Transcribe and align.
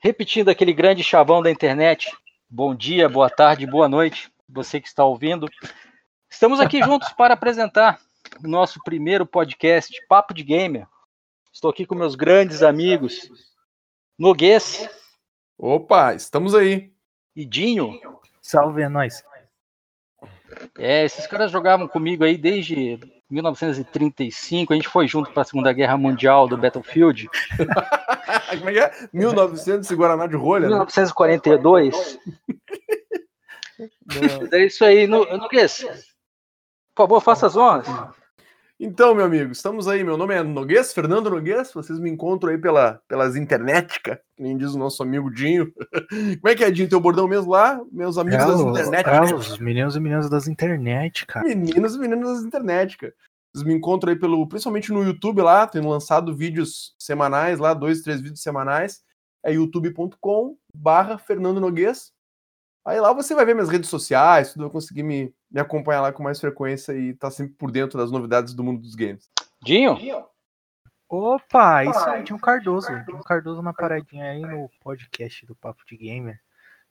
Repetindo 0.00 0.48
aquele 0.48 0.72
grande 0.72 1.02
chavão 1.02 1.42
da 1.42 1.50
internet. 1.50 2.16
Bom 2.48 2.72
dia, 2.72 3.08
boa 3.08 3.28
tarde, 3.28 3.66
boa 3.66 3.88
noite, 3.88 4.32
você 4.48 4.80
que 4.80 4.86
está 4.86 5.04
ouvindo. 5.04 5.48
Estamos 6.30 6.60
aqui 6.60 6.80
juntos 6.80 7.08
para 7.14 7.34
apresentar 7.34 8.00
o 8.42 8.46
nosso 8.46 8.80
primeiro 8.84 9.26
podcast, 9.26 9.92
Papo 10.06 10.32
de 10.32 10.44
Gamer. 10.44 10.86
Estou 11.52 11.68
aqui 11.68 11.84
com 11.84 11.96
meus 11.96 12.14
grandes 12.14 12.62
amigos, 12.62 13.28
Noguês. 14.16 14.88
Opa, 15.58 16.14
estamos 16.14 16.54
aí. 16.54 16.92
E 17.34 17.44
Dinho. 17.44 17.98
Salve, 18.40 18.82
é 18.82 18.88
nóis. 18.88 19.24
É, 20.78 21.04
esses 21.04 21.26
caras 21.26 21.50
jogavam 21.50 21.88
comigo 21.88 22.22
aí 22.22 22.38
desde 22.38 23.00
1935, 23.30 24.72
a 24.72 24.76
gente 24.76 24.88
foi 24.88 25.06
junto 25.06 25.30
para 25.30 25.42
a 25.42 25.44
Segunda 25.44 25.72
Guerra 25.72 25.96
Mundial 25.98 26.48
do 26.48 26.56
Battlefield. 26.56 27.28
Como 28.58 28.70
é 28.70 28.72
que 28.72 28.78
é? 28.78 29.08
1900 29.12 29.90
e 29.90 29.94
Guaraná 29.94 30.26
de 30.26 30.36
rolha? 30.36 30.66
1942. 30.66 32.18
Né? 32.26 32.32
é 34.52 34.64
isso 34.64 34.84
aí. 34.84 35.06
No, 35.06 35.24
no 35.24 35.48
Por 35.48 35.58
favor, 36.96 37.20
faça 37.20 37.46
as 37.46 37.56
honras. 37.56 37.86
Então, 38.80 39.12
meu 39.12 39.24
amigo, 39.24 39.50
estamos 39.50 39.88
aí. 39.88 40.04
Meu 40.04 40.16
nome 40.16 40.36
é 40.36 40.40
Noguês, 40.40 40.92
Fernando 40.92 41.28
Noguês. 41.28 41.72
Vocês 41.72 41.98
me 41.98 42.08
encontram 42.08 42.52
aí 42.52 42.58
pela, 42.58 43.02
pelas 43.08 43.34
internética, 43.34 44.20
nem 44.38 44.56
diz 44.56 44.72
o 44.72 44.78
nosso 44.78 45.02
amigo 45.02 45.34
Dinho. 45.34 45.72
Como 46.40 46.48
é 46.48 46.54
que 46.54 46.62
é, 46.62 46.70
Dinho? 46.70 46.88
Teu 46.88 47.00
bordão 47.00 47.26
mesmo 47.26 47.50
lá? 47.50 47.80
Meus 47.90 48.16
amigos 48.16 48.44
é, 48.44 48.46
das 48.46 48.86
internet. 48.86 49.32
É, 49.32 49.34
os 49.34 49.58
meninos 49.58 49.96
e 49.96 50.00
meninas 50.00 50.30
das 50.30 50.46
internet, 50.46 51.26
cara. 51.26 51.44
Meninos 51.44 51.96
e 51.96 51.98
meninas 51.98 52.36
das 52.36 52.44
internet, 52.44 52.96
cara. 52.98 53.12
Vocês 53.52 53.66
me 53.66 53.74
encontram 53.74 54.12
aí 54.12 54.18
pelo, 54.18 54.46
principalmente 54.46 54.92
no 54.92 55.02
YouTube 55.02 55.42
lá, 55.42 55.66
tendo 55.66 55.88
lançado 55.88 56.36
vídeos 56.36 56.94
semanais 57.00 57.58
lá, 57.58 57.74
dois, 57.74 58.02
três 58.02 58.20
vídeos 58.20 58.42
semanais. 58.42 59.02
É 59.44 59.52
youtube.com 59.52 60.56
barra 60.72 61.18
Fernando 61.18 61.60
Noguês. 61.60 62.12
Aí 62.86 63.00
lá 63.00 63.12
você 63.12 63.34
vai 63.34 63.44
ver 63.44 63.54
minhas 63.54 63.68
redes 63.68 63.90
sociais, 63.90 64.52
tudo, 64.52 64.62
vai 64.62 64.70
conseguir 64.70 65.02
me, 65.02 65.34
me 65.50 65.60
acompanhar 65.60 66.02
lá 66.02 66.12
com 66.12 66.22
mais 66.22 66.40
frequência 66.40 66.92
e 66.92 67.14
tá 67.14 67.30
sempre 67.30 67.54
por 67.54 67.70
dentro 67.70 67.98
das 67.98 68.10
novidades 68.10 68.54
do 68.54 68.62
mundo 68.62 68.80
dos 68.80 68.94
games. 68.94 69.30
Dinho? 69.62 69.96
Opa, 71.08 71.84
isso 71.84 71.98
aí, 72.00 72.22
tinha 72.22 72.36
um 72.36 72.40
Cardoso. 72.40 72.88
Tinha 73.04 73.16
um 73.16 73.22
Cardoso 73.22 73.62
na 73.62 73.72
paradinha 73.72 74.30
aí 74.30 74.42
no 74.42 74.70
podcast 74.82 75.46
do 75.46 75.54
Papo 75.54 75.82
de 75.86 75.96
Gamer. 75.96 76.38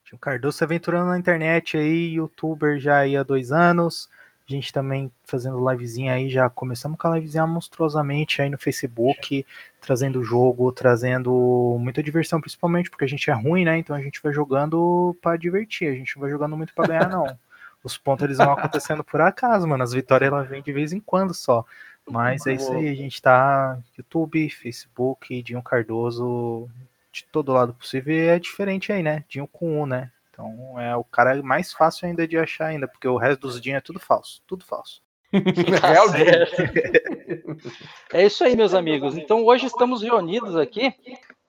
Tinha 0.03 0.15
um 0.15 0.19
Cardoso 0.19 0.57
se 0.57 0.63
aventurando 0.63 1.07
na 1.07 1.19
internet 1.19 1.77
aí, 1.77 2.15
youtuber 2.15 2.79
já 2.79 2.97
aí 2.97 3.15
há 3.15 3.21
dois 3.21 3.51
anos. 3.51 4.09
A 4.49 4.53
gente 4.53 4.71
também 4.71 5.11
fazendo 5.25 5.69
livezinha 5.69 6.13
aí, 6.13 6.29
já 6.29 6.49
começamos 6.49 6.97
com 6.97 7.07
a 7.09 7.15
livezinha 7.15 7.45
monstruosamente 7.45 8.41
aí 8.41 8.49
no 8.49 8.57
Facebook, 8.57 9.45
trazendo 9.81 10.23
jogo, 10.23 10.71
trazendo 10.71 11.77
muita 11.79 12.01
diversão, 12.01 12.39
principalmente 12.39 12.89
porque 12.89 13.03
a 13.03 13.07
gente 13.07 13.29
é 13.29 13.33
ruim, 13.33 13.65
né? 13.65 13.77
Então 13.77 13.93
a 13.93 14.01
gente 14.01 14.21
vai 14.23 14.31
jogando 14.31 15.15
para 15.21 15.35
divertir, 15.35 15.89
a 15.89 15.93
gente 15.93 16.15
não 16.15 16.21
vai 16.21 16.31
jogando 16.31 16.55
muito 16.55 16.73
para 16.73 16.87
ganhar, 16.87 17.09
não. 17.09 17.25
Os 17.87 17.97
pontos 17.97 18.25
eles 18.25 18.37
vão 18.37 18.51
acontecendo 18.51 19.03
por 19.03 19.21
acaso, 19.21 19.67
mano. 19.67 19.83
As 19.83 19.93
vitórias 19.93 20.31
elas 20.31 20.47
vêm 20.47 20.61
de 20.61 20.73
vez 20.73 20.93
em 20.93 20.99
quando 20.99 21.33
só. 21.33 21.65
Mas 22.09 22.45
é 22.45 22.53
isso 22.53 22.71
aí, 22.71 22.87
a 22.87 22.95
gente 22.95 23.21
tá 23.21 23.77
YouTube, 23.97 24.49
Facebook, 24.49 25.41
Dinho 25.41 25.61
Cardoso, 25.61 26.69
de 27.11 27.25
todo 27.25 27.51
lado 27.51 27.73
possível. 27.73 28.13
E 28.13 28.27
é 28.27 28.39
diferente 28.39 28.93
aí, 28.93 29.03
né? 29.03 29.25
Dinho 29.27 29.47
com 29.47 29.81
um, 29.81 29.85
né? 29.85 30.11
Então 30.29 30.79
é 30.79 30.95
o 30.95 31.03
cara 31.03 31.41
mais 31.41 31.73
fácil 31.73 32.07
ainda 32.07 32.27
de 32.27 32.37
achar 32.37 32.67
ainda, 32.67 32.87
porque 32.87 33.07
o 33.07 33.17
resto 33.17 33.41
dos 33.41 33.59
dinhos 33.59 33.79
é 33.79 33.81
tudo 33.81 33.99
falso, 33.99 34.41
tudo 34.45 34.63
falso. 34.63 35.01
é 38.13 38.25
isso 38.25 38.43
aí, 38.43 38.55
meus 38.55 38.73
amigos. 38.73 39.17
Então 39.17 39.43
hoje 39.43 39.65
estamos 39.65 40.01
reunidos 40.01 40.55
aqui 40.55 40.93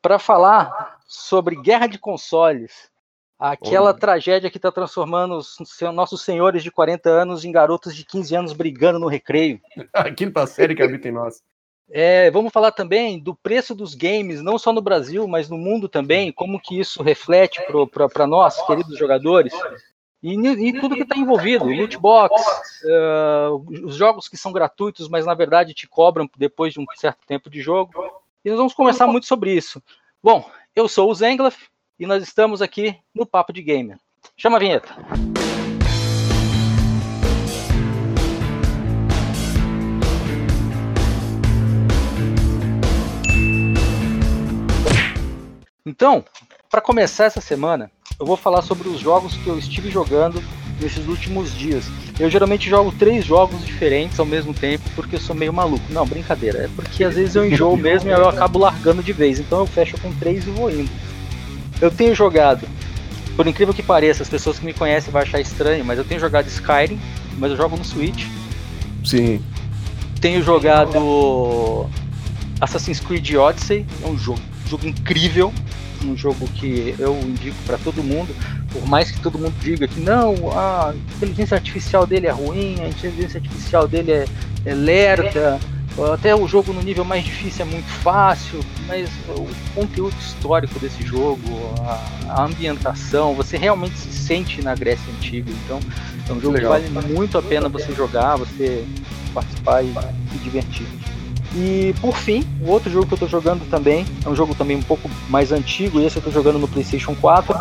para 0.01 0.19
falar 0.19 0.99
sobre 1.07 1.61
guerra 1.61 1.87
de 1.87 1.99
consoles. 1.99 2.91
Aquela 3.39 3.95
tragédia 3.95 4.51
que 4.51 4.59
está 4.59 4.73
transformando 4.73 5.37
os 5.37 5.57
nossos 5.95 6.23
senhores 6.23 6.63
de 6.63 6.73
40 6.73 7.09
anos 7.09 7.45
em 7.45 7.53
garotos 7.53 7.95
de 7.95 8.05
15 8.05 8.35
anos 8.35 8.53
brigando 8.53 8.99
no 8.99 9.07
recreio. 9.07 9.61
A 9.95 10.11
quinta 10.13 10.45
série 10.47 10.75
que 10.75 10.83
habita 10.83 11.07
em 11.07 11.13
nós. 11.13 11.41
É, 11.91 12.31
vamos 12.31 12.53
falar 12.53 12.73
também 12.73 13.19
do 13.19 13.35
preço 13.35 13.75
dos 13.75 13.95
games, 13.95 14.43
não 14.43 14.59
só 14.59 14.73
no 14.73 14.83
Brasil, 14.83 15.27
mas 15.27 15.49
no 15.49 15.57
mundo 15.57 15.89
também, 15.89 16.33
como 16.33 16.61
que 16.61 16.79
isso 16.79 17.03
reflete 17.03 17.61
para 18.13 18.27
nós, 18.27 18.61
queridos 18.67 18.99
jogadores, 18.99 19.55
e, 20.23 20.35
e 20.35 20.81
tudo 20.81 20.97
que 20.97 21.03
está 21.03 21.17
envolvido, 21.17 21.65
loot 21.65 21.97
box, 21.97 22.35
uh, 22.85 23.87
os 23.87 23.95
jogos 23.95 24.29
que 24.29 24.37
são 24.37 24.53
gratuitos, 24.53 25.09
mas 25.09 25.25
na 25.25 25.33
verdade 25.33 25.73
te 25.73 25.87
cobram 25.87 26.29
depois 26.37 26.75
de 26.75 26.81
um 26.81 26.85
certo 26.97 27.25
tempo 27.27 27.49
de 27.49 27.63
jogo. 27.63 27.93
E 28.45 28.51
nós 28.51 28.59
vamos 28.59 28.75
conversar 28.75 29.07
muito 29.07 29.27
sobre 29.27 29.53
isso. 29.53 29.83
Bom, 30.23 30.51
eu 30.75 30.89
sou 30.89 31.11
o 31.11 31.15
Zenglaf 31.15 31.69
e 31.99 32.07
nós 32.07 32.23
estamos 32.23 32.63
aqui 32.63 32.97
no 33.13 33.27
Papo 33.27 33.53
de 33.53 33.61
Gamer. 33.61 33.99
Chama 34.37 34.57
a 34.57 34.61
vinheta. 34.61 34.95
Então, 45.85 46.25
para 46.71 46.81
começar 46.81 47.25
essa 47.25 47.41
semana, 47.41 47.91
eu 48.21 48.27
vou 48.27 48.37
falar 48.37 48.63
sobre 48.63 48.89
os 48.89 49.01
jogos 49.01 49.35
que 49.37 49.49
eu 49.49 49.59
estive 49.59 49.91
jogando 49.91 50.41
nesses 50.81 51.09
últimos 51.09 51.53
dias. 51.53 51.87
Eu 52.21 52.31
geralmente 52.31 52.69
jogo 52.69 52.95
três 52.97 53.25
jogos 53.25 53.65
diferentes 53.65 54.21
ao 54.21 54.27
mesmo 54.27 54.55
tempo 54.55 54.85
porque 54.95 55.17
eu 55.17 55.21
sou 55.21 55.35
meio 55.35 55.53
maluco. 55.53 55.85
Não, 55.91 56.07
brincadeira. 56.07 56.65
É 56.65 56.69
porque 56.69 57.03
às 57.03 57.15
vezes 57.15 57.35
eu 57.35 57.45
enjoo 57.45 57.77
mesmo 57.77 58.11
e 58.11 58.13
eu 58.13 58.29
acabo 58.29 58.59
largando 58.59 59.03
de 59.03 59.13
vez. 59.13 59.41
Então 59.41 59.61
eu 59.61 59.67
fecho 59.67 60.01
com 60.01 60.15
três 60.17 60.47
e 60.47 60.51
vou 60.51 60.71
indo. 60.71 60.91
Eu 61.81 61.91
tenho 61.91 62.15
jogado, 62.15 62.67
por 63.37 63.47
incrível 63.47 63.73
que 63.73 63.83
pareça, 63.83 64.23
as 64.23 64.29
pessoas 64.29 64.59
que 64.59 64.65
me 64.65 64.73
conhecem 64.73 65.13
vão 65.13 65.23
achar 65.23 65.41
estranho, 65.41 65.85
mas 65.85 65.99
eu 65.99 66.05
tenho 66.05 66.21
jogado 66.21 66.47
Skyrim, 66.49 66.99
mas 67.39 67.51
eu 67.51 67.57
jogo 67.57 67.77
no 67.77 67.85
Switch. 67.85 68.27
Sim. 69.05 69.41
Tenho 70.21 70.43
jogado 70.43 71.89
Assassin's 72.61 72.99
Creed 72.99 73.35
Odyssey, 73.35 73.87
é 74.03 74.07
um 74.09 74.19
jogo, 74.19 74.41
jogo 74.69 74.87
incrível, 74.89 75.53
um 76.05 76.17
jogo 76.17 76.49
que 76.49 76.95
eu 76.99 77.17
indico 77.21 77.57
para 77.65 77.79
todo 77.79 78.03
mundo, 78.03 78.35
por 78.73 78.87
mais 78.87 79.11
que 79.11 79.21
todo 79.21 79.39
mundo 79.39 79.55
diga 79.61 79.87
que 79.87 80.01
não, 80.01 80.35
a 80.53 80.93
inteligência 81.17 81.57
artificial 81.57 82.07
dele 82.07 82.27
é 82.27 82.31
ruim, 82.31 82.77
a 82.81 82.89
inteligência 82.89 83.39
artificial 83.39 83.87
dele 83.87 84.11
é, 84.11 84.25
é 84.65 84.75
lerda, 84.75 85.59
até 86.13 86.35
o 86.35 86.47
jogo 86.47 86.73
no 86.73 86.81
nível 86.81 87.05
mais 87.05 87.25
difícil 87.25 87.63
é 87.63 87.69
muito 87.69 87.89
fácil, 87.89 88.61
mas 88.87 89.09
o 89.29 89.49
conteúdo 89.75 90.15
histórico 90.21 90.79
desse 90.79 91.03
jogo, 91.03 91.43
a, 92.29 92.45
ambientação, 92.45 93.35
você 93.35 93.57
realmente 93.57 93.97
se 93.97 94.13
sente 94.13 94.63
na 94.63 94.75
Grécia 94.75 95.13
Antiga, 95.17 95.51
então 95.65 95.81
é 96.29 96.33
um 96.33 96.41
jogo 96.41 96.57
Legal. 96.57 96.81
que 96.81 96.89
vale 96.89 97.13
muito 97.13 97.37
a 97.37 97.43
pena 97.43 97.69
você 97.69 97.93
jogar, 97.93 98.37
você 98.37 98.85
participar 99.35 99.83
e 99.83 99.93
se 100.33 100.39
divertir. 100.39 100.87
E 101.55 101.95
por 102.01 102.17
fim, 102.17 102.45
o 102.61 102.71
outro 102.71 102.91
jogo 102.91 103.07
que 103.07 103.15
eu 103.15 103.17
estou 103.17 103.29
jogando 103.29 103.69
também, 103.71 104.05
é 104.25 104.29
um 104.29 104.37
jogo 104.37 104.55
também 104.55 104.77
um 104.77 104.83
pouco 104.83 105.11
mais 105.29 105.51
antigo, 105.51 106.01
e 106.01 106.07
esse 106.07 106.17
eu 106.17 106.21
estou 106.21 106.33
jogando 106.33 106.59
no 106.59 106.69
PlayStation 106.69 107.15
4, 107.15 107.59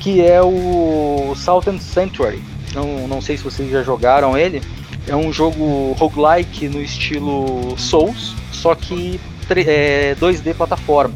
que 0.00 0.22
é 0.22 0.40
o 0.40 1.34
Southern 1.36 1.80
Sanctuary. 1.80 2.42
Não, 2.74 3.06
não 3.06 3.20
sei 3.20 3.36
se 3.36 3.44
vocês 3.44 3.70
já 3.70 3.82
jogaram 3.82 4.36
ele. 4.36 4.60
É 5.06 5.14
um 5.14 5.32
jogo 5.32 5.92
roguelike 5.92 6.68
no 6.68 6.80
estilo 6.80 7.76
Souls, 7.78 8.34
só 8.52 8.74
que 8.74 9.20
é, 9.50 10.16
2D 10.18 10.54
plataforma. 10.54 11.14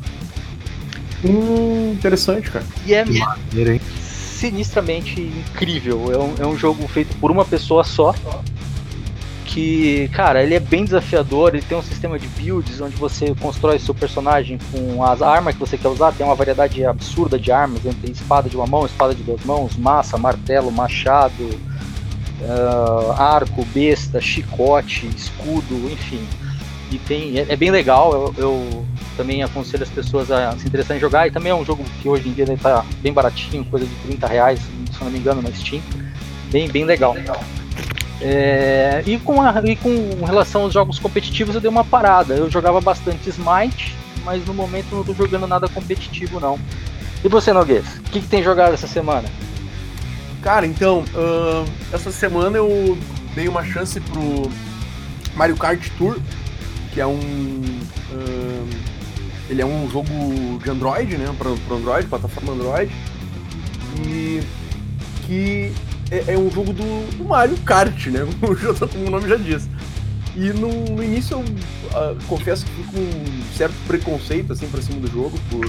Hum, 1.25 1.93
interessante, 1.93 2.51
cara. 2.51 2.65
E 2.87 2.95
é 2.95 3.05
sinistramente 4.01 5.21
incrível. 5.21 6.13
É 6.13 6.19
um, 6.19 6.35
é 6.45 6.47
um 6.47 6.57
jogo 6.57 6.87
feito 6.87 7.17
por 7.17 7.31
uma 7.31 7.45
pessoa 7.45 7.83
só 7.83 8.15
que, 9.49 10.09
cara, 10.13 10.43
ele 10.43 10.55
é 10.55 10.61
bem 10.61 10.85
desafiador, 10.85 11.55
ele 11.55 11.65
tem 11.65 11.77
um 11.77 11.83
sistema 11.83 12.19
de 12.19 12.29
builds 12.29 12.81
onde 12.81 12.95
você 12.97 13.35
constrói 13.35 13.79
seu 13.79 13.95
personagem 13.95 14.59
com 14.71 15.03
as 15.03 15.23
armas 15.23 15.55
que 15.55 15.61
você 15.61 15.79
quer 15.79 15.89
usar, 15.89 16.13
tem 16.13 16.25
uma 16.25 16.35
variedade 16.35 16.85
absurda 16.85 17.39
de 17.39 17.51
armas, 17.51 17.85
entre 17.87 18.13
espada 18.13 18.49
de 18.49 18.57
uma 18.57 18.67
mão, 18.67 18.85
espada 18.85 19.15
de 19.15 19.23
duas 19.23 19.43
mãos, 19.45 19.75
massa, 19.77 20.19
martelo, 20.19 20.71
machado, 20.71 21.51
uh, 22.41 23.13
arco, 23.13 23.65
besta, 23.67 24.21
chicote, 24.21 25.07
escudo, 25.17 25.91
enfim. 25.91 26.27
E 26.91 26.99
tem, 26.99 27.39
é, 27.39 27.47
é 27.51 27.57
bem 27.57 27.71
legal, 27.71 28.13
eu, 28.13 28.35
eu, 28.39 28.87
também 29.17 29.43
aconselho 29.43 29.83
as 29.83 29.91
pessoas 29.91 30.31
a 30.31 30.53
se 30.53 30.67
interessarem 30.67 30.99
em 30.99 31.01
jogar, 31.01 31.27
e 31.27 31.31
também 31.31 31.51
é 31.51 31.55
um 31.55 31.65
jogo 31.65 31.85
que 32.01 32.09
hoje 32.09 32.29
em 32.29 32.33
dia 32.33 32.51
está 32.51 32.85
bem 33.01 33.13
baratinho, 33.13 33.65
coisa 33.65 33.85
de 33.85 33.95
30 34.07 34.27
reais, 34.27 34.61
se 34.61 35.05
não 35.05 35.11
me 35.11 35.19
engano, 35.19 35.43
na 35.43 35.51
Steam. 35.53 35.83
Bem, 36.51 36.69
bem 36.69 36.85
legal. 36.85 37.15
É, 38.21 39.03
e, 39.07 39.19
com 39.19 39.41
a, 39.41 39.63
e 39.65 39.77
com 39.77 40.25
relação 40.25 40.63
aos 40.63 40.73
jogos 40.73 40.99
competitivos 40.99 41.55
eu 41.55 41.61
dei 41.61 41.71
uma 41.71 41.85
parada. 41.85 42.35
Eu 42.35 42.51
jogava 42.51 42.81
bastante 42.81 43.29
Smite, 43.29 43.95
mas 44.25 44.45
no 44.47 44.55
momento 44.55 44.93
não 44.93 45.01
estou 45.01 45.15
jogando 45.15 45.47
nada 45.47 45.69
competitivo 45.69 46.41
não. 46.41 46.59
E 47.23 47.29
você, 47.29 47.53
Noguês? 47.53 47.85
O 47.99 48.03
que, 48.11 48.21
que, 48.21 48.29
tem 48.29 48.43
jogado 48.43 48.75
essa 48.75 48.87
semana? 48.87 49.29
Cara, 50.43 50.67
então, 50.67 51.01
uh, 51.01 51.69
essa 51.93 52.13
semana 52.13 52.57
eu 52.57 52.97
dei 53.35 53.49
uma 53.49 53.65
chance 53.65 54.01
pro 54.01 54.51
Mario 55.35 55.57
Kart 55.57 55.89
Tour, 55.99 56.19
que 56.93 57.01
é 57.01 57.07
um. 57.07 57.21
Uh, 58.11 58.69
ele 59.51 59.63
é 59.63 59.67
um 59.67 59.91
jogo 59.91 60.09
de 60.63 60.71
Android, 60.71 61.17
né? 61.17 61.35
Para 61.37 61.51
Android, 61.75 62.07
plataforma 62.07 62.53
Android. 62.53 62.93
E 64.07 64.41
que 65.27 65.73
é, 66.11 66.35
é 66.35 66.39
um 66.39 66.51
jogo 66.51 66.73
do, 66.73 67.17
do, 67.17 67.25
Mario 67.25 67.57
Kart, 67.59 68.07
né? 68.07 68.21
Como 68.93 69.07
o 69.07 69.11
nome 69.11 69.29
já 69.29 69.37
diz. 69.37 69.69
E 70.37 70.51
no, 70.53 70.69
no 70.95 71.03
início 71.03 71.35
eu 71.35 71.41
uh, 71.41 72.17
confesso 72.29 72.65
que 72.65 72.71
fui 72.73 72.85
com 72.85 73.01
um 73.01 73.43
certo 73.57 73.75
preconceito 73.87 74.53
assim 74.53 74.69
para 74.69 74.81
cima 74.81 75.01
do 75.01 75.11
jogo 75.11 75.37
por 75.51 75.65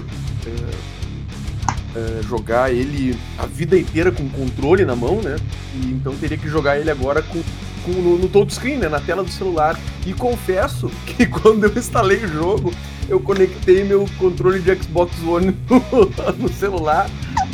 uh, 1.96 2.24
jogar 2.24 2.72
ele 2.74 3.18
a 3.38 3.46
vida 3.46 3.78
inteira 3.78 4.12
com 4.12 4.28
controle 4.30 4.86
na 4.86 4.96
mão, 4.96 5.22
né? 5.22 5.36
E 5.76 5.88
então 5.88 6.16
teria 6.16 6.38
que 6.38 6.48
jogar 6.48 6.80
ele 6.80 6.90
agora 6.90 7.22
com, 7.22 7.42
com 7.84 7.92
no, 7.92 8.18
no 8.18 8.28
touchscreen, 8.28 8.78
né? 8.78 8.90
Na 8.90 9.00
tela 9.00 9.24
do 9.24 9.32
celular. 9.32 9.80
E 10.06 10.14
confesso 10.14 10.90
que 11.06 11.26
quando 11.26 11.66
eu 11.66 11.74
instalei 11.78 12.24
o 12.24 12.28
jogo, 12.28 12.74
eu 13.08 13.20
conectei 13.20 13.84
meu 13.84 14.08
controle 14.18 14.60
de 14.60 14.76
Xbox 14.76 15.12
One 15.24 15.56
no, 15.70 16.34
no 16.38 16.50
celular 16.50 17.10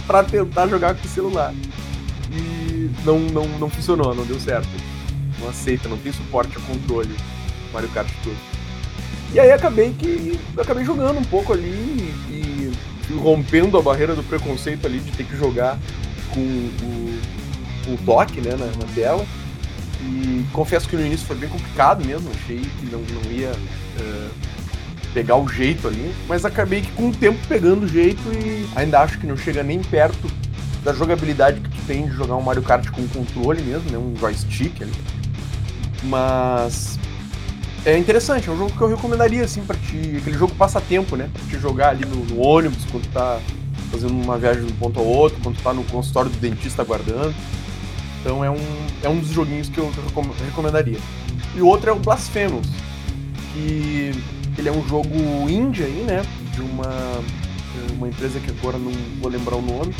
para 0.06 0.24
tentar 0.24 0.68
jogar 0.68 0.96
com 0.96 1.06
o 1.06 1.10
celular. 1.10 1.54
E 2.32 2.90
não, 3.04 3.20
não, 3.20 3.48
não 3.60 3.70
funcionou, 3.70 4.14
não 4.14 4.26
deu 4.26 4.40
certo. 4.40 4.70
Não 5.40 5.50
aceita, 5.50 5.90
não 5.90 5.98
tem 5.98 6.12
suporte 6.12 6.58
a 6.58 6.62
controle 6.62 7.16
Mario 7.74 7.90
Kart 7.90 8.08
Tour. 8.24 8.34
E 9.34 9.40
aí 9.40 9.52
acabei 9.52 9.94
que. 9.94 10.40
acabei 10.58 10.86
jogando 10.86 11.20
um 11.20 11.24
pouco 11.24 11.52
ali 11.52 12.14
e, 12.30 12.45
rompendo 13.14 13.78
a 13.78 13.82
barreira 13.82 14.16
do 14.16 14.24
preconceito 14.24 14.86
ali 14.86 15.00
de 15.00 15.12
ter 15.12 15.26
que 15.26 15.38
jogar 15.38 15.78
com 16.34 16.40
o, 16.42 17.20
o 17.94 17.98
toque 18.06 18.42
né, 18.42 18.52
na, 18.52 18.66
na 18.66 18.94
tela. 18.94 19.26
E 20.02 20.46
confesso 20.52 20.88
que 20.88 20.96
no 20.96 21.06
início 21.06 21.26
foi 21.26 21.36
bem 21.36 21.50
complicado 21.50 22.06
mesmo, 22.06 22.30
achei 22.32 22.60
que 22.60 22.86
não, 22.92 23.00
não 23.00 23.32
ia 23.32 23.52
uh, 23.52 24.30
pegar 25.14 25.38
o 25.38 25.48
jeito 25.48 25.88
ali, 25.88 26.14
mas 26.28 26.44
acabei 26.44 26.82
que 26.82 26.92
com 26.92 27.10
o 27.10 27.12
tempo 27.14 27.40
pegando 27.48 27.86
o 27.86 27.88
jeito 27.88 28.22
e 28.34 28.68
ainda 28.76 29.00
acho 29.00 29.18
que 29.18 29.26
não 29.26 29.38
chega 29.38 29.64
nem 29.64 29.82
perto 29.82 30.30
da 30.84 30.94
jogabilidade 30.94 31.62
que 31.62 31.70
tu 31.70 31.82
tem 31.88 32.06
de 32.08 32.14
jogar 32.14 32.36
um 32.36 32.42
Mario 32.42 32.62
Kart 32.62 32.88
com 32.92 33.08
controle 33.08 33.62
mesmo, 33.64 33.90
né, 33.90 33.98
um 33.98 34.16
joystick 34.20 34.84
ali. 34.84 34.94
Mas 36.04 37.00
é 37.86 37.98
interessante, 37.98 38.50
é 38.50 38.52
um 38.52 38.58
jogo 38.58 38.72
que 38.72 38.82
eu 38.82 38.88
recomendaria 38.88 39.44
assim 39.44 39.64
para 39.64 39.78
ti, 39.78 40.18
aquele 40.18 40.38
jogo 40.38 40.56
passatempo, 40.56 41.16
né, 41.16 41.30
pra 41.32 41.44
te 41.46 41.60
jogar 41.60 41.90
ali 41.90 42.04
no, 42.06 42.26
no 42.26 42.42
ônibus 42.42 42.84
quando 42.92 43.08
tá 43.14 43.40
fazendo 43.92 44.12
uma 44.12 44.38
viagem 44.38 44.66
de 44.66 44.74
um 44.74 44.76
ponto 44.76 45.00
ao 45.00 45.06
outro, 45.06 45.40
quando 45.42 45.62
tá 45.62 45.74
no 45.74 45.84
consultório 45.86 46.30
do 46.30 46.38
dentista 46.38 46.82
aguardando. 46.82 47.34
Então 48.20 48.44
é 48.44 48.50
um, 48.50 48.58
é 49.04 49.08
um 49.08 49.20
dos 49.20 49.30
joguinhos 49.30 49.70
que 49.70 49.78
eu 49.78 49.92
recomendaria. 50.46 50.98
E 51.56 51.62
o 51.62 51.68
outro 51.68 51.92
é 51.92 51.94
o 51.94 52.00
Blasphemous, 52.00 52.68
que 53.54 54.12
ele 54.58 54.68
é 54.68 54.72
um 54.72 54.86
jogo 54.88 55.16
indie 55.48 55.84
aí, 55.84 56.04
né? 56.08 56.24
De 56.54 56.62
uma, 56.62 56.90
uma 57.96 58.08
empresa 58.08 58.40
que 58.40 58.50
agora 58.50 58.80
não 58.80 58.92
vou 59.22 59.30
lembrar 59.30 59.56
o 59.56 59.62
nome, 59.62 59.94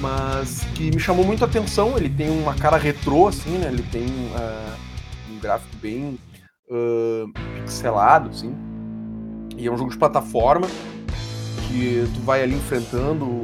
mas 0.00 0.66
que 0.74 0.90
me 0.90 0.98
chamou 0.98 1.24
muito 1.24 1.44
a 1.44 1.46
atenção. 1.46 1.96
Ele 1.96 2.08
tem 2.08 2.28
uma 2.28 2.54
cara 2.54 2.76
retrô, 2.76 3.28
assim, 3.28 3.56
né? 3.56 3.68
Ele 3.68 3.84
tem 3.84 4.02
uh, 4.04 4.74
um 5.32 5.38
gráfico 5.38 5.76
bem 5.80 6.18
uh, 6.74 7.30
pixelado, 7.60 8.30
assim. 8.30 8.54
E 9.56 9.66
é 9.66 9.70
um 9.70 9.76
jogo 9.76 9.90
de 9.90 9.96
plataforma 9.96 10.66
que 11.68 12.06
tu 12.14 12.20
vai 12.20 12.42
ali 12.42 12.56
enfrentando 12.56 13.40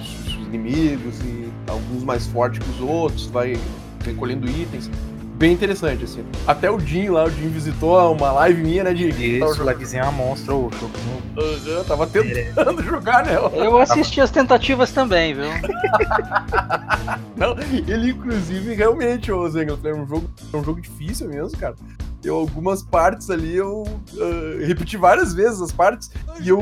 os 0.00 0.34
inimigos 0.48 1.20
e 1.20 1.48
alguns 1.68 2.02
mais 2.02 2.26
fortes 2.26 2.58
que 2.58 2.70
os 2.70 2.80
outros, 2.80 3.26
vai 3.26 3.56
recolhendo 4.04 4.48
itens 4.48 4.90
bem 5.38 5.52
interessante, 5.52 6.02
assim. 6.02 6.24
Até 6.46 6.68
o 6.68 6.80
Jim 6.80 7.10
lá, 7.10 7.24
o 7.24 7.30
Jim 7.30 7.48
visitou 7.48 8.12
uma 8.12 8.32
live 8.32 8.60
minha, 8.60 8.82
né, 8.82 8.94
Jim? 8.94 9.08
Isso, 9.08 9.62
livezinha 9.62 10.02
é 10.02 10.10
monstro, 10.10 10.66
o 10.66 10.70
jogo 10.72 10.92
Uhum, 11.38 11.84
tava 11.84 12.04
tentando 12.08 12.80
é. 12.80 12.82
jogar 12.82 13.24
nela. 13.24 13.48
Eu 13.54 13.78
assisti 13.78 14.20
as 14.20 14.28
tentativas 14.28 14.90
também, 14.90 15.34
viu? 15.34 15.44
Não, 17.36 17.56
ele 17.86 18.10
inclusive, 18.10 18.74
realmente, 18.74 19.30
ô 19.30 19.48
Zengel, 19.48 19.78
é 19.84 19.94
um 19.94 20.04
jogo, 20.04 20.28
é 20.52 20.56
um 20.56 20.64
jogo 20.64 20.80
difícil 20.80 21.28
mesmo, 21.28 21.56
cara 21.56 21.76
eu 22.24 22.34
algumas 22.34 22.82
partes 22.82 23.30
ali 23.30 23.56
eu 23.56 23.82
uh, 23.82 24.66
repeti 24.66 24.96
várias 24.96 25.32
vezes 25.32 25.60
as 25.60 25.72
partes. 25.72 26.10
E 26.40 26.48
eu 26.48 26.58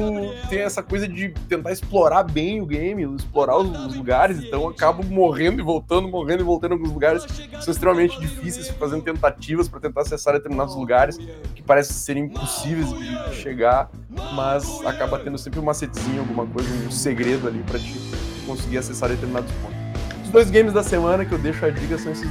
tenho 0.49 0.63
essa 0.63 0.83
coisa 0.83 1.09
de 1.09 1.31
tentar 1.49 1.73
explorar 1.73 2.23
bem 2.23 2.61
o 2.61 2.67
game, 2.67 3.03
explorar 3.15 3.57
os, 3.59 3.87
os 3.87 3.97
lugares, 3.97 4.39
então 4.39 4.63
eu 4.63 4.69
acabo 4.69 5.05
morrendo 5.05 5.61
e 5.61 5.65
voltando, 5.65 6.09
morrendo 6.09 6.43
e 6.43 6.45
voltando 6.45 6.73
em 6.73 6.75
alguns 6.75 6.93
lugares 6.93 7.25
que 7.25 7.63
são 7.63 7.73
extremamente 7.73 8.19
difíceis, 8.21 8.69
fazendo 8.71 9.03
tentativas 9.03 9.69
para 9.69 9.81
tentar 9.81 10.03
acessar 10.03 10.35
determinados 10.35 10.75
lugares 10.75 11.19
que 11.55 11.63
parecem 11.63 11.95
ser 11.95 12.17
impossíveis 12.17 12.89
de 12.93 13.35
chegar, 13.35 13.91
mas 14.35 14.85
acaba 14.85 15.19
tendo 15.19 15.39
sempre 15.39 15.61
um 15.61 15.65
macetezinho, 15.65 16.21
alguma 16.21 16.47
coisa, 16.47 16.69
um 16.87 16.91
segredo 16.91 17.49
ali 17.49 17.63
para 17.65 17.79
te 17.79 18.01
conseguir 18.47 18.79
acessar 18.79 19.09
determinados 19.09 19.51
pontos. 19.63 19.77
Os 20.25 20.31
dois 20.31 20.51
games 20.51 20.73
da 20.73 20.83
semana 20.83 21.25
que 21.25 21.33
eu 21.33 21.39
deixo 21.39 21.65
a 21.65 21.71
dica 21.71 21.99
são 21.99 22.13
esses 22.13 22.29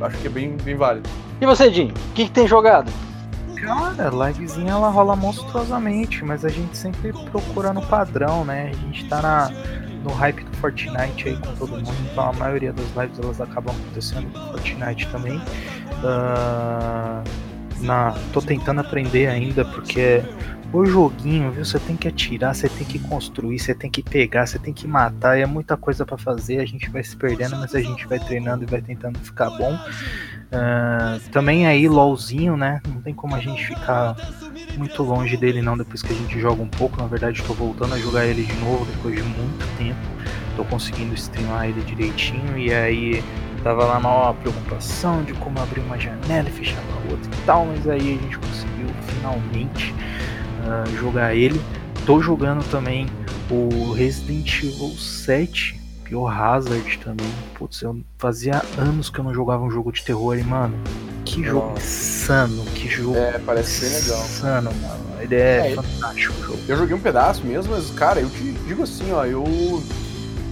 acho 0.00 0.18
que 0.18 0.26
é 0.26 0.30
bem, 0.30 0.56
bem 0.62 0.76
válido. 0.76 1.08
E 1.40 1.46
você, 1.46 1.70
Jim? 1.72 1.88
O 1.88 2.12
que, 2.14 2.24
que 2.26 2.30
tem 2.30 2.46
jogado? 2.46 2.90
Cara, 3.56 4.10
livezinha 4.10 4.72
ela 4.72 4.88
rola 4.88 5.14
monstruosamente, 5.14 6.24
mas 6.24 6.44
a 6.44 6.48
gente 6.48 6.76
sempre 6.76 7.12
procura 7.30 7.72
no 7.72 7.82
padrão, 7.82 8.44
né? 8.44 8.70
A 8.72 8.76
gente 8.86 9.06
tá 9.06 9.20
na, 9.20 9.50
no 10.02 10.10
hype 10.12 10.44
do 10.44 10.56
Fortnite 10.56 11.28
aí 11.28 11.36
com 11.36 11.54
todo 11.56 11.72
mundo, 11.72 11.94
então 12.10 12.30
a 12.30 12.32
maioria 12.32 12.72
das 12.72 12.86
lives 12.96 13.18
elas 13.18 13.40
acabam 13.40 13.74
acontecendo 13.74 14.32
com 14.32 14.52
Fortnite 14.52 15.06
também. 15.08 15.36
Uh, 16.02 17.22
na, 17.80 18.14
tô 18.32 18.40
tentando 18.40 18.80
aprender 18.80 19.26
ainda, 19.26 19.64
porque 19.64 20.22
o 20.72 20.84
joguinho, 20.84 21.50
viu? 21.50 21.64
Você 21.64 21.78
tem 21.78 21.96
que 21.96 22.06
atirar, 22.06 22.54
você 22.54 22.68
tem 22.68 22.86
que 22.86 22.98
construir, 22.98 23.58
você 23.58 23.74
tem 23.74 23.90
que 23.90 24.02
pegar, 24.02 24.46
você 24.46 24.58
tem 24.58 24.72
que 24.72 24.86
matar, 24.86 25.38
é 25.38 25.46
muita 25.46 25.76
coisa 25.76 26.06
para 26.06 26.16
fazer. 26.16 26.60
A 26.60 26.64
gente 26.64 26.88
vai 26.90 27.02
se 27.02 27.16
perdendo, 27.16 27.56
mas 27.56 27.74
a 27.74 27.80
gente 27.80 28.06
vai 28.06 28.18
treinando 28.18 28.64
e 28.64 28.66
vai 28.66 28.80
tentando 28.80 29.18
ficar 29.18 29.50
bom. 29.50 29.74
Uh, 29.74 31.30
também 31.30 31.66
aí, 31.66 31.88
LOLzinho, 31.88 32.56
né? 32.56 32.80
Não 32.88 33.00
tem 33.00 33.14
como 33.14 33.34
a 33.34 33.40
gente 33.40 33.66
ficar 33.66 34.16
muito 34.76 35.02
longe 35.02 35.36
dele, 35.36 35.60
não, 35.60 35.76
depois 35.76 36.02
que 36.02 36.12
a 36.12 36.16
gente 36.16 36.38
joga 36.40 36.62
um 36.62 36.68
pouco. 36.68 37.00
Na 37.00 37.06
verdade, 37.06 37.40
estou 37.40 37.54
voltando 37.56 37.94
a 37.94 37.98
jogar 37.98 38.26
ele 38.26 38.44
de 38.44 38.54
novo 38.56 38.84
depois 38.84 39.14
de 39.16 39.22
muito 39.22 39.78
tempo. 39.78 39.98
Tô 40.56 40.64
conseguindo 40.64 41.14
streamar 41.14 41.68
ele 41.68 41.80
direitinho 41.82 42.58
e 42.58 42.72
aí 42.72 43.24
tava 43.62 43.84
lá 43.84 43.98
uma 43.98 44.34
preocupação 44.34 45.22
de 45.22 45.34
como 45.34 45.60
abrir 45.60 45.80
uma 45.80 45.98
janela 45.98 46.48
e 46.48 46.52
fechar 46.52 46.78
a 46.78 47.10
outra 47.12 47.30
e 47.30 47.44
tal, 47.44 47.66
mas 47.66 47.88
aí 47.88 48.18
a 48.18 48.22
gente 48.22 48.38
conseguiu 48.38 48.86
finalmente 49.06 49.94
uh, 50.60 50.96
jogar 50.96 51.34
ele. 51.34 51.60
Tô 52.06 52.20
jogando 52.20 52.64
também 52.70 53.06
o 53.50 53.92
Resident 53.92 54.62
Evil 54.62 54.96
7, 54.96 55.80
Biohazard 56.04 56.98
também. 56.98 57.30
Putz, 57.54 57.82
eu 57.82 58.00
fazia 58.18 58.62
anos 58.78 59.10
que 59.10 59.18
eu 59.18 59.24
não 59.24 59.34
jogava 59.34 59.62
um 59.62 59.70
jogo 59.70 59.92
de 59.92 60.02
terror 60.02 60.36
e, 60.38 60.42
mano, 60.42 60.74
que 61.24 61.44
jogo 61.44 61.76
insano, 61.76 62.64
que 62.74 62.88
jogo. 62.88 63.16
É, 63.16 63.38
parece 63.38 63.80
bem 63.80 64.00
legal. 64.00 64.24
Insano, 64.24 64.70
mano. 64.74 65.04
Ele 65.20 65.34
é, 65.34 65.72
é 65.72 65.74
fantástico 65.74 66.34
o 66.40 66.44
jogo. 66.44 66.58
Eu 66.66 66.76
joguei 66.76 66.96
um 66.96 67.00
pedaço 67.00 67.44
mesmo, 67.44 67.74
mas, 67.74 67.90
cara, 67.90 68.20
eu 68.20 68.30
te 68.30 68.52
digo 68.66 68.82
assim, 68.82 69.12
ó, 69.12 69.24
eu. 69.24 69.44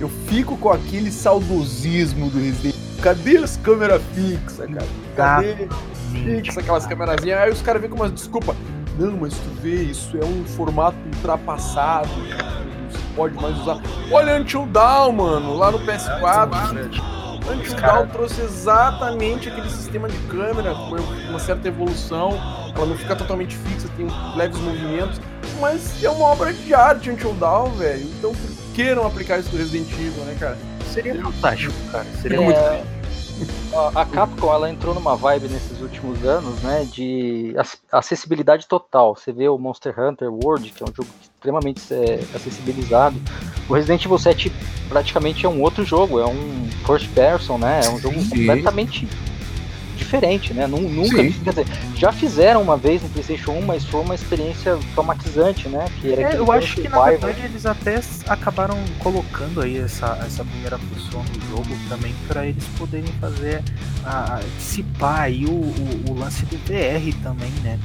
Eu 0.00 0.08
fico 0.28 0.56
com 0.56 0.70
aquele 0.70 1.10
saudosismo 1.10 2.30
do 2.30 2.38
Resident 2.38 2.76
Evil. 2.76 3.02
Cadê 3.02 3.38
as 3.38 3.56
câmeras 3.56 4.00
fixas, 4.14 4.70
cara? 4.70 4.86
Cadê 5.16 5.68
fixa 6.12 6.60
aquelas 6.60 6.86
câmerazinhas? 6.86 7.40
Aí 7.40 7.50
os 7.50 7.60
caras 7.62 7.82
vêm 7.82 7.90
com 7.90 7.96
umas 7.96 8.12
desculpa. 8.12 8.54
Não, 8.98 9.16
mas 9.16 9.32
tu 9.32 9.48
vê, 9.62 9.76
isso 9.76 10.18
é 10.20 10.24
um 10.24 10.44
formato 10.44 10.96
ultrapassado, 11.14 12.08
não 12.18 12.90
se 12.90 12.98
pode 13.14 13.34
mais 13.36 13.56
usar. 13.60 13.80
Olha 14.10 14.36
Until 14.40 14.66
Down, 14.66 15.12
mano, 15.12 15.56
lá 15.56 15.70
no 15.70 15.78
PS4. 15.78 16.86
Until 17.48 17.74
Down 17.76 18.08
trouxe 18.08 18.40
exatamente 18.40 19.48
aquele 19.48 19.70
sistema 19.70 20.08
de 20.08 20.18
câmera, 20.26 20.74
com 20.74 20.96
uma 21.30 21.38
certa 21.38 21.68
evolução, 21.68 22.30
ela 22.74 22.86
não 22.86 22.96
fica 22.96 23.14
totalmente 23.14 23.56
fixa, 23.56 23.88
tem 23.96 24.08
leves 24.36 24.58
movimentos, 24.60 25.20
mas 25.60 26.02
é 26.02 26.10
uma 26.10 26.26
obra 26.26 26.52
de 26.52 26.74
arte 26.74 27.08
Until 27.08 27.34
Down, 27.34 27.70
velho. 27.70 28.02
Então 28.02 28.32
por 28.32 28.74
que 28.74 28.94
não 28.96 29.06
aplicar 29.06 29.38
isso 29.38 29.52
no 29.52 29.58
Resident 29.58 29.92
Evil, 29.92 30.24
né, 30.24 30.36
cara? 30.40 30.58
Seria 30.92 31.14
fantástico, 31.22 31.74
cara. 31.92 32.06
Seria 32.20 32.38
é... 32.38 32.40
muito 32.40 32.97
a 33.94 34.04
Capcom 34.04 34.52
ela 34.52 34.70
entrou 34.70 34.94
numa 34.94 35.16
vibe 35.16 35.48
nesses 35.48 35.80
últimos 35.80 36.24
anos, 36.24 36.60
né, 36.62 36.86
de 36.90 37.54
acessibilidade 37.92 38.66
total. 38.66 39.14
Você 39.14 39.32
vê 39.32 39.48
o 39.48 39.58
Monster 39.58 39.98
Hunter 39.98 40.32
World, 40.32 40.70
que 40.70 40.82
é 40.82 40.86
um 40.86 40.94
jogo 40.94 41.08
extremamente 41.22 41.80
é, 41.92 42.20
acessibilizado. 42.34 43.20
O 43.68 43.74
Resident 43.74 44.04
Evil 44.04 44.18
7 44.18 44.52
praticamente 44.88 45.46
é 45.46 45.48
um 45.48 45.60
outro 45.62 45.84
jogo, 45.84 46.18
é 46.18 46.26
um 46.26 46.68
first 46.86 47.08
person, 47.10 47.58
né? 47.58 47.80
É 47.84 47.90
um 47.90 47.98
jogo 47.98 48.20
Sim. 48.20 48.30
completamente 48.30 49.06
diferente, 49.98 50.54
né? 50.54 50.66
Nunca, 50.66 51.16
quer 51.16 51.50
dizer, 51.50 51.66
já 51.96 52.12
fizeram 52.12 52.62
uma 52.62 52.76
vez 52.76 53.02
no 53.02 53.08
PlayStation 53.08 53.52
1, 53.52 53.62
mas 53.62 53.84
foi 53.84 54.00
uma 54.00 54.14
experiência 54.14 54.78
traumatizante, 54.94 55.68
né? 55.68 55.86
Que 56.00 56.12
era 56.12 56.34
é, 56.34 56.38
eu 56.38 56.50
acho 56.50 56.76
que 56.76 56.88
na 56.88 57.04
verdade 57.04 57.40
eles 57.44 57.66
até 57.66 58.00
acabaram 58.26 58.78
colocando 58.98 59.60
aí 59.60 59.78
essa, 59.78 60.18
essa 60.24 60.44
primeira 60.44 60.78
função 60.78 61.22
do 61.24 61.48
jogo 61.50 61.76
também 61.88 62.14
para 62.26 62.46
eles 62.46 62.64
poderem 62.78 63.12
fazer 63.20 63.62
a, 64.04 64.40
dissipar 64.56 65.22
aí 65.22 65.44
o, 65.44 65.50
o, 65.50 66.04
o, 66.10 66.14
lance 66.18 66.44
do 66.46 66.56
VR 66.58 67.14
também, 67.22 67.50
né? 67.62 67.78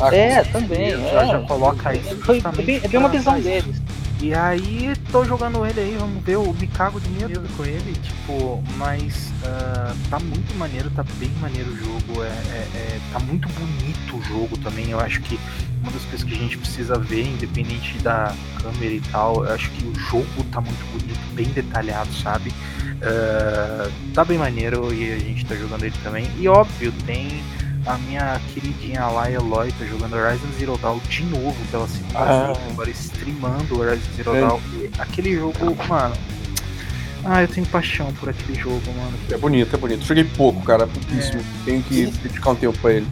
Ah, 0.00 0.14
é, 0.14 0.44
também. 0.44 0.90
Já, 0.90 1.22
é. 1.22 1.26
já 1.26 1.40
coloca 1.40 1.94
isso. 1.94 2.16
Foi, 2.18 2.40
bem, 2.64 2.80
é 2.82 2.88
bem 2.88 3.00
uma 3.00 3.08
visão 3.08 3.40
deles. 3.40 3.82
E 4.20 4.32
aí 4.32 4.94
tô 5.12 5.24
jogando 5.24 5.64
ele 5.66 5.78
aí, 5.78 5.96
vamos 5.98 6.24
ver, 6.24 6.34
eu 6.34 6.52
me 6.54 6.66
cago 6.66 6.98
de 6.98 7.08
medo 7.10 7.42
com 7.54 7.64
ele, 7.64 7.92
tipo, 8.02 8.64
mas 8.78 9.30
uh, 9.42 9.94
tá 10.08 10.18
muito 10.18 10.54
maneiro, 10.56 10.90
tá 10.90 11.04
bem 11.18 11.30
maneiro 11.38 11.70
o 11.70 11.76
jogo, 11.76 12.24
é, 12.24 12.28
é, 12.28 12.68
é, 12.74 13.00
tá 13.12 13.18
muito 13.18 13.46
bonito 13.50 14.16
o 14.16 14.22
jogo 14.22 14.56
também, 14.58 14.90
eu 14.90 14.98
acho 15.00 15.20
que 15.20 15.38
uma 15.82 15.92
das 15.92 16.02
coisas 16.04 16.24
que 16.24 16.34
a 16.34 16.38
gente 16.38 16.56
precisa 16.56 16.98
ver, 16.98 17.26
independente 17.26 17.98
da 17.98 18.34
câmera 18.60 18.94
e 18.94 19.00
tal, 19.12 19.44
eu 19.44 19.52
acho 19.52 19.70
que 19.72 19.84
o 19.84 19.94
jogo 19.94 20.44
tá 20.50 20.62
muito 20.62 20.84
bonito, 20.92 21.34
bem 21.34 21.46
detalhado, 21.48 22.12
sabe? 22.14 22.50
Uh, 22.96 23.92
tá 24.14 24.24
bem 24.24 24.38
maneiro 24.38 24.92
e 24.94 25.12
a 25.12 25.18
gente 25.18 25.44
tá 25.44 25.54
jogando 25.54 25.84
ele 25.84 25.94
também. 26.02 26.26
E 26.38 26.48
óbvio, 26.48 26.90
tem 27.04 27.42
a 27.86 27.96
minha 27.98 28.40
queridinha 28.52 29.06
lá, 29.06 29.30
Eloy, 29.30 29.72
tá 29.72 29.84
jogando 29.84 30.14
Horizon 30.14 30.48
Zero 30.58 30.76
Dawn 30.78 30.98
de 31.08 31.24
novo 31.24 31.56
pela 31.70 31.86
segunda 31.86 32.18
ah. 32.18 32.46
vez, 32.46 32.58
agora 32.70 32.90
streamando 32.90 33.78
Horizon 33.78 34.12
Zero 34.16 34.36
é. 34.36 34.40
Dawn. 34.40 34.60
Aquele 34.98 35.34
jogo, 35.36 35.76
mano. 35.88 36.16
Ah, 37.24 37.42
eu 37.42 37.48
tenho 37.48 37.66
paixão 37.66 38.12
por 38.14 38.28
aquele 38.28 38.56
jogo, 38.56 38.82
mano. 38.96 39.18
É 39.30 39.36
bonito, 39.36 39.74
é 39.74 39.78
bonito. 39.78 40.04
Joguei 40.04 40.22
pouco, 40.22 40.62
cara, 40.62 40.86
pouquíssimo. 40.86 41.40
É. 41.40 41.64
Tenho 41.64 41.82
que 41.82 42.06
dedicar 42.06 42.50
um 42.50 42.54
tempo 42.54 42.78
pra 42.78 42.92
ele. 42.92 43.06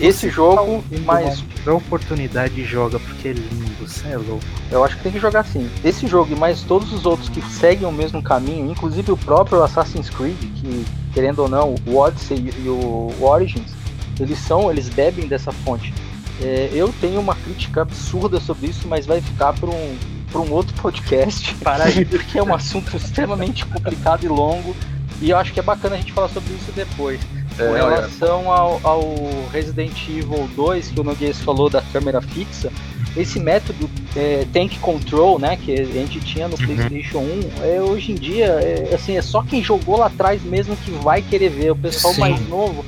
Esse 0.00 0.28
jogo, 0.28 0.84
mais. 1.04 1.42
a 1.66 1.72
oportunidade, 1.72 2.62
joga, 2.64 2.98
porque 2.98 3.28
é 3.28 3.32
lindo, 3.32 3.86
você 3.86 4.08
é 4.08 4.16
louco. 4.16 4.44
Eu 4.70 4.84
acho 4.84 4.96
que 4.96 5.02
tem 5.02 5.12
que 5.12 5.18
jogar 5.18 5.44
sim. 5.44 5.68
Esse 5.82 6.06
jogo 6.06 6.32
e 6.32 6.36
mais 6.36 6.62
todos 6.62 6.92
os 6.92 7.06
outros 7.06 7.28
que 7.28 7.42
seguem 7.42 7.86
o 7.86 7.92
mesmo 7.92 8.22
caminho, 8.22 8.70
inclusive 8.70 9.12
o 9.12 9.16
próprio 9.16 9.62
Assassin's 9.62 10.10
Creed, 10.10 10.36
que, 10.56 10.84
querendo 11.12 11.40
ou 11.40 11.48
não, 11.48 11.74
o 11.86 11.96
Odyssey 11.96 12.52
e 12.62 12.68
o 12.68 13.12
Origins, 13.20 13.77
eles 14.22 14.38
são, 14.38 14.70
eles 14.70 14.88
bebem 14.88 15.26
dessa 15.26 15.52
fonte. 15.52 15.92
É, 16.40 16.70
eu 16.72 16.92
tenho 17.00 17.20
uma 17.20 17.34
crítica 17.34 17.82
absurda 17.82 18.38
sobre 18.38 18.68
isso, 18.68 18.86
mas 18.86 19.06
vai 19.06 19.20
ficar 19.20 19.52
para 19.54 19.68
um, 19.68 19.96
para 20.30 20.40
um 20.40 20.52
outro 20.52 20.74
podcast, 20.80 21.54
para 21.62 21.84
porque 22.08 22.38
é 22.38 22.42
um 22.42 22.54
assunto 22.54 22.96
extremamente 22.96 23.66
complicado 23.66 24.24
e 24.24 24.28
longo, 24.28 24.74
e 25.20 25.30
eu 25.30 25.36
acho 25.36 25.52
que 25.52 25.58
é 25.58 25.62
bacana 25.62 25.96
a 25.96 25.98
gente 25.98 26.12
falar 26.12 26.28
sobre 26.28 26.54
isso 26.54 26.70
depois. 26.72 27.20
É, 27.58 27.66
Com 27.66 27.72
relação 27.72 28.52
ao, 28.52 28.80
ao, 28.84 29.14
Resident 29.52 30.08
Evil 30.08 30.48
2, 30.54 30.90
que 30.90 31.00
o 31.00 31.02
Noguês 31.02 31.40
falou 31.40 31.68
da 31.68 31.82
câmera 31.82 32.20
fixa, 32.20 32.70
esse 33.16 33.40
método 33.40 33.90
é, 34.14 34.46
tank 34.52 34.78
control, 34.78 35.40
né, 35.40 35.56
que 35.56 35.72
a 35.72 35.84
gente 35.84 36.20
tinha 36.20 36.46
no 36.46 36.56
uhum. 36.56 36.64
PlayStation 36.64 37.18
1, 37.18 37.64
é, 37.64 37.80
hoje 37.82 38.12
em 38.12 38.14
dia, 38.14 38.46
é, 38.46 38.94
assim, 38.94 39.16
é 39.16 39.22
só 39.22 39.42
quem 39.42 39.60
jogou 39.60 39.98
lá 39.98 40.06
atrás 40.06 40.40
mesmo 40.44 40.76
que 40.76 40.92
vai 40.92 41.20
querer 41.20 41.48
ver. 41.48 41.72
O 41.72 41.76
pessoal 41.76 42.14
Sim. 42.14 42.20
mais 42.20 42.48
novo 42.48 42.84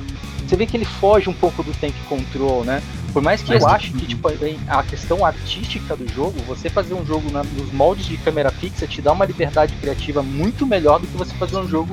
você 0.50 0.56
vê 0.56 0.66
que 0.66 0.76
ele 0.76 0.84
foge 0.84 1.30
um 1.30 1.32
pouco 1.32 1.62
do 1.62 1.72
tank 1.72 1.94
control, 2.08 2.64
né? 2.64 2.82
Por 3.12 3.22
mais 3.22 3.40
que 3.40 3.50
Mas, 3.50 3.62
eu 3.62 3.68
acho 3.68 3.92
que 3.92 4.04
tipo, 4.04 4.28
a 4.66 4.82
questão 4.82 5.24
artística 5.24 5.94
do 5.94 6.12
jogo, 6.12 6.40
você 6.42 6.68
fazer 6.68 6.94
um 6.94 7.06
jogo 7.06 7.30
na, 7.30 7.44
nos 7.44 7.72
moldes 7.72 8.06
de 8.06 8.16
câmera 8.16 8.50
fixa 8.50 8.84
te 8.84 9.00
dá 9.00 9.12
uma 9.12 9.24
liberdade 9.24 9.72
criativa 9.76 10.24
muito 10.24 10.66
melhor 10.66 10.98
do 10.98 11.06
que 11.06 11.16
você 11.16 11.32
fazer 11.34 11.56
um 11.56 11.68
jogo 11.68 11.92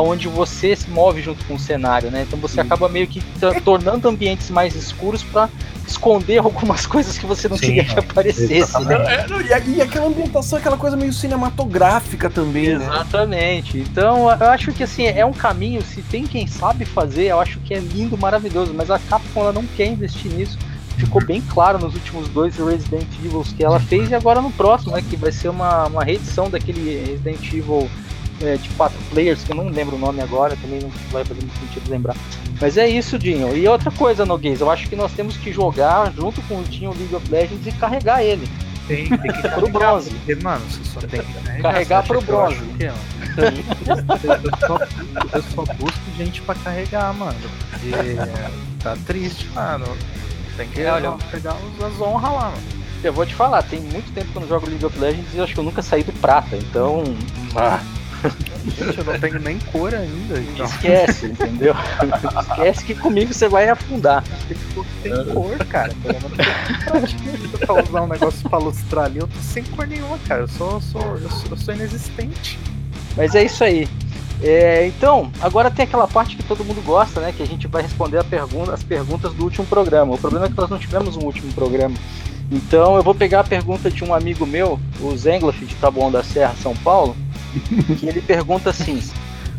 onde 0.00 0.28
você 0.28 0.74
se 0.74 0.88
move 0.88 1.20
junto 1.20 1.44
com 1.44 1.54
o 1.54 1.58
cenário, 1.58 2.10
né? 2.10 2.22
Então 2.26 2.38
você 2.38 2.60
acaba 2.60 2.88
meio 2.88 3.06
que 3.06 3.22
tornando 3.64 4.08
ambientes 4.08 4.50
mais 4.50 4.74
escuros 4.74 5.22
para 5.22 5.48
esconder 5.86 6.38
algumas 6.44 6.86
coisas 6.86 7.18
que 7.18 7.26
você 7.26 7.48
não 7.48 7.56
Sim, 7.56 7.66
queria 7.66 7.84
que 7.84 7.98
aparecesse. 7.98 8.82
Né? 8.84 8.94
É, 8.94 9.68
e, 9.68 9.82
aquela 9.82 10.06
ambientação, 10.06 10.58
aquela 10.58 10.76
coisa 10.76 10.96
meio 10.96 11.12
cinematográfica 11.12 12.30
também, 12.30 12.78
né? 12.78 12.84
Exatamente. 12.86 13.78
Né? 13.78 13.84
Então 13.90 14.30
eu 14.30 14.50
acho 14.50 14.72
que 14.72 14.82
assim, 14.82 15.06
é 15.06 15.24
um 15.24 15.32
caminho, 15.32 15.82
se 15.82 16.02
tem 16.02 16.24
quem 16.24 16.46
sabe 16.46 16.84
fazer, 16.84 17.24
eu 17.26 17.40
acho 17.40 17.58
que 17.60 17.74
é 17.74 17.78
lindo, 17.78 18.16
maravilhoso, 18.16 18.72
mas 18.74 18.90
a 18.90 18.98
Capcom 18.98 19.40
ela 19.40 19.52
não 19.52 19.66
quer 19.66 19.86
investir 19.86 20.32
nisso. 20.32 20.58
Ficou 20.96 21.24
bem 21.24 21.40
claro 21.40 21.78
nos 21.78 21.94
últimos 21.94 22.28
dois 22.28 22.56
Resident 22.56 23.08
Evil 23.24 23.42
que 23.56 23.64
ela 23.64 23.80
fez 23.80 24.10
e 24.10 24.14
agora 24.14 24.40
no 24.40 24.50
próximo, 24.50 24.94
né? 24.94 25.02
Que 25.08 25.16
vai 25.16 25.32
ser 25.32 25.48
uma, 25.48 25.86
uma 25.86 26.04
reedição 26.04 26.50
daquele 26.50 27.00
Resident 27.00 27.52
Evil 27.52 27.90
é, 28.42 28.56
de 28.56 28.68
quatro 28.70 28.98
players, 29.10 29.42
que 29.42 29.52
eu 29.52 29.56
não 29.56 29.68
lembro 29.68 29.96
o 29.96 29.98
nome 29.98 30.20
agora, 30.20 30.56
também 30.56 30.80
não 30.80 30.90
vai 31.10 31.24
fazer 31.24 31.40
muito 31.40 31.58
sentido 31.58 31.90
lembrar. 31.90 32.16
Mas 32.60 32.76
é 32.76 32.88
isso, 32.88 33.18
Dinho. 33.18 33.56
E 33.56 33.66
outra 33.66 33.90
coisa, 33.90 34.24
Noguês, 34.24 34.60
eu 34.60 34.70
acho 34.70 34.88
que 34.88 34.96
nós 34.96 35.12
temos 35.12 35.36
que 35.36 35.52
jogar 35.52 36.12
junto 36.12 36.40
com 36.42 36.60
o 36.60 36.64
Dinho 36.64 36.94
League 36.96 37.14
of 37.14 37.30
Legends 37.30 37.66
e 37.66 37.72
carregar 37.72 38.22
ele. 38.22 38.48
Tem, 38.86 39.08
tem 39.08 39.32
que 39.32 39.48
pro 39.50 39.68
bronze. 39.68 40.10
Porque, 40.10 40.34
mano, 40.36 40.64
você 40.68 40.84
só 40.84 41.00
tem 41.00 41.22
que 41.22 41.32
carregar, 41.32 41.62
carregar 41.62 42.02
pro 42.06 42.20
bronze. 42.20 42.60
Eu, 42.78 42.92
eu, 43.86 44.66
só, 44.66 44.78
eu 45.36 45.42
só 45.42 45.74
busco 45.74 46.00
gente 46.16 46.42
pra 46.42 46.54
carregar, 46.54 47.14
mano. 47.14 47.38
Porque 47.70 47.90
tá 48.82 48.96
triste, 49.06 49.48
mano. 49.54 49.86
Tem 50.56 50.68
que 50.68 50.82
é, 50.82 50.92
olha, 50.92 51.12
pegar 51.30 51.52
as 51.52 52.00
honras 52.00 52.32
lá, 52.32 52.50
mano. 52.50 52.82
Eu 53.02 53.12
vou 53.12 53.26
te 53.26 53.34
falar, 53.34 53.62
tem 53.64 53.80
muito 53.80 54.12
tempo 54.14 54.30
que 54.30 54.36
eu 54.36 54.42
não 54.42 54.48
jogo 54.48 54.68
League 54.68 54.84
of 54.84 54.96
Legends 54.98 55.34
e 55.34 55.38
eu 55.38 55.44
acho 55.44 55.54
que 55.54 55.58
eu 55.58 55.64
nunca 55.64 55.82
saí 55.82 56.04
do 56.04 56.12
prata, 56.12 56.56
então. 56.56 57.02
Ah. 57.56 57.80
Gente, 58.64 58.98
eu 58.98 59.04
não 59.04 59.18
tenho 59.18 59.38
nem 59.40 59.58
cor 59.58 59.92
ainda. 59.94 60.40
Então. 60.40 60.66
Esquece, 60.66 61.26
entendeu? 61.26 61.74
Esquece 62.40 62.84
que 62.84 62.94
comigo 62.94 63.32
você 63.32 63.48
vai 63.48 63.68
afundar. 63.68 64.22
Tem 65.02 65.12
cor, 65.32 65.58
cara. 65.66 65.92
pra 67.66 67.82
usar 67.82 68.02
um 68.02 68.06
negócio 68.06 68.48
pra 68.48 68.58
lustrar 68.58 69.06
ali, 69.06 69.18
eu 69.18 69.26
tô 69.26 69.38
sem 69.40 69.64
cor 69.64 69.86
nenhuma, 69.86 70.18
cara. 70.26 70.42
Eu 70.42 70.48
sou, 70.48 70.80
sou, 70.80 71.02
eu 71.18 71.30
sou, 71.30 71.50
eu 71.50 71.56
sou 71.56 71.74
inexistente. 71.74 72.58
Mas 73.16 73.34
é 73.34 73.44
isso 73.44 73.64
aí. 73.64 73.88
É, 74.42 74.86
então, 74.86 75.30
agora 75.40 75.70
tem 75.70 75.84
aquela 75.84 76.08
parte 76.08 76.36
que 76.36 76.42
todo 76.42 76.64
mundo 76.64 76.82
gosta, 76.84 77.20
né? 77.20 77.32
Que 77.36 77.42
a 77.42 77.46
gente 77.46 77.66
vai 77.66 77.82
responder 77.82 78.22
pergunta, 78.24 78.72
as 78.72 78.82
perguntas 78.82 79.32
do 79.34 79.44
último 79.44 79.66
programa. 79.66 80.14
O 80.14 80.18
problema 80.18 80.46
é 80.46 80.48
que 80.48 80.56
nós 80.56 80.70
não 80.70 80.78
tivemos 80.78 81.16
um 81.16 81.20
último 81.20 81.52
programa. 81.52 81.94
Então 82.50 82.96
eu 82.96 83.02
vou 83.02 83.14
pegar 83.14 83.40
a 83.40 83.44
pergunta 83.44 83.90
de 83.90 84.04
um 84.04 84.12
amigo 84.12 84.44
meu, 84.44 84.78
o 85.00 85.16
Zengloff 85.16 85.64
de 85.64 85.74
Taboão 85.76 86.10
da 86.10 86.22
Serra, 86.22 86.54
São 86.60 86.74
Paulo 86.76 87.16
que 87.98 88.06
ele 88.06 88.22
pergunta 88.22 88.70
assim: 88.70 89.00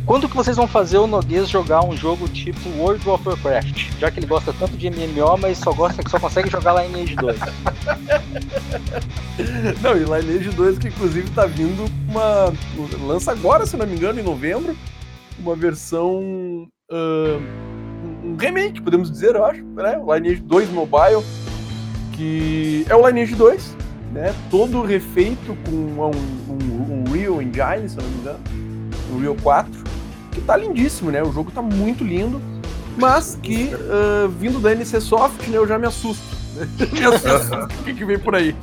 quando 0.05 0.27
que 0.27 0.35
vocês 0.35 0.57
vão 0.57 0.67
fazer 0.67 0.97
o 0.97 1.07
Noguês 1.07 1.49
jogar 1.49 1.81
um 1.85 1.95
jogo 1.95 2.27
tipo 2.27 2.67
World 2.77 3.09
of 3.09 3.25
Warcraft? 3.25 3.91
Já 3.99 4.11
que 4.11 4.19
ele 4.19 4.27
gosta 4.27 4.51
tanto 4.51 4.75
de 4.75 4.89
MMO, 4.89 5.37
mas 5.39 5.59
só 5.59 5.71
gosta 5.71 6.03
que 6.03 6.11
só 6.11 6.19
consegue 6.19 6.49
jogar 6.49 6.83
Lineage 6.83 7.15
2. 7.15 7.39
Não, 9.81 9.95
e 9.95 10.03
Lineage 10.03 10.49
2 10.49 10.77
que 10.77 10.89
inclusive 10.89 11.29
tá 11.29 11.45
vindo 11.45 11.85
uma. 12.09 12.51
lança 13.05 13.31
agora, 13.31 13.65
se 13.65 13.77
não 13.77 13.87
me 13.87 13.95
engano, 13.95 14.19
em 14.19 14.23
novembro, 14.23 14.75
uma 15.39 15.55
versão. 15.55 16.67
Uh, 16.91 17.41
um 18.23 18.35
remake, 18.37 18.81
podemos 18.81 19.09
dizer, 19.09 19.35
eu 19.35 19.45
acho, 19.45 19.63
né? 19.63 19.97
Lineage 19.97 20.41
2 20.41 20.69
Mobile, 20.69 21.23
que 22.11 22.85
é 22.89 22.95
o 22.95 23.07
Lineage 23.07 23.35
2, 23.35 23.77
né? 24.11 24.35
Todo 24.51 24.81
refeito 24.81 25.57
com 25.65 25.71
um, 25.71 26.11
um, 26.49 26.99
um 26.99 27.02
Real 27.13 27.41
Engine, 27.41 27.87
se 27.87 27.97
não 27.97 28.03
me 28.03 28.17
engano, 28.17 28.39
um 29.11 29.19
Real 29.19 29.35
4, 29.41 29.71
que 30.31 30.41
tá 30.41 30.57
lindíssimo, 30.57 31.11
né? 31.11 31.23
O 31.23 31.31
jogo 31.31 31.51
tá 31.51 31.61
muito 31.61 32.03
lindo, 32.03 32.41
mas 32.97 33.37
que 33.41 33.71
uh, 33.75 34.29
vindo 34.29 34.59
da 34.59 34.71
NC 34.71 34.99
Soft, 35.01 35.47
né, 35.47 35.57
eu 35.57 35.67
já 35.67 35.77
me 35.77 35.87
assusto. 35.87 36.23
me 36.91 37.03
assusto 37.03 37.55
o 37.55 37.83
que, 37.83 37.93
que 37.93 38.05
vem 38.05 38.19
por 38.19 38.35
aí. 38.35 38.55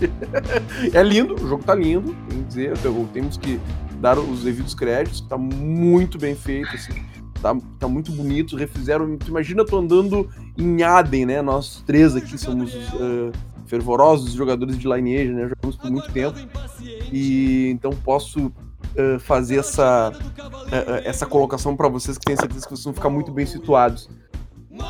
é 0.93 1.03
lindo, 1.03 1.35
o 1.35 1.49
jogo 1.49 1.63
tá 1.63 1.75
lindo, 1.75 2.15
tem 2.29 2.39
que 2.39 2.45
dizer, 2.45 2.73
temos 3.13 3.37
que 3.37 3.61
dar 4.01 4.19
os 4.19 4.43
devidos 4.43 4.75
créditos, 4.75 5.21
tá 5.21 5.37
muito 5.37 6.19
bem 6.19 6.35
feito, 6.35 6.75
assim. 6.75 6.93
Tá, 7.41 7.57
tá 7.79 7.89
muito 7.89 8.13
bonito, 8.13 8.55
refizeram. 8.55 9.19
Imagina, 9.27 9.63
eu 9.63 9.67
tô 9.67 9.79
andando 9.79 10.29
em 10.59 10.83
Aden, 10.83 11.25
né? 11.25 11.43
Nós 11.43 11.83
três 11.87 12.15
aqui 12.15 12.37
somos 12.37 12.75
uh, 12.75 13.33
fervorosos 13.71 14.33
jogadores 14.33 14.77
de 14.77 14.87
Lineage, 14.89 15.33
né? 15.33 15.49
Jogamos 15.49 15.77
por 15.77 15.91
muito 15.91 16.13
tempo. 16.13 16.37
E 17.13 17.71
então 17.71 17.93
posso 17.93 18.47
uh, 18.49 19.21
fazer 19.21 19.59
essa, 19.59 20.13
uh, 20.13 21.01
essa 21.05 21.25
colocação 21.25 21.77
para 21.77 21.89
vocês 21.89 22.19
que 22.19 22.25
tenho 22.25 22.39
certeza 22.39 22.67
que 22.67 22.71
vocês 22.71 22.85
vão 22.85 22.93
ficar 22.93 23.09
muito 23.09 23.31
bem 23.31 23.47
situados. 23.47 24.11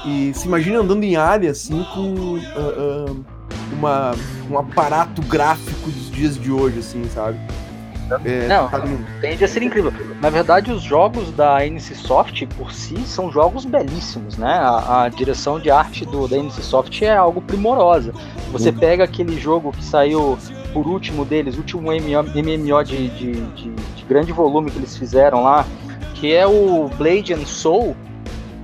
E 0.06 0.32
se 0.34 0.46
imagina 0.46 0.78
andando 0.78 1.04
em 1.04 1.16
área 1.16 1.50
assim 1.50 1.84
com 1.94 2.36
uh, 2.36 3.24
uma, 3.72 4.12
um 4.50 4.58
aparato 4.58 5.20
gráfico 5.22 5.90
dos 5.90 6.10
dias 6.10 6.38
de 6.38 6.50
hoje, 6.50 6.78
assim, 6.78 7.04
sabe? 7.10 7.38
É, 8.24 8.46
não, 8.46 8.68
tá 8.68 8.82
tende 9.20 9.44
a 9.44 9.48
ser 9.48 9.62
incrível. 9.62 9.92
Na 10.20 10.30
verdade, 10.30 10.72
os 10.72 10.82
jogos 10.82 11.30
da 11.32 11.64
NC 11.66 11.94
Soft 11.94 12.46
por 12.56 12.72
si 12.72 12.98
são 13.06 13.30
jogos 13.30 13.64
belíssimos, 13.64 14.36
né? 14.36 14.54
A, 14.54 15.02
a 15.04 15.08
direção 15.08 15.60
de 15.60 15.70
arte 15.70 16.04
do, 16.04 16.26
da 16.26 16.36
NC 16.36 16.62
Soft 16.62 17.02
é 17.02 17.16
algo 17.16 17.40
primorosa. 17.40 18.12
Você 18.52 18.72
pega 18.72 19.04
aquele 19.04 19.38
jogo 19.38 19.72
que 19.72 19.84
saiu 19.84 20.36
por 20.72 20.86
último 20.86 21.24
deles, 21.24 21.56
último 21.56 21.90
MMO 21.90 22.84
de, 22.84 23.08
de, 23.08 23.32
de, 23.32 23.70
de 23.70 24.04
grande 24.08 24.32
volume 24.32 24.70
que 24.70 24.78
eles 24.78 24.96
fizeram 24.96 25.42
lá, 25.42 25.66
que 26.14 26.32
é 26.32 26.46
o 26.46 26.88
Blade 26.96 27.32
and 27.32 27.46
Soul, 27.46 27.96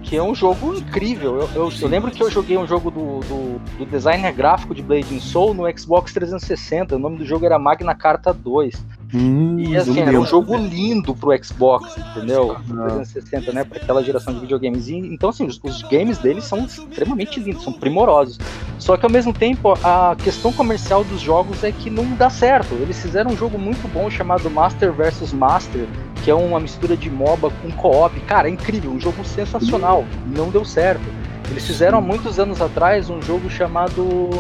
que 0.03 0.17
é 0.17 0.23
um 0.23 0.35
jogo 0.35 0.75
incrível. 0.75 1.41
Eu, 1.41 1.49
eu, 1.55 1.73
eu, 1.81 1.88
lembro 1.88 2.11
que 2.11 2.23
eu 2.23 2.31
joguei 2.31 2.57
um 2.57 2.67
jogo 2.67 2.91
do, 2.91 3.21
do, 3.21 3.59
do, 3.79 3.87
designer 3.87 4.33
gráfico 4.33 4.75
de 4.75 4.83
Blade 4.83 5.15
and 5.15 5.21
Soul 5.21 5.53
no 5.53 5.79
Xbox 5.79 6.12
360. 6.12 6.95
O 6.95 6.99
nome 6.99 7.19
do 7.19 7.25
jogo 7.25 7.45
era 7.45 7.59
Magna 7.59 7.95
Carta 7.95 8.33
2. 8.33 8.75
Hum, 9.14 9.58
E 9.60 9.76
assim, 9.76 10.00
era 10.00 10.20
um 10.20 10.26
jogo 10.26 10.56
lindo 10.56 11.14
pro 11.14 11.30
Xbox, 11.42 11.96
entendeu? 11.96 12.56
360, 12.66 13.52
né? 13.52 13.64
Pra 13.64 13.78
aquela 13.78 14.02
geração 14.02 14.34
de 14.34 14.40
videogames. 14.40 14.88
E, 14.88 14.96
então, 14.96 15.30
assim, 15.30 15.46
os, 15.46 15.60
os 15.62 15.82
games 15.82 16.18
deles 16.18 16.44
são 16.44 16.64
extremamente 16.64 17.38
lindos, 17.38 17.62
são 17.62 17.72
primorosos. 17.72 18.38
Só 18.78 18.96
que 18.96 19.06
ao 19.06 19.10
mesmo 19.10 19.32
tempo, 19.32 19.72
a 19.82 20.16
questão 20.22 20.52
comercial 20.52 21.04
dos 21.04 21.20
jogos 21.20 21.62
é 21.62 21.70
que 21.72 21.88
não 21.88 22.04
dá 22.16 22.28
certo. 22.28 22.75
Eles 22.75 23.00
fizeram 23.00 23.30
um 23.30 23.36
jogo 23.36 23.58
muito 23.58 23.86
bom 23.92 24.10
chamado 24.10 24.50
Master 24.50 24.92
vs 24.92 25.32
Master, 25.32 25.86
que 26.25 26.30
é 26.30 26.34
uma 26.34 26.58
mistura 26.60 26.96
de 26.96 27.08
MOBA 27.08 27.50
com 27.62 27.70
co-op. 27.72 28.18
Cara, 28.22 28.48
é 28.48 28.50
incrível, 28.50 28.90
um 28.90 29.00
jogo 29.00 29.25
sensacional. 29.25 30.04
Não 30.26 30.50
deu 30.50 30.64
certo. 30.64 31.04
Eles 31.48 31.64
fizeram 31.64 31.98
há 31.98 32.00
muitos 32.00 32.38
anos 32.40 32.60
atrás 32.60 33.08
um 33.08 33.22
jogo 33.22 33.48
chamado. 33.48 34.30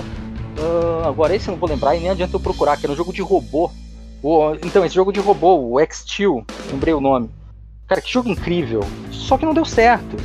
ah, 0.58 1.08
agora 1.08 1.34
esse 1.34 1.48
eu 1.48 1.52
não 1.52 1.58
vou 1.60 1.68
lembrar 1.68 1.94
e 1.96 2.00
nem 2.00 2.10
adianta 2.10 2.34
eu 2.36 2.40
procurar, 2.40 2.76
que 2.76 2.84
era 2.84 2.92
um 2.92 2.96
jogo 2.96 3.12
de 3.12 3.22
robô. 3.22 3.70
O- 4.26 4.54
então, 4.64 4.84
esse 4.84 4.94
jogo 4.96 5.12
de 5.12 5.20
robô, 5.20 5.54
o 5.56 5.78
X-Steel, 5.80 6.44
lembrei 6.72 6.92
o 6.92 7.00
nome. 7.00 7.30
Cara, 7.86 8.00
que 8.00 8.12
jogo 8.12 8.28
incrível. 8.28 8.80
Só 9.12 9.38
que 9.38 9.46
não 9.46 9.54
deu 9.54 9.64
certo. 9.64 10.16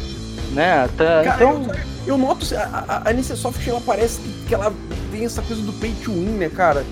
Né? 0.53 0.87
Tá- 0.97 1.21
Cara, 1.23 1.35
então. 1.35 1.67
Eu 2.07 2.17
noto, 2.17 2.43
a, 2.55 2.61
a, 3.05 3.09
a 3.09 3.13
NCSoft, 3.13 3.69
ela 3.69 3.79
parece 3.81 4.19
que, 4.21 4.45
que 4.47 4.55
ela 4.55 4.73
tem 5.11 5.23
essa 5.23 5.39
coisa 5.43 5.61
do 5.61 5.71
pay 5.73 5.93
to 6.03 6.11
win, 6.11 6.31
né, 6.39 6.49
cara? 6.49 6.83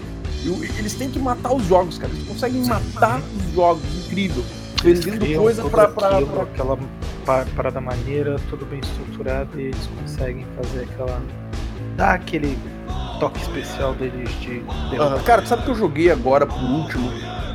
Eu- 0.46 0.64
eles 0.78 0.94
têm 0.94 1.10
que 1.10 1.18
matar 1.18 1.52
os 1.52 1.66
jogos, 1.66 1.98
cara. 1.98 2.14
Eles 2.14 2.28
conseguem 2.28 2.64
matar 2.66 3.20
os 3.20 3.54
jogos, 3.56 3.82
incrível. 4.06 4.44
Vendendo 4.84 5.18
Criam 5.20 5.42
coisa 5.42 5.64
pra, 5.68 5.88
pra, 5.88 6.10
aquilo, 6.10 6.28
pra- 6.28 6.44
aquela 6.44 6.78
pa- 7.26 7.46
parada 7.56 7.82
maneira, 7.82 8.36
tudo 8.52 8.66
bem 8.68 8.80
estruturado 8.82 9.60
e 9.60 9.64
eles 9.64 9.90
conseguem 10.00 10.46
fazer 10.56 10.84
aquela. 10.84 11.20
dar 11.98 12.14
aquele 12.14 12.56
toque 13.20 13.40
especial 13.42 13.94
deles 13.94 14.30
de. 14.42 14.64
Aham. 14.98 15.20
Cara, 15.24 15.46
sabe 15.46 15.64
que 15.64 15.70
eu 15.70 15.76
joguei 15.76 16.12
agora, 16.12 16.46
por 16.46 16.62
último, 16.62 17.12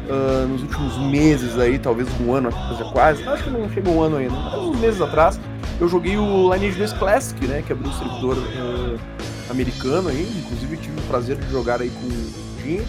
ah, 0.08 0.46
nos 0.46 0.62
últimos 0.62 0.98
meses 0.98 1.58
aí, 1.58 1.78
talvez 1.78 2.08
um 2.20 2.32
ano, 2.32 2.50
já 2.78 2.84
quase, 2.86 3.26
acho 3.26 3.44
que 3.44 3.50
não 3.50 3.68
chegou 3.70 3.94
um 3.94 4.02
ano 4.02 4.16
ainda, 4.16 4.34
mas 4.34 4.54
uns 4.54 4.78
meses 4.78 5.00
atrás, 5.00 5.40
eu 5.80 5.88
joguei 5.88 6.16
o 6.16 6.52
Lineage 6.52 6.76
2 6.78 6.92
Classic, 6.94 7.46
né, 7.46 7.62
que 7.66 7.72
abriu 7.72 7.90
o 7.90 7.94
servidor 7.94 8.36
ah, 8.38 8.96
americano 9.50 10.08
aí, 10.10 10.30
inclusive 10.44 10.76
tive 10.76 10.98
o 10.98 11.02
prazer 11.04 11.36
de 11.36 11.50
jogar 11.50 11.80
aí 11.80 11.90
com 11.90 12.06
o 12.06 12.62
Dinho, 12.62 12.84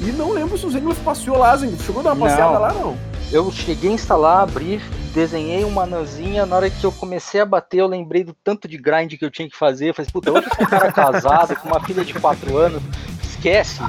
e 0.00 0.12
não 0.12 0.32
lembro 0.32 0.56
se 0.56 0.64
o 0.64 0.70
Zenglef 0.70 1.00
passeou 1.00 1.38
lá, 1.38 1.56
Zenglef, 1.56 1.84
chegou 1.84 2.00
a 2.00 2.04
dar 2.04 2.12
uma 2.12 2.26
Não. 2.26 2.26
passeada 2.26 2.58
lá, 2.58 2.72
não? 2.72 2.96
Eu 3.30 3.52
cheguei 3.52 3.90
a 3.90 3.94
instalar, 3.94 4.40
abri, 4.40 4.80
desenhei 5.12 5.62
uma 5.62 5.82
anãzinha. 5.82 6.46
Na 6.46 6.56
hora 6.56 6.70
que 6.70 6.84
eu 6.84 6.90
comecei 6.90 7.40
a 7.40 7.46
bater, 7.46 7.80
eu 7.80 7.86
lembrei 7.86 8.24
do 8.24 8.32
tanto 8.32 8.66
de 8.66 8.78
grind 8.78 9.12
que 9.18 9.24
eu 9.24 9.30
tinha 9.30 9.48
que 9.48 9.56
fazer. 9.56 9.90
Eu 9.90 9.94
falei, 9.94 10.10
puta, 10.10 10.32
hoje 10.32 10.46
eu 10.46 10.56
sou 10.56 10.64
um 10.64 10.70
cara 10.70 10.90
casado, 10.90 11.54
com 11.56 11.68
uma 11.68 11.80
filha 11.80 12.04
de 12.04 12.14
4 12.14 12.56
anos. 12.56 12.82
Esquece. 13.22 13.80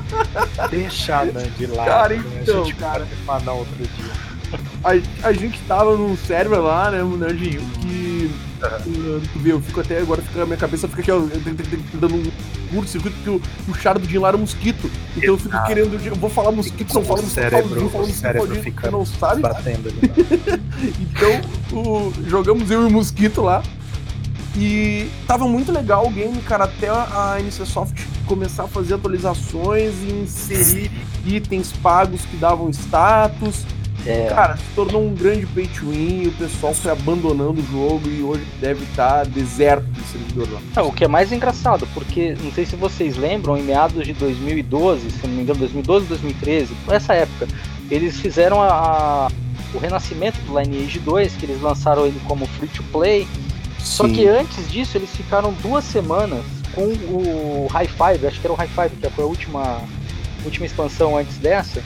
Deixa 0.70 1.20
a 1.20 1.26
Nan 1.26 1.50
de 1.58 1.68
lado. 1.68 1.88
Cara, 1.88 2.16
né? 2.16 2.40
então, 2.42 2.62
a 2.62 2.66
gente 2.66 2.76
cara. 2.76 3.06
falar 3.26 3.54
outro 3.54 3.76
dia. 3.76 4.30
A, 4.84 5.28
a 5.28 5.32
gente 5.32 5.62
tava 5.64 5.96
num 5.96 6.18
server 6.18 6.60
lá, 6.60 6.92
né, 6.92 7.04
Nerdinho, 7.04 7.62
que. 7.82 8.32
uh, 8.62 9.22
Tu 9.32 9.40
vê, 9.40 9.52
eu 9.52 9.62
fico 9.62 9.80
até 9.80 10.00
agora, 10.00 10.22
fica, 10.22 10.42
a 10.42 10.46
minha 10.46 10.58
cabeça 10.58 10.88
fica 10.88 11.02
aqui, 11.02 11.12
ó, 11.12 11.20
dando 11.94 12.16
um 12.16 12.32
curto-circuito, 12.70 13.16
porque 13.18 13.30
o, 13.30 13.72
o 13.72 13.76
charo 13.76 14.00
do 14.00 14.08
Dinho 14.08 14.22
lá 14.22 14.30
era 14.30 14.38
mosquito. 14.38 14.90
Então 15.18 15.30
eu 15.30 15.38
fico 15.38 15.50
Exato. 15.50 15.68
querendo, 15.68 16.06
eu 16.06 16.16
vou 16.16 16.30
falar 16.30 16.52
mosquito, 16.52 16.92
só 16.94 17.00
O 17.00 17.04
falo 17.04 17.22
mosquito, 17.22 17.50
falo 17.50 17.64
Dinho, 17.76 17.90
falo 17.90 18.08
mosquito, 18.08 18.64
fica 18.64 18.92
não 18.92 19.06
sabe. 19.06 19.42
Batendo. 19.42 19.90
Então, 21.00 21.42
o- 21.78 22.14
jogamos 22.28 22.72
eu 22.72 22.84
e 22.84 22.86
o 22.86 22.90
Mosquito 22.90 23.42
lá. 23.42 23.62
E 24.56 25.10
tava 25.28 25.48
muito 25.48 25.72
legal 25.72 26.08
o 26.08 26.10
game, 26.10 26.42
cara, 26.42 26.64
até 26.66 26.90
a 26.90 27.38
NCSoft 27.40 28.08
começar 28.26 28.64
a 28.64 28.68
fazer 28.68 28.96
atualizações 28.96 29.94
e 30.04 30.12
inserir 30.24 30.92
itens 31.26 31.72
pagos 31.84 32.22
que 32.26 32.36
davam 32.38 32.70
status. 32.70 33.66
É, 34.06 34.28
Cara, 34.28 34.56
se 34.58 34.64
tornou 34.76 35.06
um 35.06 35.14
grande 35.14 35.46
pay 35.48 35.68
to 35.68 35.90
win, 35.90 36.28
o 36.28 36.32
pessoal 36.32 36.74
foi 36.74 36.92
abandonando 36.92 37.60
o 37.62 37.66
jogo 37.72 38.10
e 38.10 38.22
hoje 38.24 38.44
deve 38.62 38.84
estar 38.86 39.26
deserto 39.26 39.86
de 39.86 40.02
servidor 40.04 40.48
lá. 40.54 40.60
Não, 40.76 40.88
o 40.88 40.94
que 40.94 41.04
é 41.04 41.08
mais 41.08 41.32
engraçado, 41.32 41.88
porque 41.94 42.36
não 42.42 42.52
sei 42.52 42.66
se 42.66 42.76
vocês 42.76 43.18
lembram, 43.18 43.58
em 43.58 43.64
meados 43.64 44.06
de 44.06 44.14
2012, 44.14 45.10
se 45.12 45.28
não 45.28 45.34
me 45.36 45.42
engano, 45.42 45.60
2012, 45.60 46.06
2013, 46.08 46.74
essa 46.90 47.14
época, 47.14 47.48
eles 47.92 48.20
fizeram 48.20 48.62
a, 48.62 48.68
a- 48.68 49.28
o 49.74 49.78
renascimento 49.78 50.40
do 50.42 50.58
Lineage 50.60 51.00
2, 51.00 51.34
que 51.34 51.46
eles 51.46 51.62
lançaram 51.62 52.06
ele 52.06 52.20
como 52.26 52.46
free 52.48 52.70
to 52.70 52.84
play. 52.92 53.28
Só 53.80 54.08
que 54.08 54.28
antes 54.28 54.70
disso, 54.72 54.98
eles 54.98 55.10
ficaram 55.16 55.54
duas 55.62 55.84
semanas 55.84 56.44
com 56.74 56.84
o 56.84 57.68
High 57.72 57.88
Five, 57.88 58.28
acho 58.28 58.40
que 58.40 58.48
era 58.48 58.54
o 58.54 58.56
High 58.56 58.68
Five, 58.70 58.90
que 59.02 59.10
foi 59.10 59.24
a 59.24 59.28
última, 59.28 59.82
última 60.46 60.66
expansão 60.66 61.18
antes 61.18 61.38
dessa. 61.38 61.82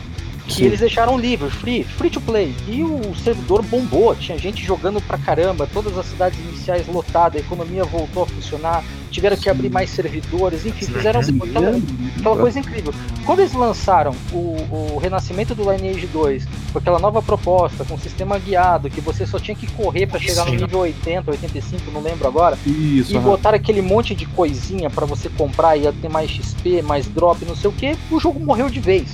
Que 0.46 0.54
Sim. 0.54 0.66
eles 0.66 0.80
deixaram 0.82 1.18
livre, 1.18 1.50
free, 1.50 1.84
free 1.84 2.10
to 2.10 2.20
play. 2.20 2.54
E 2.68 2.84
o 2.84 3.16
servidor 3.24 3.62
bombou, 3.64 4.14
tinha 4.16 4.38
gente 4.38 4.64
jogando 4.64 5.02
pra 5.02 5.18
caramba, 5.18 5.68
todas 5.72 5.98
as 5.98 6.06
cidades 6.06 6.38
iniciais 6.40 6.86
lotadas, 6.88 7.42
a 7.42 7.46
economia 7.46 7.86
voltou 7.86 8.24
a 8.24 8.28
funcionar, 8.28 8.84
tiveram 9.10 9.38
que 9.38 9.50
abrir 9.50 9.70
mais 9.70 9.90
servidores, 9.90 10.66
enfim, 10.66 10.86
fizeram 10.86 11.22
aquela, 11.22 11.78
aquela 12.18 12.38
coisa 12.38 12.60
incrível. 12.60 12.94
Quando 13.26 13.40
eles 13.40 13.54
lançaram 13.54 14.14
o, 14.34 14.58
o 14.70 15.00
renascimento 15.02 15.56
do 15.56 15.72
Lineage 15.72 16.08
2, 16.08 16.46
com 16.74 16.80
aquela 16.80 17.00
nova 17.00 17.22
proposta, 17.22 17.86
com 17.86 17.98
sistema 17.98 18.38
guiado, 18.38 18.90
que 18.90 19.00
você 19.00 19.26
só 19.26 19.40
tinha 19.40 19.56
que 19.56 19.68
correr 19.68 20.08
pra 20.08 20.20
chegar 20.20 20.44
no 20.46 20.52
Sim. 20.52 20.58
nível 20.58 20.80
80, 20.80 21.32
85, 21.32 21.92
não 21.92 22.02
lembro 22.02 22.28
agora, 22.28 22.58
Isso, 22.66 23.14
e 23.14 23.16
aham. 23.16 23.24
botaram 23.24 23.56
aquele 23.56 23.82
monte 23.82 24.14
de 24.14 24.26
coisinha 24.26 24.90
pra 24.90 25.06
você 25.06 25.30
comprar 25.30 25.78
e 25.78 25.84
ia 25.84 25.94
ter 25.94 26.10
mais 26.10 26.30
XP, 26.30 26.82
mais 26.82 27.08
drop, 27.08 27.46
não 27.46 27.56
sei 27.56 27.70
o 27.70 27.74
que, 27.74 27.96
o 28.12 28.20
jogo 28.20 28.40
morreu 28.40 28.70
de 28.70 28.82
vez. 28.82 29.08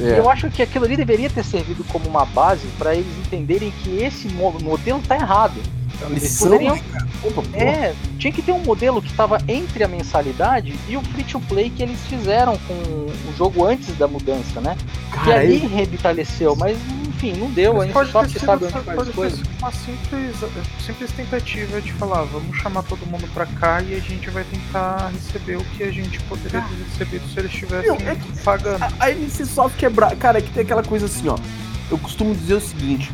É. 0.00 0.18
Eu 0.18 0.28
acho 0.28 0.50
que 0.50 0.62
aquilo 0.62 0.84
ali 0.84 0.96
deveria 0.96 1.30
ter 1.30 1.44
servido 1.44 1.84
como 1.84 2.08
uma 2.08 2.24
base 2.24 2.66
pra 2.78 2.94
eles 2.94 3.06
entenderem 3.18 3.70
que 3.82 3.98
esse 4.02 4.28
mo- 4.28 4.58
modelo 4.60 5.00
tá 5.06 5.14
errado. 5.14 5.60
Eles 6.02 6.22
Lição, 6.22 6.50
poderiam? 6.50 6.78
Opa, 7.22 7.42
é, 7.56 7.94
tinha 8.18 8.32
que 8.32 8.42
ter 8.42 8.52
um 8.52 8.58
modelo 8.62 9.00
que 9.00 9.08
estava 9.10 9.38
entre 9.48 9.82
a 9.84 9.88
mensalidade 9.88 10.74
e 10.88 10.96
o 10.96 11.02
free 11.02 11.24
to 11.24 11.40
play 11.40 11.70
que 11.70 11.82
eles 11.82 11.98
fizeram 12.08 12.58
com 12.58 12.74
o 12.74 13.34
jogo 13.36 13.64
antes 13.66 13.96
da 13.96 14.06
mudança, 14.06 14.60
né? 14.60 14.76
que 15.10 15.18
Cara, 15.18 15.40
ali 15.40 15.54
ele- 15.56 15.66
revitaleceu, 15.68 16.54
mas 16.56 16.76
enfim, 17.08 17.32
não 17.34 17.48
deu, 17.50 17.72
Mas 17.74 17.82
ainda 17.82 17.94
pode 17.94 18.10
só 18.10 18.24
que 18.24 18.38
sabe 18.40 18.64
onde 18.64 18.72
faz 18.80 19.08
coisa. 19.10 19.42
uma 19.60 19.70
simples, 19.72 20.36
simples 20.84 21.12
tentativa 21.12 21.80
de 21.80 21.92
falar, 21.92 22.22
vamos 22.24 22.56
chamar 22.58 22.82
todo 22.82 23.06
mundo 23.06 23.26
pra 23.32 23.46
cá 23.46 23.80
e 23.80 23.94
a 23.94 24.00
gente 24.00 24.28
vai 24.30 24.44
tentar 24.44 25.10
receber 25.12 25.56
o 25.56 25.64
que 25.76 25.84
a 25.84 25.90
gente 25.92 26.18
poderia 26.24 26.60
ter 26.60 26.74
recebido 26.90 27.28
se 27.32 27.38
eles 27.38 27.52
estivessem 27.52 27.92
é 28.08 28.16
que- 28.16 28.42
pagando. 28.42 28.82
A, 28.82 28.92
a 28.98 29.10
NCSoft 29.12 29.82
é 29.84 29.88
bra... 29.88 30.14
Cara, 30.16 30.38
é 30.38 30.42
que 30.42 30.50
tem 30.50 30.64
aquela 30.64 30.82
coisa 30.82 31.06
assim, 31.06 31.28
ó. 31.28 31.36
Eu 31.90 31.98
costumo 31.98 32.34
dizer 32.34 32.54
o 32.54 32.60
seguinte: 32.60 33.12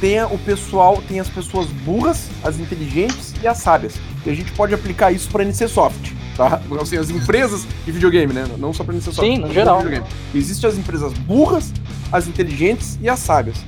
tem 0.00 0.22
o 0.24 0.38
pessoal, 0.38 1.02
tem 1.06 1.20
as 1.20 1.28
pessoas 1.28 1.66
burras, 1.84 2.28
as 2.42 2.58
inteligentes 2.58 3.34
e 3.42 3.46
as 3.46 3.58
sábias. 3.58 3.94
E 4.24 4.30
a 4.30 4.34
gente 4.34 4.50
pode 4.52 4.74
aplicar 4.74 5.12
isso 5.12 5.28
pra 5.30 5.44
NCSoft, 5.44 6.14
tá? 6.36 6.60
Assim, 6.80 6.96
as 6.96 7.10
empresas 7.10 7.66
de 7.84 7.92
videogame, 7.92 8.32
né? 8.32 8.46
Não 8.58 8.72
só 8.72 8.82
pra 8.82 8.94
NCSoft. 8.94 9.20
Sim, 9.20 9.38
no 9.38 9.52
geral. 9.52 9.82
Existem 10.34 10.68
as 10.68 10.78
empresas 10.78 11.12
burras, 11.12 11.72
as 12.10 12.26
inteligentes 12.26 12.98
e 13.00 13.08
as 13.08 13.18
sábias. 13.18 13.58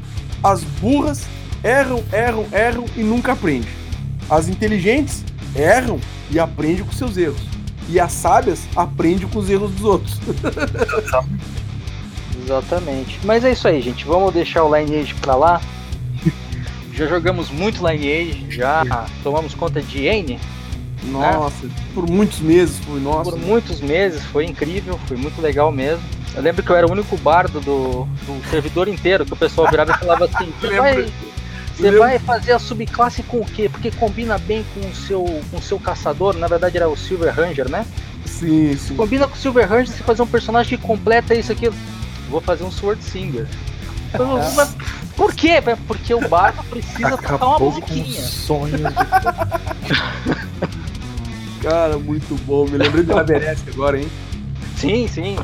As 0.43 0.63
burras 0.63 1.23
erram, 1.63 2.03
erram, 2.11 2.47
erram 2.51 2.85
e 2.97 3.03
nunca 3.03 3.33
aprendem. 3.33 3.69
As 4.29 4.49
inteligentes 4.49 5.23
erram 5.55 6.01
e 6.31 6.39
aprendem 6.39 6.85
com 6.85 6.93
seus 6.93 7.17
erros. 7.17 7.41
E 7.89 8.01
as 8.01 8.13
sábias 8.13 8.61
aprendem 8.75 9.29
com 9.29 9.39
os 9.39 9.51
erros 9.51 9.71
dos 9.73 9.85
outros. 9.85 10.19
Exatamente. 12.43 13.21
Mas 13.25 13.45
é 13.45 13.53
isso 13.53 13.69
aí, 13.69 13.81
gente. 13.81 14.05
Vamos 14.05 14.33
deixar 14.33 14.65
o 14.65 14.75
Lineage 14.75 15.15
pra 15.15 15.35
lá. 15.35 15.61
Já 16.93 17.07
jogamos 17.07 17.51
muito 17.51 17.87
Lineage, 17.87 18.47
já 18.51 19.07
tomamos 19.23 19.55
conta 19.55 19.81
de 19.81 20.05
N 20.05 20.39
Nossa, 21.05 21.67
por 21.95 22.09
muitos 22.09 22.41
meses 22.41 22.79
foi, 22.81 23.01
nossa. 23.01 23.31
por 23.31 23.39
muitos 23.39 23.81
meses, 23.81 24.23
foi 24.27 24.45
incrível, 24.45 24.99
foi 25.07 25.17
muito 25.17 25.41
legal 25.41 25.73
mesmo. 25.73 26.03
Eu 26.35 26.43
lembro 26.43 26.63
que 26.63 26.71
eu 26.71 26.77
era 26.77 26.87
o 26.87 26.93
único 26.93 27.17
bardo 27.19 27.61
do, 27.61 28.05
do 28.05 28.51
servidor 28.51 28.89
inteiro, 28.89 29.25
que 29.25 29.33
o 29.33 29.37
pessoal 29.37 29.71
virava 29.71 29.93
e 29.93 29.99
falava 29.99 30.25
assim, 30.27 30.53
você 30.61 30.77
vai, 30.77 31.13
você 31.77 31.91
vai 31.99 32.19
fazer 32.19 32.53
a 32.53 32.59
subclasse 32.59 33.23
com 33.23 33.39
o 33.39 33.45
quê? 33.45 33.69
Porque 33.69 33.91
combina 33.91 34.39
bem 34.39 34.65
com 34.75 34.81
o 34.81 34.95
seu, 34.95 35.25
com 35.51 35.57
o 35.57 35.63
seu 35.63 35.79
caçador, 35.79 36.37
na 36.37 36.47
verdade 36.47 36.77
era 36.77 36.89
o 36.89 36.97
Silver 36.97 37.35
Ranger, 37.35 37.71
né? 37.71 37.87
Sim, 38.27 38.77
sim. 38.77 38.97
Combina 38.97 39.27
com 39.27 39.35
o 39.35 39.39
Silver 39.39 39.69
Ranger, 39.69 39.89
você 39.89 40.03
fazer 40.03 40.23
um 40.23 40.27
personagem 40.27 40.79
que 40.79 40.85
completa 40.85 41.35
isso 41.35 41.53
aqui. 41.53 41.71
Vou 42.29 42.41
fazer 42.41 42.65
um 42.65 42.71
Sword 42.71 43.03
Singer. 43.03 43.47
Eu, 44.19 44.27
mas 44.55 44.77
Por 45.17 45.35
quê? 45.35 45.63
Porque 45.87 46.15
o 46.15 46.29
bardo 46.29 46.63
precisa 46.65 47.11
tocar 47.11 47.37
uma 47.37 47.57
Acabou 47.57 47.59
com 47.59 47.81
musiquinha. 47.81 48.23
de 48.23 48.29
Cara, 51.63 51.99
muito 51.99 52.35
bom. 52.45 52.67
Me 52.67 52.77
lembrei 52.79 53.05
do 53.05 53.17
Averesc 53.17 53.69
agora, 53.71 54.01
hein? 54.01 54.09
Sim, 54.77 55.07
sim. 55.07 55.37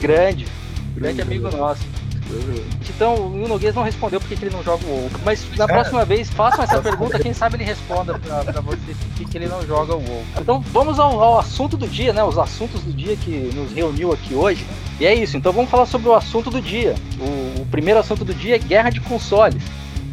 Grande. 0.00 0.46
Grande 0.94 1.22
amigo 1.22 1.50
nosso. 1.50 1.82
Então, 2.88 3.14
o 3.14 3.48
Noguês 3.48 3.74
não 3.74 3.82
respondeu 3.82 4.20
porque 4.20 4.34
ele 4.34 4.54
não 4.54 4.62
joga 4.62 4.84
o 4.84 4.88
WoW. 4.88 5.10
Mas 5.24 5.46
na 5.56 5.66
próxima 5.66 6.04
vez, 6.04 6.30
façam 6.30 6.64
essa 6.64 6.80
pergunta, 6.80 7.18
quem 7.18 7.32
sabe 7.32 7.56
ele 7.56 7.64
responda 7.64 8.18
pra, 8.18 8.44
pra 8.44 8.60
você 8.60 8.94
por 9.16 9.28
que 9.28 9.38
ele 9.38 9.46
não 9.46 9.62
joga 9.66 9.94
o 9.94 9.98
WoW. 9.98 10.24
Então, 10.40 10.60
vamos 10.72 10.98
ao, 10.98 11.20
ao, 11.20 11.38
assunto 11.38 11.76
do 11.76 11.86
dia, 11.86 12.12
né? 12.12 12.24
Os 12.24 12.38
assuntos 12.38 12.82
do 12.82 12.92
dia 12.92 13.16
que 13.16 13.50
nos 13.54 13.72
reuniu 13.72 14.12
aqui 14.12 14.34
hoje. 14.34 14.66
E 14.98 15.06
é 15.06 15.14
isso, 15.14 15.36
então 15.36 15.52
vamos 15.52 15.70
falar 15.70 15.86
sobre 15.86 16.08
o 16.08 16.14
assunto 16.14 16.50
do 16.50 16.60
dia. 16.60 16.94
O, 17.20 17.62
o 17.62 17.66
primeiro 17.66 18.00
assunto 18.00 18.24
do 18.24 18.34
dia 18.34 18.56
é 18.56 18.58
guerra 18.58 18.90
de 18.90 19.00
consoles. 19.00 19.62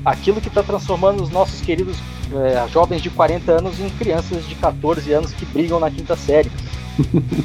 Aquilo 0.04 0.42
que 0.42 0.50
está 0.50 0.62
transformando 0.62 1.24
os 1.24 1.30
nossos 1.30 1.62
queridos 1.62 1.98
é, 2.34 2.68
jovens 2.70 3.02
de 3.02 3.10
40 3.10 3.52
anos 3.52 3.80
em 3.80 3.90
crianças 3.92 4.46
de 4.48 4.56
14 4.56 5.12
anos 5.14 5.32
que 5.32 5.46
brigam 5.46 5.80
na 5.80 5.90
quinta 5.90 6.16
série. 6.16 6.52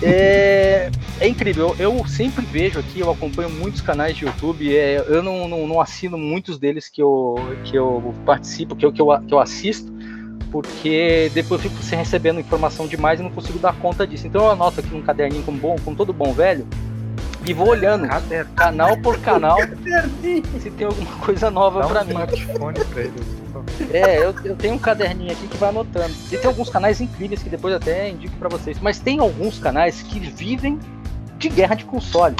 É, 0.03 0.91
é, 1.21 1.29
incrível, 1.29 1.75
eu 1.79 2.07
sempre 2.07 2.45
vejo 2.45 2.79
aqui, 2.79 3.01
eu 3.01 3.11
acompanho 3.11 3.51
muitos 3.51 3.81
canais 3.81 4.17
de 4.17 4.25
YouTube, 4.25 4.77
é, 4.77 5.05
eu 5.07 5.23
não, 5.23 5.49
não, 5.49 5.67
não, 5.67 5.81
assino 5.81 6.19
muitos 6.19 6.59
deles 6.59 6.89
que 6.89 7.03
eu, 7.03 7.37
que 7.65 7.77
eu 7.77 8.15
participo, 8.27 8.77
que 8.77 8.85
eu, 8.85 8.93
que, 8.93 9.01
eu, 9.01 9.07
que 9.27 9.33
eu 9.33 9.39
assisto, 9.39 9.93
porque 10.51 11.31
depois 11.35 11.63
eu 11.63 11.71
fico 11.71 11.83
recebendo 11.97 12.41
informação 12.41 12.87
demais 12.87 13.21
e 13.21 13.23
não 13.23 13.31
consigo 13.31 13.59
dar 13.59 13.75
conta 13.75 14.07
disso. 14.07 14.27
Então 14.27 14.45
eu 14.45 14.51
anoto 14.51 14.81
aqui 14.81 14.95
um 14.95 15.03
caderninho 15.03 15.43
como, 15.43 15.59
bom, 15.59 15.77
como 15.85 15.97
todo 15.97 16.13
bom 16.13 16.33
velho, 16.33 16.67
e 17.47 17.53
vou 17.53 17.69
olhando 17.69 18.07
canal 18.55 18.97
por 18.99 19.19
canal 19.21 19.59
se 20.61 20.71
tem 20.71 20.87
alguma 20.87 21.17
coisa 21.17 21.51
nova 21.51 21.87
para 21.87 22.05
mim. 22.05 22.11
Smartphone 22.11 22.85
pra 22.85 23.03
ele. 23.03 23.39
É, 23.93 24.19
eu, 24.19 24.35
eu 24.45 24.57
tenho 24.57 24.75
um 24.75 24.79
caderninho 24.79 25.33
aqui 25.33 25.47
que 25.47 25.57
vai 25.57 25.71
anotando. 25.71 26.13
E 26.31 26.37
tem 26.37 26.47
alguns 26.47 26.69
canais 26.69 27.01
incríveis 27.01 27.43
que 27.43 27.49
depois 27.49 27.75
até 27.75 28.11
indico 28.11 28.37
para 28.37 28.49
vocês. 28.49 28.79
Mas 28.81 28.99
tem 28.99 29.21
alguns 29.21 29.59
canais 29.59 30.03
que 30.03 30.19
vivem 30.21 30.79
de 31.39 31.49
guerra 31.49 31.75
de 31.75 31.85
console. 31.85 32.37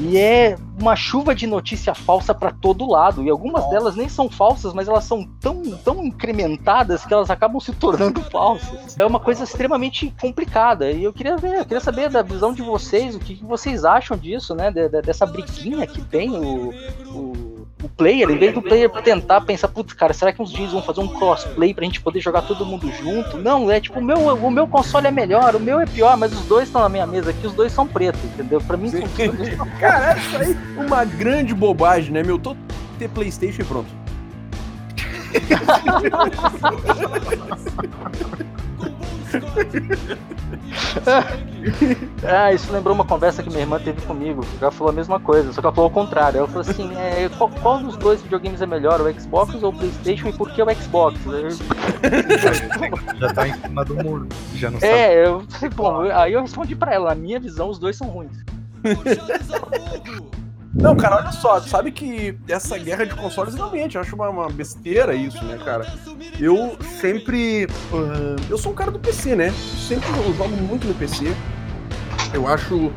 E 0.00 0.16
é 0.16 0.56
uma 0.80 0.94
chuva 0.94 1.34
de 1.34 1.46
notícia 1.46 1.94
falsa 1.94 2.32
para 2.32 2.52
todo 2.52 2.88
lado. 2.88 3.24
E 3.24 3.30
algumas 3.30 3.68
delas 3.68 3.96
nem 3.96 4.08
são 4.08 4.30
falsas, 4.30 4.72
mas 4.72 4.86
elas 4.88 5.04
são 5.04 5.24
tão, 5.40 5.62
tão 5.78 6.04
incrementadas 6.04 7.04
que 7.04 7.12
elas 7.12 7.30
acabam 7.30 7.60
se 7.60 7.72
tornando 7.76 8.22
falsas. 8.22 8.96
É 8.98 9.04
uma 9.04 9.18
coisa 9.18 9.44
extremamente 9.44 10.14
complicada. 10.20 10.90
E 10.90 11.02
eu 11.02 11.12
queria 11.12 11.36
ver, 11.36 11.58
eu 11.58 11.64
queria 11.64 11.80
saber 11.80 12.08
da 12.08 12.22
visão 12.22 12.52
de 12.52 12.62
vocês, 12.62 13.16
o 13.16 13.18
que, 13.18 13.34
vocês 13.44 13.84
acham 13.84 14.16
disso, 14.16 14.54
né? 14.54 14.70
De, 14.70 14.88
de, 14.88 15.02
dessa 15.02 15.26
briguinha 15.26 15.86
que 15.86 16.00
tem 16.02 16.30
o, 16.30 16.72
o 17.12 17.47
o 17.82 17.88
player, 17.88 18.28
em 18.30 18.36
vez 18.36 18.52
do 18.52 18.60
player 18.60 18.90
tentar 19.02 19.40
pensar, 19.42 19.68
putz, 19.68 19.92
cara, 19.92 20.12
será 20.12 20.32
que 20.32 20.42
uns 20.42 20.50
dias 20.50 20.72
vão 20.72 20.82
fazer 20.82 21.00
um 21.00 21.08
crossplay 21.08 21.72
pra 21.72 21.84
gente 21.84 22.00
poder 22.00 22.20
jogar 22.20 22.42
todo 22.42 22.66
mundo 22.66 22.90
junto? 22.92 23.38
Não, 23.38 23.70
é 23.70 23.80
tipo, 23.80 24.00
o 24.00 24.02
meu, 24.02 24.18
o 24.18 24.50
meu 24.50 24.66
console 24.66 25.06
é 25.06 25.10
melhor, 25.10 25.54
o 25.54 25.60
meu 25.60 25.80
é 25.80 25.86
pior, 25.86 26.16
mas 26.16 26.32
os 26.32 26.44
dois 26.46 26.68
estão 26.68 26.82
na 26.82 26.88
minha 26.88 27.06
mesa 27.06 27.30
aqui, 27.30 27.46
os 27.46 27.54
dois 27.54 27.72
são 27.72 27.86
pretos, 27.86 28.22
entendeu? 28.24 28.60
Pra 28.60 28.76
mim, 28.76 28.90
são 28.90 29.02
cara, 29.78 30.18
isso 30.18 30.36
aí 30.36 30.56
é 30.76 30.80
uma 30.80 31.04
grande 31.04 31.54
bobagem, 31.54 32.12
né, 32.12 32.22
meu? 32.22 32.38
Tô 32.38 32.56
ter 32.98 33.08
Playstation 33.08 33.62
e 33.62 33.64
pronto. 33.64 33.98
ah, 42.26 42.52
isso 42.52 42.72
lembrou 42.72 42.94
uma 42.94 43.04
conversa 43.04 43.42
que 43.42 43.48
minha 43.48 43.62
irmã 43.62 43.78
teve 43.78 44.00
comigo. 44.02 44.44
Ela 44.60 44.70
falou 44.70 44.90
a 44.90 44.94
mesma 44.94 45.20
coisa, 45.20 45.52
só 45.52 45.60
que 45.60 45.66
ela 45.66 45.74
falou 45.74 45.90
o 45.90 45.92
contrário. 45.92 46.38
Ela 46.38 46.46
falou 46.46 46.62
assim: 46.62 46.90
é, 46.96 47.28
qual, 47.36 47.50
qual, 47.50 47.78
dos 47.78 47.96
dois 47.96 48.22
videogames 48.22 48.62
é 48.62 48.66
melhor, 48.66 49.00
o 49.00 49.20
Xbox 49.20 49.62
ou 49.62 49.70
o 49.70 49.72
PlayStation 49.72 50.28
e 50.28 50.32
por 50.32 50.50
que 50.50 50.62
o 50.62 50.74
Xbox? 50.74 51.20
Já 53.18 53.32
tá 53.32 53.48
em 53.48 53.54
cima 53.54 53.84
do 53.84 53.94
muro. 53.96 54.28
Já 54.54 54.70
não 54.70 54.78
é, 54.80 55.26
eu 55.26 55.42
falei, 55.48 55.70
bom, 55.70 56.00
aí 56.12 56.32
eu 56.32 56.40
respondi 56.42 56.74
pra 56.74 56.94
ela: 56.94 57.10
na 57.10 57.14
minha 57.14 57.40
visão, 57.40 57.68
os 57.68 57.78
dois 57.78 57.96
são 57.96 58.08
ruins. 58.08 58.44
Não, 60.80 60.96
cara, 60.96 61.16
olha 61.16 61.32
só, 61.32 61.60
sabe 61.60 61.90
que 61.90 62.38
essa 62.48 62.78
guerra 62.78 63.04
de 63.04 63.14
consoles 63.14 63.54
realmente, 63.54 63.96
eu 63.96 64.00
acho 64.00 64.14
uma, 64.14 64.28
uma 64.28 64.48
besteira 64.48 65.12
isso, 65.12 65.44
né, 65.44 65.58
cara? 65.64 65.92
Eu 66.38 66.76
sempre. 67.00 67.66
Uh, 67.92 68.36
eu 68.48 68.56
sou 68.56 68.70
um 68.70 68.74
cara 68.74 68.90
do 68.90 68.98
PC, 68.98 69.34
né? 69.34 69.52
Sempre 69.88 70.08
jogo 70.36 70.56
muito 70.56 70.86
no 70.86 70.94
PC. 70.94 71.34
Eu 72.32 72.46
acho 72.46 72.76
uh, 72.76 72.92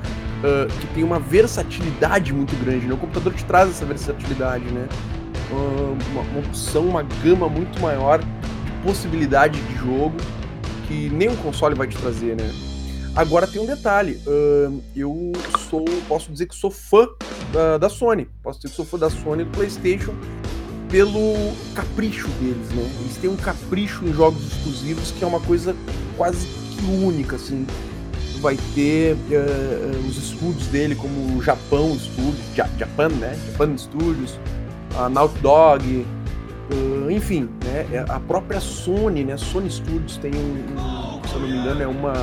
que 0.79 0.87
tem 0.93 1.03
uma 1.03 1.19
versatilidade 1.19 2.31
muito 2.31 2.55
grande, 2.63 2.85
né? 2.85 2.93
O 2.93 2.97
computador 2.97 3.33
te 3.33 3.43
traz 3.45 3.69
essa 3.71 3.83
versatilidade, 3.83 4.65
né? 4.65 4.87
Uh, 5.49 5.97
uma, 6.11 6.21
uma 6.21 6.39
opção, 6.39 6.85
uma 6.85 7.01
gama 7.23 7.49
muito 7.49 7.81
maior 7.81 8.19
de 8.19 8.71
possibilidade 8.83 9.59
de 9.59 9.75
jogo 9.75 10.17
que 10.87 11.09
nem 11.09 11.29
um 11.29 11.35
console 11.37 11.73
vai 11.73 11.87
te 11.87 11.97
trazer, 11.97 12.35
né? 12.35 12.70
Agora 13.15 13.45
tem 13.45 13.61
um 13.61 13.65
detalhe, 13.65 14.21
uh, 14.25 14.81
eu 14.95 15.33
sou, 15.69 15.83
posso 16.07 16.31
dizer 16.31 16.45
que 16.45 16.55
sou 16.55 16.71
fã 16.71 17.09
da, 17.77 17.89
Sony, 17.89 18.29
posso 18.41 18.59
dizer 18.59 18.69
que 18.69 18.75
sou 18.75 18.85
fã 18.85 18.97
da 18.97 19.09
Sony 19.09 19.43
do 19.43 19.51
PlayStation 19.51 20.13
pelo 20.89 21.35
capricho 21.75 22.29
deles, 22.39 22.69
né? 22.69 22.89
Eles 23.01 23.17
têm 23.17 23.29
um 23.29 23.35
capricho 23.35 24.05
em 24.05 24.13
jogos 24.13 24.41
exclusivos 24.45 25.11
que 25.11 25.23
é 25.23 25.27
uma 25.27 25.41
coisa 25.41 25.75
quase 26.15 26.47
que 26.47 26.85
única, 26.85 27.35
assim. 27.35 27.67
Vai 28.39 28.57
ter 28.73 29.15
uh, 29.15 30.07
os 30.07 30.17
estúdios 30.17 30.67
dele, 30.67 30.95
como 30.95 31.37
o 31.37 31.43
Japão 31.43 31.97
Studios, 31.99 32.37
Japan, 32.55 33.09
né? 33.09 33.37
Japan 33.51 33.77
Studios, 33.77 34.39
a 34.97 35.09
Naughty 35.09 35.39
Dog, 35.39 36.05
uh, 36.69 37.11
enfim, 37.11 37.49
né? 37.63 37.87
É 37.91 38.05
a 38.07 38.19
própria 38.19 38.59
Sony, 38.59 39.23
né? 39.23 39.37
Sony 39.37 39.69
Studios 39.69 40.17
tem 40.17 40.31
um, 40.35 41.17
um 41.17 41.27
se 41.27 41.33
eu 41.33 41.41
não 41.41 41.47
me 41.47 41.57
engano, 41.57 41.81
é 41.81 41.87
uma 41.87 42.13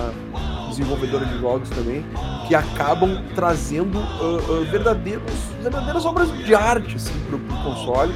desenvolvedora 0.69 1.25
de 1.25 1.39
jogos 1.39 1.69
também, 1.71 2.05
que 2.47 2.55
acabam 2.55 3.23
trazendo 3.35 3.99
uh, 3.99 4.61
uh, 4.61 4.65
verdadeiros, 4.71 5.33
verdadeiras 5.63 6.05
obras 6.05 6.31
de 6.45 6.55
arte 6.55 6.97
assim, 6.97 7.15
para 7.27 7.37
o 7.37 7.63
console 7.65 8.15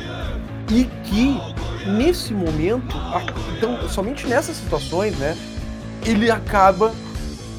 e 0.70 0.84
que 1.04 1.40
nesse 1.86 2.32
momento, 2.32 2.96
então 3.56 3.88
somente 3.88 4.26
nessas 4.26 4.56
situações, 4.56 5.16
né, 5.18 5.36
ele 6.04 6.30
acaba 6.30 6.92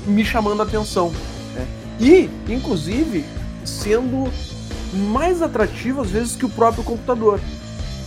me 0.06 0.24
chamando 0.24 0.62
a 0.62 0.64
atenção 0.64 1.12
né? 1.56 1.68
e, 2.00 2.30
inclusive, 2.52 3.26
sendo 3.66 4.32
mais 5.10 5.42
atrativo 5.42 6.02
às 6.02 6.10
vezes 6.10 6.36
que 6.36 6.46
o 6.46 6.50
próprio 6.50 6.84
computador. 6.84 7.40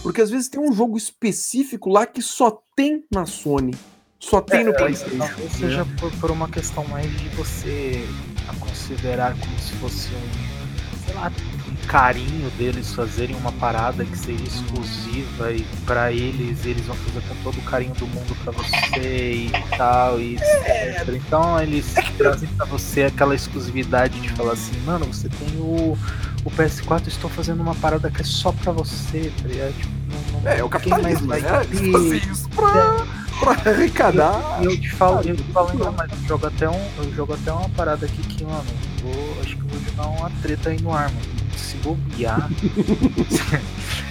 Porque 0.07 0.23
às 0.23 0.31
vezes 0.31 0.49
tem 0.49 0.61
um 0.61 0.73
jogo 0.73 0.97
específico 0.97 1.91
lá 1.91 2.07
que 2.07 2.23
só 2.23 2.63
tem 2.77 3.03
na 3.13 3.27
Sony. 3.27 3.75
Só 4.21 4.41
tem 4.41 4.61
é, 4.61 4.63
no 4.63 4.73
PlayStation. 4.73 5.19
Talvez 5.19 5.53
seja 5.53 5.85
por, 5.99 6.13
por, 6.21 6.31
uma 6.31 6.49
questão 6.49 6.85
mais 6.85 7.11
de 7.19 7.29
você 7.31 8.07
considerar 8.61 9.37
como 9.37 9.59
se 9.59 9.73
fosse 9.75 10.11
um, 10.15 11.05
sei 11.05 11.13
lá, 11.17 11.33
um 11.69 11.87
carinho 11.89 12.49
deles 12.53 12.95
fazerem 12.95 13.35
uma 13.35 13.51
parada 13.51 14.05
que 14.05 14.17
seja 14.17 14.45
exclusiva 14.45 15.51
e 15.51 15.65
para 15.85 16.13
eles 16.13 16.65
eles 16.65 16.87
vão 16.87 16.95
fazer 16.95 17.27
com 17.27 17.35
todo 17.43 17.59
o 17.59 17.63
carinho 17.63 17.95
do 17.95 18.07
mundo 18.07 18.37
para 18.45 18.53
você 18.53 19.33
e 19.33 19.51
tal 19.77 20.21
e 20.21 20.37
é. 20.37 21.01
etc. 21.01 21.09
Então 21.17 21.61
eles 21.61 21.97
é 21.97 22.03
trazem 22.17 22.49
para 22.51 22.67
você 22.67 23.03
aquela 23.03 23.35
exclusividade 23.35 24.21
de 24.21 24.29
falar 24.35 24.53
assim, 24.53 24.79
mano, 24.83 25.07
você 25.07 25.29
tem 25.29 25.49
o 25.59 25.99
o 26.47 26.51
PS4 26.53 27.09
estou 27.09 27.29
fazendo 27.29 27.61
uma 27.61 27.75
parada 27.75 28.09
que 28.09 28.21
é 28.21 28.25
só 28.25 28.53
pra 28.53 28.71
você, 28.71 29.33
tá 29.43 29.49
ligado? 29.49 29.77
Tipo, 29.77 29.96
não, 30.43 30.51
é, 30.51 30.63
o 30.63 30.69
capitalismo, 30.69 31.27
né? 31.29 31.41
Fazer 31.41 32.17
isso 32.31 32.49
pra... 32.51 32.97
É 33.23 33.27
pra 33.41 33.53
arrecadar. 33.53 34.59
E 34.61 34.65
eu, 34.65 34.73
eu, 34.73 34.81
te 34.81 34.91
falo, 34.91 35.21
eu 35.23 35.37
te 35.37 35.43
falo 35.45 35.71
ainda 35.71 35.91
mais, 35.91 36.11
eu 36.11 36.29
jogo 36.29 36.47
até 36.47 36.69
um, 36.69 36.89
eu 36.99 37.13
jogo 37.15 37.35
até 37.35 37.53
uma 37.53 37.69
parada 37.71 38.07
aqui 38.07 38.23
que, 38.23 38.45
mano, 38.45 38.65
vou, 39.03 39.41
acho 39.43 39.57
que 39.57 39.63
vou 39.63 39.81
jogar 39.81 40.07
uma 40.09 40.31
treta 40.43 40.71
aí 40.71 40.81
no 40.81 40.93
ar, 40.93 41.11
mano. 41.11 41.37
Se 41.57 41.77
bobear. 41.79 42.49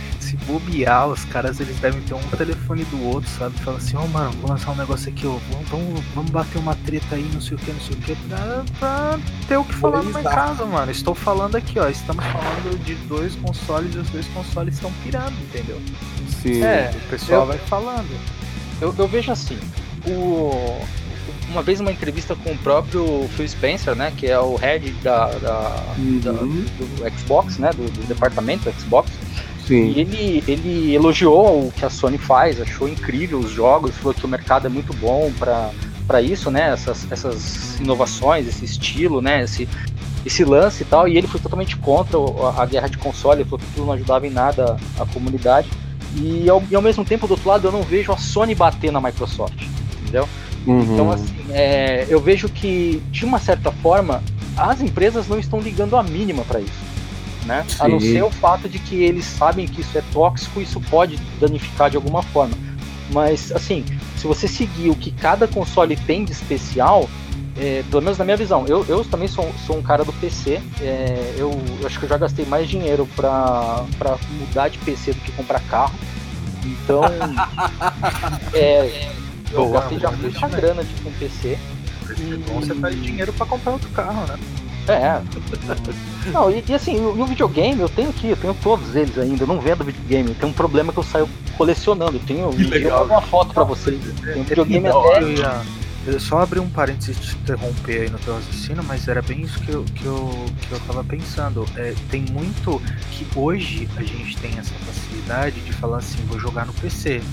bobear, 0.45 1.07
os 1.07 1.25
caras 1.25 1.59
eles 1.59 1.77
devem 1.79 2.01
ter 2.01 2.13
um 2.13 2.21
telefone 2.37 2.83
do 2.85 3.03
outro, 3.05 3.29
sabe? 3.29 3.57
Fala 3.59 3.77
assim, 3.77 3.97
ó 3.97 4.03
oh, 4.03 4.07
mano, 4.07 4.31
vou 4.33 4.49
lançar 4.49 4.71
um 4.71 4.75
negócio 4.75 5.09
aqui, 5.09 5.25
ó. 5.25 5.37
Vamos, 5.51 5.69
vamos, 5.69 6.03
vamos 6.13 6.31
bater 6.31 6.57
uma 6.57 6.75
treta 6.75 7.15
aí, 7.15 7.29
não 7.33 7.41
sei 7.41 7.55
o 7.55 7.59
que, 7.59 7.71
não 7.71 7.79
sei 7.79 7.95
o 7.95 7.99
que, 7.99 8.15
pra, 8.27 8.63
pra 8.79 9.19
ter 9.47 9.57
o 9.57 9.63
que 9.63 9.73
falar 9.73 10.03
numa 10.03 10.23
casa, 10.23 10.65
mano. 10.65 10.91
Estou 10.91 11.15
falando 11.15 11.55
aqui, 11.55 11.79
ó. 11.79 11.87
Estamos 11.87 12.23
falando 12.25 12.83
de 12.83 12.95
dois 13.07 13.35
consoles 13.35 13.95
e 13.95 13.99
os 13.99 14.09
dois 14.09 14.27
consoles 14.27 14.75
estão 14.75 14.91
pirando, 15.03 15.35
entendeu? 15.41 15.81
Sim. 16.41 16.63
É, 16.63 16.91
o 16.95 17.09
pessoal 17.09 17.41
eu... 17.41 17.47
vai 17.47 17.57
falando. 17.57 18.19
Eu, 18.81 18.93
eu 18.97 19.07
vejo 19.07 19.31
assim, 19.31 19.57
o, 20.05 20.79
uma 21.49 21.61
vez 21.61 21.79
uma 21.79 21.91
entrevista 21.91 22.35
com 22.35 22.51
o 22.51 22.57
próprio 22.57 23.27
Phil 23.35 23.47
Spencer, 23.47 23.95
né, 23.95 24.11
que 24.15 24.27
é 24.27 24.39
o 24.39 24.55
head 24.55 24.91
da, 25.03 25.27
da, 25.27 25.83
uhum. 25.97 26.19
da 26.19 26.31
do 26.31 27.17
Xbox, 27.17 27.57
né, 27.57 27.69
do, 27.71 27.89
do, 27.89 28.07
departamento 28.07 28.71
Xbox. 28.79 29.11
Sim. 29.67 29.93
E 29.95 29.99
ele, 29.99 30.43
ele 30.47 30.93
elogiou 30.93 31.67
o 31.67 31.71
que 31.71 31.83
a 31.83 31.89
Sony 31.89 32.17
faz, 32.17 32.61
achou 32.61 32.87
incrível 32.87 33.39
os 33.39 33.51
jogos, 33.51 33.95
falou 33.95 34.13
que 34.13 34.25
o 34.25 34.27
mercado 34.27 34.67
é 34.67 34.69
muito 34.69 34.93
bom 34.93 35.31
para 35.37 36.21
isso, 36.21 36.51
né, 36.51 36.71
essas, 36.71 37.11
essas 37.11 37.79
inovações, 37.79 38.47
esse 38.47 38.63
estilo, 38.63 39.21
né, 39.21 39.43
esse, 39.43 39.67
esse 40.23 40.43
lance 40.43 40.83
e 40.83 40.85
tal, 40.85 41.07
e 41.07 41.17
ele 41.17 41.27
foi 41.27 41.39
totalmente 41.39 41.75
contra 41.77 42.17
a, 42.17 42.61
a 42.61 42.65
guerra 42.65 42.87
de 42.87 42.97
console, 42.97 43.43
falou 43.43 43.59
que 43.59 43.65
aquilo 43.65 43.87
não 43.87 43.93
ajudava 43.93 44.27
em 44.27 44.31
nada 44.31 44.77
a 44.99 45.05
comunidade. 45.07 45.67
E 46.15 46.47
ao, 46.49 46.63
e 46.69 46.75
ao 46.75 46.81
mesmo 46.81 47.03
tempo, 47.03 47.27
do 47.27 47.31
outro 47.31 47.49
lado, 47.49 47.67
eu 47.67 47.71
não 47.71 47.81
vejo 47.81 48.11
a 48.11 48.17
Sony 48.17 48.55
bater 48.55 48.91
na 48.91 49.01
Microsoft, 49.01 49.65
entendeu? 50.01 50.29
Uhum. 50.65 50.93
Então, 50.93 51.11
assim, 51.11 51.35
é, 51.49 52.05
eu 52.07 52.21
vejo 52.21 52.47
que, 52.47 53.01
de 53.11 53.25
uma 53.25 53.37
certa 53.37 53.71
forma, 53.71 54.23
as 54.55 54.79
empresas 54.79 55.27
não 55.27 55.37
estão 55.37 55.59
ligando 55.59 55.97
a 55.97 56.03
mínima 56.03 56.43
para 56.43 56.61
isso. 56.61 56.84
Né? 57.45 57.65
A 57.79 57.87
não 57.87 57.99
ser 57.99 58.23
o 58.23 58.31
fato 58.31 58.67
de 58.67 58.79
que 58.79 58.95
eles 59.03 59.25
sabem 59.25 59.67
que 59.67 59.81
isso 59.81 59.97
é 59.97 60.03
tóxico 60.11 60.59
e 60.59 60.63
isso 60.63 60.81
pode 60.81 61.17
danificar 61.39 61.89
de 61.89 61.95
alguma 61.95 62.21
forma. 62.21 62.55
Mas, 63.11 63.51
assim, 63.51 63.85
se 64.17 64.25
você 64.25 64.47
seguir 64.47 64.89
o 64.89 64.95
que 64.95 65.11
cada 65.11 65.47
console 65.47 65.95
tem 65.95 66.25
de 66.25 66.31
especial, 66.31 67.07
é, 67.57 67.83
pelo 67.89 68.01
menos 68.01 68.17
na 68.17 68.25
minha 68.25 68.35
visão, 68.35 68.65
eu, 68.67 68.85
eu 68.87 69.05
também 69.05 69.27
sou, 69.27 69.49
sou 69.65 69.77
um 69.77 69.81
cara 69.81 70.03
do 70.03 70.11
PC. 70.13 70.61
É, 70.81 71.35
eu, 71.37 71.51
eu, 71.79 71.87
acho 71.87 71.99
que 71.99 72.05
eu 72.05 72.09
já 72.09 72.17
gastei 72.17 72.45
mais 72.45 72.67
dinheiro 72.67 73.07
pra, 73.15 73.85
pra 73.97 74.17
mudar 74.39 74.69
de 74.69 74.77
PC 74.79 75.13
do 75.13 75.21
que 75.21 75.31
comprar 75.33 75.59
carro. 75.61 75.95
Então, 76.65 77.01
é, 78.53 79.09
eu 79.51 79.67
Boa, 79.67 79.81
gastei 79.81 79.99
já 79.99 80.11
muita 80.11 80.47
grana 80.47 80.83
tipo, 80.83 81.03
com 81.03 81.11
PC. 81.11 81.57
Bom 82.47 82.59
você 82.59 82.75
faz 82.75 83.01
dinheiro 83.01 83.31
pra 83.33 83.45
comprar 83.45 83.73
outro 83.73 83.89
carro, 83.89 84.25
né? 84.27 84.37
É. 84.87 85.21
Não, 86.31 86.51
e, 86.51 86.63
e 86.67 86.73
assim, 86.73 86.99
o, 86.99 87.17
e 87.17 87.21
o 87.21 87.25
videogame 87.25 87.81
eu 87.81 87.89
tenho 87.89 88.09
aqui, 88.09 88.29
eu 88.29 88.37
tenho 88.37 88.53
todos 88.61 88.95
eles 88.95 89.17
ainda, 89.17 89.43
eu 89.43 89.47
não 89.47 89.59
vendo 89.59 89.83
videogame. 89.83 90.33
Tem 90.35 90.49
um 90.49 90.53
problema 90.53 90.91
que 90.93 90.99
eu 90.99 91.03
saio 91.03 91.29
colecionando. 91.57 92.17
Eu 92.17 92.21
tenho 92.25 92.49
Que 92.51 92.63
legal. 92.63 93.01
eu 93.01 93.07
vou 93.07 93.17
uma 93.17 93.21
foto 93.21 93.53
pra 93.53 93.63
vocês. 93.63 93.99
Tem 94.23 94.41
um 94.41 94.43
videogame 94.43 94.87
da 94.87 94.99
até. 94.99 95.85
Eu 96.07 96.19
só 96.19 96.39
abrir 96.39 96.59
um 96.59 96.69
parênteses 96.69 97.19
de 97.19 97.29
te 97.29 97.35
interromper 97.35 98.01
aí 98.01 98.09
no 98.11 98.19
teu 98.19 98.35
raciocínio, 98.35 98.83
mas 98.83 99.07
era 99.07 99.23
bem 99.23 99.41
isso 99.41 99.59
que 99.61 99.71
eu, 99.71 99.83
que 99.85 100.05
eu, 100.05 100.45
que 100.67 100.71
eu 100.71 100.79
tava 100.81 101.03
pensando. 101.03 101.65
É, 101.75 101.95
tem 102.11 102.23
muito 102.31 102.79
que 103.09 103.25
hoje 103.35 103.89
a 103.97 104.03
gente 104.03 104.37
tem 104.37 104.51
essa 104.51 104.73
facilidade 104.85 105.59
de 105.61 105.73
falar 105.73 105.97
assim, 105.97 106.17
vou 106.27 106.39
jogar 106.39 106.67
no 106.67 106.73
PC. 106.73 107.23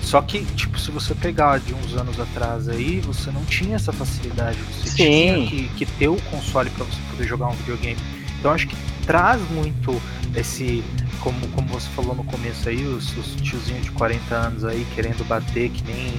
Só 0.00 0.22
que, 0.22 0.44
tipo, 0.54 0.78
se 0.78 0.90
você 0.90 1.14
pegar 1.14 1.58
de 1.58 1.74
uns 1.74 1.94
anos 1.94 2.18
atrás 2.18 2.68
aí, 2.68 3.00
você 3.00 3.30
não 3.30 3.44
tinha 3.44 3.76
essa 3.76 3.92
facilidade. 3.92 4.58
Você 4.72 4.88
Sim. 4.88 4.96
tinha 4.96 5.46
que, 5.46 5.68
que 5.70 5.86
ter 5.86 6.08
o 6.08 6.16
console 6.30 6.70
pra 6.70 6.84
você 6.84 7.00
poder 7.10 7.26
jogar 7.26 7.48
um 7.48 7.54
videogame. 7.54 8.00
Então 8.38 8.52
acho 8.52 8.66
que 8.66 8.76
traz 9.04 9.40
muito 9.50 10.00
esse. 10.34 10.82
Como, 11.20 11.46
como 11.48 11.68
você 11.68 11.88
falou 11.90 12.14
no 12.14 12.24
começo 12.24 12.68
aí, 12.68 12.84
os, 12.84 13.16
os 13.16 13.34
tiozinhos 13.36 13.84
de 13.84 13.90
40 13.92 14.34
anos 14.34 14.64
aí 14.64 14.86
querendo 14.94 15.26
bater 15.26 15.70
que 15.70 15.82
nem 15.84 16.12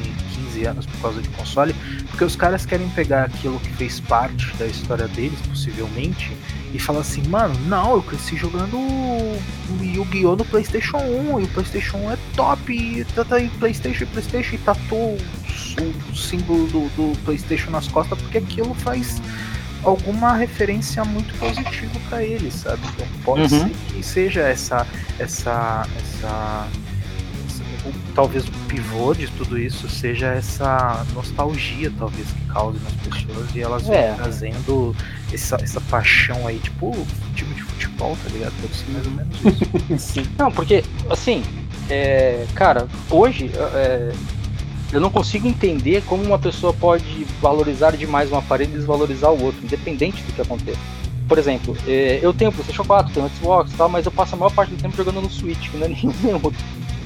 15 0.58 0.66
anos 0.66 0.86
por 0.86 1.02
causa 1.02 1.22
de 1.22 1.30
console, 1.30 1.76
porque 2.10 2.24
os 2.24 2.36
caras 2.36 2.66
querem 2.66 2.90
pegar 2.90 3.24
aquilo 3.24 3.60
que 3.60 3.72
fez 3.74 4.00
parte 4.00 4.56
da 4.58 4.66
história 4.66 5.08
deles, 5.08 5.40
possivelmente, 5.48 6.36
e 6.74 6.80
falar 6.80 7.02
assim, 7.02 7.24
mano, 7.28 7.58
não, 7.68 7.96
eu 7.96 8.02
cresci 8.02 8.36
jogando 8.36 8.78
o 8.78 9.40
Yu-Gi-Oh! 9.82 10.36
no 10.36 10.46
Playstation 10.46 10.98
1, 10.98 11.40
e 11.40 11.44
o 11.44 11.48
Playstation 11.48 11.98
1 11.98 12.12
é 12.12 12.18
top, 12.36 12.74
e 12.74 13.06
tá, 13.06 13.24
tá 13.24 13.36
aí 13.38 13.50
Playstation 13.60 14.04
e 14.04 14.08
Playstation, 14.08 14.56
e 14.56 14.60
tatuou 14.60 15.18
o, 15.18 16.12
o 16.12 16.16
símbolo 16.16 16.68
do, 16.68 16.90
do 16.96 17.18
Playstation 17.24 17.72
nas 17.72 17.88
costas, 17.88 18.20
porque 18.22 18.40
aquilo 18.40 18.74
faz 18.74 19.22
alguma 19.90 20.34
referência 20.36 21.04
muito 21.06 21.34
positiva 21.38 22.00
pra 22.10 22.24
eles, 22.24 22.54
sabe? 22.54 22.82
Então 22.94 23.08
pode 23.24 23.42
Uhum. 23.54 23.68
ser 23.68 23.70
que 23.94 24.04
seja 24.04 24.42
essa, 24.42 24.86
essa, 25.20 25.88
essa, 25.98 26.68
essa- 27.48 27.88
o- 27.88 27.94
talvez 28.14 28.46
o 28.48 28.52
pivô 28.68 29.14
de 29.14 29.28
tudo 29.28 29.58
isso 29.58 29.88
seja 29.90 30.28
essa 30.28 31.06
nostalgia, 31.14 31.92
talvez 31.98 32.28
que 32.28 32.46
cause 32.54 32.80
nas 32.84 32.94
pessoas 32.94 33.56
e 33.56 33.62
elas 33.62 33.90
É. 33.90 34.08
vão 34.10 34.16
trazendo 34.18 34.96
essa, 35.34 35.58
essa 35.62 35.80
paixão 35.82 36.46
aí, 36.48 36.60
tipo 36.60 36.92
time 37.36 37.54
de 37.56 37.62
futebol, 37.64 38.18
tá 38.24 38.30
ligado? 38.32 38.54
Deve 38.62 38.76
ser 38.76 38.92
mais 38.92 39.06
ou 39.06 39.12
menos 39.14 39.36
isso. 39.46 39.98
Sim. 40.14 40.26
Não, 40.38 40.52
porque, 40.52 40.84
assim, 41.10 41.44
é, 41.90 42.46
cara, 42.56 42.88
hoje 43.10 43.50
é, 43.56 44.12
eu 44.92 45.02
não 45.02 45.10
consigo 45.10 45.48
entender 45.48 46.02
como 46.06 46.24
uma 46.24 46.40
pessoa 46.40 46.74
pode 46.74 47.26
valorizar 47.42 47.92
demais 47.98 48.32
um 48.32 48.38
aparelho 48.38 48.72
e 48.72 48.78
desvalorizar 48.78 49.32
o 49.32 49.44
outro, 49.44 49.64
independente 49.64 50.22
do 50.24 50.34
que 50.34 50.42
aconteça. 50.42 50.80
Por 51.28 51.38
exemplo, 51.38 51.76
é, 51.86 52.20
eu 52.22 52.34
tenho 52.34 52.52
PlayStation 52.52 52.86
4, 52.86 53.14
tenho 53.14 53.30
Xbox 53.30 53.72
e 53.72 53.76
tal, 53.76 53.90
mas 53.90 54.06
eu 54.06 54.12
passo 54.12 54.36
a 54.36 54.38
maior 54.38 54.52
parte 54.54 54.70
do 54.74 54.82
tempo 54.82 54.96
jogando 54.96 55.22
no 55.22 55.30
Switch, 55.30 55.70
que 55.70 55.78
não 55.78 55.86
é 55.86 55.90
nenhum 56.24 56.40
outro. 56.42 56.54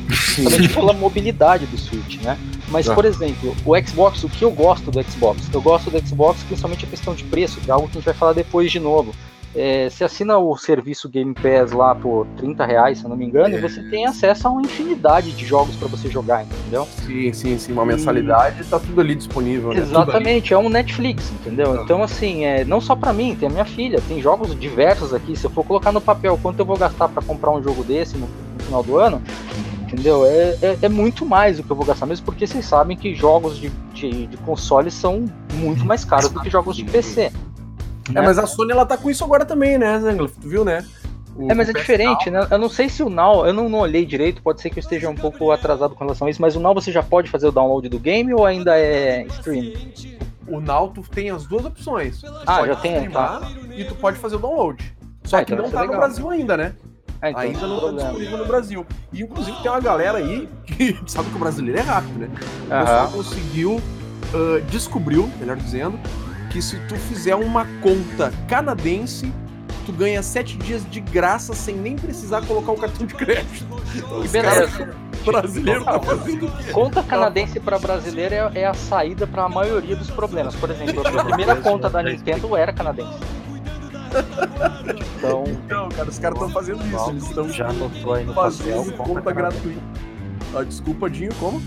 Principalmente 0.07 0.73
pela 0.73 0.93
mobilidade 0.93 1.65
do 1.65 1.77
Switch, 1.77 2.21
né? 2.21 2.37
Mas, 2.69 2.87
Ah. 2.87 2.93
por 2.93 3.05
exemplo, 3.05 3.55
o 3.65 3.75
Xbox, 3.81 4.23
o 4.23 4.29
que 4.29 4.43
eu 4.43 4.51
gosto 4.51 4.91
do 4.91 5.01
Xbox? 5.03 5.41
Eu 5.51 5.61
gosto 5.61 5.89
do 5.89 6.05
Xbox 6.07 6.43
principalmente 6.43 6.85
a 6.85 6.87
questão 6.87 7.15
de 7.15 7.23
preço, 7.23 7.59
que 7.61 7.69
é 7.69 7.73
algo 7.73 7.87
que 7.87 7.93
a 7.97 7.99
gente 7.99 8.05
vai 8.05 8.13
falar 8.13 8.33
depois 8.33 8.71
de 8.71 8.79
novo. 8.79 9.13
É, 9.53 9.89
você 9.89 10.05
assina 10.05 10.37
o 10.37 10.55
serviço 10.55 11.09
Game 11.09 11.33
Pass 11.33 11.71
lá 11.73 11.93
por 11.93 12.25
30 12.37 12.65
reais, 12.65 12.99
se 12.99 13.03
eu 13.03 13.09
não 13.09 13.17
me 13.17 13.25
engano, 13.25 13.53
É. 13.55 13.57
e 13.57 13.61
você 13.61 13.81
tem 13.83 14.05
acesso 14.05 14.47
a 14.47 14.51
uma 14.51 14.61
infinidade 14.61 15.31
de 15.31 15.45
jogos 15.45 15.75
para 15.75 15.87
você 15.89 16.09
jogar, 16.09 16.43
entendeu? 16.43 16.87
Sim, 17.05 17.33
sim, 17.33 17.57
sim. 17.57 17.73
Uma 17.73 17.85
mensalidade 17.85 18.63
tá 18.65 18.79
tudo 18.79 19.01
ali 19.01 19.13
disponível, 19.13 19.73
né? 19.73 19.81
Exatamente, 19.81 20.53
é 20.53 20.57
um 20.57 20.69
Netflix, 20.69 21.31
entendeu? 21.31 21.73
Ah. 21.79 21.81
Então, 21.83 22.01
assim, 22.01 22.45
é, 22.45 22.63
não 22.63 22.79
só 22.79 22.95
pra 22.95 23.11
mim, 23.11 23.35
tem 23.35 23.49
a 23.49 23.51
minha 23.51 23.65
filha, 23.65 23.99
tem 24.07 24.21
jogos 24.21 24.57
diversos 24.57 25.13
aqui. 25.13 25.35
Se 25.35 25.45
eu 25.45 25.49
for 25.49 25.65
colocar 25.65 25.91
no 25.91 25.99
papel 25.99 26.39
quanto 26.41 26.59
eu 26.59 26.65
vou 26.65 26.77
gastar 26.77 27.09
pra 27.09 27.21
comprar 27.21 27.51
um 27.51 27.61
jogo 27.61 27.83
desse 27.83 28.17
no, 28.17 28.27
no 28.27 28.63
final 28.63 28.83
do 28.83 28.97
ano, 28.97 29.21
entendeu? 29.81 30.25
É, 30.25 30.57
é, 30.61 30.77
é 30.83 30.89
muito 30.89 31.25
mais 31.25 31.57
do 31.57 31.63
que 31.63 31.71
eu 31.71 31.75
vou 31.75 31.85
gastar 31.85 32.05
mesmo, 32.05 32.25
porque 32.25 32.47
vocês 32.47 32.63
sabem 32.65 32.95
que 32.95 33.13
jogos 33.13 33.57
de, 33.57 33.69
de, 33.93 34.27
de 34.27 34.37
console 34.37 34.89
são 34.89 35.25
muito 35.55 35.83
mais 35.83 36.05
caros 36.05 36.29
do 36.29 36.39
que 36.39 36.49
jogos 36.49 36.77
de 36.77 36.85
PC. 36.85 37.31
É, 38.09 38.13
né? 38.13 38.21
mas 38.21 38.37
a 38.39 38.45
Sony 38.47 38.71
ela 38.71 38.85
tá 38.85 38.97
com 38.97 39.09
isso 39.09 39.23
agora 39.23 39.45
também, 39.45 39.77
né, 39.77 39.99
Zangler? 39.99 40.29
Tu 40.29 40.47
viu, 40.47 40.65
né? 40.65 40.85
O- 41.35 41.49
É, 41.49 41.53
mas 41.53 41.69
é 41.69 41.73
diferente, 41.73 42.29
né? 42.29 42.45
Eu 42.51 42.57
não 42.57 42.67
sei 42.69 42.89
se 42.89 43.01
o 43.01 43.09
Now, 43.09 43.45
eu 43.45 43.53
não, 43.53 43.69
não 43.69 43.79
olhei 43.79 44.05
direito, 44.05 44.41
pode 44.41 44.61
ser 44.61 44.69
que 44.69 44.79
eu 44.79 44.81
esteja 44.81 45.09
um 45.09 45.15
pouco 45.15 45.49
atrasado 45.51 45.95
com 45.95 46.03
relação 46.03 46.27
a 46.27 46.29
isso, 46.31 46.41
mas 46.41 46.55
o 46.55 46.59
Now 46.59 46.73
você 46.73 46.91
já 46.91 47.01
pode 47.01 47.29
fazer 47.29 47.47
o 47.47 47.51
download 47.51 47.87
do 47.87 47.99
game 47.99 48.33
ou 48.33 48.45
ainda 48.45 48.77
é 48.77 49.25
stream? 49.27 49.71
O 50.47 50.59
Now 50.59 50.89
tu 50.89 51.01
tem 51.09 51.29
as 51.29 51.45
duas 51.45 51.63
opções. 51.65 52.21
Ah, 52.45 52.57
pode 52.57 52.67
já 52.67 52.75
tem, 52.75 52.91
streamar 52.95 53.51
E 53.77 53.85
tu 53.85 53.95
pode 53.95 54.17
fazer 54.17 54.35
o 54.35 54.39
download. 54.39 54.93
Só 55.23 55.37
Ah, 55.37 55.45
que 55.45 55.53
então 55.53 55.63
não 55.63 55.69
é 55.69 55.71
tá 55.71 55.79
no 55.81 55.85
legal. 55.85 55.99
Brasil 56.01 56.29
ainda, 56.29 56.57
né? 56.57 56.73
Ah, 57.21 57.29
então, 57.29 57.41
ainda 57.43 57.67
não 57.67 57.79
tá 57.79 57.91
disponível 57.91 58.37
no 58.39 58.45
Brasil. 58.45 58.85
E 59.13 59.21
inclusive 59.21 59.55
tem 59.61 59.71
uma 59.71 59.79
galera 59.79 60.17
aí 60.17 60.49
que 60.65 60.99
sabe 61.07 61.29
que 61.29 61.35
o 61.35 61.39
brasileiro 61.39 61.77
é 61.79 61.81
rápido, 61.83 62.19
né? 62.19 62.29
O 62.67 62.73
Aham. 62.73 62.83
pessoal 62.85 63.07
conseguiu, 63.11 63.81
ah, 64.33 64.59
descobriu, 64.69 65.29
melhor 65.39 65.55
dizendo, 65.55 65.97
que 66.51 66.61
se 66.61 66.77
tu 66.87 66.95
fizer 66.95 67.35
uma 67.35 67.65
conta 67.81 68.31
canadense, 68.47 69.33
tu 69.85 69.93
ganha 69.93 70.21
sete 70.21 70.57
dias 70.57 70.85
de 70.89 70.99
graça 70.99 71.53
sem 71.53 71.75
nem 71.75 71.95
precisar 71.95 72.41
colocar 72.45 72.73
o 72.73 72.77
cartão 72.77 73.05
de 73.05 73.15
crédito. 73.15 73.65
Então, 73.95 74.21
beleza. 74.27 74.67
caras 74.67 74.87
brasileiros 75.23 75.85
tá 75.85 75.99
fazendo? 75.99 76.71
Conta 76.71 77.03
canadense 77.03 77.59
para 77.59 77.79
brasileiro 77.79 78.35
é, 78.35 78.51
é 78.61 78.65
a 78.65 78.73
saída 78.73 79.25
para 79.25 79.43
a 79.43 79.49
maioria 79.49 79.95
dos 79.95 80.09
problemas. 80.09 80.55
Por 80.55 80.69
exemplo, 80.69 81.07
a 81.07 81.23
primeira 81.23 81.55
conta 81.57 81.89
da 81.89 82.03
Nintendo 82.03 82.55
era 82.55 82.73
canadense. 82.73 83.19
Então, 85.17 85.43
Então, 85.47 85.89
cara, 85.89 86.09
os 86.09 86.19
caras 86.19 86.37
estão 86.37 86.49
fazendo 86.49 86.85
isso. 86.85 87.09
Eles 87.09 87.23
estão 87.23 87.49
já 87.49 87.69
anotou 87.69 88.13
aí 88.13 88.25
no 88.25 88.33
papel, 88.33 88.51
fazendo 88.51 88.97
conta 88.97 89.13
conta 89.13 89.31
gratuita. 89.31 89.81
Ah, 90.53 90.63
desculpa, 90.63 91.09
Dinho, 91.09 91.33
como? 91.35 91.61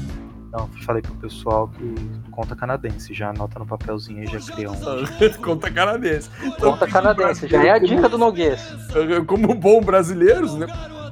Não, 0.54 0.68
falei 0.86 1.02
pro 1.02 1.12
pessoal 1.16 1.66
que 1.66 1.94
conta 2.30 2.54
canadense, 2.54 3.12
já 3.12 3.30
anota 3.30 3.58
no 3.58 3.66
papelzinho 3.66 4.22
e 4.22 4.26
já 4.28 4.38
cria 4.38 4.70
um. 4.70 4.76
conta 5.42 5.68
canadense. 5.68 6.30
Então, 6.44 6.70
conta 6.70 6.86
canadense. 6.86 7.48
Já 7.48 7.64
é 7.64 7.70
a 7.70 7.78
dica 7.78 8.08
do 8.08 8.16
Noguês. 8.16 8.60
como, 9.26 9.52
bons 9.52 9.84
brasileiros, 9.84 10.54
né? 10.54 10.68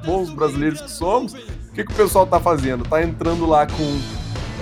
Bons 0.07 0.31
brasileiros 0.31 0.81
que 0.81 0.91
somos, 0.91 1.35
o 1.35 1.73
que, 1.75 1.85
que 1.85 1.93
o 1.93 1.97
pessoal 1.97 2.25
tá 2.25 2.39
fazendo? 2.39 2.85
Tá 2.85 3.03
entrando 3.03 3.45
lá 3.45 3.67
com. 3.67 4.01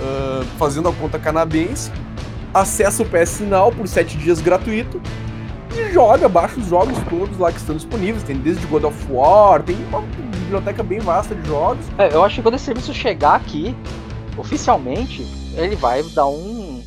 ah, 0.01 0.43
fazendo 0.57 0.89
a 0.89 0.93
conta 0.93 1.19
canadense, 1.19 1.91
acessa 2.51 3.03
o 3.03 3.05
PS 3.05 3.41
Now 3.41 3.71
por 3.71 3.87
7 3.87 4.17
dias 4.17 4.41
gratuito 4.41 4.99
e 5.75 5.93
joga, 5.93 6.27
baixa 6.27 6.59
os 6.59 6.65
jogos 6.65 6.97
todos 7.07 7.37
lá 7.37 7.51
que 7.51 7.59
estão 7.59 7.75
disponíveis. 7.75 8.23
Tem 8.23 8.35
desde 8.35 8.65
God 8.65 8.85
of 8.85 8.97
War, 9.11 9.61
tem 9.61 9.77
uma 9.89 10.01
biblioteca 10.01 10.81
bem 10.81 10.99
vasta 10.99 11.35
de 11.35 11.47
jogos. 11.47 11.85
É, 11.99 12.13
eu 12.13 12.23
acho 12.23 12.37
que 12.37 12.41
quando 12.41 12.55
esse 12.55 12.65
serviço 12.65 12.93
chegar 12.93 13.35
aqui, 13.35 13.75
oficialmente, 14.37 15.25
ele 15.55 15.75
vai 15.75 16.03
dar 16.03 16.27
um. 16.27 16.83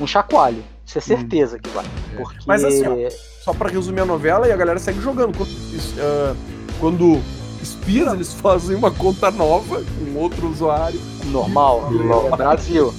um 0.00 0.06
chacoalho. 0.06 0.62
Isso 0.86 0.98
é 0.98 1.00
certeza 1.00 1.58
que 1.58 1.68
vai. 1.70 1.84
Porque. 2.16 2.38
Mas 2.46 2.64
assim, 2.64 2.86
ó, 2.86 3.10
Só 3.44 3.52
pra 3.52 3.68
resumir 3.68 4.00
a 4.00 4.06
novela 4.06 4.48
e 4.48 4.52
a 4.52 4.56
galera 4.56 4.78
segue 4.78 5.00
jogando. 5.00 5.36
Quando, 5.36 5.50
ah, 6.00 6.36
quando 6.80 7.20
expira, 7.62 8.12
eles 8.12 8.32
fazem 8.32 8.76
uma 8.76 8.90
conta 8.90 9.30
nova 9.30 9.82
com 9.82 10.18
outro 10.18 10.48
usuário. 10.48 11.00
Normal, 11.26 11.90
é 12.32 12.36
Brasil. 12.36 12.94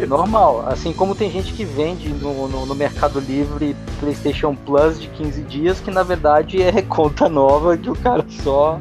É 0.00 0.06
normal. 0.06 0.64
Assim 0.66 0.92
como 0.92 1.14
tem 1.14 1.30
gente 1.30 1.52
que 1.52 1.64
vende 1.64 2.08
no, 2.08 2.48
no, 2.48 2.66
no 2.66 2.74
Mercado 2.74 3.20
Livre 3.20 3.76
PlayStation 4.00 4.54
Plus 4.54 5.00
de 5.00 5.08
15 5.08 5.42
dias, 5.42 5.80
que 5.80 5.90
na 5.90 6.02
verdade 6.02 6.60
é 6.60 6.82
conta 6.82 7.28
nova 7.28 7.76
que 7.76 7.88
o 7.88 7.94
cara 7.94 8.24
só 8.42 8.80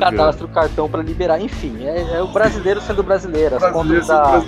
cadastra 0.00 0.44
o 0.44 0.48
cartão 0.48 0.88
para 0.88 1.02
liberar. 1.02 1.40
Enfim, 1.40 1.84
é, 1.84 2.16
é 2.18 2.22
o 2.22 2.28
brasileiro 2.28 2.80
sendo 2.80 3.02
brasileiro. 3.02 3.56
As, 3.56 3.60
Brasileiro 3.62 4.00
contas 4.00 4.06
da- 4.06 4.42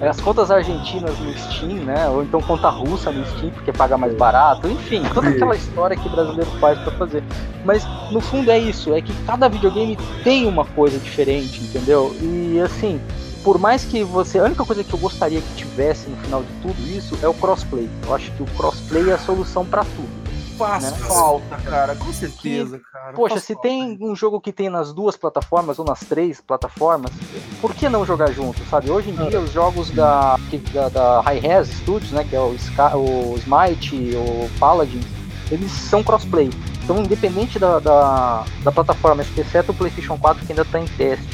é, 0.00 0.08
as 0.08 0.20
contas 0.20 0.50
argentinas 0.50 1.18
no 1.18 1.36
Steam, 1.36 1.84
né? 1.84 2.08
Ou 2.08 2.22
então 2.22 2.40
conta 2.40 2.68
russa 2.68 3.10
no 3.10 3.24
Steam 3.26 3.50
porque 3.50 3.72
paga 3.72 3.96
mais 3.98 4.14
barato. 4.14 4.68
Enfim, 4.68 5.02
toda 5.14 5.28
aquela 5.28 5.56
história 5.56 5.96
que 5.96 6.06
o 6.06 6.10
brasileiro 6.10 6.50
faz 6.60 6.78
para 6.80 6.92
fazer. 6.92 7.22
Mas 7.64 7.84
no 8.10 8.20
fundo 8.20 8.50
é 8.50 8.58
isso, 8.58 8.94
é 8.94 9.00
que 9.00 9.12
cada 9.24 9.48
videogame 9.48 9.96
tem 10.22 10.46
uma 10.46 10.64
coisa 10.64 10.98
diferente, 10.98 11.60
entendeu? 11.60 12.14
E 12.20 12.60
assim, 12.60 13.00
por 13.42 13.58
mais 13.58 13.84
que 13.84 14.04
você. 14.04 14.38
A 14.38 14.44
única 14.44 14.64
coisa 14.64 14.84
que 14.84 14.92
eu 14.94 14.98
gostaria 14.98 15.40
que 15.40 15.54
tivesse 15.56 16.08
no 16.08 16.16
final 16.18 16.42
de 16.42 16.52
tudo 16.62 16.80
isso 16.88 17.18
é 17.22 17.26
o 17.28 17.34
crossplay. 17.34 17.88
Eu 18.06 18.14
acho 18.14 18.30
que 18.32 18.42
o 18.42 18.46
crossplay 18.56 19.10
é 19.10 19.14
a 19.14 19.18
solução 19.18 19.64
para 19.64 19.82
tudo. 19.82 20.17
Faz 20.58 20.82
né? 20.82 20.90
falta, 21.06 21.56
cara, 21.56 21.94
com 21.94 22.12
certeza, 22.12 22.80
cara. 22.92 23.12
Poxa, 23.12 23.34
faz 23.36 23.44
se 23.44 23.54
falta. 23.54 23.68
tem 23.68 23.96
um 24.00 24.14
jogo 24.16 24.40
que 24.40 24.52
tem 24.52 24.68
nas 24.68 24.92
duas 24.92 25.16
plataformas 25.16 25.78
ou 25.78 25.84
nas 25.84 26.00
três 26.00 26.40
plataformas, 26.40 27.12
por 27.60 27.72
que 27.74 27.88
não 27.88 28.04
jogar 28.04 28.32
junto, 28.32 28.60
sabe? 28.68 28.90
Hoje 28.90 29.10
em 29.10 29.14
dia 29.28 29.40
os 29.40 29.52
jogos 29.52 29.90
da, 29.90 30.36
que- 30.50 30.58
da, 30.58 30.88
da 30.88 31.20
Hi-Res 31.20 31.68
Studios, 31.68 32.10
né, 32.12 32.24
que 32.28 32.34
é 32.34 32.40
o, 32.40 32.54
Ska- 32.56 32.96
o 32.96 33.36
Smite, 33.38 34.16
o 34.16 34.50
Paladin, 34.58 35.00
eles 35.50 35.70
são 35.70 36.02
crossplay. 36.02 36.50
Então, 36.84 36.98
independente 37.02 37.58
da, 37.58 37.78
da, 37.78 38.44
da 38.64 38.72
plataforma, 38.72 39.22
exceto 39.36 39.72
o 39.72 39.74
PlayStation 39.74 40.16
4 40.18 40.44
que 40.44 40.52
ainda 40.52 40.62
está 40.62 40.80
em 40.80 40.86
teste, 40.86 41.26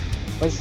mas 0.45 0.61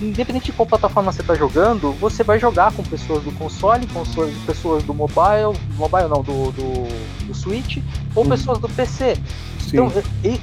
independente 0.00 0.46
de 0.46 0.52
qual 0.52 0.66
plataforma 0.66 1.10
você 1.10 1.20
está 1.20 1.34
jogando, 1.34 1.90
você 1.92 2.22
vai 2.22 2.38
jogar 2.38 2.72
com 2.72 2.82
pessoas 2.84 3.24
do 3.24 3.32
console, 3.32 3.86
com 3.88 4.04
pessoas 4.46 4.84
do 4.84 4.94
mobile, 4.94 5.58
mobile 5.76 6.08
não, 6.08 6.22
do, 6.22 6.52
do, 6.52 7.26
do 7.26 7.34
Switch, 7.34 7.78
ou 8.14 8.22
Uhum. 8.22 8.30
pessoas 8.30 8.60
do 8.60 8.68
PC. 8.68 9.18
Sim. 9.70 9.78
Então, 9.78 9.92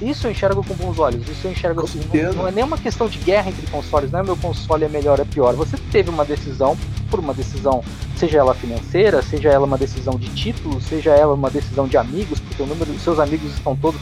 isso 0.02 0.28
eu 0.28 0.32
enxergo 0.32 0.64
com 0.64 0.74
bons 0.74 1.00
olhos. 1.00 1.28
Isso 1.28 1.48
eu 1.48 1.52
enxergo 1.52 1.82
Com 1.82 1.88
assim. 1.88 2.00
certeza. 2.02 2.30
Não, 2.34 2.44
não 2.44 2.48
é 2.48 2.52
nenhuma 2.52 2.78
questão 2.78 3.08
de 3.08 3.18
guerra 3.20 3.50
entre 3.50 3.66
consoles, 3.68 4.12
não 4.12 4.20
é 4.20 4.24
meu 4.24 4.36
console 4.38 4.84
é 4.84 4.90
melhor 4.90 5.20
ou 5.20 5.26
é 5.26 5.28
pior. 5.28 5.54
Você 5.56 5.78
teve 5.92 6.10
uma 6.10 6.26
decisão, 6.26 6.78
por 7.10 7.20
uma 7.20 7.34
decisão, 7.34 7.84
seja 8.18 8.40
ela 8.40 8.54
financeira, 8.54 9.22
seja 9.22 9.50
ela 9.50 9.66
uma 9.66 9.78
decisão 9.78 10.18
de 10.18 10.28
título, 10.30 10.82
seja 10.82 11.12
ela 11.12 11.34
uma 11.34 11.50
decisão 11.50 11.88
de 11.88 11.96
amigos, 11.98 12.40
porque 12.40 12.62
o 12.62 12.66
número 12.66 12.92
dos 12.92 13.02
seus 13.02 13.20
amigos 13.20 13.52
estão 13.54 13.76
todos 13.76 14.00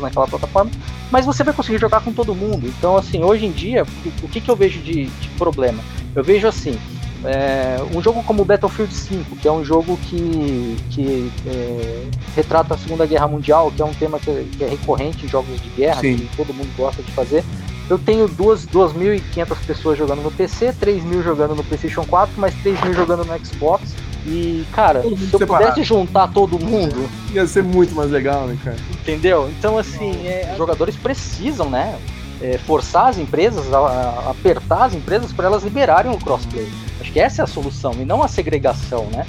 naquela 0.00 0.26
plataforma, 0.26 0.70
mas 1.10 1.24
você 1.24 1.44
vai 1.44 1.54
conseguir 1.54 1.78
jogar 1.78 2.00
com 2.00 2.12
todo 2.12 2.34
mundo. 2.34 2.66
Então, 2.66 2.96
assim, 2.96 3.22
hoje 3.22 3.46
em 3.46 3.52
dia, 3.52 3.84
o- 3.84 4.24
o 4.26 4.28
que, 4.28 4.40
que 4.40 4.50
eu 4.50 4.56
vejo 4.56 4.80
de, 4.80 5.06
de 5.06 5.28
problema? 5.38 5.82
Eu 6.14 6.22
vejo 6.24 6.46
assim. 6.46 6.76
É, 7.24 7.76
um 7.94 8.02
jogo 8.02 8.22
como 8.22 8.44
Battlefield 8.44 8.92
5, 8.94 9.36
que 9.36 9.48
é 9.48 9.52
um 9.52 9.64
jogo 9.64 9.96
que, 10.08 10.76
que 10.90 11.32
é, 11.46 12.06
retrata 12.36 12.74
a 12.74 12.78
Segunda 12.78 13.06
Guerra 13.06 13.26
Mundial, 13.28 13.72
que 13.74 13.80
é 13.82 13.84
um 13.84 13.94
tema 13.94 14.18
que, 14.18 14.30
que 14.56 14.64
é 14.64 14.68
recorrente 14.68 15.24
em 15.24 15.28
jogos 15.28 15.60
de 15.60 15.68
guerra, 15.70 16.00
Sim. 16.00 16.16
que 16.16 16.36
todo 16.36 16.52
mundo 16.52 16.70
gosta 16.76 17.02
de 17.02 17.10
fazer. 17.12 17.44
Eu 17.88 17.98
tenho 17.98 18.26
duas- 18.26 18.66
2.500 18.66 19.56
pessoas 19.66 19.98
jogando 19.98 20.22
no 20.22 20.30
PC, 20.30 20.72
3.000 20.80 21.22
jogando 21.22 21.54
no 21.54 21.62
PlayStation 21.64 22.04
4, 22.04 22.38
mais 22.40 22.54
3.000 22.62 22.94
jogando 22.94 23.24
no 23.24 23.44
Xbox. 23.46 23.94
E, 24.26 24.64
cara, 24.72 25.02
se 25.02 25.08
eu 25.32 25.38
separado. 25.38 25.66
pudesse 25.72 25.82
juntar 25.82 26.28
todo 26.28 26.58
mundo 26.58 27.06
Ia 27.30 27.46
ser 27.46 27.62
muito 27.62 27.94
mais 27.94 28.10
legal, 28.10 28.46
né, 28.46 28.56
cara? 28.64 28.76
Entendeu? 28.90 29.50
Então, 29.58 29.76
assim, 29.76 30.26
é, 30.26 30.48
os 30.52 30.56
jogadores 30.56 30.96
precisam, 30.96 31.68
né? 31.68 31.98
É, 32.44 32.58
forçar 32.58 33.08
as 33.08 33.16
empresas, 33.18 33.72
a, 33.72 33.78
a- 33.78 34.30
apertar 34.30 34.84
as 34.84 34.94
empresas 34.94 35.32
para 35.32 35.46
elas 35.46 35.62
liberarem 35.62 36.12
o 36.12 36.18
crossplay. 36.18 36.68
Acho 37.00 37.10
que 37.12 37.18
essa 37.20 37.40
é 37.40 37.44
a 37.44 37.46
solução 37.46 37.92
e 37.94 38.04
não 38.04 38.22
a 38.22 38.28
segregação, 38.28 39.06
né? 39.12 39.24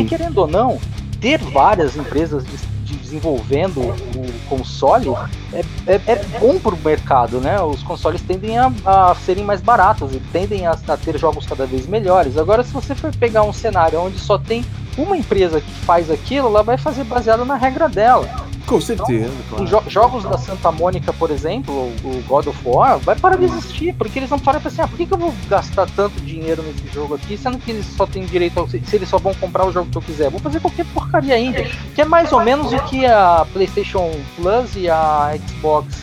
Porque, 0.00 0.16
querendo 0.16 0.38
ou 0.38 0.46
não, 0.46 0.78
ter 1.20 1.38
várias 1.38 1.94
empresas 1.96 2.42
des- 2.44 2.60
de- 2.84 2.96
desenvolvendo 2.96 3.80
o 3.80 4.48
console 4.48 5.08
é, 5.52 5.60
é, 5.86 6.00
é 6.06 6.24
bom 6.40 6.58
para 6.58 6.74
o 6.74 6.78
mercado, 6.78 7.38
né? 7.40 7.60
Os 7.60 7.82
consoles 7.82 8.20
tendem 8.22 8.56
a, 8.58 8.72
a 8.84 9.14
serem 9.14 9.44
mais 9.44 9.60
baratos 9.60 10.14
e 10.14 10.20
tendem 10.32 10.66
a, 10.66 10.72
a 10.88 10.96
ter 10.96 11.18
jogos 11.18 11.46
cada 11.46 11.66
vez 11.66 11.86
melhores. 11.86 12.36
Agora, 12.38 12.62
se 12.64 12.72
você 12.72 12.94
for 12.94 13.14
pegar 13.16 13.42
um 13.42 13.52
cenário 13.52 14.00
onde 14.00 14.18
só 14.18 14.38
tem 14.38 14.64
uma 14.96 15.16
empresa 15.16 15.60
que 15.60 15.70
faz 15.84 16.10
aquilo, 16.10 16.48
ela 16.48 16.62
vai 16.62 16.76
fazer 16.76 17.04
baseado 17.04 17.44
na 17.44 17.56
regra 17.56 17.88
dela. 17.88 18.28
Com 18.66 18.80
certeza, 18.80 19.30
Os 19.30 19.48
claro. 19.50 19.66
jo- 19.66 19.90
jogos 19.90 20.24
da 20.24 20.38
Santa 20.38 20.72
Mônica, 20.72 21.12
por 21.12 21.30
exemplo, 21.30 21.92
o 22.02 22.22
God 22.26 22.46
of 22.46 22.58
War, 22.64 22.98
vai 22.98 23.14
parar 23.14 23.36
de 23.36 23.44
existir, 23.44 23.94
porque 23.94 24.18
eles 24.18 24.30
vão 24.30 24.38
parar 24.38 24.58
pra 24.58 24.68
assim, 24.70 24.80
ah, 24.80 24.88
por 24.88 24.96
que, 24.96 25.04
que 25.04 25.12
eu 25.12 25.18
vou 25.18 25.34
gastar 25.50 25.86
tanto 25.94 26.18
dinheiro 26.22 26.62
nesse 26.62 26.88
jogo 26.94 27.14
aqui, 27.14 27.36
sendo 27.36 27.58
que 27.58 27.70
eles 27.72 27.84
só 27.94 28.06
têm 28.06 28.24
direito 28.24 28.58
ao, 28.58 28.66
se 28.66 28.80
se 28.80 28.96
eles 28.96 29.06
só 29.10 29.18
vão 29.18 29.34
comprar 29.34 29.66
o 29.66 29.72
jogo 29.72 29.90
que 29.90 29.98
eu 29.98 30.02
quiser? 30.02 30.30
Vou 30.30 30.40
fazer 30.40 30.60
qualquer 30.60 30.86
porcaria 30.94 31.34
ainda. 31.34 31.62
Que 31.94 32.00
é 32.00 32.04
mais 32.06 32.32
ou 32.32 32.42
menos 32.42 32.72
o 32.72 32.78
que 32.84 33.04
a 33.04 33.46
PlayStation 33.52 34.10
Plus 34.36 34.74
e 34.76 34.88
a 34.88 35.36
Xbox 35.46 35.94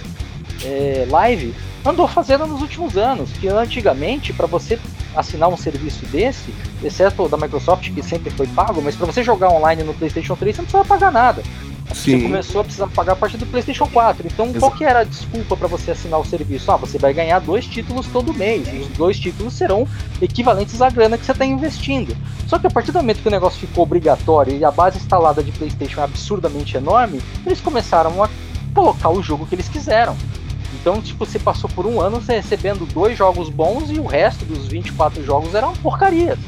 é, 0.63 1.07
Live 1.09 1.55
andou 1.83 2.07
fazendo 2.07 2.45
nos 2.45 2.61
últimos 2.61 2.95
anos. 2.95 3.31
Que 3.31 3.47
antigamente, 3.47 4.31
para 4.33 4.45
você 4.45 4.77
assinar 5.15 5.49
um 5.49 5.57
serviço 5.57 6.05
desse, 6.07 6.53
exceto 6.83 7.23
o 7.23 7.29
da 7.29 7.37
Microsoft, 7.37 7.91
que 7.93 8.01
sempre 8.03 8.29
foi 8.31 8.47
pago, 8.47 8.81
mas 8.81 8.95
para 8.95 9.05
você 9.05 9.23
jogar 9.23 9.49
online 9.49 9.83
no 9.83 9.93
PlayStation 9.93 10.35
3, 10.35 10.55
você 10.55 10.61
não 10.61 10.65
precisava 10.67 10.85
pagar 10.87 11.11
nada. 11.11 11.43
Você 11.89 12.11
Sim. 12.11 12.21
começou 12.23 12.61
a 12.61 12.63
precisar 12.63 12.87
pagar 12.87 13.13
a 13.13 13.15
partir 13.17 13.35
do 13.35 13.45
PlayStation 13.45 13.85
4. 13.85 14.25
Então, 14.25 14.45
Exa- 14.47 14.59
qual 14.59 14.71
que 14.71 14.85
era 14.85 14.99
a 14.99 15.03
desculpa 15.03 15.57
para 15.57 15.67
você 15.67 15.91
assinar 15.91 16.21
o 16.21 16.25
serviço? 16.25 16.71
Ah, 16.71 16.77
você 16.77 16.97
vai 16.97 17.13
ganhar 17.13 17.39
dois 17.39 17.65
títulos 17.65 18.07
todo 18.07 18.33
mês. 18.33 18.65
E 18.71 18.77
os 18.77 18.87
dois 18.89 19.19
títulos 19.19 19.53
serão 19.53 19.85
equivalentes 20.21 20.81
à 20.81 20.89
grana 20.89 21.17
que 21.17 21.25
você 21.25 21.33
está 21.33 21.43
investindo. 21.45 22.15
Só 22.47 22.57
que 22.57 22.65
a 22.65 22.69
partir 22.69 22.93
do 22.93 22.99
momento 22.99 23.21
que 23.21 23.27
o 23.27 23.31
negócio 23.31 23.59
ficou 23.59 23.83
obrigatório 23.83 24.55
e 24.55 24.63
a 24.63 24.71
base 24.71 24.99
instalada 24.99 25.43
de 25.43 25.51
PlayStation 25.51 25.99
é 25.99 26.03
absurdamente 26.05 26.77
enorme, 26.77 27.21
eles 27.45 27.59
começaram 27.59 28.23
a 28.23 28.29
colocar 28.73 29.09
o 29.09 29.21
jogo 29.21 29.45
que 29.45 29.55
eles 29.55 29.67
quiseram. 29.67 30.15
Então, 30.73 31.01
tipo, 31.01 31.25
você 31.25 31.37
passou 31.39 31.69
por 31.69 31.85
um 31.85 31.99
ano 31.99 32.21
você 32.21 32.33
recebendo 32.35 32.85
dois 32.93 33.17
jogos 33.17 33.49
bons 33.49 33.89
e 33.91 33.99
o 33.99 34.05
resto 34.05 34.45
dos 34.45 34.67
24 34.67 35.23
jogos 35.23 35.53
eram 35.53 35.73
porcarias 35.73 36.39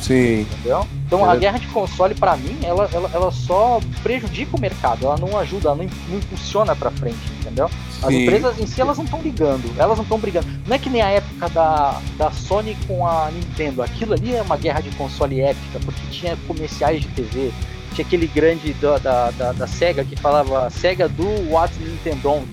Sim. 0.00 0.40
entendeu? 0.42 0.86
Então 1.06 1.18
a 1.24 1.28
Beleza. 1.28 1.40
guerra 1.40 1.58
de 1.58 1.66
console, 1.68 2.14
pra 2.14 2.36
mim, 2.36 2.56
ela, 2.62 2.88
ela, 2.92 3.10
ela 3.12 3.30
só 3.32 3.80
prejudica 4.02 4.56
o 4.56 4.60
mercado, 4.60 5.04
ela 5.06 5.16
não 5.18 5.36
ajuda, 5.38 5.68
ela 5.68 5.76
não, 5.76 5.84
im- 5.84 5.90
não 6.08 6.18
impulsiona 6.18 6.76
pra 6.76 6.90
frente, 6.90 7.18
entendeu? 7.40 7.68
As 8.02 8.08
Sim. 8.08 8.22
empresas 8.22 8.58
em 8.60 8.66
si, 8.66 8.80
elas 8.80 8.96
não 8.96 9.04
estão 9.04 9.20
ligando, 9.20 9.68
elas 9.76 9.96
não 9.96 10.04
estão 10.04 10.18
brigando. 10.18 10.46
Não 10.66 10.76
é 10.76 10.78
que 10.78 10.88
nem 10.88 11.02
a 11.02 11.08
época 11.08 11.48
da, 11.48 12.00
da 12.16 12.30
Sony 12.30 12.76
com 12.86 13.04
a 13.06 13.28
Nintendo, 13.32 13.82
aquilo 13.82 14.12
ali 14.14 14.34
é 14.36 14.42
uma 14.42 14.56
guerra 14.56 14.80
de 14.80 14.90
console 14.90 15.40
épica, 15.40 15.80
porque 15.84 16.00
tinha 16.12 16.36
comerciais 16.46 17.00
de 17.02 17.08
TV, 17.08 17.50
tinha 17.94 18.06
aquele 18.06 18.28
grande 18.28 18.72
da, 18.74 18.98
da, 18.98 19.30
da, 19.32 19.52
da 19.52 19.66
SEGA 19.66 20.04
que 20.04 20.14
falava 20.14 20.70
SEGA 20.70 21.08
do 21.08 21.26
what 21.50 21.72
Nintendo 21.80 22.20
don't. 22.22 22.48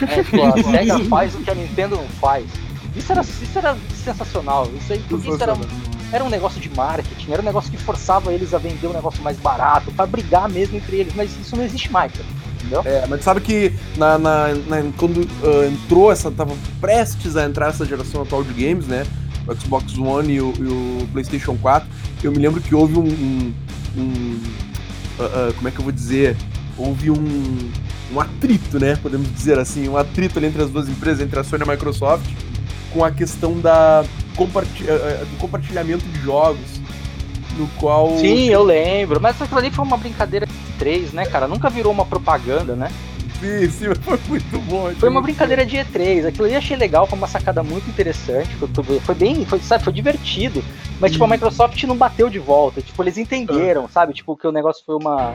Né? 0.00 0.22
Tipo, 0.22 0.42
a 0.42 0.52
SEGA 0.62 1.04
faz 1.08 1.34
o 1.34 1.38
que 1.38 1.50
a 1.50 1.54
Nintendo 1.54 1.96
não 1.96 2.08
faz. 2.20 2.44
Isso 2.94 3.12
era, 3.12 3.20
isso 3.20 3.58
era 3.58 3.76
sensacional, 4.04 4.70
isso 4.76 4.92
aí, 4.92 4.98
porque 5.08 5.28
isso 5.30 5.42
era 5.42 5.56
era 6.12 6.22
um 6.24 6.30
negócio 6.30 6.60
de 6.60 6.70
marketing, 6.70 7.32
era 7.32 7.42
um 7.42 7.44
negócio 7.44 7.70
que 7.70 7.76
forçava 7.76 8.32
eles 8.32 8.54
a 8.54 8.58
vender 8.58 8.86
um 8.86 8.92
negócio 8.92 9.20
mais 9.24 9.36
barato, 9.38 9.90
pra 9.90 10.06
brigar 10.06 10.48
mesmo 10.48 10.76
entre 10.76 10.98
eles, 10.98 11.12
mas 11.16 11.36
isso 11.40 11.56
não 11.56 11.64
existe 11.64 11.90
mais, 11.90 12.12
cara, 12.12 12.24
entendeu? 12.60 12.82
É, 12.84 13.04
mas 13.08 13.24
sabe 13.24 13.40
que 13.40 13.72
na, 13.96 14.16
na- 14.16 14.54
na- 14.54 14.92
quando 14.96 15.28
ah, 15.42 15.66
entrou 15.66 16.10
essa, 16.12 16.30
tava 16.30 16.54
prestes 16.80 17.36
a 17.36 17.44
entrar 17.44 17.70
essa 17.70 17.84
geração 17.84 18.22
atual 18.22 18.44
de 18.44 18.52
games, 18.54 18.86
né? 18.86 19.04
O 19.48 19.54
Xbox 19.60 19.98
One 19.98 20.32
e 20.34 20.40
o, 20.40 20.52
e 20.58 21.02
o 21.02 21.08
PlayStation 21.12 21.56
4, 21.60 21.88
eu 22.22 22.30
me 22.30 22.38
lembro 22.38 22.60
que 22.60 22.74
houve 22.74 22.96
um. 22.98 23.02
um- 23.04 23.52
um, 23.98 24.40
ah, 25.18 25.48
ah, 25.50 25.52
como 25.56 25.66
é 25.68 25.70
que 25.72 25.78
eu 25.78 25.82
vou 25.84 25.92
dizer? 25.92 26.36
Houve 26.78 27.10
um, 27.10 27.70
um 28.12 28.20
atrito, 28.20 28.78
né? 28.78 28.96
Podemos 29.02 29.32
dizer 29.34 29.58
assim, 29.58 29.88
um 29.88 29.96
atrito 29.96 30.38
ali 30.38 30.46
entre 30.48 30.62
as 30.62 30.70
duas 30.70 30.88
empresas, 30.88 31.20
entre 31.20 31.38
a 31.38 31.44
Sony 31.44 31.64
e 31.64 31.68
a 31.68 31.72
Microsoft, 31.72 32.26
com 32.92 33.04
a 33.04 33.10
questão 33.10 33.58
da 33.58 34.04
comparti- 34.36 34.84
ah, 34.88 35.20
ah, 35.22 35.24
do 35.24 35.36
compartilhamento 35.38 36.04
de 36.06 36.20
jogos, 36.20 36.80
no 37.58 37.66
qual. 37.78 38.16
Sim, 38.18 38.48
eu 38.48 38.62
lembro, 38.62 39.20
mas 39.20 39.40
aquilo 39.40 39.58
ali 39.58 39.70
foi 39.70 39.84
uma 39.84 39.96
brincadeira 39.96 40.46
de 40.46 40.52
três, 40.78 41.12
né, 41.12 41.24
cara? 41.26 41.48
Nunca 41.48 41.68
virou 41.70 41.92
uma 41.92 42.04
propaganda, 42.04 42.74
né? 42.76 42.90
Sim, 43.40 43.68
sim, 43.70 43.94
foi 44.02 44.18
muito 44.28 44.58
bom. 44.60 44.90
Foi 44.98 45.08
uma 45.10 45.20
brincadeira 45.20 45.64
de 45.66 45.76
E3, 45.76 46.26
aquilo 46.26 46.44
ali 46.44 46.54
eu 46.54 46.58
achei 46.58 46.76
legal, 46.76 47.06
foi 47.06 47.18
uma 47.18 47.26
sacada 47.28 47.62
muito 47.62 47.88
interessante, 47.88 48.48
foi, 48.56 48.98
foi- 49.00 49.14
bem, 49.14 49.44
foi, 49.44 49.58
sabe, 49.60 49.84
foi 49.84 49.92
divertido, 49.92 50.64
mas 50.98 51.12
tipo, 51.12 51.24
a 51.24 51.28
Microsoft 51.28 51.82
não 51.84 51.96
bateu 51.96 52.30
de 52.30 52.38
volta, 52.38 52.80
tipo, 52.80 53.02
eles 53.02 53.18
entenderam, 53.18 53.86
sabe, 53.88 54.14
tipo, 54.14 54.34
que 54.36 54.46
o 54.46 54.52
negócio 54.52 54.82
foi 54.86 54.96
uma... 54.96 55.34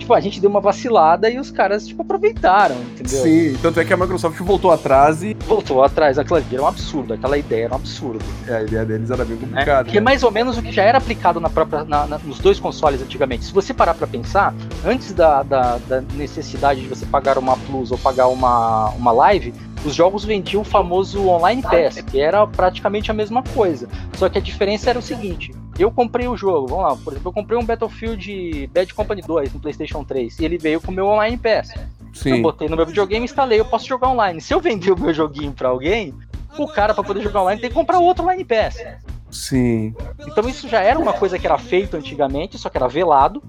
Tipo, 0.00 0.14
a 0.14 0.20
gente 0.20 0.40
deu 0.40 0.50
uma 0.50 0.60
vacilada 0.60 1.30
e 1.30 1.38
os 1.38 1.50
caras, 1.50 1.86
tipo, 1.86 2.02
aproveitaram, 2.02 2.74
entendeu? 2.76 3.22
Sim, 3.22 3.56
tanto 3.62 3.78
é 3.78 3.84
que 3.84 3.92
a 3.92 3.96
Microsoft 3.96 4.40
voltou 4.40 4.72
atrás 4.72 5.22
e 5.22 5.36
Voltou 5.46 5.84
atrás, 5.84 6.18
aquilo 6.18 6.36
ali 6.36 6.46
era 6.52 6.62
um 6.62 6.66
absurdo, 6.66 7.12
aquela 7.14 7.36
ideia 7.38 7.64
era 7.66 7.74
um 7.74 7.76
absurdo. 7.76 8.24
é, 8.48 8.56
a 8.56 8.62
ideia 8.62 8.84
deles 8.84 9.10
era 9.10 9.24
bem 9.24 9.36
né? 9.36 9.46
complicada. 9.46 9.88
Que 9.90 9.98
é 9.98 10.00
mais 10.00 10.22
ou 10.22 10.30
menos 10.30 10.58
o 10.58 10.62
que 10.62 10.72
já 10.72 10.82
era 10.82 10.98
aplicado 10.98 11.38
na 11.38 11.48
própria, 11.48 11.84
na- 11.84 12.06
na- 12.06 12.18
nos 12.18 12.38
dois 12.38 12.58
consoles 12.58 13.00
antigamente. 13.02 13.44
Se 13.44 13.52
você 13.52 13.72
parar 13.74 13.94
pra 13.94 14.06
pensar, 14.06 14.54
antes 14.84 15.12
da, 15.12 15.42
da, 15.42 15.78
da 15.88 16.00
necessidade 16.14 16.80
de 16.80 16.88
você 16.88 17.04
pagar 17.06 17.36
uma 17.38 17.56
Plus 17.58 17.92
ou 17.92 17.98
pagar 17.98 18.28
uma, 18.28 18.88
uma 18.90 19.12
Live, 19.12 19.52
os 19.84 19.94
jogos 19.94 20.24
vendiam 20.24 20.62
o 20.62 20.64
famoso 20.64 21.26
Online 21.28 21.62
Pass, 21.62 22.00
que 22.02 22.20
era 22.20 22.46
praticamente 22.46 23.10
a 23.10 23.14
mesma 23.14 23.42
coisa. 23.42 23.88
Só 24.14 24.28
que 24.28 24.38
a 24.38 24.40
diferença 24.40 24.90
era 24.90 24.98
o 24.98 25.02
seguinte: 25.02 25.54
eu 25.78 25.90
comprei 25.90 26.28
o 26.28 26.36
jogo, 26.36 26.68
vamos 26.68 26.84
lá, 26.84 26.96
por 26.96 27.12
exemplo, 27.12 27.28
eu 27.28 27.32
comprei 27.32 27.58
um 27.58 27.64
Battlefield 27.64 28.70
Bad 28.72 28.94
Company 28.94 29.22
2 29.22 29.54
no 29.54 29.60
PlayStation 29.60 30.04
3 30.04 30.38
e 30.38 30.44
ele 30.44 30.58
veio 30.58 30.80
com 30.80 30.90
o 30.90 30.94
meu 30.94 31.06
Online 31.06 31.36
Pass. 31.36 31.74
Eu 31.76 31.84
Sim. 32.12 32.42
botei 32.42 32.68
no 32.68 32.76
meu 32.76 32.84
videogame, 32.84 33.24
instalei, 33.24 33.60
eu 33.60 33.64
posso 33.64 33.86
jogar 33.86 34.08
online. 34.08 34.40
Se 34.40 34.52
eu 34.52 34.60
vender 34.60 34.92
o 34.92 35.00
meu 35.00 35.14
joguinho 35.14 35.52
pra 35.52 35.68
alguém, 35.68 36.12
o 36.58 36.66
cara, 36.66 36.92
pra 36.92 37.04
poder 37.04 37.22
jogar 37.22 37.42
online, 37.42 37.60
tem 37.60 37.70
que 37.70 37.76
comprar 37.76 37.98
outro 37.98 38.24
Online 38.24 38.44
Pass. 38.44 38.82
Sim. 39.30 39.94
Então 40.26 40.48
isso 40.48 40.68
já 40.68 40.80
era 40.80 40.98
uma 40.98 41.12
coisa 41.12 41.38
que 41.38 41.46
era 41.46 41.56
feito 41.56 41.96
antigamente, 41.96 42.58
só 42.58 42.68
que 42.68 42.76
era 42.76 42.88
velado, 42.88 43.42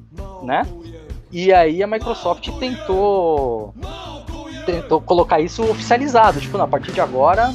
né? 0.43 0.65
E 1.31 1.51
aí 1.51 1.81
a 1.81 1.87
Microsoft 1.87 2.47
tentou 2.59 3.73
tentou 4.65 5.01
colocar 5.01 5.39
isso 5.39 5.63
oficializado, 5.63 6.39
tipo, 6.39 6.57
não, 6.57 6.65
a 6.65 6.67
partir 6.67 6.91
de 6.91 7.01
agora, 7.01 7.51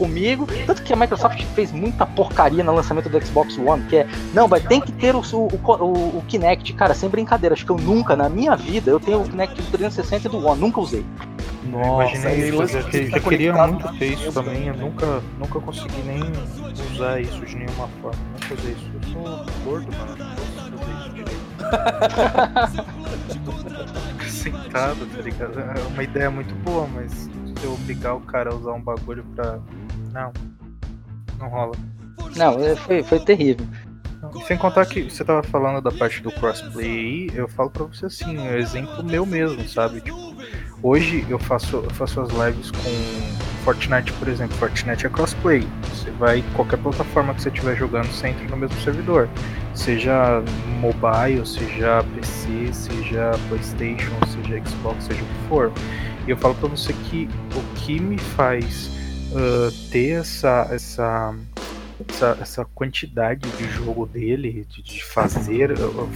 comigo. 0.00 0.48
Tanto 0.66 0.82
que 0.82 0.92
a 0.92 0.96
Microsoft 0.96 1.42
fez 1.54 1.70
muita 1.70 2.06
porcaria 2.06 2.64
no 2.64 2.74
lançamento 2.74 3.10
do 3.10 3.24
Xbox 3.24 3.58
One, 3.58 3.84
que 3.84 3.96
é, 3.96 4.06
não, 4.32 4.48
vai 4.48 4.60
ter 4.60 4.80
que 4.80 4.90
ter 4.92 5.14
o, 5.14 5.20
o, 5.20 5.48
o, 5.62 6.18
o 6.18 6.24
Kinect. 6.26 6.72
Cara, 6.72 6.94
sem 6.94 7.10
brincadeira, 7.10 7.54
acho 7.54 7.66
que 7.66 7.70
eu 7.70 7.76
nunca, 7.76 8.16
na 8.16 8.30
minha 8.30 8.56
vida, 8.56 8.90
eu 8.90 8.98
tenho 8.98 9.20
o 9.20 9.28
Kinect 9.28 9.60
do 9.60 9.70
360 9.70 10.26
e 10.26 10.30
do 10.30 10.46
One, 10.46 10.60
nunca 10.60 10.80
usei. 10.80 11.04
Nossa, 11.62 12.32
isso, 12.32 12.56
eu, 12.56 12.62
eu, 12.62 13.10
eu 13.10 13.22
queria 13.22 13.52
muito 13.66 13.86
ter 13.98 14.14
isso 14.14 14.32
também, 14.32 14.68
eu 14.68 14.74
nunca, 14.74 15.22
nunca 15.38 15.60
consegui 15.60 16.02
nem 16.06 16.22
usar 16.94 17.20
isso 17.20 17.44
de 17.44 17.56
nenhuma 17.56 17.86
forma. 18.00 18.18
Nunca 18.32 18.54
usei 18.54 18.72
isso. 18.72 18.90
Eu 18.94 19.02
sou 19.12 19.46
gordo, 19.64 19.92
mano. 19.92 20.16
Não 20.18 20.26
posso 20.36 20.52
fazer 20.78 20.92
isso 20.98 21.10
direito. 21.14 21.40
Sentado, 24.30 25.06
tá 25.06 25.22
ligado? 25.22 25.58
É 25.58 25.82
uma 25.88 26.02
ideia 26.02 26.30
muito 26.30 26.54
boa, 26.56 26.86
mas 26.86 27.12
se 27.12 27.64
eu 27.64 27.74
obrigar 27.74 28.16
o 28.16 28.20
cara 28.20 28.50
a 28.50 28.54
usar 28.54 28.72
um 28.72 28.80
bagulho 28.80 29.24
pra. 29.34 29.58
Não. 30.12 30.32
Não 31.38 31.48
rola. 31.48 31.72
Não, 32.36 32.62
é, 32.64 32.76
foi, 32.76 33.02
foi 33.02 33.18
terrível. 33.20 33.66
Sem 34.46 34.56
contar 34.56 34.86
que 34.86 35.02
você 35.02 35.24
tava 35.24 35.42
falando 35.42 35.80
da 35.80 35.90
parte 35.90 36.22
do 36.22 36.30
crossplay 36.30 36.86
aí, 36.86 37.30
eu 37.34 37.48
falo 37.48 37.70
pra 37.70 37.84
você 37.84 38.06
assim, 38.06 38.36
é 38.36 38.52
um 38.52 38.56
exemplo 38.56 39.02
meu 39.02 39.24
mesmo, 39.24 39.66
sabe? 39.68 40.00
Tipo, 40.00 40.34
hoje 40.82 41.26
eu 41.28 41.38
faço, 41.38 41.76
eu 41.76 41.90
faço 41.90 42.20
as 42.20 42.28
lives 42.30 42.70
com 42.70 43.39
Fortnite, 43.64 44.12
por 44.14 44.28
exemplo. 44.28 44.56
Fortnite 44.56 45.06
é 45.06 45.08
crossplay. 45.08 45.66
Você 45.92 46.10
vai, 46.12 46.44
qualquer 46.54 46.78
plataforma 46.78 47.34
que 47.34 47.42
você 47.42 47.48
estiver 47.48 47.76
jogando, 47.76 48.06
você 48.06 48.28
entra 48.28 48.44
no 48.48 48.56
mesmo 48.56 48.80
servidor. 48.80 49.28
Seja 49.74 50.42
mobile, 50.80 51.46
seja 51.46 52.04
PC, 52.14 52.72
seja 52.72 53.32
Playstation, 53.48 54.12
seja 54.26 54.62
Xbox, 54.64 55.04
seja 55.04 55.22
o 55.22 55.26
que 55.26 55.48
for. 55.48 55.72
E 56.26 56.30
eu 56.30 56.36
falo 56.36 56.54
pra 56.54 56.68
você 56.68 56.92
que 56.92 57.28
o 57.54 57.74
que 57.76 58.00
me 58.00 58.18
faz 58.18 58.90
uh, 59.32 59.72
ter 59.90 60.20
essa, 60.20 60.68
essa 60.70 61.34
essa, 62.10 62.36
essa 62.40 62.64
quantidade 62.64 63.48
de 63.50 63.70
jogo 63.70 64.06
dele, 64.06 64.66
de, 64.68 64.82
de 64.82 65.04
fazer, 65.04 65.70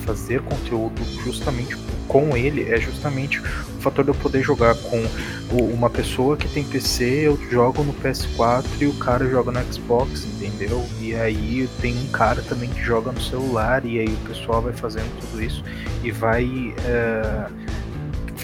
fazer 0.05 0.43
conteúdo 0.43 1.03
justamente 1.25 1.77
com 2.07 2.37
ele, 2.37 2.71
é 2.71 2.79
justamente 2.79 3.41
o 3.41 3.81
fator 3.81 4.05
de 4.05 4.11
eu 4.11 4.15
poder 4.15 4.43
jogar 4.43 4.75
com 4.75 5.03
uma 5.51 5.89
pessoa 5.89 6.37
que 6.37 6.49
tem 6.49 6.65
PC, 6.65 7.27
eu 7.27 7.37
jogo 7.51 7.83
no 7.83 7.95
PS4 7.95 8.65
e 8.81 8.87
o 8.87 8.95
cara 8.95 9.29
joga 9.29 9.53
no 9.53 9.73
Xbox, 9.73 10.25
entendeu? 10.25 10.85
E 11.01 11.15
aí 11.15 11.69
tem 11.81 11.97
um 11.97 12.07
cara 12.09 12.43
também 12.43 12.69
que 12.69 12.83
joga 12.83 13.13
no 13.13 13.21
celular, 13.21 13.85
e 13.85 14.01
aí 14.01 14.09
o 14.09 14.29
pessoal 14.29 14.61
vai 14.61 14.73
fazendo 14.73 15.11
tudo 15.21 15.43
isso 15.43 15.65
e 16.03 16.11
vai. 16.11 16.75
É, 16.85 17.47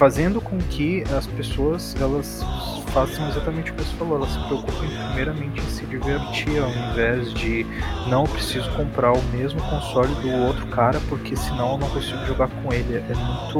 fazendo 0.01 0.41
com 0.41 0.57
que 0.57 1.03
as 1.15 1.27
pessoas 1.27 1.95
elas 2.01 2.43
façam 2.87 3.29
exatamente 3.29 3.69
o 3.69 3.75
que 3.75 3.83
você 3.83 3.95
falou, 3.97 4.17
elas 4.17 4.31
se 4.31 4.39
preocupem 4.47 4.89
primeiramente 4.89 5.61
em 5.61 5.69
se 5.69 5.85
divertir, 5.85 6.57
ao 6.59 6.71
invés 6.71 7.31
de 7.35 7.67
não 8.07 8.23
preciso 8.23 8.67
comprar 8.71 9.13
o 9.13 9.21
mesmo 9.25 9.61
console 9.69 10.11
do 10.15 10.31
outro 10.47 10.65
cara, 10.69 10.99
porque 11.07 11.35
senão 11.35 11.73
eu 11.73 11.77
não 11.77 11.89
consigo 11.91 12.25
jogar 12.25 12.47
com 12.47 12.73
ele. 12.73 12.95
É 12.95 13.13
muito. 13.13 13.59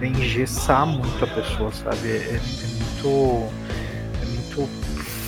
É 0.00 0.06
engessar 0.06 0.86
muito 0.86 1.24
a 1.24 1.26
pessoa, 1.26 1.72
sabe? 1.72 2.10
É, 2.10 2.14
é, 2.14 2.36
é 2.36 2.66
muito. 2.76 3.52
É 4.22 4.24
muito 4.24 4.68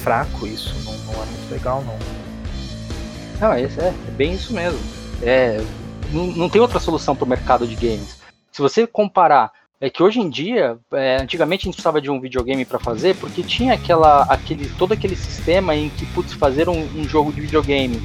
fraco 0.04 0.46
isso, 0.46 0.72
não, 0.84 0.96
não 0.98 1.14
é 1.20 1.26
muito 1.26 1.50
legal 1.50 1.84
não. 1.84 1.98
Não, 3.40 3.52
é, 3.54 3.62
é 3.62 4.10
bem 4.12 4.34
isso 4.34 4.52
mesmo. 4.52 4.78
É, 5.20 5.60
não, 6.12 6.26
não 6.28 6.48
tem 6.48 6.60
outra 6.60 6.78
solução 6.78 7.16
para 7.16 7.24
o 7.24 7.28
mercado 7.28 7.66
de 7.66 7.74
games. 7.74 8.18
Se 8.52 8.62
você 8.62 8.86
comparar 8.86 9.57
é 9.80 9.88
que 9.88 10.02
hoje 10.02 10.20
em 10.20 10.28
dia, 10.28 10.76
é, 10.92 11.18
antigamente 11.20 11.62
a 11.62 11.66
gente 11.66 11.74
precisava 11.74 12.00
de 12.00 12.10
um 12.10 12.20
videogame 12.20 12.64
para 12.64 12.80
fazer, 12.80 13.14
porque 13.16 13.42
tinha 13.42 13.74
aquela, 13.74 14.22
aquele, 14.24 14.68
todo 14.70 14.92
aquele 14.92 15.14
sistema 15.14 15.74
em 15.74 15.88
que, 15.88 16.04
putz, 16.06 16.32
fazer 16.32 16.68
um, 16.68 16.80
um 16.96 17.04
jogo 17.04 17.32
de 17.32 17.40
videogame 17.40 18.02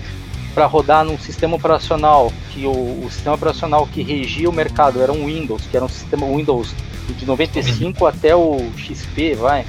para 0.53 0.67
rodar 0.67 1.03
num 1.03 1.17
sistema 1.17 1.55
operacional, 1.55 2.31
que 2.51 2.65
o, 2.67 3.05
o, 3.05 3.07
sistema 3.09 3.35
operacional 3.35 3.87
que 3.87 4.03
regia 4.03 4.47
o 4.47 4.53
mercado 4.53 5.01
era 5.01 5.11
um 5.11 5.25
Windows, 5.25 5.65
que 5.65 5.75
era 5.75 5.83
um 5.83 5.89
sistema 5.89 6.27
Windows 6.27 6.75
de 7.17 7.25
95 7.25 8.05
até 8.05 8.35
o 8.35 8.57
XP, 8.77 9.33
vai, 9.33 9.65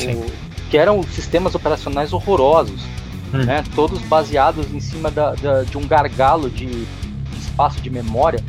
o, 0.00 0.70
que 0.70 0.76
eram 0.76 1.02
sistemas 1.02 1.54
operacionais 1.54 2.12
horrorosos, 2.12 2.82
hum. 3.32 3.38
né, 3.44 3.64
todos 3.74 4.02
baseados 4.02 4.70
em 4.72 4.80
cima 4.80 5.10
da, 5.10 5.34
da, 5.34 5.62
de 5.62 5.78
um 5.78 5.86
gargalo 5.86 6.50
de 6.50 6.86
espaço 7.52 7.80
de 7.80 7.90
memória, 7.90 8.40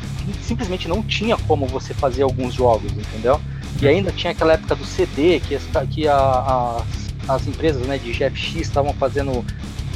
simplesmente 0.41 0.87
não 0.87 1.03
tinha 1.03 1.37
como 1.37 1.67
você 1.67 1.93
fazer 1.93 2.23
alguns 2.23 2.53
jogos, 2.53 2.91
entendeu? 2.91 3.39
E 3.81 3.87
ainda 3.87 4.11
tinha 4.11 4.31
aquela 4.31 4.53
época 4.53 4.75
do 4.75 4.85
CD, 4.85 5.41
que, 5.41 5.55
as, 5.55 5.63
que 5.89 6.07
a, 6.07 6.15
a, 6.15 6.81
as 7.27 7.47
empresas 7.47 7.85
né, 7.85 7.97
de 7.97 8.11
GFX 8.11 8.55
estavam 8.55 8.93
fazendo 8.93 9.45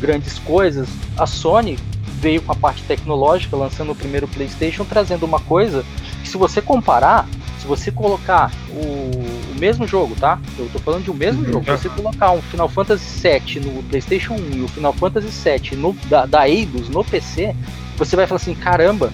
grandes 0.01 0.37
coisas. 0.39 0.89
A 1.17 1.25
Sony 1.25 1.79
veio 2.19 2.41
com 2.41 2.51
a 2.51 2.55
parte 2.55 2.83
tecnológica, 2.83 3.55
lançando 3.55 3.91
o 3.91 3.95
primeiro 3.95 4.27
PlayStation, 4.27 4.83
trazendo 4.83 5.25
uma 5.25 5.39
coisa 5.39 5.85
que, 6.21 6.27
se 6.27 6.37
você 6.37 6.61
comparar, 6.61 7.27
se 7.59 7.67
você 7.67 7.91
colocar 7.91 8.51
o, 8.69 9.51
o 9.51 9.59
mesmo 9.59 9.87
jogo, 9.87 10.15
tá? 10.15 10.39
Eu 10.57 10.69
tô 10.73 10.79
falando 10.79 11.05
de 11.05 11.11
um 11.11 11.13
mesmo 11.13 11.45
uhum. 11.45 11.53
jogo. 11.53 11.65
Se 11.65 11.83
você 11.83 11.89
colocar 11.89 12.31
um 12.31 12.41
Final 12.41 12.67
Fantasy 12.67 13.21
VII 13.21 13.59
no 13.61 13.83
PlayStation 13.83 14.33
1 14.33 14.57
e 14.57 14.61
o 14.61 14.67
Final 14.67 14.93
Fantasy 14.93 15.27
VII 15.49 15.77
no, 15.77 15.93
da, 16.09 16.25
da 16.25 16.49
Eidos 16.49 16.89
no 16.89 17.03
PC, 17.03 17.55
você 17.97 18.15
vai 18.15 18.27
falar 18.27 18.37
assim: 18.37 18.55
caramba, 18.55 19.11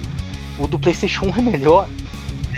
o 0.60 0.68
do 0.68 0.78
PlayStation 0.78 1.26
1 1.26 1.30
é 1.40 1.42
melhor. 1.42 1.88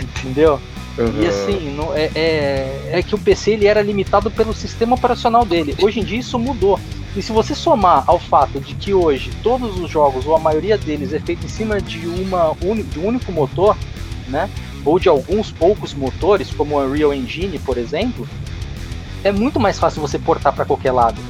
Entendeu? 0.00 0.60
Uhum. 0.98 1.22
E 1.22 1.26
assim, 1.26 1.74
não, 1.76 1.94
é, 1.94 2.10
é, 2.14 2.90
é, 2.92 3.02
que 3.02 3.14
o 3.14 3.18
PC 3.18 3.52
ele 3.52 3.66
era 3.66 3.82
limitado 3.82 4.30
pelo 4.30 4.54
sistema 4.54 4.94
operacional 4.94 5.44
dele. 5.44 5.74
Hoje 5.82 6.00
em 6.00 6.04
dia 6.04 6.18
isso 6.18 6.38
mudou. 6.38 6.80
E 7.14 7.22
se 7.22 7.32
você 7.32 7.54
somar 7.54 8.04
ao 8.06 8.18
fato 8.18 8.60
de 8.60 8.74
que 8.74 8.92
hoje 8.92 9.30
todos 9.42 9.78
os 9.78 9.90
jogos, 9.90 10.26
ou 10.26 10.34
a 10.34 10.38
maioria 10.38 10.76
deles, 10.76 11.12
é 11.12 11.20
feito 11.20 11.44
em 11.44 11.48
cima 11.48 11.80
de, 11.80 12.06
uma, 12.06 12.54
de 12.90 12.98
um 12.98 13.06
único 13.06 13.30
motor, 13.32 13.76
né? 14.28 14.50
Ou 14.84 14.98
de 14.98 15.08
alguns 15.08 15.50
poucos 15.50 15.94
motores, 15.94 16.50
como 16.50 16.76
o 16.76 16.84
Unreal 16.84 17.12
Engine, 17.12 17.58
por 17.58 17.76
exemplo, 17.76 18.28
é 19.24 19.32
muito 19.32 19.58
mais 19.58 19.78
fácil 19.78 20.00
você 20.00 20.18
portar 20.18 20.54
para 20.54 20.64
qualquer 20.64 20.92
lado. 20.92 21.20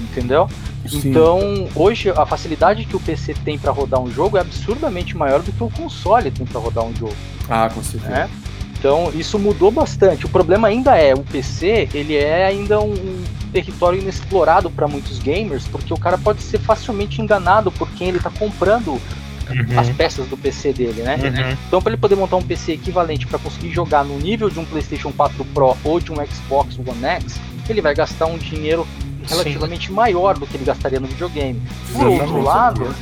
Entendeu? 0.00 0.48
Sim. 0.90 1.10
Então, 1.10 1.68
hoje 1.74 2.10
a 2.10 2.26
facilidade 2.26 2.84
que 2.84 2.96
o 2.96 3.00
PC 3.00 3.34
tem 3.44 3.58
para 3.58 3.70
rodar 3.70 4.00
um 4.00 4.10
jogo 4.10 4.36
é 4.36 4.40
absurdamente 4.40 5.16
maior 5.16 5.40
do 5.40 5.52
que 5.52 5.62
o 5.62 5.70
console 5.70 6.30
tem 6.30 6.46
para 6.46 6.60
rodar 6.60 6.84
um 6.84 6.94
jogo. 6.94 7.16
Ah, 7.48 7.70
com 7.72 7.82
certeza. 7.82 8.10
Né? 8.10 8.30
Então, 8.78 9.12
isso 9.14 9.38
mudou 9.38 9.70
bastante. 9.70 10.24
O 10.24 10.28
problema 10.28 10.68
ainda 10.68 10.96
é, 10.96 11.12
o 11.14 11.22
PC, 11.22 11.88
ele 11.92 12.16
é 12.16 12.46
ainda 12.46 12.80
um, 12.80 12.92
um 12.92 13.24
território 13.52 14.00
inexplorado 14.00 14.70
para 14.70 14.88
muitos 14.88 15.18
gamers, 15.18 15.66
porque 15.68 15.92
o 15.92 15.98
cara 15.98 16.16
pode 16.16 16.42
ser 16.42 16.58
facilmente 16.58 17.20
enganado 17.20 17.70
por 17.70 17.90
quem 17.90 18.08
ele 18.08 18.16
está 18.16 18.30
comprando 18.30 18.92
uhum. 18.92 19.78
as 19.78 19.90
peças 19.90 20.26
do 20.28 20.36
PC 20.36 20.72
dele, 20.72 21.02
né? 21.02 21.16
Uhum. 21.16 21.56
Então, 21.68 21.82
para 21.82 21.92
ele 21.92 22.00
poder 22.00 22.16
montar 22.16 22.36
um 22.36 22.42
PC 22.42 22.72
equivalente 22.72 23.26
para 23.26 23.38
conseguir 23.38 23.70
jogar 23.70 24.02
no 24.02 24.18
nível 24.18 24.48
de 24.48 24.58
um 24.58 24.64
PlayStation 24.64 25.12
4 25.12 25.44
Pro 25.46 25.76
ou 25.84 26.00
de 26.00 26.10
um 26.10 26.16
Xbox 26.26 26.78
One 26.78 27.04
X, 27.04 27.38
ele 27.68 27.82
vai 27.82 27.94
gastar 27.94 28.26
um 28.26 28.38
dinheiro 28.38 28.86
relativamente 29.30 29.88
Sim. 29.88 29.94
maior 29.94 30.38
do 30.38 30.46
que 30.46 30.56
ele 30.56 30.64
gastaria 30.64 31.00
no 31.00 31.06
videogame. 31.06 31.60
Por 31.92 32.06
outro 32.06 32.42
lado, 32.42 32.94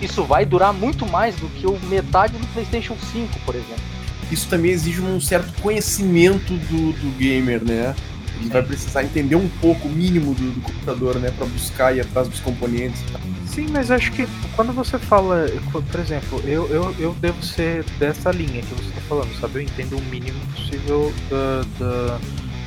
isso 0.00 0.24
vai 0.24 0.44
durar 0.44 0.72
muito 0.72 1.06
mais 1.06 1.36
do 1.36 1.48
que 1.48 1.66
o 1.66 1.78
metade 1.88 2.36
do 2.36 2.46
PlayStation 2.48 2.96
5, 3.12 3.38
por 3.44 3.54
exemplo. 3.54 3.82
Isso 4.30 4.48
também 4.48 4.70
exige 4.70 5.00
um 5.00 5.20
certo 5.20 5.52
conhecimento 5.60 6.54
do, 6.54 6.92
do 6.92 7.18
gamer, 7.18 7.62
né? 7.62 7.94
Ele 8.40 8.48
vai 8.48 8.62
precisar 8.62 9.04
entender 9.04 9.36
um 9.36 9.48
pouco 9.60 9.86
o 9.86 9.90
mínimo 9.90 10.34
do, 10.34 10.50
do 10.50 10.60
computador, 10.60 11.16
né, 11.16 11.30
para 11.30 11.46
buscar 11.46 11.94
e 11.94 12.00
atrás 12.00 12.26
dos 12.26 12.40
componentes. 12.40 13.00
Sim, 13.46 13.66
mas 13.70 13.90
acho 13.90 14.10
que 14.12 14.26
quando 14.56 14.72
você 14.72 14.98
fala, 14.98 15.46
por 15.70 16.00
exemplo, 16.00 16.40
eu, 16.44 16.66
eu, 16.68 16.94
eu 16.98 17.14
devo 17.20 17.40
ser 17.44 17.84
dessa 17.98 18.30
linha 18.30 18.62
que 18.62 18.74
você 18.74 18.88
está 18.88 19.00
falando, 19.02 19.38
sabe? 19.38 19.56
Eu 19.56 19.62
entendo 19.62 19.98
o 19.98 20.02
mínimo 20.02 20.40
possível 20.56 21.12
da, 21.30 21.62
da 21.78 22.20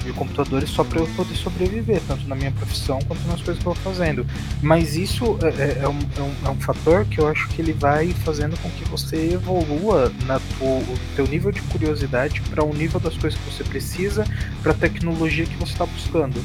de 0.05 0.13
computadores 0.13 0.69
só 0.69 0.83
para 0.83 0.99
eu 0.99 1.07
poder 1.15 1.35
sobreviver, 1.35 2.01
tanto 2.07 2.27
na 2.27 2.35
minha 2.35 2.51
profissão 2.51 2.99
quanto 3.07 3.27
nas 3.27 3.41
coisas 3.41 3.61
que 3.61 3.67
eu 3.67 3.73
vou 3.73 3.83
fazendo. 3.83 4.25
Mas 4.61 4.95
isso 4.95 5.37
é, 5.41 5.47
é, 5.47 5.79
é, 5.83 5.87
um, 5.87 5.99
é, 6.17 6.21
um, 6.21 6.47
é 6.47 6.49
um 6.51 6.61
fator 6.61 7.05
que 7.05 7.19
eu 7.19 7.27
acho 7.27 7.47
que 7.49 7.61
ele 7.61 7.73
vai 7.73 8.09
fazendo 8.09 8.57
com 8.61 8.69
que 8.69 8.85
você 8.85 9.33
evolua 9.33 10.11
na 10.25 10.39
tu, 10.39 10.63
o 10.63 10.99
teu 11.15 11.27
nível 11.27 11.51
de 11.51 11.61
curiosidade 11.63 12.41
para 12.41 12.63
o 12.63 12.69
um 12.69 12.73
nível 12.73 12.99
das 12.99 13.17
coisas 13.17 13.39
que 13.39 13.51
você 13.51 13.63
precisa, 13.63 14.25
para 14.61 14.71
a 14.71 14.75
tecnologia 14.75 15.45
que 15.45 15.55
você 15.55 15.73
está 15.73 15.85
buscando. 15.85 16.41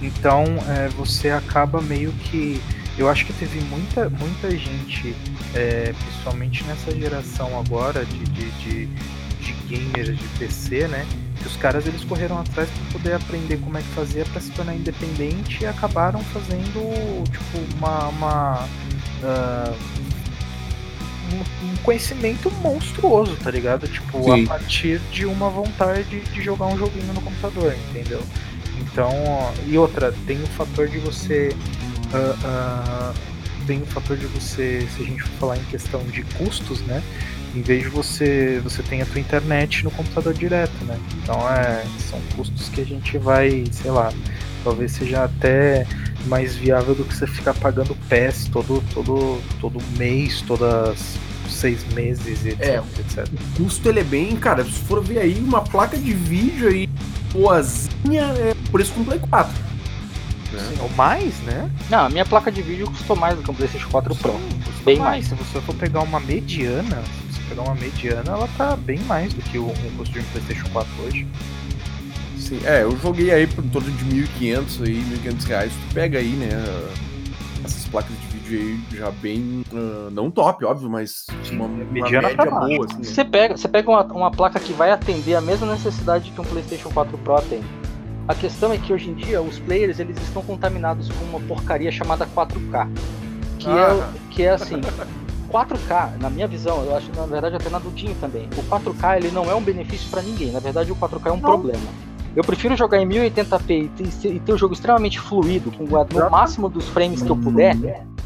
Então 0.00 0.44
é, 0.68 0.88
você 0.88 1.30
acaba 1.30 1.80
meio 1.82 2.12
que 2.12 2.60
eu 2.98 3.08
acho 3.08 3.24
que 3.24 3.32
teve 3.32 3.60
muita, 3.62 4.10
muita 4.10 4.50
gente, 4.50 5.14
é, 5.54 5.94
principalmente 5.98 6.62
nessa 6.64 6.94
geração 6.94 7.58
agora 7.58 8.04
de, 8.04 8.18
de, 8.24 8.50
de, 8.50 8.86
de 8.86 9.52
gamers 9.68 10.18
de 10.18 10.24
PC, 10.38 10.86
né? 10.88 11.06
Que 11.40 11.46
os 11.46 11.56
caras 11.56 11.86
eles 11.86 12.04
correram 12.04 12.38
atrás 12.38 12.68
para 12.68 12.92
poder 12.92 13.14
aprender 13.14 13.56
como 13.58 13.76
é 13.78 13.82
que 13.82 13.88
fazia 13.88 14.24
para 14.26 14.40
se 14.40 14.50
tornar 14.50 14.74
independente 14.74 15.62
e 15.62 15.66
acabaram 15.66 16.20
fazendo 16.24 17.24
tipo 17.24 17.76
uma, 17.76 18.08
uma 18.08 18.64
uh, 19.22 19.76
um, 21.64 21.76
conhecimento 21.82 22.50
monstruoso, 22.62 23.36
tá 23.36 23.50
ligado? 23.50 23.88
Tipo, 23.88 24.22
Sim. 24.22 24.44
a 24.44 24.48
partir 24.48 25.00
de 25.12 25.24
uma 25.24 25.48
vontade 25.48 26.20
de 26.20 26.42
jogar 26.42 26.66
um 26.66 26.78
joguinho 26.78 27.12
no 27.12 27.20
computador, 27.20 27.74
entendeu? 27.90 28.22
Então, 28.78 29.10
e 29.66 29.78
outra, 29.78 30.12
tem 30.26 30.42
o 30.42 30.46
fator 30.48 30.88
de 30.88 30.98
você 30.98 31.54
uh, 32.12 33.12
uh, 33.12 33.30
tem 33.66 33.82
o 33.82 33.86
fator 33.86 34.16
de 34.16 34.26
você, 34.26 34.86
se 34.96 35.02
a 35.02 35.06
gente 35.06 35.22
for 35.22 35.30
falar 35.38 35.56
em 35.56 35.64
questão 35.64 36.02
de 36.04 36.22
custos, 36.24 36.80
né? 36.82 37.02
Em 37.54 37.62
vez 37.62 37.82
de 37.82 37.88
você, 37.88 38.60
você 38.62 38.82
tem 38.82 39.02
a 39.02 39.06
tua 39.06 39.20
internet 39.20 39.84
no 39.84 39.90
computador 39.90 40.32
direto, 40.32 40.84
né? 40.84 40.98
Então 41.22 41.36
é, 41.50 41.84
são 42.08 42.20
custos 42.36 42.68
que 42.68 42.80
a 42.80 42.84
gente 42.84 43.18
vai, 43.18 43.64
sei 43.72 43.90
lá, 43.90 44.12
talvez 44.62 44.92
seja 44.92 45.24
até 45.24 45.86
mais 46.26 46.54
viável 46.54 46.94
do 46.94 47.04
que 47.04 47.14
você 47.14 47.26
ficar 47.26 47.54
pagando 47.54 47.96
PES 48.08 48.48
todo, 48.52 48.82
todo, 48.94 49.40
todo 49.60 49.78
mês, 49.96 50.42
todas 50.42 51.18
seis 51.48 51.84
meses, 51.92 52.46
etc, 52.46 52.60
é, 52.60 52.82
etc. 53.00 53.26
O 53.32 53.64
custo 53.64 53.88
ele 53.88 54.00
é 54.00 54.04
bem, 54.04 54.36
cara, 54.36 54.64
se 54.64 54.70
for 54.70 55.02
ver 55.02 55.18
aí 55.18 55.38
uma 55.38 55.62
placa 55.62 55.96
de 55.96 56.12
vídeo 56.12 56.68
aí 56.68 56.88
boazinha 57.32 58.22
é 58.22 58.54
por 58.70 58.80
isso 58.80 58.92
com 58.92 59.04
Play 59.04 59.18
4. 59.18 59.52
Né? 60.52 60.78
Ou 60.80 60.88
mais, 60.90 61.38
né? 61.40 61.70
Não, 61.88 62.06
a 62.06 62.08
minha 62.08 62.24
placa 62.24 62.50
de 62.50 62.60
vídeo 62.60 62.86
custou 62.86 63.16
mais 63.16 63.36
do 63.36 63.42
que 63.42 63.50
um 63.50 63.54
PlayStation 63.54 63.88
4 63.88 64.14
Pro. 64.16 64.32
Sim, 64.32 64.38
bem 64.84 64.98
mais. 64.98 65.28
mais. 65.28 65.28
Se 65.28 65.34
você 65.34 65.60
for 65.60 65.74
pegar 65.74 66.00
uma 66.00 66.18
mediana, 66.18 67.02
pegar 67.50 67.62
uma 67.62 67.74
mediana, 67.74 68.32
ela 68.32 68.48
tá 68.56 68.76
bem 68.76 68.98
mais 69.00 69.34
do 69.34 69.42
que 69.42 69.58
o, 69.58 69.66
o 69.66 69.96
custo 69.96 70.14
de 70.14 70.20
um 70.20 70.24
PlayStation 70.30 70.68
4 70.72 70.90
hoje. 71.02 71.26
Sim, 72.38 72.60
é, 72.64 72.82
eu 72.82 72.96
joguei 72.98 73.30
aí 73.30 73.46
por 73.46 73.62
torno 73.64 73.90
de 73.90 74.04
1.500 74.04 74.86
aí, 74.86 75.04
1.500 75.24 75.44
reais. 75.46 75.72
Tu 75.72 75.94
pega 75.94 76.18
aí, 76.18 76.30
né, 76.30 76.48
essas 77.64 77.86
placas 77.88 78.16
de 78.18 78.38
vídeo 78.38 78.60
aí 78.60 78.98
já 78.98 79.10
bem, 79.10 79.64
uh, 79.72 80.10
não 80.10 80.30
top, 80.30 80.64
óbvio, 80.64 80.88
mas 80.88 81.26
uma, 81.50 81.66
uma 81.66 81.84
média 81.84 82.20
boa. 82.20 82.86
Assim, 82.86 83.04
você 83.04 83.24
pega, 83.24 83.56
você 83.56 83.68
pega 83.68 83.90
uma, 83.90 84.04
uma 84.04 84.30
placa 84.30 84.58
que 84.58 84.72
vai 84.72 84.90
atender 84.90 85.34
a 85.34 85.40
mesma 85.40 85.66
necessidade 85.72 86.30
que 86.30 86.40
um 86.40 86.44
PlayStation 86.44 86.90
4 86.90 87.18
Pro 87.18 87.42
tem. 87.42 87.62
A 88.28 88.34
questão 88.34 88.72
é 88.72 88.78
que 88.78 88.92
hoje 88.92 89.10
em 89.10 89.14
dia 89.14 89.42
os 89.42 89.58
players 89.58 89.98
eles 89.98 90.16
estão 90.22 90.42
contaminados 90.42 91.08
com 91.08 91.24
uma 91.24 91.40
porcaria 91.40 91.90
chamada 91.90 92.26
4K, 92.26 92.88
que 93.58 93.68
é 93.68 93.72
ah. 93.72 94.12
é 94.14 94.32
que 94.32 94.42
é 94.44 94.50
assim. 94.50 94.80
4K, 95.50 96.18
na 96.20 96.30
minha 96.30 96.46
visão, 96.46 96.84
eu 96.84 96.96
acho 96.96 97.10
na 97.14 97.26
verdade 97.26 97.56
até 97.56 97.68
na 97.68 97.78
Dudinho 97.78 98.14
também. 98.20 98.48
O 98.56 98.62
4K 98.62 99.16
ele 99.16 99.30
não 99.30 99.50
é 99.50 99.54
um 99.54 99.60
benefício 99.60 100.08
para 100.10 100.22
ninguém. 100.22 100.52
Na 100.52 100.60
verdade, 100.60 100.92
o 100.92 100.96
4K 100.96 101.26
é 101.26 101.32
um 101.32 101.36
não. 101.36 101.42
problema. 101.42 101.82
Eu 102.34 102.44
prefiro 102.44 102.76
jogar 102.76 102.98
em 102.98 103.08
1080p 103.08 103.70
e 103.70 103.88
ter, 103.88 104.28
e 104.32 104.38
ter 104.38 104.52
um 104.52 104.58
jogo 104.58 104.72
extremamente 104.72 105.18
fluido, 105.18 105.72
com 105.72 105.84
no 105.84 106.30
máximo 106.30 106.68
dos 106.68 106.88
frames 106.88 107.22
que 107.22 107.28
eu 107.28 107.36
puder, 107.36 107.74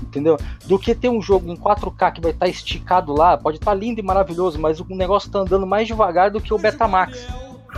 entendeu? 0.02 0.36
Do 0.66 0.78
que 0.78 0.94
ter 0.94 1.08
um 1.08 1.22
jogo 1.22 1.50
em 1.50 1.56
4K 1.56 2.12
que 2.12 2.20
vai 2.20 2.32
estar 2.32 2.44
tá 2.44 2.50
esticado 2.50 3.14
lá, 3.14 3.38
pode 3.38 3.56
estar 3.56 3.70
tá 3.70 3.74
lindo 3.74 4.00
e 4.00 4.02
maravilhoso, 4.02 4.60
mas 4.60 4.78
o 4.78 4.86
negócio 4.90 5.28
está 5.28 5.38
andando 5.38 5.66
mais 5.66 5.88
devagar 5.88 6.30
do 6.30 6.40
que 6.40 6.52
o 6.52 6.58
Betamax. 6.58 7.26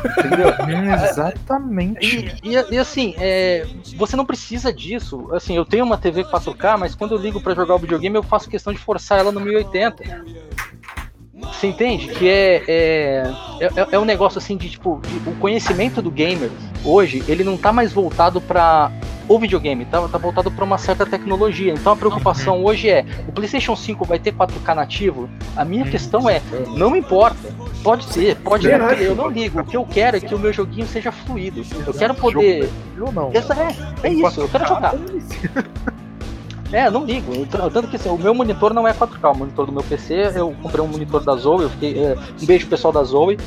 Entendeu? 0.04 0.54
Exatamente. 1.10 2.40
E, 2.42 2.54
e, 2.54 2.74
e 2.74 2.78
assim, 2.78 3.14
é, 3.18 3.66
você 3.96 4.16
não 4.16 4.26
precisa 4.26 4.72
disso. 4.72 5.28
Assim, 5.32 5.56
eu 5.56 5.64
tenho 5.64 5.84
uma 5.84 5.96
TV 5.96 6.24
4K, 6.24 6.78
mas 6.78 6.94
quando 6.94 7.14
eu 7.14 7.18
ligo 7.18 7.40
para 7.40 7.54
jogar 7.54 7.74
o 7.74 7.78
videogame, 7.78 8.16
eu 8.16 8.22
faço 8.22 8.48
questão 8.48 8.72
de 8.72 8.78
forçar 8.78 9.18
ela 9.18 9.32
no 9.32 9.40
1080. 9.40 10.04
Você 11.34 11.66
entende? 11.66 12.08
Que 12.08 12.28
é, 12.28 12.64
é, 12.66 13.32
é, 13.60 13.88
é 13.92 13.98
um 13.98 14.04
negócio 14.04 14.38
assim 14.38 14.56
de 14.56 14.70
tipo, 14.70 15.00
de, 15.06 15.28
o 15.28 15.34
conhecimento 15.36 16.00
do 16.00 16.10
gamer 16.10 16.50
hoje, 16.84 17.22
ele 17.28 17.44
não 17.44 17.56
tá 17.56 17.72
mais 17.72 17.92
voltado 17.92 18.40
para 18.40 18.90
o 19.28 19.38
videogame, 19.38 19.84
tá, 19.84 20.06
tá 20.08 20.18
voltado 20.18 20.50
para 20.50 20.64
uma 20.64 20.78
certa 20.78 21.04
tecnologia. 21.04 21.72
Então 21.72 21.92
a 21.92 21.96
preocupação 21.96 22.58
uhum. 22.58 22.66
hoje 22.66 22.88
é: 22.88 23.04
o 23.26 23.32
PlayStation 23.32 23.74
5 23.74 24.04
vai 24.04 24.18
ter 24.18 24.32
4K 24.32 24.74
nativo? 24.74 25.28
A 25.56 25.64
minha 25.64 25.84
uhum. 25.84 25.90
questão 25.90 26.28
é: 26.28 26.40
não 26.76 26.94
importa. 26.94 27.54
Pode 27.82 28.04
ser, 28.06 28.36
pode 28.36 28.64
ser, 28.64 28.80
eu 29.00 29.14
não 29.14 29.28
ligo. 29.28 29.60
O 29.60 29.64
que 29.64 29.76
eu 29.76 29.84
quero 29.84 30.16
é 30.16 30.20
que 30.20 30.34
o 30.34 30.38
meu 30.38 30.52
joguinho 30.52 30.86
seja 30.86 31.12
fluido. 31.12 31.62
Eu 31.86 31.94
quero 31.94 32.14
poder. 32.14 32.68
Não. 32.96 33.30
Essa 33.32 33.54
é, 33.54 33.76
é 34.02 34.12
isso, 34.12 34.40
eu 34.40 34.48
quero 34.48 34.66
jogar. 34.66 34.94
É, 36.72 36.90
não 36.90 37.04
ligo. 37.04 37.46
Tanto 37.46 37.88
que 37.88 37.96
assim, 37.96 38.08
o 38.08 38.18
meu 38.18 38.34
monitor 38.34 38.74
não 38.74 38.88
é 38.88 38.92
4K, 38.92 39.32
o 39.32 39.38
monitor 39.38 39.66
do 39.66 39.72
meu 39.72 39.84
PC, 39.84 40.32
eu 40.34 40.54
comprei 40.60 40.82
um 40.82 40.88
monitor 40.88 41.22
da 41.22 41.36
Zoe, 41.36 41.62
eu 41.62 41.70
fiquei, 41.70 41.96
é, 41.96 42.16
um 42.42 42.44
beijo 42.44 42.66
pessoal 42.66 42.92
da 42.92 43.04
Zoe. 43.04 43.38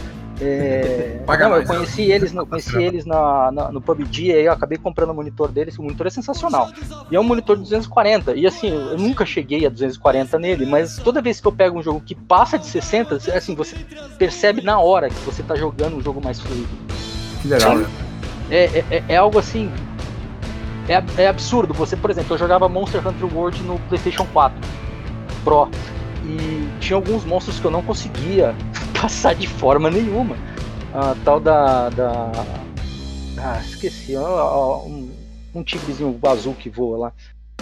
É, 0.41 1.19
não, 1.37 1.57
eu 1.57 1.65
conheci 1.65 2.03
eles, 2.03 2.31
no, 2.31 2.45
conheci 2.45 2.81
eles 2.81 3.05
na, 3.05 3.51
na, 3.51 3.71
no 3.71 3.81
PUBG 3.81 4.27
e 4.27 4.31
aí 4.31 4.45
eu 4.45 4.53
acabei 4.53 4.77
comprando 4.77 5.09
o 5.09 5.13
monitor 5.13 5.51
deles. 5.51 5.77
O 5.77 5.83
monitor 5.83 6.07
é 6.07 6.09
sensacional. 6.09 6.69
E 7.11 7.15
é 7.15 7.19
um 7.19 7.23
monitor 7.23 7.57
de 7.57 7.63
240. 7.63 8.35
E 8.35 8.47
assim, 8.47 8.69
eu 8.69 8.97
nunca 8.97 9.25
cheguei 9.25 9.65
a 9.65 9.69
240 9.69 10.39
nele, 10.39 10.65
mas 10.65 10.97
toda 10.97 11.21
vez 11.21 11.41
que 11.41 11.47
eu 11.47 11.51
pego 11.51 11.77
um 11.77 11.83
jogo 11.83 11.99
que 11.99 12.15
passa 12.15 12.57
de 12.57 12.65
60, 12.65 13.15
assim, 13.35 13.53
você 13.53 13.75
percebe 14.17 14.61
na 14.61 14.79
hora 14.79 15.09
que 15.09 15.19
você 15.25 15.43
tá 15.43 15.55
jogando 15.55 15.97
um 15.97 16.01
jogo 16.01 16.21
mais 16.23 16.39
fluido. 16.39 16.69
Que 17.41 17.47
legal, 17.49 17.77
né? 17.77 17.89
É, 18.49 18.63
é, 18.63 18.85
é, 18.89 19.03
é 19.09 19.17
algo 19.17 19.37
assim. 19.37 19.69
É, 20.87 21.21
é 21.21 21.27
absurdo. 21.27 21.73
Você, 21.73 21.97
por 21.97 22.09
exemplo, 22.09 22.33
eu 22.33 22.37
jogava 22.37 22.67
Monster 22.69 23.05
Hunter 23.05 23.35
World 23.35 23.61
no 23.63 23.77
PlayStation 23.89 24.25
4 24.31 24.57
Pro. 25.43 25.69
E 26.29 26.79
tinha 26.79 26.95
alguns 26.95 27.25
monstros 27.25 27.59
que 27.59 27.65
eu 27.65 27.71
não 27.71 27.81
conseguia 27.81 28.55
passar 28.99 29.33
de 29.33 29.47
forma 29.47 29.89
nenhuma. 29.89 30.35
A 30.93 31.15
tal 31.23 31.39
da. 31.39 31.89
da 31.89 32.31
ah, 33.37 33.61
esqueci. 33.63 34.15
Um, 34.17 35.09
um 35.55 35.63
tigrezinho 35.63 36.19
azul 36.23 36.53
que 36.53 36.69
voa 36.69 36.97
lá. 36.97 37.13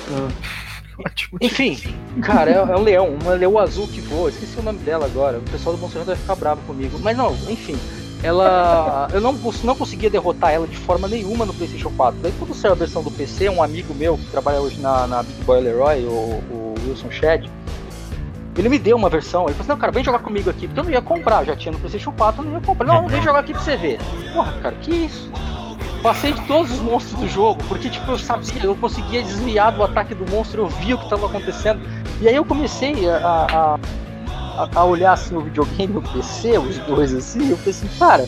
Enfim, 1.39 1.78
cara, 2.24 2.49
é, 2.49 2.55
é, 2.55 2.76
um 2.76 2.82
leão, 2.82 3.18
uma 3.22 3.34
leão 3.34 3.57
azul 3.59 3.88
que 3.88 4.01
voa. 4.01 4.30
Esqueci 4.30 4.59
o 4.59 4.63
nome 4.63 4.80
dela 4.80 5.05
agora. 5.05 5.38
O 5.38 5.43
pessoal 5.43 5.76
do 5.76 5.82
Monster 5.82 6.01
Hunter 6.01 6.15
vai 6.15 6.22
ficar 6.22 6.36
bravo 6.36 6.61
comigo. 6.65 6.97
Mas 6.99 7.15
não, 7.15 7.34
enfim. 7.49 7.78
Ela. 8.24 9.07
Eu 9.13 9.22
não, 9.22 9.34
não 9.63 9.76
conseguia 9.76 10.09
derrotar 10.09 10.51
ela 10.51 10.68
de 10.68 10.76
forma 10.76 11.07
nenhuma 11.07 11.45
no 11.45 11.53
PlayStation 11.53 11.91
4. 11.95 12.20
Daí, 12.20 12.34
quando 12.39 12.55
saiu 12.55 12.72
a 12.72 12.76
versão 12.76 13.03
do 13.03 13.11
PC, 13.11 13.47
um 13.49 13.61
amigo 13.61 13.93
meu 13.93 14.18
que 14.18 14.26
trabalha 14.32 14.59
hoje 14.59 14.80
na, 14.80 15.05
na 15.05 15.22
Big 15.22 15.43
Boy 15.43 15.61
Leroy, 15.61 16.03
o, 16.05 16.09
o 16.09 16.76
Wilson 16.88 17.11
Shed, 17.11 17.47
ele 18.62 18.70
me 18.70 18.80
deu 18.80 18.97
uma 18.97 19.10
versão, 19.10 19.45
ele 19.45 19.53
falou 19.53 19.62
assim, 19.62 19.70
não, 19.70 19.78
cara, 19.78 19.91
vem 19.91 20.03
jogar 20.03 20.20
comigo 20.20 20.49
aqui, 20.49 20.68
porque 20.68 20.80
eu 20.80 20.84
não 20.84 20.91
ia 20.91 21.01
comprar, 21.01 21.43
já 21.45 21.55
tinha 21.55 21.72
no 21.72 21.80
Playstation 21.80 22.12
4, 22.12 22.41
eu 22.41 22.45
não 22.45 22.53
ia 22.55 22.66
comprar. 22.66 22.88
Não, 22.88 23.08
vem 23.08 23.22
jogar 23.22 23.39
aqui 23.39 23.53
pra 23.53 23.62
você 23.62 23.78
ver. 23.78 23.99
Porra, 24.34 24.51
cara, 24.62 24.76
que 24.76 24.91
isso? 24.91 25.32
Passei 26.01 26.32
de 26.32 26.41
todos 26.47 26.72
os 26.72 26.80
monstros 26.80 27.20
do 27.20 27.28
jogo, 27.28 27.62
porque 27.68 27.89
tipo, 27.89 28.12
eu 28.12 28.18
sabia, 28.18 28.64
eu 28.64 28.76
conseguia 28.76 29.22
desviar 29.22 29.72
do 29.72 29.84
ataque 29.84 30.16
do 30.16 30.30
monstro, 30.32 30.64
eu 30.64 30.68
via 30.68 30.95
o 30.95 30.97
que 30.97 31.03
estava 31.03 31.26
acontecendo. 31.26 31.82
E 32.22 32.28
aí 32.28 32.36
eu 32.36 32.45
comecei 32.45 33.10
a, 33.10 33.78
a, 34.58 34.70
a, 34.74 34.84
olhar 34.86 35.14
assim 35.14 35.36
o 35.36 35.41
videogame, 35.41 35.97
o 35.97 36.01
PC, 36.01 36.58
os 36.58 36.78
dois 36.80 37.14
assim, 37.14 37.49
eu 37.49 37.58
pensei 37.58 37.88
assim, 37.88 37.99
cara, 37.99 38.26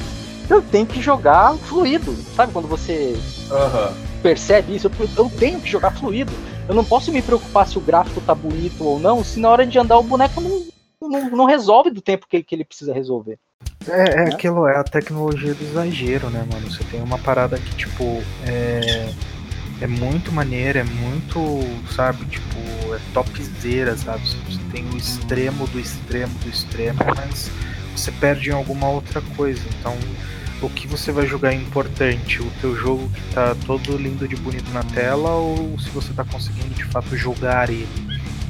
eu 0.49 0.61
tenho 0.61 0.85
que 0.85 1.01
jogar 1.01 1.55
fluido. 1.55 2.15
Sabe 2.35 2.51
quando 2.51 2.67
você 2.67 3.15
uhum. 3.49 3.93
percebe 4.21 4.75
isso? 4.75 4.87
Eu, 4.87 5.09
eu 5.17 5.31
tenho 5.39 5.59
que 5.59 5.69
jogar 5.69 5.91
fluido. 5.91 6.31
Eu 6.69 6.75
não 6.75 6.85
posso 6.85 7.11
me 7.11 7.19
preocupar 7.19 7.67
se 7.67 7.79
o 7.79 7.81
gráfico 7.81 8.21
tá 8.21 8.35
bonito 8.35 8.83
ou 8.83 8.99
não, 8.99 9.23
se 9.23 9.39
na 9.39 9.49
hora 9.49 9.65
de 9.65 9.79
andar 9.79 9.97
o 9.97 10.03
boneco 10.03 10.39
não, 10.39 10.67
não, 11.01 11.29
não 11.31 11.45
resolve 11.45 11.89
do 11.89 11.99
tempo 11.99 12.27
que, 12.29 12.43
que 12.43 12.53
ele 12.53 12.63
precisa 12.63 12.93
resolver. 12.93 13.39
É, 13.87 14.11
é 14.11 14.15
né? 14.17 14.31
aquilo, 14.31 14.67
é 14.67 14.77
a 14.77 14.83
tecnologia 14.83 15.55
do 15.55 15.63
exagero, 15.63 16.29
né, 16.29 16.45
mano? 16.47 16.69
Você 16.69 16.83
tem 16.83 17.01
uma 17.01 17.17
parada 17.17 17.57
que, 17.57 17.75
tipo, 17.75 18.03
é, 18.45 19.09
é 19.81 19.87
muito 19.87 20.31
maneira, 20.31 20.81
é 20.81 20.83
muito, 20.83 21.39
sabe, 21.95 22.23
tipo, 22.25 22.93
é 22.93 22.99
topzera, 23.15 23.97
sabe? 23.97 24.21
Você 24.27 24.59
tem 24.71 24.87
o 24.89 24.95
extremo 24.95 25.65
do 25.69 25.79
extremo 25.79 26.37
do 26.37 26.49
extremo, 26.49 26.99
mas 27.17 27.49
você 27.95 28.11
perde 28.11 28.51
em 28.51 28.53
alguma 28.53 28.87
outra 28.89 29.23
coisa. 29.35 29.63
Então, 29.79 29.97
o 30.61 30.69
que 30.69 30.87
você 30.87 31.11
vai 31.11 31.25
jogar 31.25 31.53
é 31.53 31.55
importante? 31.55 32.41
O 32.41 32.51
teu 32.61 32.75
jogo 32.75 33.09
que 33.09 33.33
tá 33.33 33.55
todo 33.65 33.95
lindo 33.97 34.27
de 34.27 34.35
bonito 34.35 34.69
na 34.71 34.83
tela 34.83 35.31
ou 35.31 35.79
se 35.79 35.89
você 35.89 36.11
tá 36.13 36.23
conseguindo 36.23 36.73
de 36.73 36.83
fato 36.85 37.15
jogar 37.15 37.69
ele? 37.69 37.87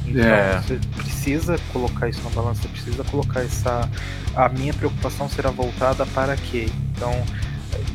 Então 0.06 0.24
é. 0.24 0.60
você 0.60 0.80
precisa 0.96 1.56
colocar 1.72 2.08
isso 2.08 2.20
na 2.24 2.30
balança, 2.30 2.62
você 2.62 2.68
precisa 2.68 3.04
colocar 3.04 3.42
essa. 3.42 3.88
A 4.34 4.48
minha 4.48 4.74
preocupação 4.74 5.28
será 5.28 5.50
voltada 5.50 6.04
para 6.06 6.36
quê? 6.36 6.68
Então, 6.92 7.12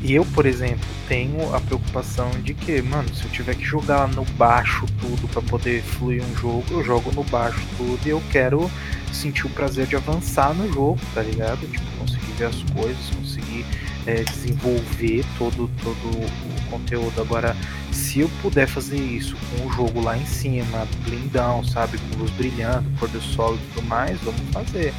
eu, 0.04 0.24
por 0.26 0.46
exemplo, 0.46 0.86
tenho 1.08 1.54
a 1.54 1.60
preocupação 1.60 2.30
de 2.42 2.54
que, 2.54 2.82
mano, 2.82 3.14
se 3.14 3.26
eu 3.26 3.32
tiver 3.32 3.56
que 3.56 3.66
jogar 3.66 4.08
no 4.08 4.24
baixo 4.38 4.86
tudo 5.00 5.28
para 5.28 5.42
poder 5.42 5.82
fluir 5.82 6.24
um 6.24 6.36
jogo, 6.38 6.64
eu 6.72 6.84
jogo 6.84 7.12
no 7.12 7.24
baixo 7.26 7.60
tudo 7.78 8.00
e 8.06 8.10
eu 8.10 8.24
quero 8.32 8.72
sentir 9.12 9.46
o 9.46 9.50
prazer 9.50 9.86
de 9.88 9.96
avançar 9.96 10.54
no 10.54 10.72
jogo, 10.72 11.00
tá 11.14 11.22
ligado? 11.22 11.68
Tipo, 11.70 11.86
conseguir 11.98 12.32
ver 12.38 12.46
as 12.46 12.64
coisas, 12.74 13.10
conseguir 13.16 13.66
é, 14.06 14.24
desenvolver 14.24 15.26
todo, 15.38 15.70
todo 15.84 16.10
o 16.10 16.70
conteúdo. 16.70 17.22
Agora, 17.22 17.56
se 17.92 18.22
eu 18.22 18.30
puder 18.42 18.68
fazer 18.68 18.98
isso 18.98 19.36
com 19.36 19.68
o 19.68 19.72
jogo 19.72 20.02
lá 20.02 20.18
em 20.18 20.26
cima, 20.26 20.88
blindão, 21.04 21.64
sabe, 21.64 21.98
com 21.98 22.20
luz 22.20 22.32
brilhando, 22.32 22.90
pôr 23.00 23.10
do 23.10 23.22
sol 23.22 23.56
e 23.56 23.74
tudo 23.74 23.88
mais, 23.88 24.20
vamos 24.22 24.42
fazer. 24.52 24.94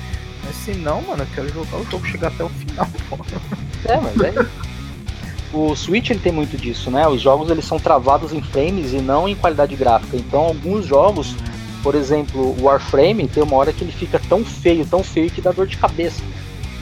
Mas 0.45 0.57
se 0.57 0.75
não, 0.75 1.03
mano, 1.03 1.23
eu 1.23 1.29
quero 1.35 1.49
jogar 1.49 1.79
o 1.79 1.85
jogo 1.91 2.07
chegar 2.07 2.29
até 2.29 2.45
o 2.45 2.49
final. 2.49 2.89
Pô. 3.09 3.19
É, 3.85 4.01
mas 4.01 4.37
é. 4.37 4.47
o 5.53 5.75
Switch 5.75 6.11
ele 6.11 6.21
tem 6.21 6.33
muito 6.33 6.57
disso, 6.57 6.91
né? 6.91 7.07
Os 7.07 7.21
jogos 7.21 7.51
eles 7.51 7.65
são 7.65 7.79
travados 7.79 8.33
em 8.33 8.43
frames 8.43 8.93
e 8.93 8.99
não 8.99 9.29
em 9.29 9.35
qualidade 9.35 9.75
gráfica. 9.77 10.17
Então, 10.17 10.41
alguns 10.41 10.87
jogos, 10.87 11.35
por 11.83 11.95
exemplo, 11.95 12.57
o 12.59 12.65
Warframe, 12.65 13.29
tem 13.29 13.43
uma 13.43 13.57
hora 13.57 13.73
que 13.73 13.83
ele 13.83 13.93
fica 13.93 14.21
tão 14.29 14.45
feio, 14.45 14.87
tão 14.87 15.03
feio 15.03 15.31
que 15.31 15.41
dá 15.41 15.53
dor 15.53 15.67
de 15.67 15.77
cabeça. 15.77 16.23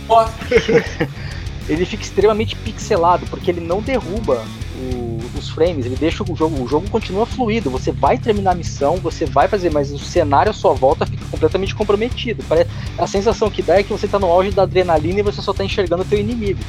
ele 1.68 1.84
fica 1.84 2.02
extremamente 2.02 2.56
pixelado, 2.56 3.26
porque 3.26 3.50
ele 3.50 3.60
não 3.60 3.80
derruba 3.80 4.44
o, 4.76 5.20
os 5.38 5.48
frames, 5.48 5.86
ele 5.86 5.96
deixa 5.96 6.22
o 6.22 6.36
jogo, 6.36 6.62
o 6.62 6.68
jogo 6.68 6.88
continua 6.90 7.24
fluido, 7.24 7.70
você 7.70 7.90
vai 7.90 8.18
terminar 8.18 8.52
a 8.52 8.54
missão, 8.54 8.96
você 8.96 9.24
vai 9.24 9.48
fazer, 9.48 9.72
mas 9.72 9.92
o 9.92 9.98
cenário 9.98 10.50
à 10.50 10.52
sua 10.52 10.74
volta 10.74 11.06
fica 11.06 11.24
completamente 11.30 11.74
comprometido. 11.74 12.44
Parece, 12.48 12.70
a 12.98 13.06
sensação 13.06 13.50
que 13.50 13.62
dá 13.62 13.78
é 13.78 13.82
que 13.82 13.92
você 13.92 14.06
tá 14.06 14.18
no 14.18 14.26
auge 14.26 14.50
da 14.50 14.62
adrenalina 14.62 15.20
e 15.20 15.22
você 15.22 15.40
só 15.40 15.52
tá 15.52 15.64
enxergando 15.64 16.02
o 16.02 16.06
teu 16.06 16.18
inimigo. 16.18 16.60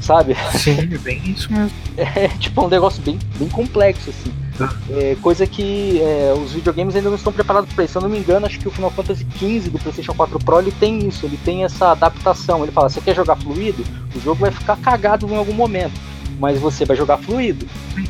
Sabe? 0.00 0.36
Sim, 0.54 0.86
bem 1.02 1.22
isso 1.30 1.52
mesmo. 1.52 1.70
É 1.98 2.28
tipo 2.38 2.64
um 2.64 2.68
negócio 2.68 3.02
bem, 3.02 3.18
bem 3.36 3.48
complexo, 3.48 4.10
assim. 4.10 4.32
É, 4.90 5.16
coisa 5.20 5.46
que 5.46 6.00
é, 6.00 6.34
os 6.36 6.52
videogames 6.52 6.96
ainda 6.96 7.08
não 7.08 7.16
estão 7.16 7.32
preparados 7.32 7.72
para 7.72 7.84
isso. 7.84 7.92
Se 7.92 7.98
eu 7.98 8.02
não 8.02 8.08
me 8.08 8.18
engano, 8.18 8.46
acho 8.46 8.58
que 8.58 8.68
o 8.68 8.70
Final 8.70 8.90
Fantasy 8.90 9.26
XV 9.36 9.70
do 9.70 9.78
PlayStation 9.78 10.14
4 10.14 10.38
Pro 10.38 10.60
ele 10.60 10.72
tem 10.72 11.06
isso, 11.06 11.24
ele 11.26 11.38
tem 11.44 11.64
essa 11.64 11.92
adaptação. 11.92 12.62
Ele 12.62 12.72
fala: 12.72 12.88
você 12.88 13.00
quer 13.00 13.14
jogar 13.14 13.36
fluido? 13.36 13.84
O 14.14 14.20
jogo 14.20 14.40
vai 14.40 14.50
ficar 14.50 14.76
cagado 14.76 15.26
em 15.28 15.36
algum 15.36 15.52
momento, 15.54 16.00
mas 16.38 16.58
você 16.58 16.84
vai 16.84 16.96
jogar 16.96 17.18
fluido, 17.18 17.66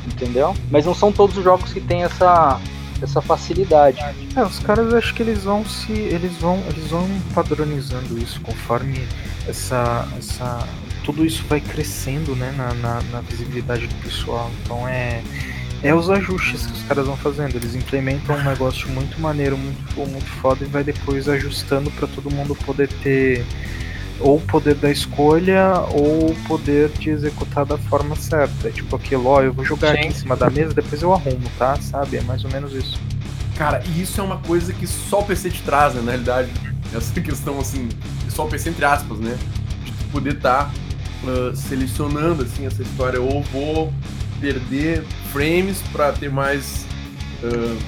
entendeu? 0.06 0.54
Mas 0.70 0.86
não 0.86 0.94
são 0.94 1.12
todos 1.12 1.36
os 1.36 1.44
jogos 1.44 1.72
que 1.72 1.80
têm 1.80 2.02
essa 2.02 2.60
essa 3.00 3.20
facilidade. 3.20 4.00
É, 4.34 4.42
os 4.42 4.58
caras 4.58 4.92
acho 4.92 5.14
que 5.14 5.22
eles 5.22 5.44
vão 5.44 5.64
se 5.64 5.92
eles 5.92 6.36
vão 6.38 6.60
eles 6.68 6.90
vão 6.90 7.06
padronizando 7.32 8.18
isso 8.18 8.40
conforme 8.40 9.06
essa 9.46 10.08
essa 10.18 10.66
tudo 11.04 11.24
isso 11.24 11.42
vai 11.48 11.58
crescendo, 11.58 12.36
né, 12.36 12.52
na, 12.54 12.74
na, 12.74 13.00
na 13.10 13.20
visibilidade 13.22 13.86
do 13.86 13.94
pessoal. 13.96 14.50
Então 14.62 14.86
é 14.86 15.22
é 15.82 15.94
os 15.94 16.10
ajustes 16.10 16.66
que 16.66 16.72
os 16.72 16.82
caras 16.82 17.06
vão 17.06 17.16
fazendo. 17.16 17.56
Eles 17.56 17.74
implementam 17.74 18.36
um 18.36 18.44
negócio 18.44 18.88
muito 18.88 19.20
maneiro, 19.20 19.56
muito, 19.56 20.06
muito 20.06 20.30
foda 20.40 20.64
e 20.64 20.68
vai 20.68 20.82
depois 20.82 21.28
ajustando 21.28 21.90
para 21.92 22.08
todo 22.08 22.30
mundo 22.30 22.54
poder 22.54 22.88
ter 23.02 23.44
ou 24.20 24.36
o 24.36 24.40
poder 24.40 24.74
da 24.74 24.90
escolha 24.90 25.74
ou 25.92 26.30
o 26.30 26.36
poder 26.46 26.88
de 26.88 27.10
executar 27.10 27.64
da 27.64 27.78
forma 27.78 28.16
certa. 28.16 28.68
É 28.68 28.70
tipo 28.70 28.94
aquilo, 28.96 29.26
ó, 29.26 29.42
eu 29.42 29.52
vou 29.52 29.64
jogar 29.64 29.92
Sim. 29.92 29.98
aqui 29.98 30.06
em 30.08 30.12
cima 30.12 30.36
da 30.36 30.50
mesa, 30.50 30.74
depois 30.74 31.00
eu 31.02 31.12
arrumo, 31.12 31.48
tá? 31.56 31.76
Sabe? 31.76 32.16
É 32.16 32.22
mais 32.22 32.44
ou 32.44 32.50
menos 32.50 32.72
isso. 32.72 33.00
Cara, 33.56 33.82
e 33.86 34.02
isso 34.02 34.20
é 34.20 34.24
uma 34.24 34.38
coisa 34.38 34.72
que 34.72 34.86
só 34.86 35.20
o 35.20 35.24
PC 35.24 35.50
te 35.50 35.62
traz, 35.62 35.94
né, 35.94 36.02
na 36.02 36.10
realidade. 36.12 36.50
Essa 36.94 37.12
questão, 37.20 37.58
assim, 37.60 37.88
só 38.28 38.46
o 38.46 38.48
PC 38.48 38.70
entre 38.70 38.84
aspas, 38.84 39.18
né? 39.18 39.38
De 39.84 40.04
poder 40.06 40.34
estar 40.34 40.64
tá, 40.64 40.72
uh, 41.30 41.56
selecionando, 41.56 42.42
assim, 42.42 42.66
essa 42.66 42.82
história. 42.82 43.20
Ou 43.20 43.42
vou 43.44 43.92
perder 44.40 45.02
frames 45.32 45.82
para 45.92 46.12
ter 46.12 46.30
mais 46.30 46.86
uh, 47.42 47.78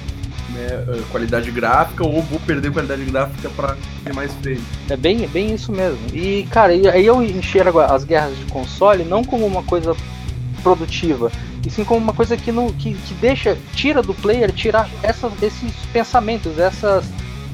né, 0.51 0.85
uh, 0.87 1.03
qualidade 1.11 1.49
gráfica 1.51 2.03
ou 2.03 2.21
vou 2.21 2.39
perder 2.41 2.71
qualidade 2.71 3.03
gráfica 3.05 3.49
para 3.49 3.77
ter 4.03 4.13
mais 4.13 4.33
frames. 4.35 4.63
É 4.89 4.97
bem, 4.97 5.27
bem 5.27 5.53
isso 5.53 5.71
mesmo. 5.71 5.99
E 6.13 6.43
cara, 6.49 6.73
aí 6.73 7.05
eu 7.05 7.21
enxergo 7.21 7.79
as 7.79 8.03
guerras 8.03 8.37
de 8.37 8.45
console 8.45 9.03
não 9.03 9.23
como 9.23 9.45
uma 9.45 9.63
coisa 9.63 9.95
produtiva, 10.61 11.31
e 11.65 11.69
sim 11.69 11.83
como 11.83 11.99
uma 11.99 12.13
coisa 12.13 12.37
que, 12.37 12.51
não, 12.51 12.71
que, 12.71 12.93
que 12.93 13.13
deixa, 13.15 13.57
tira 13.73 14.01
do 14.01 14.13
player, 14.13 14.51
tirar 14.51 14.89
essas, 15.01 15.31
esses 15.41 15.73
pensamentos, 15.91 16.57
essas 16.59 17.05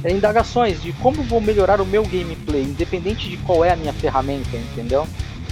é, 0.04 0.12
indagações 0.12 0.82
de 0.82 0.91
como 0.93 1.24
vou 1.24 1.41
melhorar 1.41 1.82
o 1.82 1.86
meu 1.86 2.04
gameplay, 2.04 2.64
independente 2.64 3.30
de 3.30 3.38
qual 3.38 3.64
é 3.64 3.72
a 3.72 3.76
minha 3.76 3.93
ferramenta, 3.93 4.56
entendeu? 4.56 5.08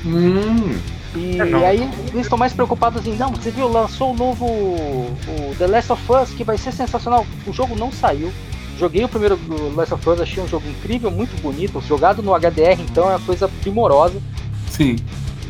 Hum. 0.05 0.77
E, 1.15 1.39
é, 1.39 1.67
aí 1.67 1.89
eles 2.11 2.25
estão 2.25 2.37
mais 2.37 2.53
preocupados 2.53 3.05
em, 3.07 3.15
não, 3.15 3.31
você 3.31 3.49
viu, 3.49 3.67
lançou 3.67 4.11
o 4.11 4.15
novo 4.15 4.45
o 4.45 5.55
The 5.57 5.67
Last 5.67 5.91
of 5.93 6.03
Us, 6.11 6.31
que 6.31 6.43
vai 6.43 6.57
ser 6.57 6.71
sensacional. 6.71 7.25
O 7.47 7.53
jogo 7.53 7.75
não 7.75 7.91
saiu. 7.91 8.31
Joguei 8.77 9.05
o 9.05 9.09
primeiro 9.09 9.37
The 9.37 9.75
Last 9.75 9.93
of 9.93 10.09
Us, 10.09 10.21
achei 10.21 10.43
um 10.43 10.47
jogo 10.47 10.67
incrível, 10.67 11.09
muito 11.09 11.39
bonito. 11.41 11.81
Jogado 11.81 12.21
no 12.21 12.33
HDR, 12.33 12.81
então 12.81 13.05
é 13.05 13.15
uma 13.15 13.19
coisa 13.19 13.47
primorosa. 13.47 14.21
Sim. 14.69 14.97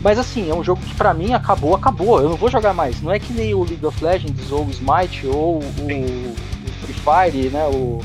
Mas 0.04 0.20
assim, 0.20 0.52
é 0.52 0.54
um 0.54 0.64
jogo 0.64 0.80
que 0.82 0.94
pra 0.94 1.14
mim 1.14 1.34
acabou, 1.34 1.74
acabou. 1.74 2.22
Eu 2.22 2.30
não 2.30 2.38
vou 2.38 2.50
jogar 2.50 2.74
mais. 2.74 3.02
Não 3.02 3.12
é 3.12 3.18
que 3.18 3.34
nem 3.34 3.56
o 3.56 3.64
League 3.64 3.84
of 3.84 4.04
Legends, 4.04 4.52
ou 4.52 4.64
o 4.64 4.70
Smite, 4.70 5.26
ou 5.26 5.56
o, 5.58 5.64
o 5.64 6.36
Free 6.82 6.94
Fire, 6.94 7.50
né? 7.50 7.66
O, 7.66 8.02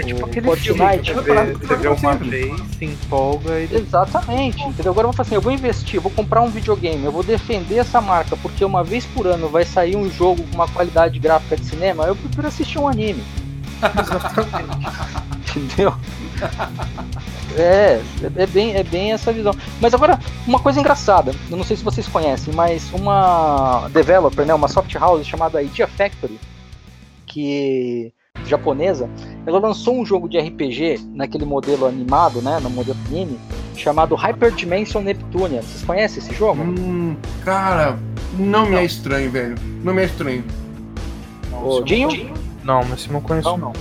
é 0.00 0.04
tipo 0.04 0.24
aquele 0.24 0.46
Fortnite. 0.46 1.12
Filme, 1.12 1.22
você, 1.22 1.52
você 1.52 1.76
vê 1.76 1.88
uma 1.88 2.14
vez, 2.14 2.60
se 2.78 2.84
empolga 2.84 3.60
e. 3.60 3.74
Exatamente, 3.74 4.62
entendeu? 4.62 4.92
Agora 4.92 5.06
eu 5.06 5.12
vou 5.12 5.16
falar 5.16 5.26
assim: 5.26 5.34
eu 5.34 5.40
vou 5.40 5.52
investir, 5.52 5.96
eu 5.96 6.02
vou 6.02 6.12
comprar 6.12 6.40
um 6.40 6.48
videogame, 6.48 7.04
eu 7.04 7.12
vou 7.12 7.22
defender 7.22 7.76
essa 7.76 8.00
marca, 8.00 8.36
porque 8.36 8.64
uma 8.64 8.82
vez 8.82 9.04
por 9.06 9.26
ano 9.26 9.48
vai 9.48 9.64
sair 9.64 9.96
um 9.96 10.10
jogo 10.10 10.42
com 10.44 10.54
uma 10.54 10.68
qualidade 10.68 11.18
gráfica 11.18 11.56
de 11.56 11.64
cinema, 11.66 12.04
eu 12.04 12.16
prefiro 12.16 12.48
assistir 12.48 12.78
um 12.78 12.88
anime. 12.88 13.22
entendeu? 15.56 15.94
É, 17.56 18.00
é 18.36 18.46
bem, 18.46 18.74
é 18.74 18.82
bem 18.82 19.12
essa 19.12 19.32
visão. 19.32 19.54
Mas 19.80 19.92
agora, 19.92 20.18
uma 20.46 20.58
coisa 20.58 20.80
engraçada, 20.80 21.32
eu 21.50 21.56
não 21.56 21.64
sei 21.64 21.76
se 21.76 21.84
vocês 21.84 22.06
conhecem, 22.06 22.54
mas 22.54 22.90
uma 22.92 23.88
developer, 23.88 24.46
né, 24.46 24.54
uma 24.54 24.68
soft 24.68 24.94
house 24.94 25.26
chamada 25.26 25.62
Idea 25.62 25.88
Factory, 25.88 26.38
que 27.26 28.12
japonesa, 28.50 29.08
ela 29.46 29.58
lançou 29.58 29.98
um 29.98 30.04
jogo 30.04 30.28
de 30.28 30.38
RPG 30.38 31.00
naquele 31.14 31.44
modelo 31.44 31.86
animado, 31.86 32.42
né, 32.42 32.58
no 32.60 32.68
modelo 32.68 32.98
anime, 33.06 33.38
chamado 33.76 34.14
Hyper 34.14 34.52
Dimension 34.52 35.00
Neptunia. 35.00 35.62
Vocês 35.62 35.84
conhecem 35.84 36.18
esse 36.18 36.34
jogo? 36.34 36.60
Hum, 36.60 37.16
cara, 37.44 37.98
não 38.36 38.62
me 38.62 38.68
é 38.68 38.70
não. 38.72 38.78
é 38.78 38.84
estranho, 38.84 39.30
velho. 39.30 39.54
Não 39.82 39.94
me 39.94 40.02
é 40.02 40.04
estranho. 40.04 40.44
Ô, 41.62 41.80
Dinho? 41.80 42.34
Não, 42.64 42.84
mas 42.84 43.06
não 43.06 43.20
conheço. 43.20 43.48
Não, 43.48 43.56
não. 43.56 43.72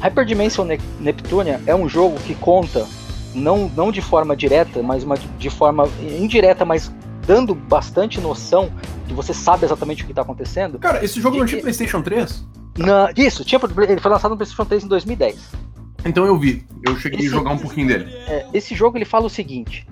Hyper 0.00 0.24
Dimension 0.24 0.64
ne 0.64 0.80
Neptunia 0.98 1.60
é 1.66 1.74
um 1.74 1.88
jogo 1.88 2.18
que 2.20 2.34
conta, 2.34 2.86
não, 3.34 3.70
não 3.76 3.92
de 3.92 4.00
forma 4.00 4.36
direta, 4.36 4.82
mas 4.82 5.04
uma, 5.04 5.16
de 5.16 5.50
forma 5.50 5.88
indireta, 6.00 6.64
mas 6.64 6.92
dando 7.26 7.54
bastante 7.54 8.20
noção 8.20 8.70
que 9.08 9.14
você 9.14 9.32
sabe 9.32 9.64
exatamente 9.64 10.02
o 10.02 10.06
que 10.06 10.12
está 10.12 10.22
acontecendo. 10.22 10.78
Cara, 10.78 11.04
esse 11.04 11.20
jogo 11.20 11.38
não 11.38 11.46
tinha 11.46 11.60
PlayStation 11.60 12.02
3? 12.02 12.44
Na, 12.76 13.10
isso, 13.16 13.44
tinha, 13.44 13.60
ele 13.88 14.00
foi 14.00 14.10
lançado 14.10 14.30
no 14.30 14.36
PlayStation 14.36 14.64
3 14.64 14.84
em 14.84 14.88
2010. 14.88 15.66
Então 16.04 16.24
eu 16.24 16.38
vi, 16.38 16.64
eu 16.86 16.96
cheguei 16.96 17.20
esse, 17.20 17.28
a 17.28 17.38
jogar 17.38 17.50
um 17.50 17.58
pouquinho 17.58 17.88
dele. 17.88 18.12
É, 18.28 18.46
esse 18.54 18.74
jogo 18.74 18.96
ele 18.96 19.04
fala 19.04 19.26
o 19.26 19.30
seguinte: 19.30 19.86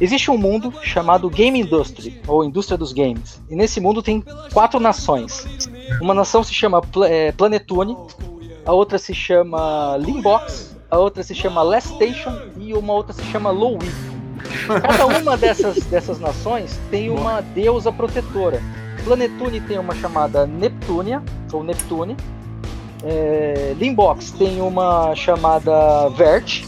existe 0.00 0.30
um 0.30 0.38
mundo 0.38 0.72
chamado 0.82 1.28
Game 1.28 1.60
Industry, 1.60 2.20
ou 2.26 2.44
indústria 2.44 2.78
dos 2.78 2.92
games, 2.92 3.42
e 3.50 3.54
nesse 3.54 3.80
mundo 3.80 4.02
tem 4.02 4.22
quatro 4.52 4.80
nações. 4.80 5.68
Uma 6.00 6.14
nação 6.14 6.42
se 6.42 6.54
chama 6.54 6.80
é, 7.08 7.32
Planetune, 7.32 7.96
a 8.64 8.72
outra 8.72 8.96
se 8.96 9.12
chama 9.12 9.96
Limbox, 9.98 10.76
a 10.90 10.98
outra 10.98 11.22
se 11.22 11.34
chama 11.34 11.62
Last 11.62 11.94
Station 11.94 12.32
e 12.58 12.72
uma 12.72 12.92
outra 12.94 13.12
se 13.12 13.22
chama 13.24 13.50
Lowi. 13.50 13.90
Cada 14.66 15.06
uma 15.06 15.36
dessas, 15.36 15.84
dessas 15.84 16.18
nações 16.20 16.78
tem 16.90 17.10
uma 17.10 17.40
deusa 17.40 17.92
protetora. 17.92 18.62
Planetune 19.04 19.60
tem 19.60 19.78
uma 19.78 19.94
chamada 19.94 20.46
Neptunia, 20.46 21.22
ou 21.52 21.62
Neptune. 21.62 22.16
É, 23.04 23.74
Limbox 23.78 24.30
tem 24.32 24.60
uma 24.60 25.14
chamada 25.14 26.08
Vert. 26.16 26.64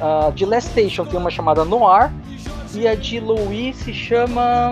A 0.00 0.30
de 0.30 0.44
Last 0.44 0.70
Station 0.70 1.06
tem 1.06 1.18
uma 1.18 1.30
chamada 1.30 1.64
Noir. 1.64 2.12
E 2.74 2.86
a 2.86 2.94
de 2.94 3.18
Louis 3.18 3.74
se 3.76 3.94
chama. 3.94 4.70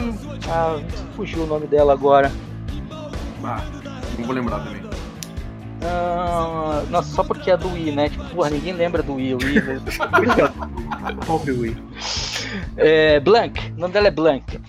Ah, 0.48 0.80
fugiu 1.16 1.44
o 1.44 1.46
nome 1.46 1.66
dela 1.66 1.92
agora. 1.92 2.30
Ah, 3.42 3.64
não 4.18 4.26
vou 4.26 4.34
lembrar 4.34 4.58
também. 4.60 4.82
Ah, 5.84 6.84
nossa, 6.90 7.14
só 7.14 7.24
porque 7.24 7.50
é 7.50 7.56
do 7.56 7.72
Wii, 7.72 7.92
né? 7.92 8.08
Tipo, 8.08 8.24
porra, 8.26 8.50
ninguém 8.50 8.72
lembra 8.72 9.02
do 9.02 9.14
Wii. 9.14 9.34
O 9.34 9.38
Wii. 9.38 9.62
Pobre 11.26 11.52
Wii. 11.52 11.76
É, 12.76 13.18
Blank, 13.20 13.72
o 13.76 13.80
nome 13.80 13.92
dela 13.94 14.08
é 14.08 14.10
Blank. 14.10 14.60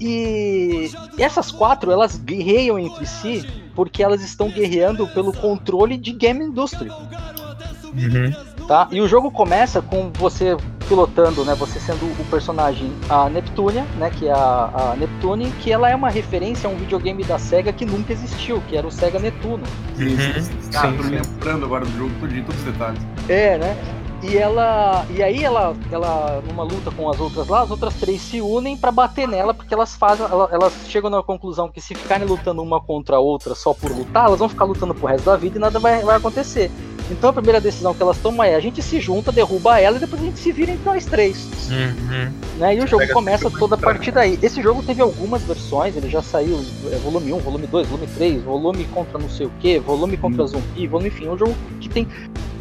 E 0.00 0.90
essas 1.18 1.50
quatro, 1.50 1.90
elas 1.90 2.16
guerreiam 2.16 2.78
entre 2.78 3.06
si 3.06 3.46
porque 3.74 4.02
elas 4.02 4.22
estão 4.22 4.50
guerreando 4.50 5.06
pelo 5.08 5.32
controle 5.32 5.96
de 5.96 6.12
game 6.12 6.44
industry. 6.44 6.90
Uhum. 6.90 8.66
Tá? 8.66 8.88
E 8.90 9.00
o 9.00 9.08
jogo 9.08 9.30
começa 9.30 9.80
com 9.80 10.10
você 10.12 10.56
pilotando, 10.88 11.44
né? 11.44 11.54
Você 11.54 11.78
sendo 11.78 12.04
o 12.20 12.24
personagem 12.30 12.92
a 13.08 13.28
Neptunia, 13.28 13.84
né? 13.96 14.10
Que 14.10 14.26
é 14.26 14.32
a, 14.32 14.92
a 14.92 14.96
Neptune, 14.96 15.50
que 15.60 15.72
ela 15.72 15.88
é 15.88 15.94
uma 15.94 16.10
referência 16.10 16.68
a 16.68 16.72
um 16.72 16.76
videogame 16.76 17.22
da 17.24 17.38
SEGA 17.38 17.72
que 17.72 17.86
nunca 17.86 18.12
existiu, 18.12 18.60
que 18.68 18.76
era 18.76 18.86
o 18.86 18.90
SEGA 18.90 19.18
Netuno. 19.18 19.62
Uhum. 19.96 20.48
Ah, 20.74 20.92
tô 20.92 21.02
lembrando 21.02 21.64
agora 21.64 21.84
do 21.84 21.96
jogo, 21.96 22.28
de 22.28 22.42
todos 22.42 22.58
os 22.60 22.72
detalhes. 22.72 23.00
É, 23.28 23.58
né? 23.58 23.76
E 24.22 24.36
ela. 24.36 25.06
E 25.10 25.22
aí 25.22 25.44
ela, 25.44 25.76
ela, 25.92 26.42
numa 26.46 26.64
luta 26.64 26.90
com 26.90 27.08
as 27.08 27.20
outras 27.20 27.46
lá, 27.46 27.62
as 27.62 27.70
outras 27.70 27.94
três 27.94 28.20
se 28.20 28.40
unem 28.40 28.76
para 28.76 28.90
bater 28.90 29.28
nela, 29.28 29.54
porque 29.54 29.72
elas 29.72 29.94
fazem. 29.94 30.26
Elas, 30.26 30.72
chegam 30.88 31.08
na 31.08 31.22
conclusão 31.22 31.68
que 31.68 31.80
se 31.80 31.94
ficarem 31.94 32.26
lutando 32.26 32.62
uma 32.62 32.80
contra 32.80 33.16
a 33.16 33.20
outra 33.20 33.54
só 33.54 33.72
por 33.72 33.92
lutar, 33.92 34.26
elas 34.26 34.38
vão 34.38 34.48
ficar 34.48 34.64
lutando 34.64 34.94
pro 34.94 35.06
resto 35.06 35.24
da 35.24 35.36
vida 35.36 35.56
e 35.56 35.60
nada 35.60 35.78
vai, 35.78 36.02
vai 36.02 36.16
acontecer. 36.16 36.70
Então 37.10 37.30
a 37.30 37.32
primeira 37.32 37.60
decisão 37.60 37.94
que 37.94 38.02
elas 38.02 38.18
tomam 38.18 38.44
é 38.44 38.54
a 38.54 38.60
gente 38.60 38.82
se 38.82 39.00
junta, 39.00 39.32
derruba 39.32 39.80
ela 39.80 39.96
e 39.96 40.00
depois 40.00 40.20
a 40.20 40.24
gente 40.24 40.38
se 40.38 40.52
vira 40.52 40.72
entre 40.72 40.84
nós 40.84 41.06
três. 41.06 41.48
Uhum. 41.70 42.32
Né? 42.58 42.76
E 42.76 42.80
o 42.80 42.86
jogo 42.86 43.06
começa 43.12 43.50
toda 43.50 43.74
a 43.74 43.78
partir 43.78 44.10
daí. 44.10 44.38
Esse 44.42 44.62
jogo 44.62 44.82
teve 44.82 45.00
algumas 45.00 45.42
versões, 45.42 45.96
ele 45.96 46.08
já 46.08 46.22
saiu 46.22 46.60
é, 46.92 46.96
volume 46.96 47.32
1, 47.32 47.38
volume 47.38 47.66
2, 47.66 47.88
volume 47.88 48.06
3, 48.06 48.42
volume 48.42 48.84
contra 48.86 49.18
não 49.18 49.28
sei 49.28 49.46
o 49.46 49.52
que, 49.60 49.78
volume 49.78 50.16
contra 50.16 50.42
uhum. 50.42 50.48
zumbi, 50.48 50.86
volume 50.86 51.08
enfim, 51.08 51.26
é 51.26 51.30
um 51.30 51.38
jogo 51.38 51.54
que 51.80 51.88
tem 51.88 52.06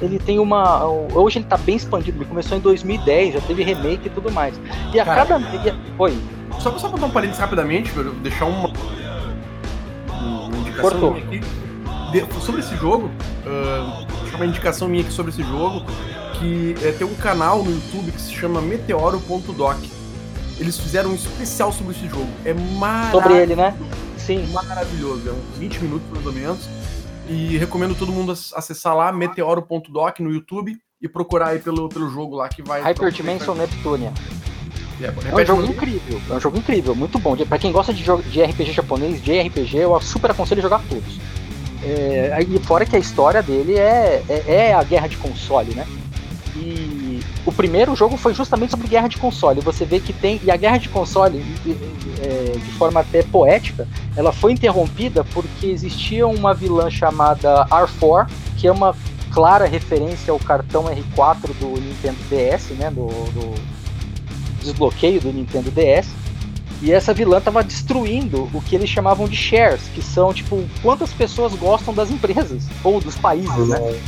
ele 0.02 0.20
tem 0.20 0.40
uma. 0.40 0.86
Hoje 0.86 1.40
ele 1.40 1.46
tá 1.46 1.58
bem 1.58 1.76
expandido, 1.76 2.18
ele 2.20 2.26
começou 2.26 2.58
em 2.58 2.62
2010, 2.62 3.34
já 3.34 3.42
teve 3.42 3.64
remake 3.64 4.08
e 4.08 4.10
tudo 4.10 4.32
mais. 4.32 4.60
E 4.94 5.00
a 5.00 5.06
Cara, 5.06 5.26
cada. 5.26 5.40
e 5.40 5.70
a- 5.70 5.76
Oi. 5.98 6.18
Só 6.60 6.70
pra 6.72 6.80
só 6.80 6.90
botar 6.90 7.06
um 7.06 7.10
parênteses 7.10 7.40
rapidamente, 7.40 7.92
pra 7.92 8.04
deixar 8.04 8.46
uma, 8.46 8.72
uma 10.10 10.58
indicação 10.58 10.82
Cortou. 10.82 11.18
aqui. 11.18 11.42
Sobre 12.42 12.62
esse 12.62 12.76
jogo, 12.78 13.10
deixar 14.22 14.38
uma 14.38 14.46
indicação 14.46 14.88
minha 14.88 15.04
aqui 15.04 15.12
sobre 15.12 15.32
esse 15.32 15.44
jogo, 15.44 15.84
que 16.40 16.76
é, 16.84 16.92
tem 16.92 17.06
um 17.06 17.16
canal 17.16 17.64
no 17.64 17.72
YouTube 17.72 18.12
que 18.12 18.22
se 18.22 18.34
chama 18.34 18.62
meteoro.doc. 18.62 19.78
Eles 20.60 20.80
fizeram 20.80 21.12
um 21.12 21.16
especial 21.16 21.72
sobre 21.72 21.94
esse 21.96 22.08
jogo. 22.08 22.28
É 22.46 22.54
maravilhoso. 22.54 23.12
Sobre 23.24 23.38
ele, 23.44 23.56
né? 23.56 23.78
Sim. 24.18 24.48
maravilhoso, 24.52 25.30
é 25.30 25.32
uns 25.32 25.58
20 25.58 25.80
minutos 25.84 26.08
mais 26.12 26.26
ou 26.26 26.34
menos. 26.34 26.68
E 27.30 27.58
recomendo 27.58 27.94
todo 27.96 28.12
mundo 28.12 28.32
ac- 28.32 28.54
acessar 28.56 28.96
lá, 28.96 29.12
meteoro.doc 29.12 30.20
no 30.20 30.32
YouTube 30.32 30.78
e 31.02 31.08
procurar 31.08 31.50
aí 31.50 31.60
pelo, 31.60 31.90
pelo 31.90 32.10
jogo 32.10 32.36
lá 32.36 32.48
que 32.50 32.62
vai. 32.64 32.82
Hyper 32.82 33.12
Dimension 33.12 33.54
Neptunia. 33.54 34.12
É, 35.00 35.06
É 35.06 35.44
um 35.44 35.46
jogo 35.46 35.64
incrível, 35.64 36.22
é 36.30 36.34
um 36.34 36.40
jogo 36.40 36.58
incrível, 36.58 36.96
muito 36.96 37.20
bom. 37.20 37.36
Pra 37.38 37.60
quem 37.60 37.72
gosta 37.72 37.94
de, 37.94 38.04
jogo, 38.04 38.24
de 38.24 38.42
RPG 38.42 38.72
japonês, 38.74 39.22
de 39.22 39.40
RPG, 39.40 39.78
eu 39.78 40.00
super 40.02 40.32
aconselho 40.32 40.62
jogar 40.62 40.82
todos. 40.90 41.20
É, 41.84 42.38
e 42.48 42.60
fora 42.60 42.86
que 42.86 42.96
a 42.96 43.00
história 43.00 43.42
dele 43.42 43.78
é, 43.78 44.24
é, 44.28 44.44
é 44.48 44.74
a 44.74 44.84
guerra 44.84 45.08
de 45.08 45.18
console, 45.18 45.74
né? 45.76 45.86
E 46.56 47.20
o 47.46 47.52
primeiro 47.52 47.96
jogo 47.96 48.18
foi 48.18 48.34
justamente 48.34 48.72
sobre 48.72 48.88
guerra 48.88 49.08
de 49.08 49.18
console. 49.18 49.62
Você 49.62 49.86
vê 49.86 50.00
que 50.00 50.12
tem. 50.12 50.40
E 50.44 50.50
a 50.50 50.58
guerra 50.58 50.78
de 50.78 50.90
console, 50.90 51.44
é, 52.20 52.58
de 52.58 52.72
forma 52.74 53.02
até 53.02 53.22
poética, 53.22 53.88
ela 54.16 54.32
foi 54.32 54.54
interrompida 54.54 55.24
porque 55.24 55.68
existia 55.68 56.28
uma 56.28 56.54
vilã 56.54 56.90
chamada 56.90 57.66
R4, 57.68 58.28
que 58.58 58.68
é 58.68 58.72
uma 58.72 58.96
clara 59.32 59.66
referência 59.66 60.32
ao 60.32 60.40
cartão 60.40 60.86
R4 60.86 61.54
do 61.60 61.80
Nintendo 61.80 62.18
DS, 62.30 62.72
né? 62.72 62.90
Do, 62.90 63.08
do 63.08 63.54
desbloqueio 64.62 65.22
do 65.22 65.32
Nintendo 65.32 65.72
DS. 65.72 66.10
E 66.82 66.92
essa 66.92 67.14
vilã 67.14 67.40
estava 67.40 67.64
destruindo 67.64 68.50
o 68.54 68.62
que 68.62 68.76
eles 68.76 68.90
chamavam 68.90 69.28
de 69.28 69.36
shares, 69.36 69.82
que 69.94 70.02
são 70.02 70.34
tipo 70.34 70.64
quantas 70.82 71.12
pessoas 71.12 71.54
gostam 71.54 71.94
das 71.94 72.12
empresas 72.12 72.66
ou 72.84 73.00
dos 73.00 73.16
países, 73.16 73.70
né? 73.70 74.00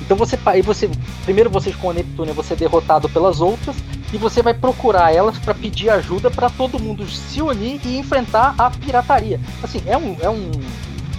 Então 0.00 0.16
você, 0.16 0.36
você 0.62 0.90
primeiro 1.24 1.48
você 1.48 1.72
com 1.72 1.90
a 1.90 1.94
Neptune 1.94 2.32
você 2.32 2.52
é 2.52 2.56
derrotado 2.56 3.08
pelas 3.08 3.40
outras 3.40 3.76
e 4.12 4.18
você 4.18 4.42
vai 4.42 4.52
procurar 4.52 5.14
elas 5.14 5.38
para 5.38 5.54
pedir 5.54 5.88
ajuda 5.90 6.30
para 6.30 6.50
todo 6.50 6.78
mundo 6.78 7.06
se 7.08 7.40
unir 7.40 7.80
e 7.84 7.98
enfrentar 7.98 8.54
a 8.58 8.70
pirataria. 8.70 9.40
Assim, 9.62 9.80
é 9.86 9.96
um 9.96 10.16
é 10.20 10.28
um 10.28 10.50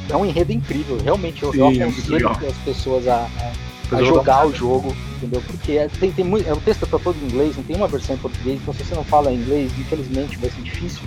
é 0.10 0.16
um 0.16 0.26
enredo 0.26 0.52
incrível, 0.52 1.00
realmente 1.04 1.42
eu, 1.42 1.54
eu 1.56 1.72
Sim, 1.72 1.80
muito 1.80 2.28
aconselho 2.28 2.30
as 2.30 2.58
pessoas 2.58 3.08
a, 3.08 3.16
a 3.16 3.65
Eu 3.92 4.06
jogar 4.06 4.48
o 4.48 4.54
jogo, 4.54 4.96
entendeu? 5.18 5.42
Porque 5.46 5.74
é, 5.74 5.88
tem, 5.88 6.12
tem 6.12 6.26
muito, 6.26 6.48
é, 6.48 6.54
o 6.54 6.58
texto 6.58 6.86
tá 6.88 6.98
todo 6.98 7.18
em 7.22 7.26
inglês, 7.26 7.56
não 7.56 7.64
tem 7.64 7.76
uma 7.76 7.88
versão 7.88 8.16
em 8.16 8.20
português, 8.20 8.60
então 8.62 8.74
se 8.74 8.84
você 8.84 8.96
não 8.96 9.04
fala 9.04 9.32
inglês, 9.32 9.72
infelizmente 9.78 10.38
vai 10.38 10.50
ser 10.50 10.62
difícil. 10.62 11.02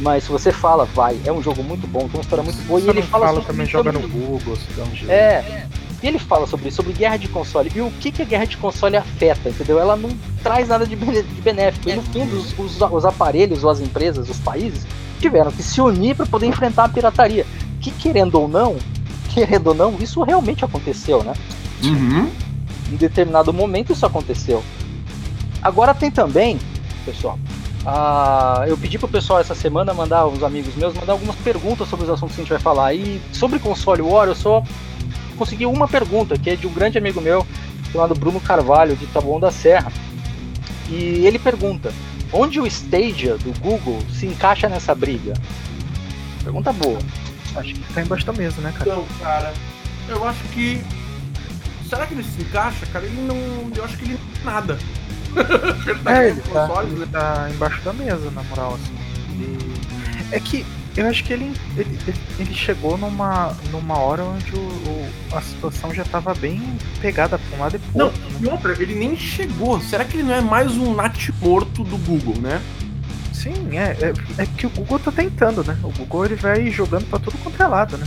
Mas 0.00 0.24
se 0.24 0.30
você 0.30 0.52
fala, 0.52 0.84
vai, 0.84 1.18
é 1.24 1.32
um 1.32 1.42
jogo 1.42 1.62
muito 1.62 1.86
bom, 1.86 2.00
tem 2.00 2.10
uma 2.14 2.20
história 2.20 2.44
muito 2.44 2.62
boa 2.66 2.80
e 2.80 2.88
ele 2.88 3.02
fala, 3.02 3.26
fala 3.26 3.40
sobre 3.40 3.52
também, 3.52 3.66
joga 3.66 3.92
no 3.92 4.06
Google, 4.06 4.56
se 4.56 4.66
dá 4.76 4.82
um 4.82 4.94
jeito. 4.94 5.10
É. 5.10 5.66
E 6.02 6.06
ele 6.06 6.18
fala 6.18 6.46
sobre 6.46 6.68
isso, 6.68 6.76
sobre 6.76 6.92
guerra 6.92 7.16
de 7.16 7.28
console. 7.28 7.72
E 7.74 7.80
o 7.80 7.90
que, 8.00 8.10
que 8.10 8.20
a 8.20 8.24
guerra 8.24 8.44
de 8.44 8.56
console 8.58 8.96
afeta, 8.96 9.48
entendeu? 9.48 9.78
Ela 9.78 9.96
não 9.96 10.10
traz 10.42 10.68
nada 10.68 10.86
de 10.86 10.94
benéfico. 10.94 11.88
E 11.88 11.94
no 11.94 12.02
fim, 12.02 12.22
os, 12.24 12.58
os, 12.58 12.80
os 12.80 13.04
aparelhos, 13.04 13.64
ou 13.64 13.70
as 13.70 13.80
empresas, 13.80 14.28
os 14.28 14.38
países, 14.38 14.86
tiveram 15.18 15.50
que 15.50 15.62
se 15.62 15.80
unir 15.80 16.14
para 16.14 16.26
poder 16.26 16.46
enfrentar 16.46 16.84
a 16.84 16.88
pirataria. 16.88 17.46
Que 17.80 17.90
querendo 17.90 18.34
ou 18.34 18.46
não, 18.46 18.76
querendo 19.32 19.68
ou 19.68 19.74
não, 19.74 19.96
isso 19.98 20.22
realmente 20.22 20.64
aconteceu, 20.64 21.24
né? 21.24 21.32
Uhum. 21.82 22.30
em 22.92 22.96
determinado 22.96 23.52
momento 23.52 23.92
isso 23.92 24.06
aconteceu. 24.06 24.62
Agora 25.62 25.94
tem 25.94 26.10
também, 26.10 26.58
pessoal, 27.04 27.38
ah, 27.88 28.64
eu 28.66 28.76
pedi 28.76 28.98
pro 28.98 29.06
pessoal 29.06 29.38
essa 29.38 29.54
semana 29.54 29.94
mandar, 29.94 30.26
uns 30.26 30.42
amigos 30.42 30.74
meus, 30.74 30.92
mandar 30.94 31.12
algumas 31.12 31.36
perguntas 31.36 31.88
sobre 31.88 32.04
os 32.04 32.10
assuntos 32.10 32.34
que 32.34 32.40
a 32.40 32.44
gente 32.44 32.52
vai 32.52 32.60
falar. 32.60 32.92
E 32.94 33.20
sobre 33.32 33.60
console 33.60 34.02
War, 34.02 34.26
eu 34.26 34.34
só 34.34 34.64
consegui 35.38 35.66
uma 35.66 35.86
pergunta, 35.86 36.36
que 36.36 36.50
é 36.50 36.56
de 36.56 36.66
um 36.66 36.72
grande 36.72 36.98
amigo 36.98 37.20
meu, 37.20 37.46
chamado 37.92 38.14
Bruno 38.16 38.40
Carvalho, 38.40 38.96
de 38.96 39.06
Taboão 39.06 39.38
da 39.38 39.52
Serra. 39.52 39.92
E 40.88 41.24
ele 41.24 41.38
pergunta: 41.38 41.92
onde 42.32 42.60
o 42.60 42.66
Stadia 42.66 43.36
do 43.38 43.56
Google 43.60 44.00
se 44.12 44.26
encaixa 44.26 44.68
nessa 44.68 44.92
briga? 44.92 45.34
Pergunta 46.42 46.72
boa. 46.72 46.98
Acho 47.54 47.72
que 47.72 47.92
tá 47.94 48.02
embaixo 48.02 48.26
da 48.26 48.32
mesa, 48.32 48.60
né, 48.60 48.72
cara? 48.76 48.90
Então, 48.90 49.04
cara, 49.20 49.54
eu 50.08 50.26
acho 50.26 50.42
que. 50.48 50.80
Será 51.88 52.06
que 52.06 52.14
ele 52.14 52.24
se 52.24 52.42
encaixa, 52.42 52.86
cara? 52.86 53.04
Ele 53.04 53.20
não. 53.22 53.70
Eu 53.76 53.84
acho 53.84 53.96
que 53.96 54.04
ele 54.04 54.18
nada. 54.44 54.78
Verdade, 55.84 56.18
É, 56.26 56.28
ele 56.30 56.40
tá, 56.42 56.82
ele 56.84 56.94
né? 57.00 57.06
tá 57.12 57.48
embaixo 57.52 57.82
da 57.82 57.92
mesa, 57.92 58.30
na 58.30 58.42
moral, 58.44 58.74
assim. 58.74 58.96
Ele- 59.42 59.76
É 60.32 60.40
que 60.40 60.64
eu 60.96 61.06
acho 61.08 61.22
que 61.24 61.32
ele, 61.34 61.52
ele, 61.76 61.98
ele- 62.06 62.18
ele 62.38 62.54
chegou 62.54 62.96
numa, 62.96 63.54
numa 63.70 63.98
hora 63.98 64.24
onde 64.24 64.50
o, 64.54 64.58
o- 64.58 65.08
a 65.36 65.40
situação 65.42 65.92
já 65.94 66.04
tava 66.04 66.34
bem 66.34 66.60
pegada 67.02 67.38
pra 67.38 67.56
um 67.56 67.60
lado 67.60 67.76
e 67.76 67.78
pro 67.78 67.98
Não, 67.98 68.06
outro. 68.06 68.20
né? 68.22 68.38
e 68.40 68.46
outra, 68.46 68.72
ele 68.82 68.94
nem 68.94 69.16
chegou. 69.16 69.78
Será 69.80 70.04
que 70.04 70.16
ele 70.16 70.22
não 70.24 70.34
é 70.34 70.40
mais 70.40 70.72
um 70.72 70.94
nat 70.94 71.28
morto 71.40 71.84
do 71.84 71.96
Google, 71.98 72.40
né? 72.40 72.60
Sim, 73.32 73.76
é, 73.76 73.96
é, 74.00 74.12
é 74.42 74.46
que 74.46 74.66
o 74.66 74.70
Google 74.70 74.98
tá 74.98 75.12
tentando, 75.12 75.62
né? 75.62 75.76
O 75.82 75.90
Google 75.92 76.24
ele 76.24 76.34
vai 76.36 76.68
jogando 76.70 77.04
pra 77.08 77.18
tudo 77.18 77.36
quanto 77.38 77.62
é 77.62 77.66
lado, 77.66 77.98
né? 77.98 78.06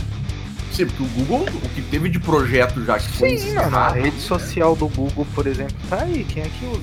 Sim, 0.72 0.86
porque 0.86 1.02
o 1.02 1.06
Google, 1.06 1.46
o 1.64 1.68
que 1.70 1.82
teve 1.82 2.08
de 2.08 2.18
projeto 2.20 2.84
já 2.84 2.98
que 2.98 3.08
foi 3.12 3.36
Sim, 3.36 3.52
não, 3.54 3.62
a 3.62 3.66
encerrado, 3.66 3.94
rede 3.94 4.20
social 4.20 4.76
do 4.76 4.88
Google, 4.88 5.26
por 5.34 5.46
exemplo, 5.46 5.74
tá 5.88 6.02
aí. 6.02 6.24
Quem 6.28 6.42
é 6.42 6.46
que 6.48 6.64
usa? 6.66 6.82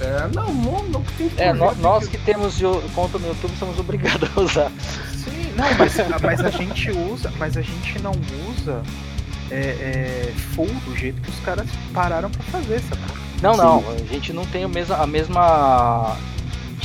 É, 0.00 0.28
não, 0.34 0.52
não, 0.54 0.82
não 0.88 1.02
tem 1.16 1.30
É, 1.36 1.52
nó- 1.52 1.66
projeto 1.66 1.82
nós 1.82 2.08
que- 2.08 2.16
que 2.18 2.24
temos 2.24 2.60
o- 2.62 2.82
conta 2.94 3.18
no 3.18 3.28
YouTube 3.28 3.52
somos 3.58 3.78
obrigados 3.78 4.28
a 4.36 4.40
usar. 4.40 4.72
Sim, 5.12 5.52
não, 5.56 5.66
mas, 5.78 5.94
mas 6.22 6.40
a 6.44 6.50
gente 6.50 6.90
usa, 6.90 7.32
mas 7.38 7.56
a 7.56 7.62
gente 7.62 7.98
não 8.00 8.12
usa 8.50 8.82
é, 9.50 9.56
é, 9.56 10.32
full 10.54 10.66
do 10.86 10.96
jeito 10.96 11.20
que 11.20 11.30
os 11.30 11.38
caras 11.40 11.66
pararam 11.92 12.30
pra 12.30 12.42
fazer, 12.44 12.80
sabe? 12.80 13.02
Não, 13.42 13.52
Sim. 13.54 13.60
não, 13.60 13.84
a 13.92 14.12
gente 14.12 14.32
não 14.32 14.46
tem 14.46 14.64
a 14.64 14.68
mesma, 14.68 14.96
a 14.96 15.06
mesma 15.06 16.16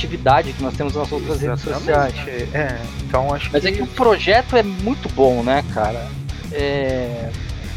atividade 0.00 0.52
que 0.52 0.62
nós 0.62 0.74
temos 0.74 0.94
nas 0.94 1.10
outras 1.12 1.40
redes 1.40 1.60
sociais. 1.60 2.14
Exatamente, 2.14 2.56
É, 2.56 2.80
então 3.02 3.32
acho 3.34 3.50
Mas 3.52 3.64
é 3.64 3.72
que 3.72 3.82
o 3.82 3.86
projeto 3.86 4.56
é 4.56 4.62
muito 4.62 5.08
bom, 5.10 5.42
né, 5.42 5.64
cara? 5.72 6.08
É, 6.52 7.30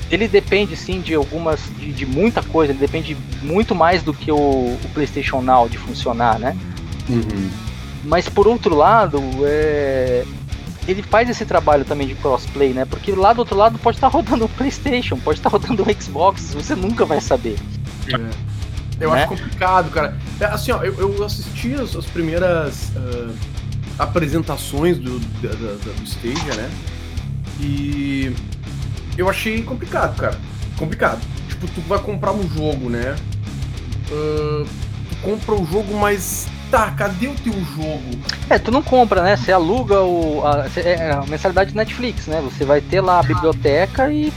Ele 0.10 0.28
depende 0.28 0.76
sim 0.76 1.02
de 1.02 1.14
algumas. 1.14 1.60
De, 1.78 1.92
de 1.92 2.06
muita 2.06 2.42
coisa, 2.42 2.72
ele 2.72 2.80
depende 2.80 3.16
muito 3.42 3.76
mais 3.76 4.02
do 4.02 4.14
que 4.14 4.32
o, 4.32 4.38
o 4.38 4.90
PlayStation 4.94 5.42
Now 5.42 5.68
de 5.68 5.78
funcionar, 5.78 6.40
né? 6.40 6.56
Uhum. 7.10 7.50
Mas 8.04 8.28
por 8.28 8.48
outro 8.48 8.76
lado, 8.76 9.22
é, 9.44 10.26
ele 10.88 11.02
faz 11.02 11.30
esse 11.30 11.46
trabalho 11.46 11.86
também 11.86 12.08
de 12.08 12.16
crossplay, 12.16 12.74
né? 12.74 12.86
Porque 12.86 13.12
lá 13.12 13.34
do 13.34 13.40
outro 13.40 13.56
lado 13.56 13.78
pode 13.80 13.98
estar 13.98 14.08
rodando 14.10 14.46
o 14.46 14.50
PlayStation, 14.50 15.18
pode 15.18 15.40
estar 15.40 15.50
rodando 15.50 15.84
o 15.84 16.02
Xbox, 16.02 16.54
você 16.54 16.76
nunca 16.76 17.06
vai 17.06 17.22
saber. 17.22 17.58
Eu 19.00 19.12
Né? 19.12 19.20
acho 19.20 19.28
complicado, 19.30 19.90
cara. 19.92 20.16
É, 20.40 20.46
assim, 20.46 20.72
ó, 20.72 20.82
eu, 20.84 20.94
eu 21.00 21.26
assisti 21.26 21.74
as, 21.74 21.96
as 21.96 22.06
primeiras 22.06 22.92
ah, 22.96 23.32
apresentações 24.00 24.98
do, 24.98 25.20
da, 25.42 25.50
da- 25.50 25.94
do 25.94 26.04
Stadia, 26.04 26.54
né? 26.56 26.70
E 27.60 28.34
eu 29.18 29.30
achei 29.30 29.62
complicado, 29.62 30.16
cara. 30.18 30.38
Complicado. 30.78 31.20
Tipo, 31.48 31.68
tu 31.68 31.82
vai 31.82 32.00
comprar 32.00 32.32
um 32.32 32.48
jogo, 32.50 32.90
né? 32.90 33.16
Ah, 34.12 34.66
tu 35.10 35.16
compra 35.22 35.56
o 35.56 35.66
jogo, 35.66 35.94
mas 35.98 36.48
tá, 36.72 36.92
cadê 36.92 37.28
o 37.28 37.36
teu 37.36 37.54
jogo? 37.54 38.20
É, 38.50 38.58
tu 38.58 38.72
não 38.72 38.82
compra, 38.82 39.22
né? 39.24 39.36
Você 39.38 39.52
aluga 39.52 40.02
o, 40.02 40.46
a, 40.46 40.70
cê- 40.70 40.82
é 40.82 41.12
a 41.12 41.24
mensalidade 41.28 41.76
Netflix, 41.76 42.28
né? 42.28 42.42
Você 42.42 42.66
vai 42.66 42.82
ter 42.82 43.02
lá 43.02 43.20
a 43.20 43.24
biblioteca 43.24 44.12
e 44.12 44.32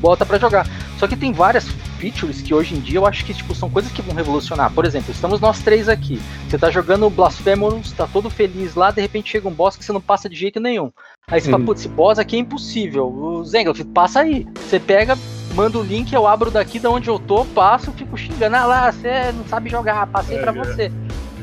bota 0.00 0.26
pra 0.26 0.38
jogar. 0.38 0.66
Só 0.98 1.06
que 1.06 1.16
tem 1.16 1.32
várias 1.32 1.66
features 1.96 2.40
que 2.40 2.54
hoje 2.54 2.74
em 2.74 2.80
dia 2.80 2.98
eu 2.98 3.06
acho 3.06 3.24
que 3.24 3.34
tipo, 3.34 3.54
são 3.54 3.68
coisas 3.70 3.90
que 3.92 4.02
vão 4.02 4.14
revolucionar. 4.14 4.70
Por 4.72 4.84
exemplo, 4.84 5.10
estamos 5.12 5.40
nós 5.40 5.60
três 5.60 5.88
aqui. 5.88 6.20
Você 6.48 6.58
tá 6.58 6.70
jogando 6.70 7.08
Blasphemous, 7.10 7.92
tá 7.92 8.06
todo 8.06 8.30
feliz 8.30 8.74
lá, 8.74 8.90
de 8.90 9.00
repente 9.00 9.30
chega 9.30 9.48
um 9.48 9.52
boss 9.52 9.76
que 9.76 9.84
você 9.84 9.92
não 9.92 10.00
passa 10.00 10.28
de 10.28 10.36
jeito 10.36 10.60
nenhum. 10.60 10.90
Aí 11.28 11.40
você 11.40 11.50
fala, 11.50 11.60
Uhum. 11.60 11.66
putz, 11.66 11.80
esse 11.80 11.88
boss 11.88 12.18
aqui 12.18 12.36
é 12.36 12.38
impossível. 12.40 13.06
O 13.08 13.44
Zengler, 13.44 13.84
passa 13.86 14.20
aí. 14.20 14.46
Você 14.68 14.78
pega, 14.78 15.16
manda 15.54 15.78
o 15.78 15.82
link, 15.82 16.12
eu 16.12 16.26
abro 16.26 16.50
daqui 16.50 16.78
da 16.78 16.90
onde 16.90 17.08
eu 17.08 17.18
tô, 17.18 17.44
passo, 17.46 17.90
fico 17.92 18.16
xingando. 18.16 18.54
Ah 18.56 18.66
lá, 18.66 18.92
você 18.92 19.32
não 19.32 19.44
sabe 19.46 19.68
jogar, 19.68 20.06
passei 20.06 20.36
É, 20.36 20.40
pra 20.40 20.52
é. 20.52 20.54
você. 20.54 20.82
É, 20.84 20.92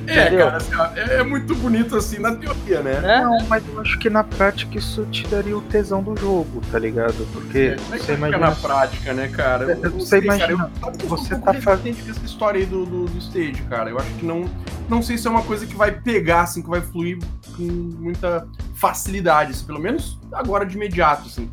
Entendeu? 0.04 0.46
cara, 0.46 0.58
assim, 0.58 0.76
ó, 0.76 0.86
é, 0.96 1.16
é 1.20 1.24
muito 1.24 1.56
bonito 1.56 1.96
assim 1.96 2.20
na 2.20 2.36
teoria, 2.36 2.82
né? 2.82 3.00
Né? 3.00 3.22
Não, 3.22 3.46
mas 3.48 3.64
eu 3.68 3.80
acho 3.80 3.98
que 4.00 4.10
na 4.10 4.24
prática 4.24 4.78
isso 4.78 5.06
te 5.06 5.26
daria 5.28 5.58
o 5.58 5.62
tesão 5.62 6.04
do 6.04 6.16
jogo, 6.20 6.62
tá 6.72 6.78
ligado? 6.78 7.26
Porque 7.32 7.76
Como 7.82 7.96
é 7.96 7.98
que 8.00 8.06
você 8.06 8.16
vai 8.16 8.32
ficar 8.32 8.38
imagina. 8.38 8.40
na 8.40 8.52
prática, 8.56 9.14
né, 9.14 9.28
cara? 9.30 9.64
Eu 9.66 9.90
não 9.92 10.00
Você 10.00 10.06
sei, 10.08 10.22
cara, 10.22 10.36
imagina, 10.52 10.72
eu- 10.84 10.92
que 10.92 11.04
eu 11.06 11.10
você 11.10 11.36
um 11.36 11.40
tá 11.40 11.46
pouco 11.46 11.62
faz- 11.62 11.80
resistente 11.82 12.04
com 12.06 12.12
essa 12.18 12.26
história 12.26 12.60
aí 12.60 12.66
do, 12.66 12.86
do, 12.86 13.06
do 13.06 13.18
stage, 13.20 13.62
cara. 13.70 13.90
Eu 13.90 13.98
acho 13.98 14.10
que 14.16 14.26
não. 14.26 14.46
Não 14.90 15.02
sei 15.02 15.18
se 15.18 15.26
é 15.28 15.30
uma 15.32 15.44
coisa 15.44 15.66
que 15.66 15.76
vai 15.76 15.92
pegar, 15.92 16.42
assim, 16.42 16.62
que 16.62 16.70
vai 16.70 16.82
fluir 16.82 17.18
com 17.56 17.64
muita 17.64 18.46
facilidade, 18.76 19.52
assim, 19.52 19.66
pelo 19.66 19.80
menos 19.80 20.20
agora 20.34 20.66
de 20.66 20.76
imediato, 20.76 21.28
assim. 21.28 21.50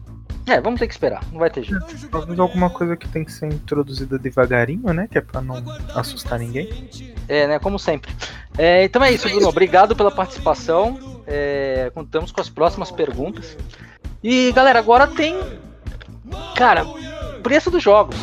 É, 0.47 0.61
vamos 0.61 0.80
ter 0.80 0.86
que 0.86 0.95
esperar, 0.95 1.22
não 1.30 1.38
vai 1.38 1.51
ter 1.51 1.62
jeito. 1.62 2.09
Talvez 2.11 2.38
alguma 2.38 2.70
coisa 2.70 2.97
que 2.97 3.07
tem 3.09 3.24
que 3.24 3.32
ser 3.32 3.47
introduzida 3.47 4.18
devagarinho, 4.18 4.93
né? 4.93 5.07
Que 5.11 5.18
é 5.18 5.20
pra 5.20 5.41
não 5.41 5.62
assustar 5.95 6.38
ninguém. 6.38 6.88
É, 7.28 7.47
né? 7.47 7.59
Como 7.59 7.78
sempre. 7.78 8.12
É, 8.59 8.84
então 8.84 9.03
é 9.05 9.12
isso, 9.12 9.28
Bruno. 9.28 9.49
Obrigado 9.49 9.95
pela 9.95 10.11
participação. 10.11 11.22
É, 11.26 11.91
contamos 11.95 12.32
com 12.32 12.41
as 12.41 12.49
próximas 12.49 12.91
perguntas. 12.91 13.57
E 14.22 14.53
galera, 14.53 14.78
agora 14.78 15.07
tem. 15.07 15.36
Cara, 16.57 16.84
preço 17.43 17.70
dos 17.70 17.82
jogos. 17.82 18.16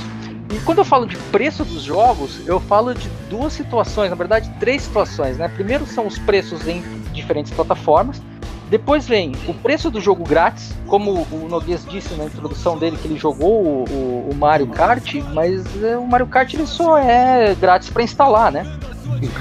E 0.54 0.60
quando 0.60 0.80
eu 0.80 0.86
falo 0.86 1.06
de 1.06 1.18
preço 1.18 1.66
dos 1.66 1.84
jogos, 1.84 2.48
eu 2.48 2.60
falo 2.60 2.94
de 2.94 3.10
duas 3.30 3.52
situações, 3.54 4.10
na 4.10 4.16
verdade, 4.16 4.50
três 4.60 4.84
situações, 4.84 5.38
né? 5.38 5.50
Primeiro 5.50 5.86
são 5.86 6.08
os 6.08 6.18
preços 6.20 6.68
em 6.68 6.82
diferentes 7.12 7.52
plataformas. 7.52 8.22
Depois 8.70 9.08
vem 9.08 9.34
o 9.48 9.54
preço 9.54 9.90
do 9.90 10.02
jogo 10.02 10.24
grátis, 10.24 10.74
como 10.88 11.26
o 11.32 11.48
Noguês 11.50 11.86
disse 11.86 12.14
na 12.16 12.26
introdução 12.26 12.78
dele 12.78 12.98
que 13.02 13.08
ele 13.08 13.18
jogou 13.18 13.64
o, 13.64 13.86
o, 13.90 14.30
o 14.32 14.36
Mario 14.36 14.68
Kart, 14.68 15.16
mas 15.34 15.64
é, 15.84 15.98
o 15.98 16.06
Mario 16.06 16.28
Kart 16.28 16.54
ele 16.54 16.68
só 16.68 16.98
é 16.98 17.56
grátis 17.56 17.90
para 17.90 18.04
instalar, 18.04 18.52
né? 18.52 18.66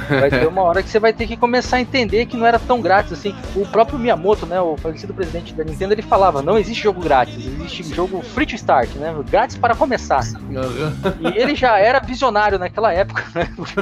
Vai 0.09 0.31
ter 0.31 0.47
uma 0.47 0.63
hora 0.63 0.83
que 0.83 0.89
você 0.89 0.99
vai 0.99 1.13
ter 1.13 1.27
que 1.27 1.37
começar 1.37 1.77
a 1.77 1.81
entender 1.81 2.27
que 2.27 2.37
não 2.37 2.47
era 2.47 2.59
tão 2.59 2.81
grátis 2.81 3.13
assim. 3.13 3.35
O 3.55 3.67
próprio 3.67 3.99
Miyamoto, 3.99 4.47
né, 4.47 4.61
o 4.61 4.77
falecido 4.77 5.13
presidente 5.13 5.53
da 5.55 5.65
Nintendo, 5.65 5.93
ele 5.93 6.03
falava: 6.03 6.41
não 6.41 6.59
existe 6.59 6.83
jogo 6.83 7.01
grátis, 7.01 7.35
existe 7.35 7.83
jogo 7.95 8.23
free 8.23 8.47
to 8.47 8.55
start, 8.55 8.89
né? 8.95 9.15
Grátis 9.29 9.57
para 9.57 9.75
começar. 9.75 10.23
E 11.21 11.39
ele 11.39 11.55
já 11.55 11.79
era 11.79 11.99
visionário 12.01 12.59
naquela 12.59 12.93
época, 12.93 13.25
né? 13.35 13.49
Porque 13.55 13.81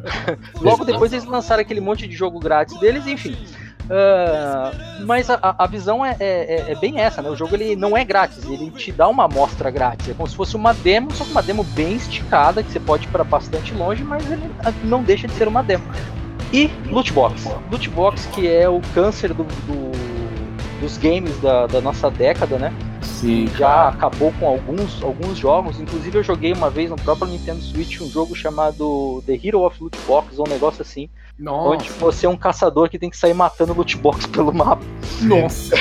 logo 0.60 0.84
depois 0.84 1.12
eles 1.12 1.24
lançaram 1.24 1.60
aquele 1.60 1.80
monte 1.80 2.08
de 2.08 2.14
jogo 2.14 2.38
grátis 2.38 2.78
deles, 2.80 3.06
enfim. 3.06 3.36
Uh, 3.86 5.04
mas 5.06 5.30
a, 5.30 5.38
a 5.40 5.66
visão 5.66 6.04
é, 6.04 6.16
é, 6.18 6.72
é, 6.72 6.74
bem 6.74 7.00
essa, 7.00 7.22
né? 7.22 7.30
O 7.30 7.36
jogo 7.36 7.54
ele 7.54 7.76
não 7.76 7.96
é 7.96 8.04
grátis, 8.04 8.44
ele 8.44 8.70
te 8.70 8.90
dá 8.90 9.08
uma 9.08 9.24
amostra 9.24 9.70
grátis. 9.70 10.08
É 10.08 10.14
como 10.14 10.28
se 10.28 10.34
fosse 10.34 10.56
uma 10.56 10.74
demo, 10.74 11.12
só 11.12 11.24
que 11.24 11.30
uma 11.30 11.42
demo 11.42 11.62
bem 11.62 11.94
esticada, 11.94 12.62
que 12.62 12.72
você 12.72 12.80
pode 12.80 13.04
ir 13.04 13.10
para 13.10 13.22
bastante 13.22 13.72
longe, 13.74 14.02
mas 14.02 14.28
ele 14.30 14.50
não 14.82 15.02
deixa 15.02 15.28
de 15.28 15.34
ser 15.34 15.46
uma 15.46 15.62
demo. 15.62 15.84
E 16.52 16.70
Lootbox. 16.86 17.44
Lootbox, 17.70 18.26
que 18.26 18.48
é 18.48 18.68
o 18.68 18.80
câncer 18.94 19.32
do, 19.32 19.44
do, 19.44 19.92
dos 20.80 20.96
games 20.98 21.38
da, 21.40 21.66
da 21.66 21.80
nossa 21.80 22.10
década, 22.10 22.58
né? 22.58 22.72
Sim, 23.06 23.46
já 23.48 23.66
cara. 23.66 23.88
acabou 23.88 24.32
com 24.38 24.46
alguns, 24.46 25.02
alguns 25.02 25.38
jogos. 25.38 25.80
Inclusive 25.80 26.18
eu 26.18 26.22
joguei 26.22 26.52
uma 26.52 26.70
vez 26.70 26.90
no 26.90 26.96
próprio 26.96 27.28
Nintendo 27.28 27.60
Switch 27.60 28.00
um 28.00 28.08
jogo 28.08 28.34
chamado 28.34 29.22
The 29.26 29.38
Hero 29.42 29.62
of 29.62 29.82
Loot 29.82 29.98
Box, 30.06 30.38
ou 30.38 30.46
um 30.46 30.50
negócio 30.50 30.82
assim. 30.82 31.08
Nossa. 31.38 31.68
Onde 31.68 31.90
você 31.90 32.24
é 32.24 32.28
um 32.28 32.36
caçador 32.36 32.88
que 32.88 32.98
tem 32.98 33.10
que 33.10 33.16
sair 33.16 33.34
matando 33.34 33.74
loot 33.74 33.96
box 33.98 34.26
pelo 34.26 34.54
mapa. 34.54 34.82
Nossa. 35.20 35.76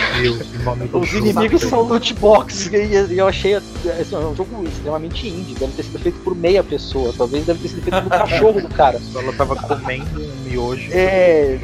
Os 0.91 1.13
inimigos 1.13 1.61
são 1.61 1.81
loot 1.81 2.13
box. 2.15 2.69
E 2.73 3.17
eu 3.17 3.27
achei 3.27 3.55
assim, 3.55 4.15
é 4.15 4.17
um 4.17 4.35
jogo 4.35 4.67
extremamente 4.67 5.27
indie. 5.29 5.55
Deve 5.55 5.71
ter 5.73 5.83
sido 5.83 5.99
feito 5.99 6.19
por 6.19 6.35
meia 6.35 6.61
pessoa. 6.61 7.13
Talvez 7.17 7.45
deve 7.45 7.59
ter 7.59 7.69
sido 7.69 7.81
feito 7.83 7.95
pelo 7.95 8.09
cachorro 8.27 8.61
do 8.61 8.69
cara. 8.69 9.01
Ela 9.15 9.33
tava 9.33 9.55
comendo 9.55 10.21
um 10.21 10.35
miojo. 10.43 10.89
É. 10.91 11.57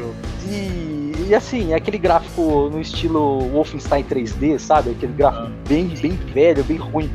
E, 0.47 0.90
e 1.27 1.35
assim, 1.35 1.73
é 1.73 1.75
aquele 1.75 1.97
gráfico 1.97 2.69
no 2.71 2.79
estilo 2.79 3.39
Wolfenstein 3.49 4.03
3D, 4.03 4.59
sabe? 4.59 4.91
Aquele 4.91 5.13
gráfico 5.13 5.47
ah. 5.47 5.67
bem, 5.67 5.87
bem 5.87 6.11
velho, 6.11 6.63
bem 6.63 6.77
ruim. 6.77 7.11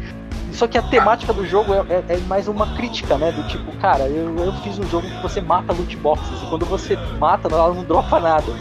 Só 0.52 0.66
que 0.66 0.78
a 0.78 0.82
temática 0.82 1.32
do 1.32 1.46
jogo 1.46 1.74
é, 1.74 1.78
é, 1.90 2.04
é, 2.14 2.16
mais 2.26 2.48
uma 2.48 2.74
crítica, 2.76 3.18
né? 3.18 3.30
Do 3.30 3.46
tipo, 3.46 3.70
cara, 3.76 4.04
eu, 4.04 4.34
eu 4.38 4.52
fiz 4.62 4.78
um 4.78 4.88
jogo 4.88 5.06
que 5.06 5.22
você 5.22 5.40
mata 5.40 5.72
loot 5.72 5.94
boxes 5.98 6.42
e 6.42 6.46
quando 6.46 6.64
você 6.64 6.96
mata, 7.18 7.48
ela 7.48 7.74
não 7.74 7.84
dropa 7.84 8.18
nada. 8.18 8.52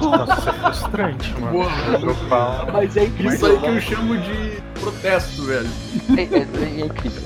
Nossa, 0.00 0.50
é 0.50 0.52
frustrante, 0.52 1.34
mano. 1.40 1.52
Boa, 1.52 2.66
Mas 2.72 2.96
é 2.96 3.04
incrível. 3.04 3.32
Isso 3.32 3.46
aí 3.46 3.58
que 3.58 3.66
eu 3.66 3.80
chamo 3.80 4.18
de 4.18 4.62
protesto, 4.80 5.44
velho. 5.44 5.68
É, 6.16 6.22
é, 6.22 6.82
é 6.82 6.86
incrível. 6.86 7.22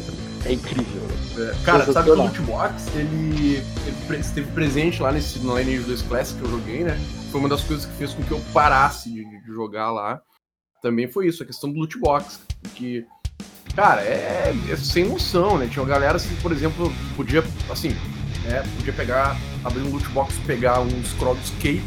É 0.47 0.53
incrível. 0.53 1.04
É. 1.37 1.55
Cara, 1.65 1.93
sabe 1.93 2.07
que 2.07 2.11
o 2.13 2.23
Loot 2.23 2.41
Box, 2.43 2.87
ele, 2.95 3.63
ele 4.09 4.19
esteve 4.19 4.51
presente 4.53 5.03
lá 5.03 5.11
nesse 5.11 5.39
no 5.41 5.59
Lineage 5.59 5.85
2 5.85 6.03
Classic 6.03 6.39
que 6.39 6.45
eu 6.45 6.51
joguei, 6.51 6.85
né? 6.85 6.99
Foi 7.31 7.41
uma 7.41 7.49
das 7.49 7.63
coisas 7.63 7.87
que 7.87 7.93
fez 7.95 8.13
com 8.15 8.23
que 8.23 8.31
eu 8.31 8.41
parasse 8.53 9.11
de, 9.13 9.25
de 9.25 9.53
jogar 9.53 9.91
lá. 9.91 10.21
Também 10.81 11.09
foi 11.09 11.27
isso, 11.27 11.43
a 11.43 11.47
questão 11.47 11.73
do 11.73 11.79
Loot 11.79 11.99
Box. 11.99 12.41
Que 12.75 13.07
Cara, 13.75 14.03
é, 14.03 14.55
é, 14.71 14.77
sem 14.77 15.09
noção, 15.09 15.59
né? 15.59 15.67
Tinha 15.67 15.83
uma 15.83 15.89
galera 15.89 16.17
assim, 16.17 16.35
por 16.37 16.53
exemplo, 16.53 16.93
podia, 17.17 17.43
assim, 17.69 17.89
né? 18.45 18.63
Podia 18.77 18.93
pegar, 18.93 19.37
abrir 19.65 19.83
um 19.83 19.91
loot 19.91 20.09
box, 20.11 20.39
pegar 20.47 20.81
um 20.81 21.05
Scroll 21.05 21.37
Escape 21.39 21.83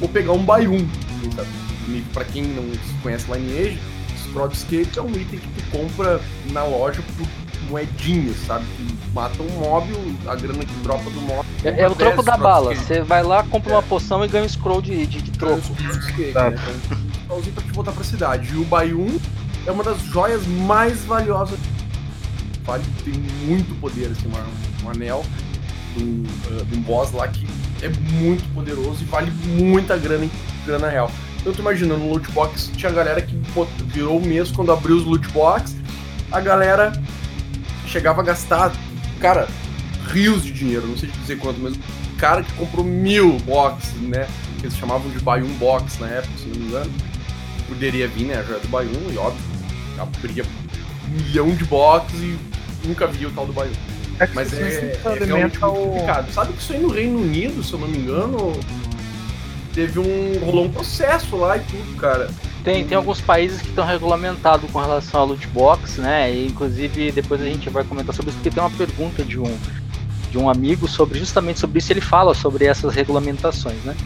ou 0.00 0.08
pegar 0.08 0.32
um 0.32 0.44
Bayum. 0.44 0.88
Sabe? 1.36 2.04
Pra 2.12 2.24
quem 2.24 2.42
não 2.42 2.64
conhece 3.02 3.30
Lineage, 3.30 3.78
Scroll 4.16 4.48
Escape 4.48 4.98
é 4.98 5.02
um 5.02 5.10
item 5.10 5.38
que 5.38 5.48
tu 5.48 5.70
compra 5.70 6.20
na 6.50 6.64
loja 6.64 7.02
por 7.16 7.26
moedinhas, 7.68 8.36
sabe? 8.46 8.64
Que 8.76 9.14
mata 9.14 9.42
um 9.42 9.50
mob, 9.60 9.92
a 10.26 10.34
grana 10.34 10.64
que 10.64 10.74
dropa 10.82 11.10
do 11.10 11.20
mob. 11.20 11.46
É, 11.64 11.82
é 11.82 11.88
o 11.88 11.94
troco 11.94 12.22
da 12.22 12.36
bala. 12.36 12.74
Você 12.74 13.02
vai 13.02 13.22
lá, 13.22 13.42
compra 13.42 13.72
é. 13.72 13.76
uma 13.76 13.82
poção 13.82 14.24
e 14.24 14.28
ganha 14.28 14.44
um 14.44 14.48
scroll 14.48 14.82
de, 14.82 15.06
de, 15.06 15.22
de 15.22 15.30
troco. 15.32 15.62
É, 16.18 16.32
tá. 16.32 16.50
né? 16.50 16.58
Então, 17.24 17.40
pra 17.42 17.62
te 17.62 17.72
voltar 17.72 17.92
pra 17.92 18.04
cidade. 18.04 18.54
E 18.54 18.56
o 18.56 18.64
Bayum 18.64 19.18
é 19.66 19.70
uma 19.70 19.84
das 19.84 20.00
joias 20.02 20.46
mais 20.46 21.04
valiosas. 21.04 21.58
Vale, 22.64 22.84
tem 23.04 23.14
muito 23.46 23.78
poder, 23.80 24.06
assim, 24.06 24.26
uma, 24.26 24.44
um 24.84 24.90
anel 24.90 25.24
de 25.96 26.04
um, 26.04 26.24
uh, 26.50 26.64
de 26.64 26.78
um 26.78 26.82
boss 26.82 27.12
lá 27.12 27.28
que 27.28 27.46
é 27.82 27.88
muito 28.14 28.44
poderoso 28.54 29.02
e 29.02 29.06
vale 29.06 29.30
muita 29.30 29.96
grana 29.96 30.24
em 30.24 30.30
grana 30.66 30.88
real. 30.88 31.10
Então 31.40 31.52
tu 31.52 31.60
imagina, 31.60 31.96
no 31.96 32.12
loot 32.12 32.30
box 32.32 32.70
tinha 32.76 32.90
galera 32.90 33.22
que 33.22 33.34
virou 33.86 34.18
o 34.18 34.24
mês 34.24 34.50
quando 34.50 34.72
abriu 34.72 34.96
os 34.96 35.04
loot 35.04 35.26
box, 35.28 35.76
a 36.30 36.40
galera 36.40 36.92
chegava 37.88 38.20
a 38.20 38.24
gastar, 38.24 38.72
cara, 39.20 39.48
rios 40.12 40.42
de 40.44 40.52
dinheiro, 40.52 40.86
não 40.86 40.96
sei 40.96 41.10
dizer 41.10 41.38
quanto, 41.38 41.60
mas 41.60 41.74
cara 42.18 42.42
que 42.42 42.52
comprou 42.54 42.84
mil 42.84 43.38
boxes, 43.40 43.92
né? 44.00 44.28
Que 44.58 44.66
eles 44.66 44.76
chamavam 44.76 45.10
de 45.10 45.20
Bayum 45.20 45.52
Box 45.54 45.98
na 46.00 46.08
época, 46.08 46.32
se 46.36 46.46
não 46.46 46.56
me 46.56 46.66
engano. 46.66 46.90
Poderia 47.68 48.08
vir, 48.08 48.26
né? 48.26 48.44
Joia 48.46 48.60
do 48.60 48.68
Bayum, 48.68 49.10
e 49.10 49.16
óbvio, 49.16 49.42
abria 49.98 50.44
um 50.44 51.10
milhão 51.10 51.50
de 51.54 51.64
boxes 51.64 52.18
e 52.20 52.38
nunca 52.84 53.06
vi 53.06 53.26
o 53.26 53.30
tal 53.30 53.46
do 53.46 53.52
Bayou. 53.52 53.74
É 54.20 54.28
Mas 54.34 54.52
é, 54.52 54.58
é 54.58 55.24
realmente 55.24 55.58
muito 55.58 55.60
complicado. 55.60 56.32
Sabe 56.32 56.52
que 56.52 56.60
isso 56.60 56.72
aí 56.72 56.80
no 56.80 56.88
Reino 56.88 57.20
Unido, 57.20 57.62
se 57.62 57.72
eu 57.72 57.78
não 57.78 57.86
me 57.86 57.98
engano, 57.98 58.58
teve 59.72 60.00
um. 60.00 60.44
rolou 60.44 60.64
um 60.64 60.70
processo 60.72 61.36
lá 61.36 61.56
e 61.56 61.60
tudo, 61.60 61.96
cara. 61.96 62.28
Tem, 62.64 62.84
tem 62.84 62.96
alguns 62.96 63.20
países 63.20 63.60
que 63.60 63.68
estão 63.68 63.86
regulamentados 63.86 64.70
com 64.70 64.78
relação 64.78 65.20
a 65.20 65.24
loot 65.24 65.46
box, 65.48 66.00
né? 66.00 66.32
E 66.32 66.46
inclusive 66.46 67.12
depois 67.12 67.40
a 67.40 67.44
gente 67.44 67.70
vai 67.70 67.84
comentar 67.84 68.14
sobre 68.14 68.30
isso, 68.30 68.38
porque 68.38 68.50
tem 68.50 68.62
uma 68.62 68.70
pergunta 68.70 69.24
de 69.24 69.38
um, 69.38 69.58
de 70.30 70.38
um 70.38 70.50
amigo 70.50 70.86
sobre 70.88 71.18
justamente 71.18 71.60
sobre 71.60 71.78
isso, 71.78 71.92
ele 71.92 72.00
fala 72.00 72.34
sobre 72.34 72.64
essas 72.64 72.94
regulamentações, 72.94 73.82
né? 73.84 73.96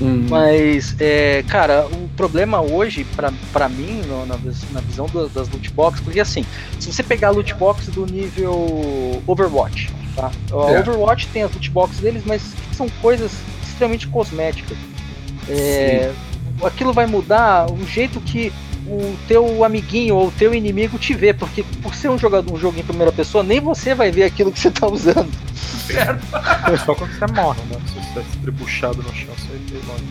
Uhum. 0.00 0.26
Mas, 0.28 0.96
é, 0.98 1.44
cara, 1.46 1.86
o 1.86 2.08
problema 2.16 2.60
hoje, 2.60 3.06
para 3.52 3.68
mim, 3.68 4.02
no, 4.06 4.26
na, 4.26 4.36
na, 4.36 4.80
visão 4.80 5.06
do, 5.06 5.28
das 5.28 5.48
loot 5.48 5.70
boxes, 5.70 6.02
porque 6.02 6.18
assim, 6.18 6.44
se 6.80 6.92
você 6.92 7.02
pegar 7.02 7.28
a 7.28 7.30
loot 7.30 7.54
box 7.54 7.90
do 7.90 8.04
nível 8.04 9.22
Overwatch, 9.26 9.90
tá? 10.16 10.30
É. 10.50 10.80
Overwatch 10.80 11.28
tem 11.28 11.42
as 11.42 11.52
loot 11.52 11.70
boxes 11.70 12.00
deles, 12.00 12.22
mas 12.26 12.42
são 12.72 12.88
coisas 13.00 13.32
extremamente 13.62 14.08
cosméticas. 14.08 14.76
É, 15.48 16.12
aquilo 16.66 16.92
vai 16.92 17.06
mudar 17.06 17.70
o 17.70 17.86
jeito 17.86 18.20
que 18.20 18.52
o 18.86 19.16
teu 19.28 19.64
amiguinho 19.64 20.16
ou 20.16 20.28
o 20.28 20.32
teu 20.32 20.54
inimigo 20.54 20.98
te 20.98 21.14
vê, 21.14 21.32
porque 21.32 21.62
por 21.82 21.94
ser 21.94 22.10
um 22.10 22.18
jogador 22.18 22.52
um 22.52 22.58
jogo 22.58 22.78
em 22.78 22.82
primeira 22.82 23.12
pessoa, 23.12 23.44
nem 23.44 23.60
você 23.60 23.94
vai 23.94 24.10
ver 24.10 24.24
aquilo 24.24 24.52
que 24.52 24.60
você 24.60 24.70
tá 24.70 24.86
usando. 24.86 25.30
Certo. 25.86 26.22
É 26.72 26.76
só 26.76 26.94
quando 26.94 27.12
você 27.12 27.26
morre, 27.32 27.60
né? 27.70 27.76
Se 27.86 27.94
você 27.94 28.14
tá 28.14 28.20
estrebuchado 28.20 29.02
no 29.02 29.14
chão, 29.14 29.34
você 29.36 29.58
vê 29.66 29.78
logo. 29.86 30.02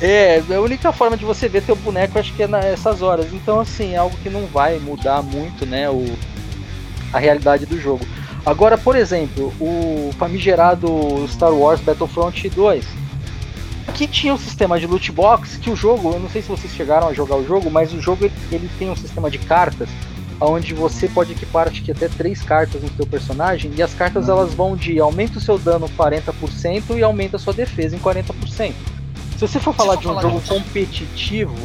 É, 0.00 0.42
a 0.54 0.60
única 0.60 0.92
forma 0.92 1.16
de 1.16 1.24
você 1.24 1.48
ver 1.48 1.62
teu 1.62 1.76
boneco 1.76 2.18
acho 2.18 2.32
que 2.34 2.42
é 2.42 2.48
nessas 2.48 3.00
horas. 3.00 3.32
Então, 3.32 3.60
assim, 3.60 3.94
é 3.94 3.96
algo 3.96 4.16
que 4.18 4.28
não 4.28 4.46
vai 4.46 4.78
mudar 4.78 5.22
muito, 5.22 5.64
né? 5.64 5.88
O, 5.88 6.04
a 7.12 7.18
realidade 7.18 7.64
do 7.64 7.80
jogo. 7.80 8.04
Agora, 8.44 8.76
por 8.76 8.94
exemplo, 8.94 9.52
o 9.60 10.10
famigerado 10.18 10.88
Star 11.28 11.52
Wars 11.52 11.80
Battlefront 11.80 12.48
2 12.50 13.05
Aqui 13.86 14.06
tinha 14.06 14.34
um 14.34 14.38
sistema 14.38 14.78
de 14.78 14.86
loot 14.86 15.12
box 15.12 15.56
que 15.56 15.70
o 15.70 15.76
jogo, 15.76 16.12
eu 16.12 16.20
não 16.20 16.28
sei 16.28 16.42
se 16.42 16.48
vocês 16.48 16.72
chegaram 16.74 17.08
a 17.08 17.14
jogar 17.14 17.36
o 17.36 17.46
jogo, 17.46 17.70
mas 17.70 17.92
o 17.92 18.00
jogo 18.00 18.24
ele, 18.24 18.34
ele 18.50 18.70
tem 18.78 18.90
um 18.90 18.96
sistema 18.96 19.30
de 19.30 19.38
cartas 19.38 19.88
onde 20.40 20.74
você 20.74 21.08
pode 21.08 21.32
equipar 21.32 21.68
acho 21.68 21.82
que 21.82 21.90
até 21.90 22.08
três 22.08 22.42
cartas 22.42 22.82
no 22.82 22.90
seu 22.94 23.06
personagem 23.06 23.72
e 23.74 23.82
as 23.82 23.94
cartas 23.94 24.28
elas 24.28 24.52
vão 24.52 24.76
de 24.76 24.98
aumenta 24.98 25.38
o 25.38 25.40
seu 25.40 25.58
dano 25.58 25.88
40% 25.96 26.96
e 26.96 27.02
aumenta 27.02 27.36
a 27.36 27.38
sua 27.38 27.54
defesa 27.54 27.96
em 27.96 27.98
40%. 27.98 28.34
Se 29.36 29.40
você 29.40 29.60
for 29.60 29.74
falar 29.74 29.96
de 29.96 30.08
um 30.08 30.20
jogo 30.20 30.40
competitivo 30.42 31.56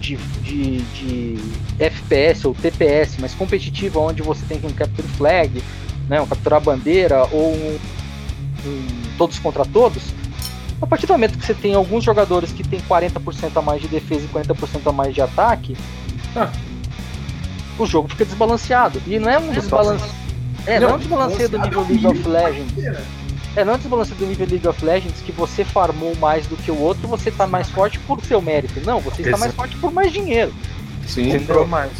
de, 0.00 0.16
de, 0.16 0.78
de, 0.78 1.38
FPS 1.78 2.46
ou 2.46 2.54
TPS, 2.54 3.18
mas 3.18 3.34
competitivo 3.34 4.00
onde 4.00 4.22
você 4.22 4.44
tem 4.46 4.58
um 4.64 4.72
capture 4.72 5.06
flag, 5.08 5.62
né, 6.08 6.20
um 6.20 6.26
capturar 6.26 6.60
bandeira 6.60 7.26
ou 7.30 7.52
um, 7.52 7.78
um 8.64 8.86
todos 9.18 9.38
contra 9.38 9.64
todos, 9.64 10.02
a 10.80 10.86
partir 10.86 11.06
do 11.06 11.12
momento 11.12 11.36
que 11.38 11.44
você 11.44 11.54
tem 11.54 11.74
alguns 11.74 12.04
jogadores 12.04 12.52
que 12.52 12.62
tem 12.66 12.80
40% 12.80 13.56
a 13.56 13.62
mais 13.62 13.82
de 13.82 13.88
defesa 13.88 14.24
e 14.24 14.28
40% 14.28 14.86
a 14.86 14.92
mais 14.92 15.14
de 15.14 15.20
ataque, 15.20 15.76
Ah. 16.36 16.50
O 17.78 17.86
jogo 17.86 18.08
fica 18.08 18.24
desbalanceado. 18.24 19.00
E 19.06 19.18
não 19.18 19.30
é 19.30 19.38
um 19.38 19.52
desbalanceio. 19.52 20.10
É, 20.66 20.80
não 20.80 20.90
é 20.90 20.94
um 20.94 20.98
desbalanceio 20.98 21.48
do 21.48 21.58
nível 21.58 21.86
League 21.88 22.06
of 22.06 22.28
Legends. 22.28 22.72
É, 23.56 23.64
não 23.64 23.72
é 23.72 23.76
um 23.76 23.78
desbalanceio 23.78 24.16
do 24.18 24.26
nível 24.26 24.46
League 24.50 24.68
of 24.68 24.84
Legends 24.84 25.20
que 25.20 25.32
você 25.32 25.64
farmou 25.64 26.14
mais 26.16 26.46
do 26.46 26.56
que 26.56 26.70
o 26.70 26.78
outro 26.78 27.06
você 27.06 27.30
tá 27.30 27.46
mais 27.46 27.70
forte 27.70 27.98
por 28.00 28.20
seu 28.24 28.42
mérito. 28.42 28.80
Não, 28.84 29.00
você 29.00 29.22
está 29.22 29.36
mais 29.36 29.54
forte 29.54 29.76
por 29.76 29.92
mais 29.92 30.12
dinheiro. 30.12 30.52
Sim. 31.06 31.38
Comprou 31.38 31.66
mais. 31.66 31.92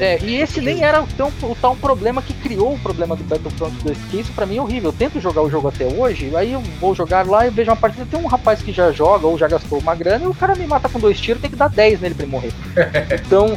É, 0.00 0.18
e 0.22 0.36
esse 0.36 0.60
nem 0.60 0.82
era 0.82 1.04
tão, 1.16 1.32
o 1.42 1.56
tal 1.60 1.76
problema 1.76 2.20
que 2.20 2.32
criou 2.34 2.74
o 2.74 2.78
problema 2.78 3.14
do 3.14 3.24
Battlefront 3.24 3.74
2, 3.82 3.98
porque 3.98 4.16
isso 4.18 4.32
pra 4.32 4.46
mim 4.46 4.56
é 4.56 4.62
horrível. 4.62 4.90
Eu 4.90 4.96
tento 4.96 5.20
jogar 5.20 5.42
o 5.42 5.50
jogo 5.50 5.68
até 5.68 5.86
hoje, 5.86 6.34
aí 6.34 6.52
eu 6.52 6.60
vou 6.80 6.94
jogar 6.94 7.26
lá 7.26 7.46
e 7.46 7.50
vejo 7.50 7.70
uma 7.70 7.76
partida, 7.76 8.06
tem 8.10 8.20
um 8.20 8.26
rapaz 8.26 8.62
que 8.62 8.72
já 8.72 8.90
joga 8.92 9.26
ou 9.26 9.38
já 9.38 9.48
gastou 9.48 9.78
uma 9.78 9.94
grana 9.94 10.24
e 10.24 10.28
o 10.28 10.34
cara 10.34 10.54
me 10.54 10.66
mata 10.66 10.88
com 10.88 10.98
dois 10.98 11.20
tiros, 11.20 11.40
tem 11.40 11.50
que 11.50 11.56
dar 11.56 11.68
10 11.68 12.00
nele 12.00 12.14
pra 12.14 12.24
ele 12.24 12.32
morrer. 12.32 12.52
então, 13.26 13.56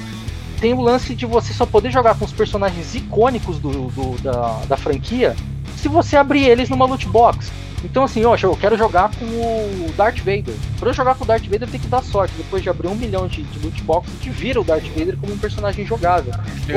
tem 0.60 0.74
o 0.74 0.82
lance 0.82 1.16
de 1.16 1.26
você 1.26 1.54
só 1.54 1.66
poder 1.66 1.92
jogar 1.92 2.16
com 2.18 2.26
os 2.26 2.34
personagens 2.34 2.96
icônicos 2.96 3.60
do, 3.60 3.88
do 3.90 4.22
da, 4.22 4.62
da 4.68 4.78
franquia 4.78 5.36
se 5.76 5.88
você 5.88 6.18
abrir 6.18 6.46
eles 6.46 6.70
numa 6.70 6.86
loot 6.86 7.08
box. 7.08 7.52
Então 7.84 8.04
assim, 8.04 8.26
ó, 8.26 8.36
eu 8.42 8.56
quero 8.56 8.78
jogar 8.78 9.12
com 9.16 9.26
o 9.26 9.94
Darth 9.96 10.18
Vader. 10.20 10.56
Pra 10.80 10.90
eu 10.90 10.94
jogar 10.94 11.16
com 11.16 11.24
o 11.24 11.28
Darth 11.28 11.46
Vader, 11.46 11.68
tenho 11.70 11.84
que 11.84 11.90
dar 11.90 12.04
sorte. 12.04 12.34
Depois 12.38 12.64
de 12.64 12.70
abrir 12.70 12.88
um 12.88 12.96
milhão 12.96 13.28
de, 13.28 13.44
de 13.44 13.60
loot 13.60 13.82
boxes, 13.84 14.14
te 14.20 14.30
vira 14.30 14.60
o 14.60 14.64
Darth 14.64 14.88
Vader 14.96 15.18
como 15.18 15.34
um 15.34 15.38
personagem 15.38 15.86
jogável. 15.86 16.34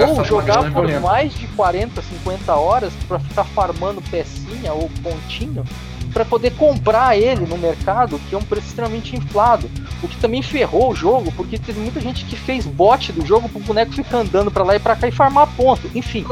ou 0.08 0.24
jogar 0.24 0.70
por 0.72 1.00
mais 1.00 1.32
de 1.34 1.46
40, 1.48 2.02
50 2.02 2.54
horas 2.54 2.92
para 3.08 3.18
ficar 3.18 3.44
farmando 3.44 4.02
pecinha 4.02 4.72
ou 4.72 4.90
pontinho 5.02 5.64
para 6.12 6.24
poder 6.24 6.52
comprar 6.56 7.16
ele 7.16 7.46
no 7.46 7.56
mercado, 7.56 8.18
que 8.28 8.34
é 8.34 8.38
um 8.38 8.42
preço 8.42 8.68
extremamente 8.68 9.16
inflado. 9.16 9.70
O 10.02 10.08
que 10.08 10.16
também 10.16 10.42
ferrou 10.42 10.90
o 10.90 10.94
jogo, 10.94 11.32
porque 11.32 11.58
teve 11.58 11.80
muita 11.80 12.00
gente 12.00 12.24
que 12.24 12.36
fez 12.36 12.66
bot 12.66 13.12
do 13.12 13.24
jogo 13.24 13.48
pro 13.48 13.60
boneco 13.60 13.92
ficar 13.92 14.18
andando 14.18 14.50
para 14.50 14.64
lá 14.64 14.76
e 14.76 14.78
para 14.78 14.96
cá 14.96 15.08
e 15.08 15.12
farmar 15.12 15.48
ponto. 15.56 15.90
Enfim, 15.94 16.24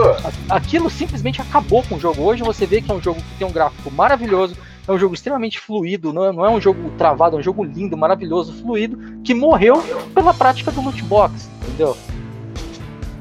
aquilo 0.49 0.91
simplesmente 0.91 1.41
acabou 1.41 1.83
com 1.83 1.97
o 1.97 2.01
jogo. 2.01 2.23
Hoje 2.23 2.43
você 2.43 2.67
vê 2.67 2.81
que 2.81 2.91
é 2.91 2.95
um 2.95 3.03
jogo 3.03 3.21
que 3.21 3.39
tem 3.39 3.47
um 3.47 3.53
gráfico 3.53 3.91
maravilhoso, 3.91 4.57
é 4.87 4.93
um 4.93 4.99
jogo 4.99 5.15
extremamente 5.15 5.61
fluido, 5.61 6.13
não 6.13 6.25
é, 6.25 6.33
não 6.33 6.45
é 6.45 6.51
um 6.51 6.61
jogo 6.61 6.91
travado, 6.97 7.37
é 7.37 7.41
um 7.41 7.43
jogo 7.43 7.63
lindo, 7.63 7.97
maravilhoso, 7.97 8.55
fluido, 8.55 9.21
que 9.23 9.35
morreu 9.35 9.83
pela 10.15 10.33
prática 10.33 10.71
do 10.71 10.81
loot 10.81 11.03
box, 11.05 11.49
entendeu? 11.63 11.97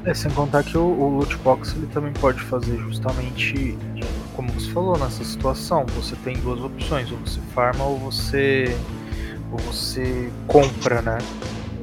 É, 0.04 0.14
sem 0.14 0.30
contar 0.30 0.64
que 0.64 0.78
o, 0.78 0.82
o 0.82 1.18
loot 1.18 1.36
box 1.38 1.74
ele 1.76 1.86
também 1.88 2.12
pode 2.14 2.40
fazer 2.40 2.78
justamente 2.78 3.76
como 4.38 4.52
você 4.52 4.70
falou 4.70 4.96
nessa 4.96 5.24
situação, 5.24 5.84
você 5.96 6.14
tem 6.22 6.36
duas 6.36 6.60
opções, 6.60 7.10
ou 7.10 7.18
você 7.18 7.40
farma 7.52 7.84
ou 7.84 7.98
você 7.98 8.66
ou 9.50 9.58
você 9.58 10.30
compra, 10.46 11.02
né? 11.02 11.18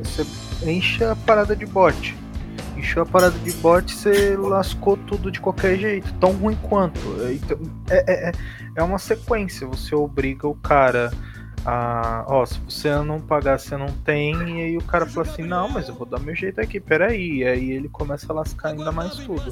Você 0.01 0.25
enche 0.65 1.03
a 1.03 1.17
parada 1.17 1.53
de 1.53 1.65
bot. 1.65 2.15
Encheu 2.77 3.03
a 3.03 3.05
parada 3.05 3.37
de 3.39 3.51
bot, 3.55 3.93
você 3.93 4.37
lascou 4.37 4.95
tudo 4.95 5.29
de 5.29 5.41
qualquer 5.41 5.77
jeito, 5.77 6.13
tão 6.13 6.31
ruim 6.31 6.57
quanto. 6.61 6.97
Então, 7.29 7.59
é, 7.89 8.29
é, 8.29 8.31
é 8.73 8.83
uma 8.83 8.99
sequência, 8.99 9.67
você 9.67 9.93
obriga 9.93 10.47
o 10.47 10.55
cara 10.55 11.11
ah, 11.66 12.24
ó, 12.28 12.45
se 12.45 12.59
você 12.59 12.93
não 12.97 13.20
pagar, 13.20 13.59
você 13.59 13.76
não 13.76 13.88
tem, 13.88 14.59
e 14.59 14.63
aí 14.66 14.78
o 14.78 14.84
cara 14.84 15.07
fala 15.07 15.26
assim, 15.26 15.41
não, 15.41 15.68
mas 15.68 15.89
eu 15.89 15.95
vou 15.95 16.05
dar 16.05 16.20
meu 16.20 16.36
jeito 16.36 16.61
aqui, 16.61 16.80
peraí, 16.80 17.38
e 17.38 17.43
aí 17.43 17.72
ele 17.72 17.89
começa 17.89 18.32
a 18.32 18.36
lascar 18.36 18.70
ainda 18.70 18.91
mais 18.91 19.16
tudo. 19.16 19.51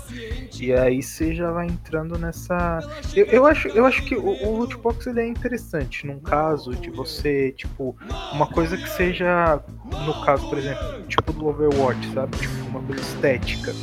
E 0.60 0.72
aí 0.72 1.02
você 1.02 1.34
já 1.34 1.50
vai 1.52 1.66
entrando 1.66 2.16
nessa. 2.20 2.80
Eu, 3.16 3.26
eu, 3.26 3.46
acho, 3.48 3.68
eu 3.70 3.84
acho 3.86 4.04
que 4.04 4.16
o, 4.16 4.28
o 4.48 4.58
loot 4.58 4.78
box 4.78 5.08
ele 5.08 5.22
é 5.22 5.28
interessante, 5.28 6.06
num 6.06 6.20
caso 6.20 6.76
de 6.76 6.92
você, 6.92 7.52
tipo, 7.52 7.96
uma 8.32 8.46
coisa 8.46 8.78
que 8.78 8.90
seja, 8.90 9.60
no 10.06 10.24
caso, 10.24 10.48
por 10.48 10.60
exemplo, 10.60 11.04
tipo 11.08 11.34
do 11.34 11.48
Overwatch, 11.48 12.14
sabe? 12.14 12.38
Tipo, 12.38 12.68
uma 12.68 12.82
coisa 12.82 13.02
estética. 13.02 13.74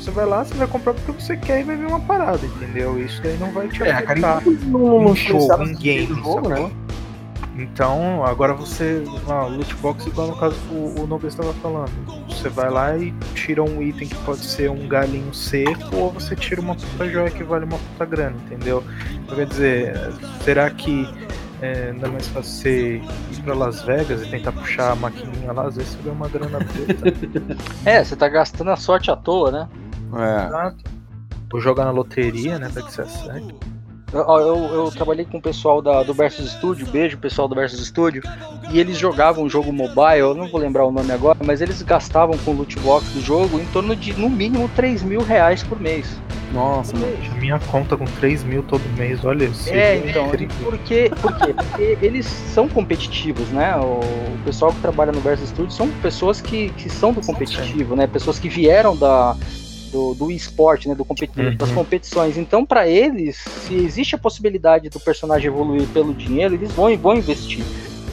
Você 0.00 0.10
vai 0.10 0.26
lá, 0.26 0.44
você 0.44 0.54
vai 0.54 0.66
comprar 0.66 0.94
porque 0.94 1.12
você 1.12 1.36
quer 1.36 1.60
e 1.60 1.64
vai 1.64 1.76
ver 1.76 1.86
uma 1.86 2.00
parada, 2.00 2.44
entendeu? 2.44 3.00
Isso 3.00 3.22
daí 3.22 3.36
não 3.38 3.52
vai 3.52 3.68
te 3.68 3.82
é, 3.82 3.92
afetar 3.92 4.42
no, 4.44 5.02
no 5.02 5.16
show, 5.16 5.62
em 5.62 5.74
game, 5.74 6.06
jogo, 6.06 6.48
né? 6.48 6.70
Então, 7.58 8.24
agora 8.24 8.52
você. 8.52 9.02
Ah, 9.28 9.46
loot 9.46 9.74
box, 9.76 10.06
igual 10.06 10.28
no 10.28 10.36
caso 10.36 10.56
o, 10.70 11.00
o 11.00 11.06
Nobel 11.06 11.28
estava 11.28 11.52
falando. 11.54 11.90
Você 12.28 12.48
vai 12.48 12.70
lá 12.70 12.96
e 12.96 13.12
tira 13.34 13.62
um 13.62 13.82
item 13.82 14.08
que 14.08 14.14
pode 14.24 14.44
ser 14.44 14.70
um 14.70 14.86
galinho 14.86 15.32
seco, 15.32 15.96
ou 15.96 16.12
você 16.12 16.36
tira 16.36 16.60
uma 16.60 16.74
puta 16.74 17.08
joia 17.08 17.30
que 17.30 17.42
vale 17.42 17.64
uma 17.64 17.78
puta 17.78 18.04
grana, 18.04 18.36
entendeu? 18.44 18.84
Então, 19.24 19.36
quer 19.36 19.46
dizer, 19.46 19.94
será 20.44 20.68
que 20.70 21.08
é, 21.62 21.92
não 21.92 22.08
é 22.08 22.12
mais 22.12 22.28
fácil 22.28 22.52
você 22.52 22.96
ir 23.32 23.42
pra 23.42 23.54
Las 23.54 23.82
Vegas 23.82 24.22
e 24.22 24.30
tentar 24.30 24.52
puxar 24.52 24.92
a 24.92 24.94
maquininha 24.94 25.52
lá? 25.52 25.66
Às 25.66 25.76
vezes 25.76 25.92
você 25.92 26.02
ganha 26.02 26.14
uma 26.14 26.28
grana 26.28 26.58
preta. 26.58 27.56
é, 27.88 28.04
você 28.04 28.14
tá 28.14 28.28
gastando 28.28 28.70
a 28.70 28.76
sorte 28.76 29.10
à 29.10 29.16
toa, 29.16 29.50
né? 29.50 29.68
É. 30.14 30.46
Exato. 30.46 30.84
Ou 31.52 31.60
jogar 31.60 31.86
na 31.86 31.90
loteria, 31.90 32.58
né? 32.58 32.68
Pra 32.70 32.82
que 32.82 32.92
você 32.92 33.02
acerte. 33.02 33.54
Eu, 34.16 34.40
eu, 34.40 34.74
eu, 34.74 34.90
trabalhei 34.90 35.26
com 35.26 35.36
o 35.36 35.42
pessoal 35.42 35.82
da, 35.82 36.02
do 36.02 36.14
Versus 36.14 36.52
Studio, 36.52 36.86
beijo 36.86 37.18
pessoal 37.18 37.46
do 37.46 37.54
Versus 37.54 37.86
Studio, 37.86 38.22
e 38.70 38.80
eles 38.80 38.96
jogavam 38.96 39.44
um 39.44 39.48
jogo 39.48 39.70
mobile, 39.70 40.20
eu 40.20 40.34
não 40.34 40.48
vou 40.48 40.58
lembrar 40.58 40.86
o 40.86 40.90
nome 40.90 41.12
agora, 41.12 41.38
mas 41.44 41.60
eles 41.60 41.82
gastavam 41.82 42.36
com 42.38 42.52
o 42.52 42.54
loot 42.54 42.78
box 42.80 43.10
do 43.10 43.20
jogo 43.20 43.60
em 43.60 43.66
torno 43.66 43.94
de 43.94 44.14
no 44.14 44.30
mínimo 44.30 44.70
3 44.74 45.02
mil 45.02 45.20
reais 45.20 45.62
por 45.62 45.78
mês. 45.78 46.18
Nossa, 46.52 46.96
minha 47.38 47.58
conta 47.70 47.96
com 47.96 48.04
3 48.04 48.44
mil 48.44 48.62
todo 48.62 48.80
mês, 48.96 49.22
olha 49.24 49.44
isso. 49.44 49.68
É, 49.68 49.98
então, 49.98 50.30
porque, 50.62 51.10
porque, 51.20 51.54
porque 51.54 51.98
eles 52.00 52.24
são 52.24 52.68
competitivos, 52.68 53.48
né? 53.48 53.76
O, 53.76 54.00
o 54.00 54.38
pessoal 54.44 54.72
que 54.72 54.80
trabalha 54.80 55.12
no 55.12 55.20
Versus 55.20 55.50
Studio 55.50 55.72
são 55.72 55.88
pessoas 56.00 56.40
que, 56.40 56.70
que 56.70 56.88
são 56.88 57.12
do 57.12 57.20
competitivo, 57.20 57.94
né? 57.94 58.06
Pessoas 58.06 58.38
que 58.38 58.48
vieram 58.48 58.96
da, 58.96 59.36
do, 59.86 60.14
do 60.14 60.30
esporte, 60.30 60.88
né, 60.88 60.94
do 60.94 61.04
competi 61.04 61.40
uhum. 61.40 61.56
das 61.56 61.70
competições. 61.70 62.36
Então, 62.36 62.64
para 62.64 62.88
eles, 62.88 63.36
se 63.36 63.74
existe 63.74 64.14
a 64.14 64.18
possibilidade 64.18 64.88
do 64.88 65.00
personagem 65.00 65.48
evoluir 65.48 65.86
pelo 65.88 66.14
dinheiro, 66.14 66.54
eles 66.54 66.72
vão, 66.72 66.96
vão 66.96 67.16
investir. 67.16 67.64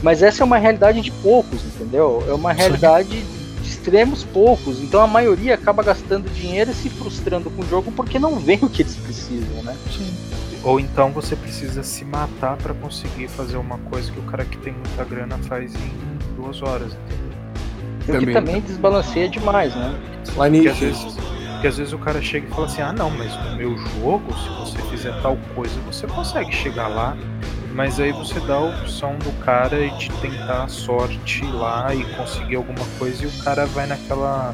Mas 0.02 0.22
essa 0.22 0.42
é 0.42 0.44
uma 0.44 0.58
realidade 0.58 1.00
de 1.00 1.10
poucos, 1.10 1.64
entendeu? 1.64 2.22
É 2.28 2.32
uma 2.32 2.52
realidade 2.52 3.22
de 3.62 3.68
extremos 3.68 4.22
poucos. 4.22 4.80
Então 4.80 5.00
a 5.00 5.06
maioria 5.06 5.54
acaba 5.54 5.82
gastando 5.82 6.30
dinheiro 6.30 6.70
e 6.70 6.74
se 6.74 6.90
frustrando 6.90 7.50
com 7.50 7.62
o 7.62 7.66
jogo 7.66 7.90
porque 7.92 8.18
não 8.18 8.38
vê 8.38 8.58
o 8.60 8.68
que 8.68 8.82
eles 8.82 8.96
precisam, 8.96 9.62
né? 9.62 9.76
Sim. 9.90 10.14
Ou 10.62 10.80
então 10.80 11.10
você 11.10 11.36
precisa 11.36 11.82
se 11.82 12.04
matar 12.04 12.56
para 12.56 12.72
conseguir 12.74 13.28
fazer 13.28 13.56
uma 13.56 13.78
coisa 13.78 14.10
que 14.10 14.18
o 14.18 14.22
cara 14.22 14.44
que 14.44 14.56
tem 14.58 14.72
muita 14.72 15.04
grana 15.04 15.38
faz 15.38 15.74
em 15.74 16.36
duas 16.36 16.62
horas, 16.62 16.92
entendeu? 18.02 18.20
O 18.20 18.26
que 18.26 18.32
também 18.32 18.60
desbalanceia 18.60 19.28
demais, 19.28 19.74
né? 19.74 19.98
Lá 20.36 20.48
nisso. 20.48 20.84
Porque 21.64 21.72
às 21.72 21.78
vezes 21.78 21.94
o 21.94 21.98
cara 21.98 22.20
chega 22.20 22.46
e 22.46 22.50
fala 22.50 22.66
assim: 22.66 22.82
ah, 22.82 22.92
não, 22.92 23.08
mas 23.08 23.34
no 23.42 23.56
meu 23.56 23.74
jogo, 23.74 24.34
se 24.36 24.50
você 24.50 24.82
fizer 24.90 25.18
tal 25.22 25.38
coisa, 25.54 25.74
você 25.80 26.06
consegue 26.06 26.52
chegar 26.52 26.88
lá. 26.88 27.16
Mas 27.72 27.98
aí 27.98 28.12
você 28.12 28.38
dá 28.40 28.56
a 28.56 28.64
opção 28.64 29.16
do 29.16 29.32
cara 29.42 29.88
de 29.96 30.10
tentar 30.20 30.64
a 30.64 30.68
sorte 30.68 31.42
lá 31.46 31.94
e 31.94 32.04
conseguir 32.16 32.56
alguma 32.56 32.84
coisa 32.98 33.24
e 33.24 33.26
o 33.26 33.42
cara 33.42 33.64
vai 33.64 33.86
naquela, 33.86 34.52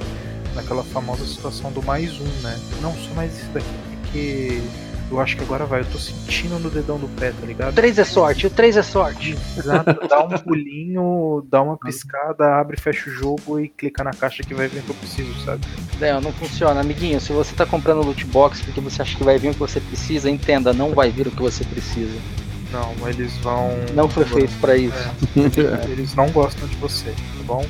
naquela 0.54 0.84
famosa 0.84 1.26
situação 1.26 1.72
do 1.72 1.82
mais 1.82 2.12
um, 2.20 2.42
né? 2.42 2.56
Não, 2.80 2.94
só 2.94 3.12
mais 3.14 3.36
isso 3.36 3.50
daqui, 3.50 3.66
porque 4.02 4.62
eu 5.11 5.20
acho 5.20 5.36
que 5.36 5.42
agora 5.42 5.64
vai. 5.66 5.80
Eu 5.80 5.86
tô 5.86 5.98
sentindo 5.98 6.58
no 6.58 6.70
dedão 6.70 6.98
do 6.98 7.08
pé, 7.08 7.32
tá 7.32 7.46
ligado? 7.46 7.72
O 7.72 7.74
3 7.74 7.98
é 7.98 8.04
sorte, 8.04 8.46
o 8.46 8.50
3 8.50 8.76
é 8.76 8.82
sorte. 8.82 9.36
Exato, 9.56 10.08
dá 10.08 10.24
um 10.24 10.38
pulinho, 10.38 11.46
dá 11.50 11.62
uma 11.62 11.76
piscada, 11.76 12.56
abre, 12.56 12.80
fecha 12.80 13.11
o 13.11 13.12
jogo 13.12 13.58
e 13.58 13.68
clica 13.68 14.04
na 14.04 14.12
caixa 14.12 14.42
que 14.42 14.54
vai 14.54 14.68
vir 14.68 14.80
o 14.80 14.82
que 14.82 14.90
eu 14.90 14.94
preciso, 14.94 15.44
sabe? 15.44 15.66
Não, 16.00 16.20
não 16.20 16.32
funciona, 16.32 16.80
amiguinho. 16.80 17.20
Se 17.20 17.32
você 17.32 17.54
tá 17.54 17.66
comprando 17.66 18.04
loot 18.04 18.24
box 18.26 18.62
porque 18.62 18.80
você 18.80 19.02
acha 19.02 19.16
que 19.16 19.24
vai 19.24 19.38
vir 19.38 19.50
o 19.50 19.52
que 19.54 19.61
você 19.61 19.80
precisa, 19.80 20.30
entenda, 20.30 20.72
não 20.72 20.94
vai 20.94 21.11
vir 21.11 21.26
o 21.26 21.30
que 21.30 21.42
você 21.42 21.64
precisa. 21.64 22.18
Não, 22.70 23.08
eles 23.08 23.36
vão. 23.38 23.70
Não 23.94 24.08
foi 24.08 24.24
feito 24.24 24.56
para 24.61 24.76
isso. 24.76 25.11
É. 25.36 25.90
eles 25.90 26.14
não 26.14 26.30
gostam 26.30 26.68
de 26.68 26.76
você, 26.76 27.11
tá 27.11 27.42
bom? 27.44 27.66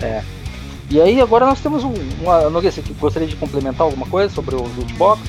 é. 0.00 0.22
E 0.90 1.00
aí 1.00 1.20
agora 1.20 1.46
nós 1.46 1.60
temos 1.60 1.84
um. 1.84 1.92
Uma, 2.22 2.48
não 2.48 2.62
sei, 2.62 2.82
gostaria 2.98 3.28
de 3.28 3.36
complementar 3.36 3.82
alguma 3.82 4.06
coisa 4.06 4.32
sobre 4.34 4.54
o 4.54 4.62
loot 4.62 4.94
box? 4.94 5.20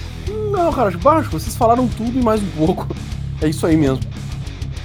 Não, 0.52 0.72
cara, 0.72 0.90
de 0.90 0.98
baixo, 0.98 1.30
vocês 1.30 1.56
falaram 1.56 1.88
tudo 1.88 2.18
e 2.18 2.24
mais 2.24 2.42
um 2.42 2.66
pouco. 2.66 2.88
É 3.42 3.48
isso 3.48 3.66
aí 3.66 3.76
mesmo. 3.76 4.00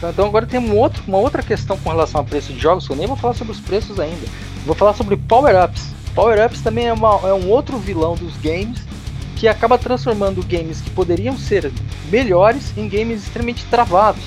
Então 0.03 0.27
agora 0.27 0.47
tem 0.47 0.61
um 0.61 0.77
outro, 0.77 1.03
uma 1.07 1.19
outra 1.19 1.43
questão 1.43 1.79
com 1.79 1.91
relação 1.91 2.21
ao 2.21 2.27
preço 2.27 2.53
de 2.53 2.59
jogos, 2.59 2.87
que 2.87 2.93
eu 2.93 2.97
nem 2.97 3.07
vou 3.07 3.17
falar 3.17 3.35
sobre 3.35 3.53
os 3.53 3.61
preços 3.61 3.99
ainda. 3.99 4.27
Vou 4.67 4.75
falar 4.75 4.95
sobre 4.95 5.17
power-ups. 5.17 5.89
Power-ups 6.15 6.61
também 6.61 6.87
é, 6.87 6.93
uma, 6.93 7.21
é 7.25 7.33
um 7.33 7.49
outro 7.49 7.79
vilão 7.79 8.15
dos 8.15 8.37
games 8.37 8.83
que 9.37 9.49
acaba 9.49 9.79
transformando 9.79 10.45
games 10.45 10.81
que 10.81 10.91
poderiam 10.91 11.37
ser 11.37 11.73
melhores 12.11 12.77
em 12.77 12.89
games 12.89 13.25
extremamente 13.25 13.65
travados. 13.67 14.23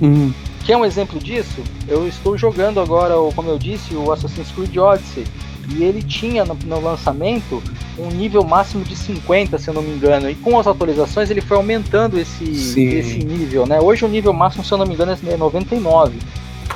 Uhum. 0.00 0.32
Quer 0.64 0.76
um 0.76 0.84
exemplo 0.84 1.18
disso? 1.18 1.62
Eu 1.86 2.06
estou 2.06 2.36
jogando 2.36 2.80
agora, 2.80 3.14
como 3.34 3.50
eu 3.50 3.58
disse, 3.58 3.94
o 3.94 4.12
Assassin's 4.12 4.50
Creed 4.50 4.76
Odyssey. 4.76 5.24
E 5.70 5.84
ele 5.84 6.02
tinha 6.02 6.44
no, 6.44 6.54
no, 6.54 6.80
lançamento 6.80 7.62
um 7.98 8.08
nível 8.08 8.42
máximo 8.42 8.84
de 8.84 8.96
50, 8.96 9.58
se 9.58 9.68
eu 9.68 9.74
não 9.74 9.82
me 9.82 9.90
engano. 9.90 10.30
E 10.30 10.34
com 10.34 10.58
as 10.58 10.66
atualizações 10.66 11.30
ele 11.30 11.40
foi 11.40 11.56
aumentando 11.56 12.18
esse, 12.18 12.44
esse 12.44 13.18
nível, 13.18 13.66
né? 13.66 13.80
Hoje 13.80 14.04
o 14.04 14.08
nível 14.08 14.32
máximo, 14.32 14.64
se 14.64 14.72
eu 14.72 14.78
não 14.78 14.86
me 14.86 14.94
engano, 14.94 15.12
é 15.12 15.36
99. 15.36 16.18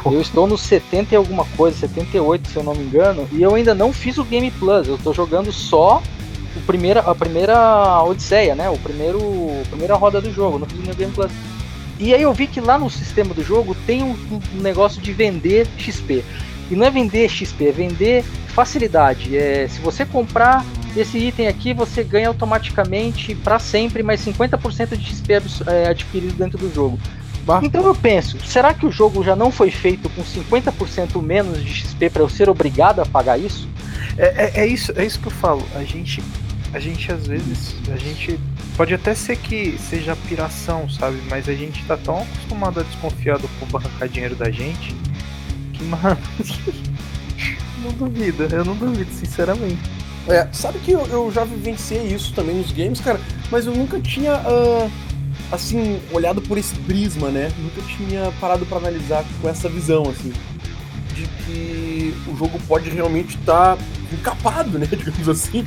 Eu 0.05 0.21
estou 0.21 0.47
no 0.47 0.59
70 0.59 1.15
e 1.15 1.17
alguma 1.17 1.45
coisa, 1.57 1.79
78 1.79 2.49
se 2.49 2.57
eu 2.57 2.65
não 2.65 2.75
me 2.75 2.83
engano, 2.85 3.29
e 3.31 3.43
eu 3.43 3.55
ainda 3.55 3.75
não 3.75 3.93
fiz 3.93 4.19
o 4.19 4.25
Game 4.25 4.51
Plus. 4.51 4.89
Eu 4.89 4.97
estou 4.97 5.15
jogando 5.15 5.53
só 5.53 6.03
o 6.57 6.61
primeira, 6.61 7.01
a 7.01 7.15
primeira 7.15 8.03
Odisseia, 8.03 8.55
né? 8.55 8.69
O 8.69 8.79
primeiro, 8.79 9.19
a 9.65 9.69
primeira 9.69 9.95
roda 9.95 10.21
do 10.21 10.33
jogo, 10.33 10.59
não 10.59 10.67
fiz 10.67 10.81
o 10.81 10.97
Game 10.97 11.13
Plus. 11.13 11.31
E 11.99 12.13
aí 12.13 12.23
eu 12.23 12.33
vi 12.33 12.47
que 12.47 12.61
lá 12.61 12.79
no 12.79 12.91
sistema 12.91 13.33
do 13.33 13.45
jogo 13.45 13.77
tem 13.87 14.03
um, 14.03 14.17
um 14.33 14.61
negócio 14.61 15.01
de 15.01 15.13
vender 15.13 15.69
XP. 15.79 16.25
E 16.73 16.75
não 16.75 16.87
é 16.87 16.91
vender 16.91 17.29
XP, 17.29 17.67
é 17.67 17.71
vender 17.71 18.25
facilidade. 18.49 19.37
É, 19.37 19.69
se 19.69 19.79
você 19.83 20.07
comprar 20.07 20.65
esse 20.97 21.19
item 21.19 21.47
aqui, 21.47 21.75
você 21.75 22.03
ganha 22.03 22.29
automaticamente 22.29 23.35
para 23.35 23.59
sempre 23.59 24.03
mais 24.03 24.25
50% 24.25 24.97
de 24.97 25.05
XP 25.05 25.35
é, 25.67 25.89
adquirido 25.89 26.33
dentro 26.33 26.57
do 26.57 26.73
jogo. 26.73 26.99
Bah. 27.45 27.61
Então 27.63 27.87
eu 27.87 27.95
penso, 27.95 28.39
será 28.47 28.73
que 28.73 28.87
o 28.87 28.91
jogo 28.91 29.23
já 29.23 29.37
não 29.37 29.51
foi 29.51 29.71
feito 29.71 30.09
com 30.09 30.23
50% 30.23 31.21
menos 31.21 31.63
de 31.63 31.75
XP 31.75 32.09
para 32.09 32.23
eu 32.23 32.29
ser 32.31 32.49
obrigado 32.49 33.01
a 33.01 33.07
pagar 33.07 33.39
isso? 33.39 33.69
É, 34.17 34.61
é, 34.61 34.61
é, 34.63 34.67
isso, 34.67 34.93
é 34.97 35.05
isso 35.05 35.21
que 35.21 35.27
eu 35.27 35.33
falo. 35.33 35.63
A 35.75 35.85
gente, 35.85 36.23
a 36.73 36.81
gente 36.81 37.13
às 37.13 37.27
vezes, 37.27 37.75
a 37.93 37.99
gente 37.99 38.41
pode 38.79 38.95
até 38.95 39.15
ser 39.15 39.37
que 39.37 39.77
seja 39.77 40.17
piração, 40.17 40.89
sabe? 40.89 41.19
Mas 41.29 41.51
a 41.51 41.55
gente 41.55 41.85
tá 41.85 41.99
tão 41.99 42.23
acostumado 42.23 42.81
a 42.81 42.83
desconfiar 42.83 43.39
do 43.39 43.49
povo 43.61 43.77
arrancar 43.77 44.09
dinheiro 44.09 44.35
da 44.35 44.51
gente 44.51 44.95
mano, 45.83 46.19
não 47.83 47.93
duvido, 47.93 48.45
eu 48.45 48.65
não 48.65 48.77
duvido, 48.77 49.11
sinceramente. 49.13 49.81
É, 50.29 50.47
sabe 50.53 50.79
que 50.79 50.93
eu, 50.93 51.05
eu, 51.07 51.33
já 51.33 51.45
vivenciei 51.45 52.07
isso 52.07 52.33
também 52.33 52.57
nos 52.57 52.71
games, 52.71 53.01
cara, 53.01 53.21
mas 53.51 53.67
eu 53.67 53.75
nunca 53.75 54.01
tinha, 54.01 54.37
uh, 54.37 54.91
assim, 55.51 56.01
olhado 56.13 56.41
por 56.41 56.57
esse 56.57 56.75
prisma, 56.77 57.29
né? 57.29 57.51
Nunca 57.59 57.83
tinha 57.83 58.33
parado 58.41 58.65
para 58.67 58.79
analisar 58.79 59.25
com 59.41 59.49
essa 59.49 59.69
visão, 59.69 60.09
assim, 60.09 60.33
de 61.15 61.27
que 61.45 62.15
o 62.29 62.37
jogo 62.37 62.59
pode 62.69 62.89
realmente 62.89 63.37
estar 63.37 63.77
tá 63.77 63.83
encapado, 64.13 64.79
né? 64.79 64.87
Digamos 64.95 65.29
assim, 65.29 65.65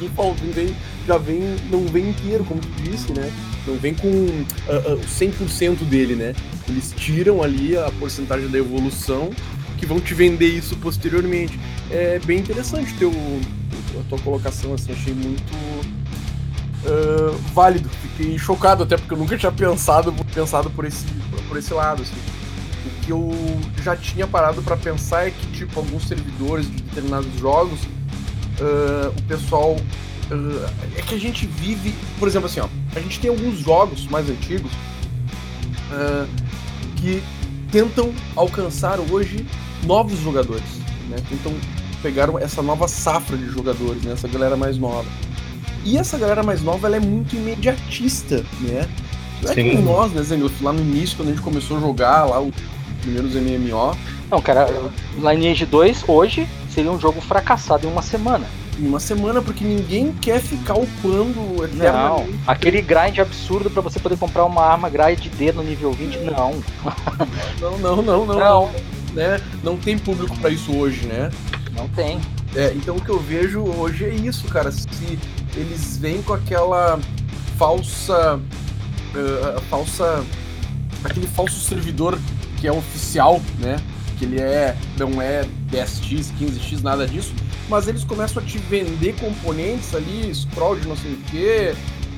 vem, 0.54 0.74
já 1.06 1.18
vem, 1.18 1.42
não 1.70 1.86
vem 1.86 2.10
inteiro, 2.10 2.46
como 2.46 2.62
tu 2.62 2.70
disse, 2.82 3.12
né? 3.12 3.30
Não 3.68 3.76
vem 3.76 3.94
com 3.94 4.08
uh, 4.08 4.94
uh, 4.94 5.00
100% 5.06 5.84
dele, 5.84 6.16
né? 6.16 6.34
Eles 6.70 6.94
tiram 6.96 7.44
ali 7.44 7.76
a 7.78 7.92
porcentagem 8.00 8.48
da 8.48 8.58
evolução 8.58 9.32
que 9.78 9.86
vão 9.86 10.00
te 10.00 10.14
vender 10.14 10.48
isso 10.48 10.76
posteriormente. 10.78 11.60
É 11.92 12.20
bem 12.20 12.40
interessante 12.40 12.94
teu, 12.96 13.12
a 14.00 14.04
tua 14.10 14.20
colocação, 14.20 14.74
assim, 14.74 14.92
achei 14.92 15.14
muito 15.14 15.54
uh, 16.86 17.38
válido. 17.54 17.90
Fiquei 17.90 18.38
chocado 18.38 18.84
até 18.84 18.98
porque 18.98 19.14
eu 19.14 19.18
nunca 19.18 19.38
tinha 19.38 19.52
pensado, 19.52 20.14
pensado 20.34 20.70
por, 20.72 20.86
esse, 20.86 21.06
por 21.48 21.58
esse 21.58 21.74
lado, 21.74 22.02
assim. 22.02 22.16
O 22.86 23.06
que 23.06 23.12
eu 23.12 23.32
já 23.84 23.96
tinha 23.96 24.28
parado 24.28 24.62
para 24.62 24.78
pensar 24.78 25.28
é 25.28 25.32
que, 25.32 25.48
tipo, 25.52 25.80
alguns 25.80 26.08
servidores 26.08 26.66
de 26.68 26.82
determinados 26.84 27.40
jogos, 27.40 27.80
uh, 28.60 29.10
o 29.18 29.22
pessoal. 29.24 29.76
Uh, 30.32 30.66
é 30.98 31.02
que 31.02 31.14
a 31.14 31.20
gente 31.20 31.46
vive. 31.46 31.94
Por 32.18 32.28
exemplo, 32.28 32.48
assim, 32.48 32.60
ó, 32.60 32.68
a 32.96 33.00
gente 33.00 33.20
tem 33.20 33.30
alguns 33.30 33.60
jogos 33.60 34.08
mais 34.08 34.30
antigos 34.30 34.72
que 36.96 37.22
tentam 37.76 38.14
alcançar 38.38 39.02
hoje 39.02 39.46
novos 39.84 40.18
jogadores, 40.20 40.64
né? 41.10 41.18
Tentam 41.28 41.52
pegar 42.02 42.30
essa 42.42 42.62
nova 42.62 42.88
safra 42.88 43.36
de 43.36 43.48
jogadores, 43.48 44.02
né? 44.02 44.14
Essa 44.14 44.30
galera 44.30 44.56
mais 44.56 44.78
nova. 44.78 45.06
E 45.84 45.98
essa 45.98 46.18
galera 46.18 46.42
mais 46.42 46.62
nova, 46.62 46.88
ela 46.88 46.96
é 46.96 47.02
muito 47.02 47.36
imediatista, 47.36 48.46
né? 48.62 48.88
Não 49.42 49.52
é 49.52 49.54
Sim. 49.54 49.70
que 49.72 49.78
nós, 49.80 50.14
né, 50.14 50.24
Zenilson, 50.24 50.64
lá 50.64 50.72
no 50.72 50.80
início, 50.80 51.18
quando 51.18 51.28
a 51.28 51.32
gente 51.32 51.44
começou 51.44 51.76
a 51.76 51.82
jogar 51.82 52.24
lá 52.24 52.40
os 52.40 52.56
primeiros 53.02 53.36
MMO. 53.36 53.98
Não, 54.30 54.42
cara, 54.42 54.68
Lineage 55.16 55.66
2 55.66 56.06
hoje 56.08 56.48
seria 56.70 56.92
um 56.92 57.00
jogo 57.00 57.22
fracassado 57.22 57.88
em 57.88 57.92
uma 57.92 58.02
semana. 58.02 58.46
Em 58.78 58.88
uma 58.88 59.00
semana, 59.00 59.42
porque 59.42 59.64
ninguém 59.64 60.12
quer 60.12 60.42
ficar 60.42 60.74
upando 60.74 61.64
eternamente. 61.64 62.32
Não, 62.32 62.40
aquele 62.46 62.82
grind 62.82 63.20
absurdo 63.20 63.70
para 63.70 63.82
você 63.82 64.00
poder 64.00 64.18
comprar 64.18 64.44
uma 64.46 64.64
arma 64.64 64.90
grind 64.90 65.28
D 65.38 65.52
no 65.54 65.64
nível 65.64 65.94
20, 65.94 66.18
não. 66.20 66.62
Não, 67.62 67.78
não, 67.78 68.02
não, 68.02 68.26
não. 68.26 68.38
Não, 68.38 68.72
né? 69.14 69.40
não 69.64 69.78
tem 69.78 69.98
público 69.98 70.38
para 70.38 70.50
isso 70.50 70.76
hoje, 70.76 71.06
né? 71.08 71.32
Não 71.74 71.88
tem. 71.88 72.20
É, 72.54 72.74
então 72.76 72.98
o 72.98 73.02
que 73.02 73.10
eu 73.10 73.20
vejo 73.20 73.62
hoje 73.62 74.06
é 74.06 74.14
isso, 74.14 74.48
cara. 74.48 74.72
Se 74.72 75.18
eles 75.56 75.98
vêm 75.98 76.22
com 76.22 76.34
aquela 76.34 77.00
falsa. 77.58 78.40
Uh, 79.16 79.62
falsa. 79.70 80.24
aquele 81.04 81.28
falso 81.28 81.60
servidor 81.62 82.20
que 82.58 82.68
é 82.68 82.72
oficial, 82.72 83.42
né? 83.60 83.78
Que 84.18 84.26
ele 84.26 84.40
é. 84.40 84.76
não 84.98 85.22
é 85.22 85.46
10x, 85.72 86.32
15x, 86.40 86.82
nada 86.82 87.08
disso. 87.08 87.34
Mas 87.70 87.88
eles 87.88 88.04
começam 88.04 88.42
a 88.42 88.46
te 88.46 88.58
vender 88.58 89.16
componentes 89.16 89.94
ali, 89.96 90.34
scroll 90.34 90.76
de 90.76 90.88
não 90.88 90.96
sei 90.96 91.14
o 91.14 91.18
que, 91.18 91.74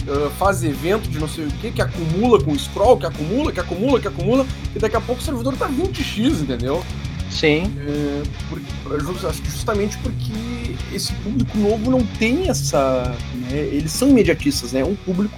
uh, 0.09 0.29
faz 0.31 0.63
evento 0.63 1.09
de 1.09 1.19
não 1.19 1.27
sei 1.27 1.45
o 1.45 1.51
que, 1.51 1.71
que 1.71 1.81
acumula 1.81 2.43
com 2.43 2.57
scroll, 2.57 2.97
que 2.97 3.05
acumula, 3.05 3.51
que 3.51 3.59
acumula, 3.59 3.99
que 3.99 4.07
acumula, 4.07 4.45
e 4.75 4.79
daqui 4.79 4.95
a 4.95 5.01
pouco 5.01 5.21
o 5.21 5.23
servidor 5.23 5.55
tá 5.55 5.69
20x, 5.69 6.41
entendeu? 6.41 6.83
Sim. 7.29 7.71
É, 7.79 8.23
porque, 8.49 9.27
acho 9.27 9.41
que 9.41 9.49
justamente 9.49 9.97
porque 9.97 10.95
esse 10.95 11.13
público 11.15 11.57
novo 11.57 11.91
não 11.91 12.03
tem 12.03 12.49
essa. 12.49 13.15
Né, 13.35 13.57
eles 13.57 13.91
são 13.91 14.09
imediatistas, 14.09 14.71
né? 14.71 14.79
É 14.79 14.85
um 14.85 14.95
público 14.95 15.37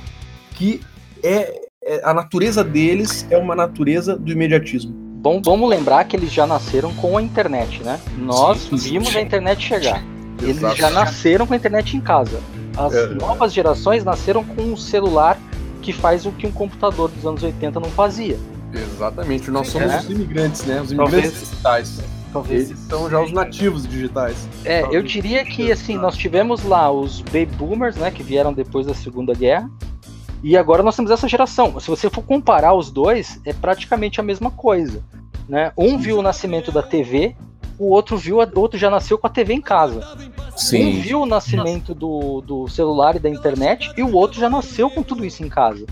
que 0.56 0.82
é, 1.24 1.62
é, 1.84 2.02
A 2.04 2.14
natureza 2.14 2.64
deles 2.64 3.26
é 3.30 3.38
uma 3.38 3.56
natureza 3.56 4.16
do 4.16 4.32
imediatismo. 4.32 4.99
Bom, 5.20 5.42
vamos 5.44 5.70
lembrar 5.70 6.06
que 6.06 6.16
eles 6.16 6.32
já 6.32 6.48
nasceram 6.48 6.94
com 6.94 7.18
a 7.18 7.22
internet, 7.22 7.84
né? 7.84 8.00
Nós 8.18 8.60
sim, 8.60 8.78
sim, 8.78 8.90
vimos 8.92 9.10
sim. 9.10 9.18
a 9.18 9.22
internet 9.22 9.62
chegar. 9.62 10.02
Eles 10.42 10.62
já 10.78 10.90
nasceram 10.90 11.46
com 11.46 11.54
a 11.54 11.58
internet 11.58 11.98
em 11.98 12.00
casa. 12.00 12.40
As 12.78 12.94
é. 12.94 13.08
novas 13.08 13.52
gerações 13.52 14.06
nasceram 14.06 14.46
com 14.46 14.62
um 14.62 14.78
celular 14.78 15.38
que 15.82 15.92
faz 15.92 16.26
o 16.26 16.32
que 16.32 16.48
um 16.48 16.52
computador 16.52 17.10
dos 17.10 17.26
anos 17.26 17.44
80 17.44 17.82
não 17.82 17.90
fazia. 17.90 18.40
Exatamente, 18.74 19.52
nós 19.52 19.68
somos 19.68 19.92
é. 19.92 20.00
os 20.00 20.10
imigrantes, 20.10 20.64
né? 20.64 20.82
Os 20.82 20.92
imigrantes 20.94 21.22
Talvez. 21.22 21.50
digitais. 21.50 22.02
Talvez. 22.32 22.70
Eles 22.70 22.80
são 22.88 23.10
já 23.10 23.20
os 23.22 23.34
nativos 23.34 23.86
digitais. 23.86 24.48
É, 24.64 24.82
Talvez. 24.82 24.96
eu 24.96 25.06
diria 25.06 25.44
que 25.44 25.70
assim, 25.70 25.98
nós 25.98 26.16
tivemos 26.16 26.64
lá 26.64 26.90
os 26.90 27.20
baby 27.22 27.48
boomers, 27.58 27.98
né, 27.98 28.10
que 28.10 28.24
vieram 28.24 28.54
depois 28.54 28.88
da 28.88 28.94
Segunda 28.94 29.34
Guerra. 29.34 29.70
E 30.42 30.56
agora 30.56 30.82
nós 30.82 30.96
temos 30.96 31.12
essa 31.12 31.28
geração. 31.28 31.80
Se 31.80 31.88
você 31.88 32.10
for 32.10 32.24
comparar 32.24 32.74
os 32.74 32.90
dois, 32.90 33.40
é 33.46 33.54
praticamente 33.54 34.20
a 34.20 34.24
mesma 34.24 34.50
coisa. 34.50 35.04
Né? 35.48 35.72
Um 35.78 35.98
viu 35.98 36.20
o 36.20 36.22
nascimento 36.22 36.72
da 36.72 36.82
TV, 36.82 37.36
o 37.78 37.90
outro 37.90 38.18
viu, 38.18 38.38
o 38.38 38.60
outro 38.60 38.78
já 38.78 38.90
nasceu 38.90 39.18
com 39.18 39.28
a 39.28 39.30
TV 39.30 39.54
em 39.54 39.62
casa. 39.62 40.02
Sim. 40.56 41.00
Um 41.00 41.02
viu 41.02 41.22
o 41.22 41.26
nascimento 41.26 41.96
do, 41.96 42.42
do 42.42 42.68
celular 42.68 43.16
e 43.16 43.20
da 43.20 43.30
internet, 43.30 43.92
e 43.98 44.04
o 44.04 44.14
outro 44.14 44.40
já 44.40 44.50
nasceu 44.50 44.90
com 44.90 45.02
tudo 45.02 45.26
isso 45.26 45.44
em 45.44 45.50
casa. 45.50 45.86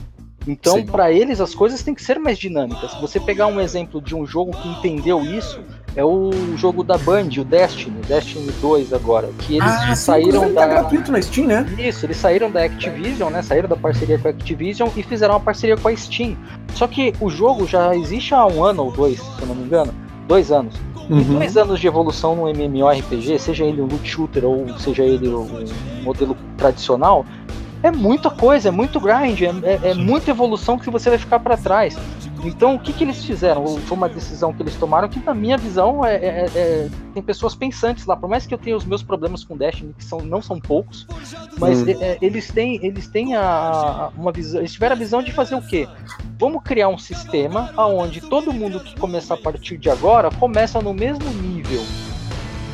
Então, 0.46 0.86
para 0.86 1.12
eles, 1.12 1.42
as 1.42 1.54
coisas 1.54 1.84
têm 1.84 1.94
que 1.94 2.04
ser 2.04 2.20
mais 2.20 2.38
dinâmicas. 2.38 2.92
Se 2.92 3.02
você 3.02 3.20
pegar 3.20 3.48
um 3.48 3.60
exemplo 3.60 4.02
de 4.02 4.16
um 4.16 4.26
jogo 4.26 4.52
que 4.52 4.68
entendeu 4.68 5.22
isso, 5.22 5.60
é 5.98 6.06
o 6.06 6.32
jogo 6.56 6.84
da 6.84 6.96
Band, 6.96 7.30
o 7.40 7.44
Destiny, 7.44 8.00
Destiny 8.08 8.52
2 8.62 8.94
agora, 8.94 9.30
que 9.40 9.56
eles 9.56 9.68
ah, 9.68 9.96
saíram 9.96 10.48
sim, 10.48 10.54
da 10.54 10.62
tá 10.62 10.68
gratuito 10.68 11.12
na 11.12 11.20
Steam, 11.20 11.48
né? 11.48 11.66
Isso, 11.76 12.06
eles 12.06 12.18
saíram 12.18 12.52
da 12.52 12.64
Activision, 12.64 13.32
né? 13.32 13.42
Saíram 13.42 13.68
da 13.68 13.76
parceria 13.76 14.20
com 14.20 14.28
a 14.28 14.32
Activision 14.32 14.90
e 14.96 15.02
fizeram 15.02 15.34
uma 15.34 15.40
parceria 15.40 15.76
com 15.76 15.88
a 15.88 15.96
Steam. 15.96 16.38
Só 16.76 16.86
que 16.86 17.16
o 17.20 17.32
jogo 17.32 17.66
já 17.66 17.96
existe 17.96 18.36
há 18.36 18.46
um 18.46 18.64
ano 18.64 18.86
ou 18.86 18.92
dois, 18.92 19.20
se 19.20 19.42
eu 19.42 19.48
não 19.48 19.56
me 19.56 19.64
engano, 19.64 19.92
dois 20.28 20.52
anos. 20.52 20.76
Uhum. 21.10 21.20
E 21.20 21.24
dois 21.24 21.58
anos 21.58 21.80
de 21.80 21.88
evolução 21.88 22.36
no 22.36 22.48
MMORPG, 22.48 23.40
seja 23.40 23.66
ele 23.66 23.82
um 23.82 23.88
loot 23.88 24.08
shooter 24.08 24.46
ou 24.46 24.78
seja 24.78 25.02
ele 25.02 25.28
um 25.28 25.48
modelo 26.04 26.38
tradicional, 26.58 27.26
é 27.88 27.92
muita 27.92 28.30
coisa, 28.30 28.70
é 28.70 28.72
muito 28.72 29.00
grind, 29.00 29.42
é, 29.42 29.48
é, 29.64 29.90
é 29.92 29.94
muita 29.94 30.32
evolução 30.32 30.78
que 30.78 30.90
você 30.90 31.10
vai 31.10 31.18
ficar 31.18 31.40
para 31.40 31.58
trás. 31.58 31.98
Então, 32.44 32.76
o 32.76 32.80
que, 32.80 32.94
que 32.94 33.04
eles 33.04 33.26
fizeram? 33.26 33.66
Foi 33.66 33.98
uma 33.98 34.08
decisão 34.08 34.54
que 34.54 34.62
eles 34.62 34.76
tomaram 34.76 35.10
que, 35.10 35.20
na 35.20 35.34
minha 35.34 35.58
visão, 35.58 36.06
é, 36.06 36.16
é, 36.16 36.46
é, 36.56 36.90
tem 37.14 37.24
pessoas 37.24 37.56
pensantes 37.56 38.06
lá. 38.06 38.16
Por 38.16 38.30
mais 38.30 38.46
que 38.46 38.54
eu 38.54 38.58
tenha 38.58 38.78
os 38.78 38.86
meus 38.86 39.02
problemas 39.02 39.44
com 39.44 39.58
Destiny, 39.58 39.94
que 39.94 40.04
são, 40.04 40.20
não 40.20 40.42
são 40.42 40.60
poucos, 40.60 41.08
mas 41.58 41.82
hum. 41.82 41.86
É, 42.00 42.18
eles 42.22 42.52
têm, 42.52 42.80
eles 42.86 43.08
têm 43.08 43.36
a, 43.36 44.12
uma 44.16 44.32
visão. 44.32 44.62
Eles 44.62 44.74
tiveram 44.74 44.96
a 44.96 45.00
visão 45.00 45.24
de 45.24 45.32
fazer 45.32 45.56
o 45.56 45.62
quê? 45.62 45.88
Vamos 46.40 46.62
criar 46.64 46.90
um 46.90 46.98
sistema 46.98 47.74
onde 47.78 48.22
todo 48.22 48.54
mundo 48.54 48.80
que 48.80 48.96
começar 49.00 49.34
a 49.34 49.38
partir 49.38 49.78
de 49.78 49.90
agora 49.90 50.30
começa 50.32 50.80
no 50.80 50.94
mesmo 50.94 51.28
nível 51.32 51.82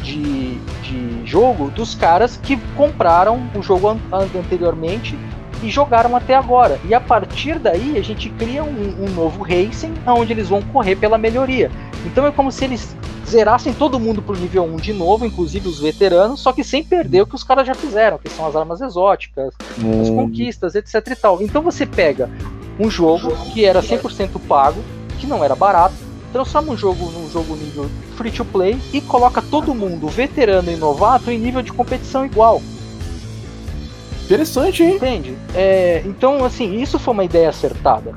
de, 0.03 0.55
de 0.81 1.25
jogo 1.25 1.71
dos 1.71 1.95
caras 1.95 2.37
que 2.37 2.57
compraram 2.75 3.49
o 3.55 3.63
jogo 3.63 3.87
an 3.87 3.97
anteriormente 4.11 5.17
e 5.63 5.69
jogaram 5.69 6.15
até 6.15 6.35
agora. 6.35 6.79
E 6.85 6.93
a 6.93 6.99
partir 6.99 7.57
daí 7.57 7.97
a 7.97 8.01
gente 8.01 8.29
cria 8.29 8.63
um, 8.63 9.05
um, 9.05 9.09
novo 9.09 9.41
racing 9.41 9.93
onde 10.05 10.33
eles 10.33 10.49
vão 10.49 10.61
correr 10.61 10.97
pela 10.97 11.17
melhoria. 11.17 11.71
Então 12.05 12.27
é 12.27 12.31
como 12.31 12.51
se 12.51 12.65
eles 12.65 12.95
zerassem 13.25 13.73
todo 13.73 13.99
mundo 13.99 14.21
pro 14.21 14.35
nível 14.35 14.65
1 14.65 14.75
de 14.75 14.91
novo, 14.91 15.25
inclusive 15.25 15.69
os 15.69 15.79
veteranos, 15.79 16.41
só 16.41 16.51
que 16.51 16.63
sem 16.63 16.83
perder 16.83 17.21
o 17.21 17.25
que 17.25 17.35
os 17.35 17.43
caras 17.43 17.65
já 17.65 17.73
fizeram, 17.73 18.17
que 18.17 18.29
são 18.29 18.45
as 18.45 18.55
armas 18.55 18.81
exóticas, 18.81 19.53
hum. 19.81 20.01
as 20.01 20.09
conquistas, 20.09 20.75
etc 20.75 20.95
e 21.07 21.15
tal. 21.15 21.41
Então 21.41 21.61
você 21.61 21.85
pega 21.85 22.29
um 22.77 22.89
jogo 22.89 23.33
que 23.53 23.63
era 23.63 23.81
100% 23.81 24.29
pago, 24.47 24.83
que 25.17 25.25
não 25.25 25.43
era 25.43 25.55
barato, 25.55 25.95
transforma 26.33 26.73
um 26.73 26.77
jogo 26.77 27.05
num 27.11 27.29
jogo 27.29 27.55
nível 27.55 27.89
free 28.17 28.31
to 28.31 28.43
play 28.43 28.77
e 28.91 28.99
coloca 28.99 29.41
todo 29.41 29.73
mundo, 29.73 30.07
veterano 30.07 30.69
e 30.71 30.75
novato, 30.75 31.31
em 31.31 31.37
nível 31.37 31.61
de 31.61 31.71
competição 31.71 32.25
igual. 32.25 32.61
Interessante, 34.25 34.83
hein? 34.83 34.95
Entende? 34.95 35.37
É, 35.53 36.01
então, 36.05 36.43
assim, 36.43 36.81
isso 36.81 36.97
foi 36.97 37.13
uma 37.13 37.23
ideia 37.23 37.49
acertada. 37.49 38.13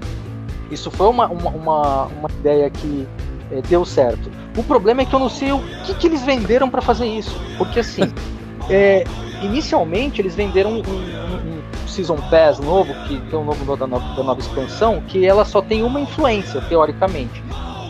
Isso 0.70 0.90
foi 0.90 1.06
uma, 1.08 1.28
uma, 1.28 1.50
uma, 1.50 2.04
uma 2.06 2.30
ideia 2.40 2.70
que 2.70 3.06
é, 3.52 3.60
deu 3.62 3.84
certo. 3.84 4.30
O 4.56 4.62
problema 4.62 5.02
é 5.02 5.04
que 5.04 5.14
eu 5.14 5.18
não 5.18 5.28
sei 5.28 5.52
o 5.52 5.60
que, 5.84 5.94
que 5.94 6.06
eles 6.06 6.22
venderam 6.22 6.70
para 6.70 6.80
fazer 6.80 7.06
isso. 7.06 7.38
Porque, 7.58 7.80
assim, 7.80 8.02
é, 8.70 9.04
inicialmente 9.42 10.22
eles 10.22 10.34
venderam 10.34 10.70
um, 10.70 10.78
um, 10.78 10.80
um, 10.80 11.88
Season 11.88 12.16
Pass 12.30 12.58
novo, 12.58 12.92
que 13.06 13.20
tem 13.30 13.38
um 13.38 13.44
novo 13.44 13.76
da 13.76 13.86
nova, 13.86 14.14
da 14.14 14.22
nova 14.22 14.40
expansão, 14.40 15.02
que 15.08 15.24
ela 15.24 15.44
só 15.44 15.60
tem 15.60 15.82
uma 15.82 16.00
influência, 16.00 16.60
teoricamente. 16.62 17.42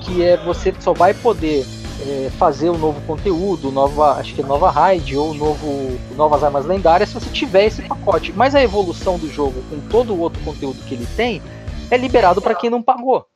Que 0.07 0.23
é 0.23 0.37
você 0.37 0.73
só 0.81 0.93
vai 0.93 1.13
poder 1.13 1.67
é, 2.01 2.31
fazer 2.39 2.71
o 2.71 2.79
novo 2.79 3.01
conteúdo, 3.07 3.73
nova, 3.73 4.13
acho 4.13 4.35
que 4.35 4.41
é 4.41 4.45
nova 4.45 4.71
raid 4.71 5.17
ou 5.17 5.35
novo, 5.35 5.99
novas 6.15 6.45
armas 6.45 6.65
lendárias 6.65 7.09
se 7.09 7.15
você 7.17 7.31
tiver 7.31 7.67
esse 7.67 7.83
pacote. 7.83 8.33
Mas 8.33 8.55
a 8.55 8.63
evolução 8.63 9.19
do 9.19 9.29
jogo 9.29 9.63
com 9.69 9.81
todo 9.89 10.15
o 10.15 10.21
outro 10.21 10.43
conteúdo 10.45 10.83
que 10.85 10.95
ele 10.95 11.07
tem 11.17 11.43
é 11.91 11.97
liberado 11.97 12.41
para 12.41 12.55
quem 12.55 12.71
não 12.71 12.83
pagou. 12.83 13.27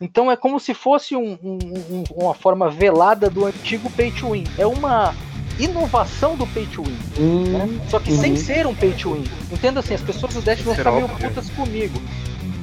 Então 0.00 0.30
é 0.30 0.36
como 0.36 0.60
se 0.60 0.74
fosse 0.74 1.16
um, 1.16 1.38
um, 1.42 2.04
uma 2.14 2.34
forma 2.34 2.68
velada 2.68 3.30
do 3.30 3.46
antigo 3.46 3.90
pay 3.90 4.10
to 4.10 4.32
win. 4.32 4.44
É 4.58 4.66
uma 4.66 5.14
inovação 5.58 6.36
do 6.36 6.46
pay 6.48 6.66
to 6.66 6.82
win. 6.82 6.98
Hum, 7.18 7.44
né? 7.44 7.80
Só 7.88 7.98
que 7.98 8.12
hum. 8.12 8.20
sem 8.20 8.36
ser 8.36 8.66
um 8.66 8.74
pay 8.74 8.92
to 8.92 9.14
win. 9.14 9.24
Entenda 9.50 9.80
assim, 9.80 9.94
as 9.94 10.02
pessoas 10.02 10.34
do 10.34 10.42
Destiny 10.42 10.66
vão 10.66 10.74
ficar 10.74 10.92
meio 10.92 11.08
putas 11.08 11.48
comigo. 11.50 12.00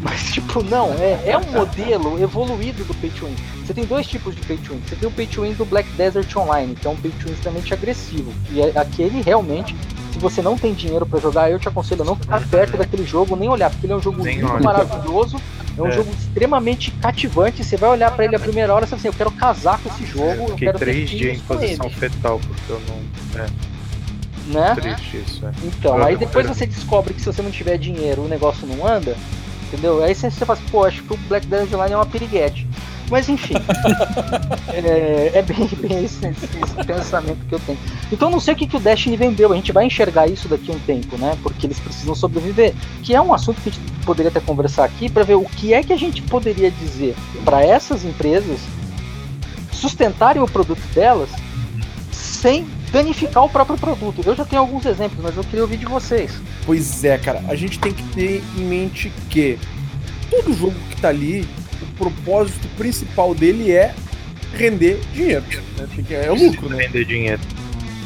Mas, 0.03 0.33
tipo, 0.33 0.61
não, 0.61 0.93
é, 0.95 1.29
é 1.29 1.37
um 1.37 1.49
modelo 1.51 2.21
evoluído 2.21 2.83
do 2.83 2.93
Pay 2.95 3.09
to 3.11 3.25
Win. 3.25 3.35
Você 3.65 3.73
tem 3.73 3.85
dois 3.85 4.05
tipos 4.05 4.35
de 4.35 4.41
Pay 4.41 4.57
to 4.57 4.73
Win. 4.73 4.81
Você 4.85 4.95
tem 4.97 5.07
o 5.07 5.11
Pay 5.11 5.27
to 5.27 5.41
Win 5.43 5.53
do 5.53 5.63
Black 5.65 5.89
Desert 5.93 6.35
Online, 6.35 6.75
que 6.75 6.85
é 6.85 6.89
um 6.89 6.95
Pay 6.97 7.11
to 7.11 7.27
Win 7.27 7.33
extremamente 7.33 7.73
agressivo. 7.73 8.33
E 8.51 8.61
é, 8.61 8.73
aquele 8.77 9.21
realmente, 9.21 9.73
se 10.11 10.19
você 10.19 10.41
não 10.41 10.57
tem 10.57 10.73
dinheiro 10.73 11.05
para 11.05 11.19
jogar, 11.21 11.49
eu 11.49 11.57
te 11.57 11.69
aconselho 11.69 12.01
a 12.01 12.05
não 12.05 12.17
ficar 12.17 12.45
perto 12.49 12.75
daquele 12.75 13.05
jogo, 13.05 13.37
nem 13.37 13.47
olhar, 13.47 13.69
porque 13.69 13.85
ele 13.85 13.93
é 13.93 13.95
um 13.95 14.01
jogo 14.01 14.19
muito 14.19 14.63
maravilhoso. 14.63 15.37
É 15.77 15.81
um 15.81 15.87
é. 15.87 15.91
jogo 15.91 16.11
extremamente 16.11 16.91
cativante. 16.91 17.63
Você 17.63 17.77
vai 17.77 17.89
olhar 17.89 18.11
para 18.11 18.25
ele 18.25 18.35
a 18.35 18.39
primeira 18.39 18.73
hora 18.73 18.85
e 18.85 18.87
você 18.87 18.95
assim, 18.95 19.07
eu 19.07 19.13
quero 19.13 19.31
casar 19.31 19.79
com 19.79 19.89
esse 19.89 20.05
jogo. 20.05 20.25
Eu, 20.25 20.47
eu 20.49 20.55
quero 20.55 20.77
três 20.77 21.09
dias 21.09 21.37
em 21.37 21.39
posição 21.39 21.89
fetal, 21.89 22.41
porque 22.45 22.71
eu 22.71 22.81
não. 22.89 23.41
É. 23.41 23.73
Né? 24.45 24.75
Triste 24.75 25.23
isso, 25.25 25.45
é. 25.47 25.51
Então, 25.63 26.03
aí 26.03 26.17
depois 26.17 26.45
você 26.45 26.67
descobre 26.67 27.13
que 27.13 27.21
se 27.21 27.25
você 27.25 27.41
não 27.41 27.49
tiver 27.49 27.77
dinheiro, 27.77 28.23
o 28.23 28.27
negócio 28.27 28.67
não 28.67 28.85
anda 28.85 29.15
entendeu? 29.73 30.03
Aí 30.03 30.13
você, 30.13 30.29
você 30.29 30.45
fala 30.45 30.59
assim, 30.59 30.69
pô, 30.69 30.85
acho 30.85 31.01
que 31.03 31.13
o 31.13 31.17
Black 31.27 31.47
Desert 31.47 31.71
Line 31.71 31.93
é 31.93 31.95
uma 31.95 32.05
piriguete. 32.05 32.67
Mas 33.09 33.27
enfim, 33.27 33.55
é, 34.69 35.31
é, 35.33 35.41
bem, 35.41 35.67
bem 35.67 36.05
esse, 36.05 36.25
esse, 36.25 36.45
esse, 36.45 36.85
pensamento 36.85 37.45
que 37.47 37.53
eu 37.53 37.59
tenho. 37.59 37.77
Então 38.11 38.29
não 38.29 38.39
sei 38.39 38.53
o 38.53 38.57
que, 38.57 38.65
que 38.65 38.77
o 38.77 38.79
Destiny 38.79 39.17
vendeu, 39.17 39.51
a 39.51 39.55
gente 39.55 39.71
vai 39.71 39.85
enxergar 39.85 40.27
isso 40.27 40.47
daqui 40.47 40.71
a 40.71 40.75
um 40.75 40.79
tempo, 40.79 41.17
né? 41.17 41.37
Porque 41.43 41.67
eles 41.67 41.79
precisam 41.79 42.15
sobreviver. 42.15 42.73
Que 43.03 43.13
é 43.13 43.21
um 43.21 43.33
assunto 43.33 43.61
que 43.61 43.69
a 43.69 43.71
gente 43.71 43.91
poderia 44.05 44.29
até 44.29 44.39
conversar 44.39 44.85
aqui 44.85 45.09
para 45.09 45.23
ver 45.23 45.35
o 45.35 45.43
que 45.43 45.73
é 45.73 45.83
que 45.83 45.91
a 45.91 45.97
gente 45.97 46.21
poderia 46.21 46.71
dizer 46.71 47.15
para 47.43 47.63
essas 47.63 48.05
empresas 48.05 48.59
sustentarem 49.71 50.41
o 50.41 50.47
produto 50.47 50.81
delas 50.93 51.29
sem 52.11 52.65
danificar 52.93 53.43
o 53.43 53.49
próprio 53.49 53.75
produto. 53.75 54.21
Eu 54.23 54.35
já 54.35 54.45
tenho 54.45 54.61
alguns 54.61 54.85
exemplos, 54.85 55.19
mas 55.21 55.35
eu 55.35 55.43
queria 55.43 55.63
ouvir 55.63 55.77
de 55.77 55.85
vocês. 55.85 56.31
Pois 56.63 57.03
é, 57.03 57.17
cara, 57.17 57.43
a 57.47 57.55
gente 57.55 57.79
tem 57.79 57.91
que 57.91 58.03
ter 58.13 58.43
em 58.55 58.63
mente 58.63 59.11
que 59.31 59.57
todo 60.29 60.53
jogo 60.53 60.75
que 60.91 61.01
tá 61.01 61.09
ali, 61.09 61.45
o 61.81 61.85
propósito 61.97 62.67
principal 62.77 63.33
dele 63.33 63.71
é 63.71 63.95
render 64.53 65.01
dinheiro. 65.11 65.43
Né? 65.75 65.87
É 66.11 66.31
o 66.31 66.35
lucro, 66.35 66.69
né? 66.69 66.83
Render 66.83 67.03
dinheiro. 67.03 67.41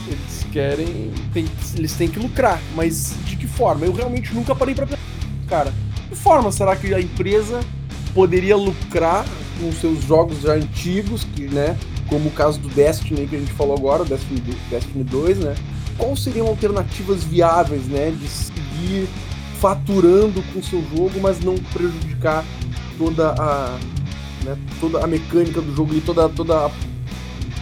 Eles 0.08 0.48
querem. 0.54 1.12
Tem, 1.34 1.46
eles 1.76 1.94
têm 1.94 2.08
que 2.08 2.18
lucrar, 2.18 2.62
mas 2.74 3.14
de 3.26 3.36
que 3.36 3.46
forma? 3.46 3.86
Eu 3.86 3.92
realmente 3.92 4.34
nunca 4.34 4.56
parei 4.56 4.74
pra 4.74 4.86
pensar. 4.86 5.02
Cara, 5.50 5.74
de 5.96 6.02
que 6.10 6.16
forma 6.16 6.50
será 6.50 6.78
que 6.78 6.94
a 6.94 7.02
empresa 7.02 7.60
poderia 8.14 8.56
lucrar 8.56 9.26
com 9.60 9.70
seus 9.74 10.02
jogos 10.06 10.42
já 10.42 10.54
antigos, 10.54 11.26
que, 11.36 11.44
né? 11.44 11.78
Como 12.08 12.30
o 12.30 12.32
caso 12.32 12.60
do 12.60 12.70
Destiny 12.70 13.28
que 13.28 13.36
a 13.36 13.40
gente 13.40 13.54
falou 13.54 13.76
agora, 13.78 14.04
Destiny, 14.04 14.42
Destiny 14.70 15.04
2, 15.04 15.40
né? 15.40 15.56
Quais 15.98 16.24
seriam 16.24 16.48
alternativas 16.48 17.24
viáveis, 17.24 17.86
né, 17.88 18.12
de 18.12 18.28
seguir 18.28 19.08
faturando 19.60 20.44
com 20.54 20.60
o 20.60 20.64
seu 20.64 20.84
jogo, 20.96 21.20
mas 21.20 21.40
não 21.40 21.56
prejudicar 21.56 22.46
toda 22.98 23.32
a, 23.32 23.80
né, 24.44 24.58
toda 24.80 25.04
a 25.04 25.08
mecânica 25.08 25.60
do 25.62 25.76
jogo 25.76 25.96
e 25.96 26.02
toda 26.02 26.30
toda 26.30 26.68
a, 26.68 26.72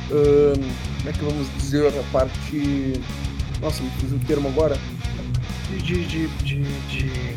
como 0.07 1.09
é 1.09 1.13
que 1.13 1.23
vamos 1.23 1.47
dizer 1.57 1.87
a 1.87 2.03
parte, 2.11 2.93
nossa, 3.61 3.81
me 3.81 3.89
fiz 3.91 4.11
o 4.11 4.19
termo 4.19 4.49
agora, 4.49 4.77
de 5.69 5.77
de, 5.81 6.27
de, 6.27 6.27
de 6.27 7.35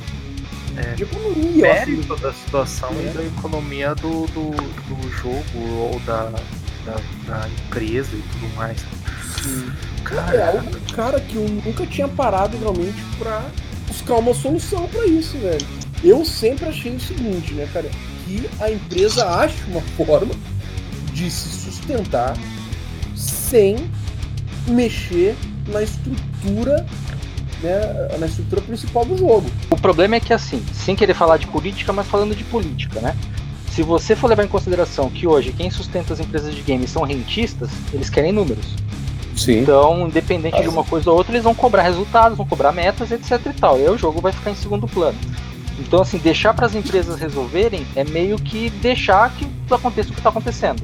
é, 0.76 0.94
de 0.94 1.02
economia, 1.02 1.62
mérito 1.62 2.16
da 2.16 2.32
situação 2.32 2.90
é. 2.90 3.06
e 3.06 3.09
da 3.10 3.24
economia 3.24 3.94
do, 3.94 4.26
do, 4.28 4.51
do 4.51 5.10
jogo 5.10 5.93
ou 5.93 6.01
da 6.01 6.32
da, 6.89 7.40
da 7.40 7.48
empresa 7.48 8.16
e 8.16 8.23
tudo 8.23 8.56
mais. 8.56 8.78
Sim. 9.43 9.70
Cara, 10.05 10.36
é 10.36 10.60
um 10.60 10.94
cara 10.94 11.20
que 11.20 11.36
eu 11.36 11.48
nunca 11.48 11.86
tinha 11.86 12.09
parado 12.09 12.56
realmente 12.56 13.02
pra 13.19 13.44
buscar 13.86 14.16
uma 14.16 14.35
solução 14.35 14.89
para 14.89 15.06
isso, 15.06 15.36
velho. 15.39 15.66
Eu 16.02 16.24
sempre 16.24 16.66
achei 16.66 16.94
o 16.94 17.01
seguinte, 17.01 17.52
né, 17.55 17.69
cara? 17.73 17.90
Que 18.24 18.48
a 18.60 18.70
empresa 18.70 19.28
ache 19.28 19.56
uma 19.69 19.81
forma 19.97 20.35
de 21.12 21.31
se 21.31 21.48
sustentar 21.48 22.36
sem 23.15 23.90
mexer 24.69 25.36
na 25.66 25.82
estrutura 25.82 26.86
né, 27.62 28.16
na 28.19 28.27
estrutura 28.27 28.60
principal 28.60 29.05
do 29.05 29.16
jogo. 29.16 29.51
O 29.70 29.77
problema 29.77 30.15
é 30.16 30.20
que 30.20 30.32
assim, 30.32 30.65
sem 30.73 30.94
querer 30.94 31.15
falar 31.15 31.39
de 31.39 31.47
política, 31.48 31.93
mas 31.93 32.06
falando 32.06 32.35
de 32.35 32.44
política, 32.44 33.01
né? 33.01 33.16
Se 33.78 33.82
você 33.84 34.16
for 34.16 34.26
levar 34.26 34.42
em 34.42 34.48
consideração 34.48 35.09
que 35.09 35.24
hoje 35.24 35.52
quem 35.52 35.70
sustenta 35.70 36.12
as 36.12 36.18
empresas 36.18 36.52
de 36.52 36.62
games 36.62 36.90
são 36.90 37.05
rentistas, 37.05 37.70
eles 37.92 38.10
querem 38.10 38.32
números. 38.32 38.74
Sim. 39.36 39.60
Então, 39.60 40.09
independente 40.09 40.60
de 40.60 40.68
uma 40.68 40.82
coisa 40.82 41.09
ou 41.09 41.16
outra, 41.16 41.32
eles 41.32 41.44
vão 41.44 41.55
cobrar 41.55 41.82
resultados, 41.82 42.36
vão 42.36 42.44
cobrar 42.44 42.72
metas, 42.72 43.12
etc 43.12 43.40
e 43.46 43.52
tal. 43.52 43.78
E 43.78 43.82
aí 43.82 43.88
o 43.88 43.96
jogo 43.96 44.20
vai 44.20 44.32
ficar 44.32 44.50
em 44.50 44.56
segundo 44.56 44.88
plano. 44.88 45.16
Então, 45.78 46.02
assim, 46.02 46.18
deixar 46.18 46.55
para 46.55 46.66
as 46.66 46.74
empresas 46.74 47.20
resolverem 47.20 47.86
é 47.94 48.02
meio 48.02 48.36
que 48.36 48.68
deixar 48.68 49.32
que 49.36 49.46
aconteça 49.70 50.09
o 50.09 50.12
que 50.12 50.18
está 50.18 50.30
acontecendo. 50.30 50.82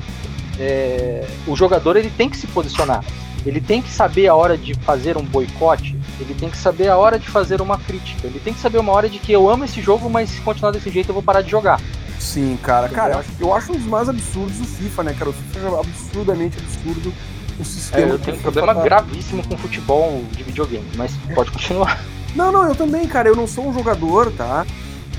É, 0.60 1.26
o 1.48 1.56
jogador 1.56 1.96
ele 1.96 2.12
tem 2.16 2.30
que 2.30 2.36
se 2.36 2.46
posicionar. 2.46 3.04
Ele 3.44 3.60
tem 3.60 3.82
que 3.82 3.90
saber 3.90 4.28
a 4.28 4.36
hora 4.36 4.56
de 4.56 4.72
fazer 4.72 5.16
um 5.16 5.24
boicote. 5.24 5.98
Ele 6.20 6.32
tem 6.32 6.48
que 6.48 6.56
saber 6.56 6.86
a 6.86 6.96
hora 6.96 7.18
de 7.18 7.26
fazer 7.26 7.60
uma 7.60 7.76
crítica. 7.76 8.24
Ele 8.24 8.38
tem 8.38 8.54
que 8.54 8.60
saber 8.60 8.78
uma 8.78 8.92
hora 8.92 9.08
de 9.08 9.18
que 9.18 9.32
eu 9.32 9.50
amo 9.50 9.64
esse 9.64 9.82
jogo, 9.82 10.08
mas 10.08 10.30
se 10.30 10.40
continuar 10.42 10.70
desse 10.70 10.90
jeito 10.90 11.08
eu 11.08 11.14
vou 11.14 11.24
parar 11.24 11.42
de 11.42 11.50
jogar. 11.50 11.80
Sim, 12.24 12.58
cara. 12.62 12.88
Cara, 12.88 13.14
eu 13.14 13.18
acho, 13.18 13.30
eu 13.38 13.54
acho 13.54 13.72
um 13.72 13.76
dos 13.76 13.86
mais 13.86 14.08
absurdos 14.08 14.58
o 14.58 14.64
FIFA, 14.64 15.02
né, 15.04 15.14
cara? 15.16 15.30
O 15.30 15.32
FIFA 15.32 15.60
é 15.60 15.80
absurdamente 15.80 16.58
absurdo 16.58 17.12
o 17.60 17.64
sistema. 17.64 18.06
É, 18.06 18.10
eu 18.12 18.18
tenho 18.18 18.36
um 18.38 18.40
problema 18.40 18.74
tá... 18.74 18.82
gravíssimo 18.82 19.46
com 19.46 19.56
futebol 19.58 20.24
de 20.32 20.42
videogame, 20.42 20.86
mas 20.96 21.12
pode 21.34 21.50
continuar. 21.50 22.02
Não, 22.34 22.50
não, 22.50 22.66
eu 22.66 22.74
também, 22.74 23.06
cara. 23.06 23.28
Eu 23.28 23.36
não 23.36 23.46
sou 23.46 23.68
um 23.68 23.74
jogador, 23.74 24.32
tá? 24.32 24.66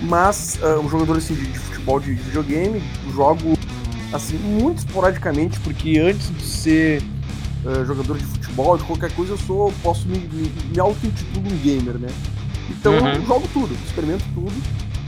Mas 0.02 0.60
uh, 0.62 0.80
um 0.80 0.90
jogador 0.90 1.18
assim, 1.18 1.36
de, 1.36 1.46
de 1.46 1.60
futebol 1.60 2.00
de 2.00 2.14
videogame, 2.14 2.84
jogo 3.14 3.58
assim, 4.12 4.38
muito 4.38 4.80
esporadicamente, 4.80 5.60
porque 5.60 6.00
antes 6.00 6.36
de 6.36 6.44
ser 6.44 7.04
uh, 7.64 7.86
jogador 7.86 8.18
de 8.18 8.26
futebol, 8.26 8.78
de 8.78 8.84
qualquer 8.84 9.12
coisa, 9.14 9.34
eu 9.34 9.38
sou, 9.38 9.72
posso 9.82 10.08
me, 10.08 10.18
me, 10.18 10.52
me 10.72 10.80
auto-intitulo 10.80 11.48
um 11.48 11.58
gamer, 11.60 11.98
né? 12.00 12.10
Então 12.70 12.98
uhum. 12.98 13.14
eu 13.14 13.26
jogo 13.26 13.48
tudo, 13.54 13.74
experimento 13.86 14.26
tudo, 14.34 14.54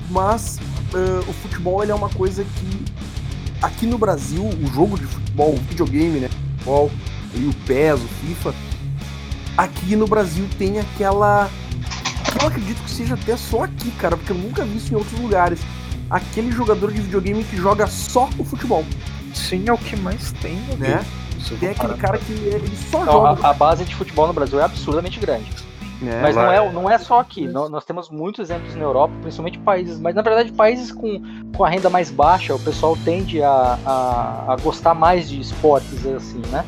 mas 0.09 0.59
uh, 0.93 1.29
o 1.29 1.33
futebol 1.33 1.83
ele 1.83 1.91
é 1.91 1.95
uma 1.95 2.09
coisa 2.09 2.43
que 2.43 2.85
aqui 3.61 3.85
no 3.85 3.97
Brasil, 3.97 4.43
o 4.43 4.67
jogo 4.73 4.97
de 4.97 5.05
futebol, 5.05 5.53
o 5.53 5.57
videogame, 5.57 6.19
né? 6.19 6.29
O 6.29 6.57
futebol, 6.57 6.91
e 7.33 7.45
o 7.45 7.53
PES, 7.65 8.01
o 8.01 8.07
FIFA, 8.07 8.53
aqui 9.57 9.95
no 9.95 10.07
Brasil 10.07 10.47
tem 10.57 10.79
aquela. 10.79 11.49
Eu 12.41 12.47
acredito 12.47 12.81
que 12.83 12.91
seja 12.91 13.15
até 13.15 13.35
só 13.35 13.63
aqui, 13.63 13.91
cara, 13.91 14.15
porque 14.15 14.31
eu 14.31 14.37
nunca 14.37 14.63
vi 14.63 14.77
isso 14.77 14.93
em 14.93 14.95
outros 14.95 15.19
lugares. 15.19 15.59
Aquele 16.09 16.51
jogador 16.51 16.91
de 16.91 17.01
videogame 17.01 17.43
que 17.43 17.57
joga 17.57 17.87
só 17.87 18.29
o 18.37 18.43
futebol. 18.43 18.85
Sim, 19.33 19.67
é 19.67 19.73
o 19.73 19.77
que 19.77 19.95
mais 19.97 20.31
tem, 20.33 20.55
né? 20.77 21.05
Tem 21.59 21.69
aquele 21.69 21.93
cara 21.95 22.17
que 22.17 22.31
ele 22.31 22.77
só 22.89 23.01
então, 23.01 23.13
joga. 23.13 23.45
A, 23.45 23.49
a 23.51 23.53
base 23.53 23.85
de 23.85 23.95
futebol 23.95 24.27
no 24.27 24.33
Brasil 24.33 24.59
é 24.59 24.63
absurdamente 24.63 25.19
grande. 25.19 25.49
É, 26.05 26.21
mas 26.21 26.35
não 26.35 26.51
é, 26.51 26.71
não 26.71 26.89
é 26.89 26.97
só 26.97 27.19
aqui. 27.19 27.47
Nós, 27.47 27.83
temos 27.85 28.09
muitos 28.09 28.49
exemplos 28.49 28.75
na 28.75 28.83
Europa, 28.83 29.13
principalmente 29.21 29.57
países, 29.59 29.99
mas 29.99 30.13
na 30.13 30.21
verdade 30.21 30.51
países 30.51 30.91
com, 30.91 31.21
com 31.55 31.63
a 31.63 31.69
renda 31.69 31.89
mais 31.89 32.11
baixa, 32.11 32.53
o 32.53 32.59
pessoal 32.59 32.97
tende 33.03 33.41
a, 33.41 33.79
a, 33.85 34.53
a 34.53 34.55
gostar 34.57 34.93
mais 34.93 35.29
de 35.29 35.39
esportes 35.39 36.05
assim, 36.05 36.41
né? 36.51 36.63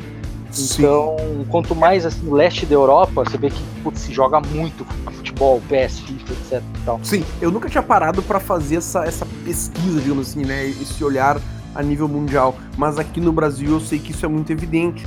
Então, 0.58 1.16
Sim. 1.18 1.46
quanto 1.48 1.76
mais 1.76 2.04
assim, 2.04 2.28
leste 2.28 2.66
da 2.66 2.74
Europa, 2.74 3.24
você 3.24 3.38
vê 3.38 3.50
que 3.50 3.62
putz, 3.84 4.00
se 4.00 4.12
joga 4.12 4.40
muito 4.40 4.84
futebol, 5.12 5.62
PS, 5.68 6.00
FIFA, 6.00 6.32
etc. 6.32 6.62
Tal. 6.84 7.00
Sim, 7.04 7.24
eu 7.40 7.50
nunca 7.50 7.68
tinha 7.68 7.82
parado 7.82 8.22
para 8.22 8.40
fazer 8.40 8.76
essa, 8.76 9.04
essa 9.04 9.26
pesquisa, 9.44 10.00
digamos 10.00 10.28
assim, 10.28 10.44
né? 10.44 10.66
Esse 10.66 11.04
olhar 11.04 11.40
a 11.72 11.82
nível 11.82 12.08
mundial, 12.08 12.56
mas 12.76 12.98
aqui 12.98 13.20
no 13.20 13.32
Brasil 13.32 13.70
eu 13.70 13.80
sei 13.80 14.00
que 14.00 14.10
isso 14.10 14.26
é 14.26 14.28
muito 14.28 14.50
evidente. 14.50 15.06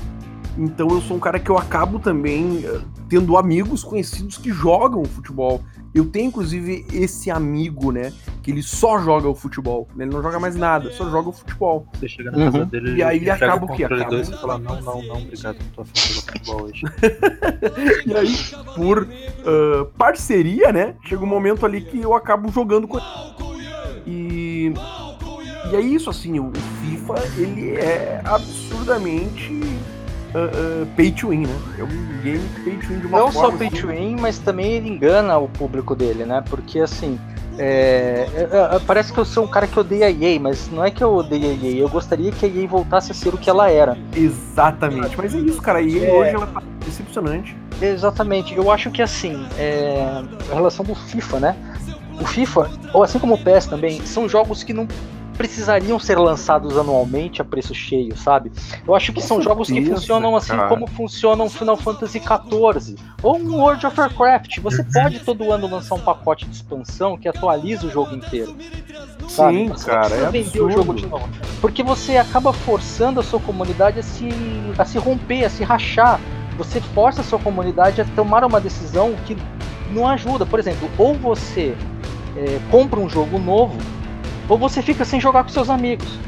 Então 0.57 0.87
eu 0.89 1.01
sou 1.01 1.17
um 1.17 1.19
cara 1.19 1.39
que 1.39 1.49
eu 1.49 1.57
acabo 1.57 1.99
também 1.99 2.65
uh, 2.65 2.81
tendo 3.13 3.37
amigos 3.37 3.83
conhecidos 3.83 4.39
que 4.39 4.51
jogam 4.51 5.05
futebol. 5.05 5.61
Eu 5.93 6.05
tenho, 6.05 6.29
inclusive, 6.29 6.83
esse 6.91 7.29
amigo, 7.29 7.91
né? 7.91 8.11
Que 8.41 8.49
ele 8.49 8.63
só 8.63 8.97
joga 8.97 9.29
o 9.29 9.35
futebol. 9.35 9.87
Ele 9.95 10.09
não 10.09 10.23
joga 10.23 10.39
mais 10.39 10.55
nada, 10.55 10.91
só 10.91 11.07
joga 11.07 11.29
o 11.29 11.31
futebol. 11.31 11.85
Você 11.93 12.07
chega 12.07 12.31
na 12.31 12.45
casa 12.45 12.57
Uhum. 12.57 12.65
dele 12.65 12.95
E 12.97 13.03
aí 13.03 13.17
ele 13.17 13.29
acaba 13.29 13.65
o 13.65 13.75
quê? 13.75 13.83
Acaba- 13.83 14.05
dois 14.09 14.29
e 14.29 14.31
fala, 14.33 14.57
não, 14.57 14.81
não, 14.81 15.03
não, 15.03 15.21
obrigado, 15.21 15.57
não 15.59 15.69
tô 15.75 15.81
afim 15.83 15.93
de 15.93 16.01
futebol 16.23 16.63
hoje. 16.63 16.81
E 18.07 18.15
aí, 18.15 18.35
por 18.75 19.07
ah, 19.45 19.85
parceria, 19.95 20.71
né? 20.71 20.95
Chega 21.05 21.23
um 21.23 21.27
momento 21.27 21.67
ali 21.67 21.81
que 21.81 21.99
eu 22.01 22.15
acabo 22.15 22.51
jogando 22.51 22.87
com 22.87 22.97
ele. 22.97 23.05
E, 24.07 24.73
e 25.71 25.75
é 25.75 25.79
isso, 25.79 26.09
assim, 26.09 26.39
o 26.39 26.51
FIFA, 26.81 27.13
ele 27.37 27.75
é 27.75 28.19
absurdamente 28.25 29.51
ah, 30.35 30.49
ah, 30.53 30.85
pay 30.95 31.11
to 31.11 31.29
win, 31.29 31.45
né? 31.47 31.55
É 31.77 31.83
um 31.83 32.21
game 32.23 32.49
pay 32.63 32.77
to 32.77 32.87
win 32.87 32.99
de 32.99 33.07
uma 33.07 33.19
Não 33.19 33.31
só 33.31 33.41
forma... 33.43 33.57
pay 33.57 33.67
assim, 33.67 33.77
to 33.81 33.87
win, 33.87 34.15
mas 34.19 34.39
também 34.39 34.71
ele 34.73 34.89
engana 34.89 35.37
o 35.37 35.47
público 35.47 35.95
dele, 35.95 36.25
né? 36.25 36.43
Porque 36.49 36.79
assim. 36.79 37.19
é, 37.57 38.27
é, 38.33 38.75
é, 38.75 38.79
parece 38.79 39.13
que 39.13 39.19
eu 39.19 39.25
sou 39.25 39.43
um 39.43 39.47
cara 39.47 39.67
que 39.67 39.79
odeia 39.79 40.07
a 40.07 40.11
EA, 40.11 40.39
mas 40.39 40.69
não 40.71 40.83
é 40.83 40.89
que 40.89 41.03
eu 41.03 41.13
odeio 41.13 41.51
a 41.51 41.53
EA, 41.67 41.77
eu 41.77 41.89
gostaria 41.89 42.31
que 42.31 42.45
a 42.45 42.49
EA 42.49 42.67
voltasse 42.67 43.11
a 43.11 43.15
ser 43.15 43.33
o 43.33 43.37
que 43.37 43.49
ela 43.49 43.69
era. 43.69 43.95
Exatamente, 44.15 45.15
mas 45.17 45.35
é 45.35 45.37
isso, 45.39 45.61
cara. 45.61 45.79
E 45.81 46.03
É. 46.03 46.11
hoje 46.11 46.31
ela 46.31 46.47
tá 46.47 46.63
decepcionante. 46.85 47.55
Exatamente, 47.81 48.55
eu 48.55 48.71
acho 48.71 48.89
que 48.91 49.01
assim, 49.01 49.45
é, 49.57 50.23
a 50.51 50.55
relação 50.55 50.83
do 50.85 50.95
FIFA, 50.95 51.39
né? 51.39 51.55
O 52.19 52.25
FIFA, 52.25 52.69
ou 52.93 53.03
assim 53.03 53.19
como 53.19 53.35
o 53.35 53.37
PES 53.37 53.65
também, 53.67 53.99
são 54.05 54.29
jogos 54.29 54.63
que 54.63 54.73
não 54.73 54.87
precisariam 55.33 55.99
ser 55.99 56.17
lançados 56.17 56.77
anualmente 56.77 57.41
a 57.41 57.45
preço 57.45 57.73
cheio, 57.73 58.15
sabe? 58.17 58.51
Eu 58.87 58.95
acho 58.95 59.11
que 59.11 59.21
são 59.21 59.41
jogos 59.41 59.67
que 59.69 59.83
funcionam 59.85 60.35
assim 60.35 60.55
cara. 60.55 60.67
como 60.69 60.87
funcionam 60.87 61.49
Final 61.49 61.77
Fantasy 61.77 62.19
XIV 62.19 62.95
ou 63.21 63.37
um 63.37 63.55
World 63.61 63.85
of 63.85 63.99
Warcraft. 63.99 64.59
Você 64.59 64.83
pode 64.83 65.19
todo 65.19 65.51
ano 65.51 65.67
lançar 65.67 65.95
um 65.95 65.99
pacote 66.01 66.45
de 66.45 66.55
expansão 66.55 67.17
que 67.17 67.27
atualiza 67.27 67.87
o 67.87 67.89
jogo 67.89 68.15
inteiro. 68.15 68.55
sabe? 69.27 69.57
Sim, 69.57 69.67
Você 69.69 69.89
cara, 69.89 70.15
é 70.15 70.25
vender 70.29 70.61
o 70.61 70.65
absurdo. 70.65 70.71
jogo 70.71 70.93
de 70.93 71.05
novo. 71.07 71.29
Porque 71.61 71.81
você 71.83 72.17
acaba 72.17 72.53
forçando 72.53 73.19
a 73.19 73.23
sua 73.23 73.39
comunidade 73.39 73.99
a 73.99 74.03
se, 74.03 74.29
a 74.77 74.85
se 74.85 74.97
romper, 74.97 75.45
a 75.45 75.49
se 75.49 75.63
rachar. 75.63 76.19
Você 76.57 76.79
força 76.79 77.21
a 77.21 77.23
sua 77.23 77.39
comunidade 77.39 78.01
a 78.01 78.05
tomar 78.15 78.43
uma 78.43 78.61
decisão 78.61 79.15
que 79.25 79.35
não 79.91 80.07
ajuda. 80.07 80.45
Por 80.45 80.59
exemplo, 80.59 80.89
ou 80.97 81.15
você 81.15 81.75
é, 82.35 82.59
compra 82.69 82.99
um 82.99 83.09
jogo 83.09 83.39
novo, 83.39 83.75
ou 84.49 84.57
você 84.57 84.81
fica 84.81 85.05
sem 85.05 85.19
jogar 85.19 85.43
com 85.43 85.49
seus 85.49 85.69
amigos. 85.69 86.07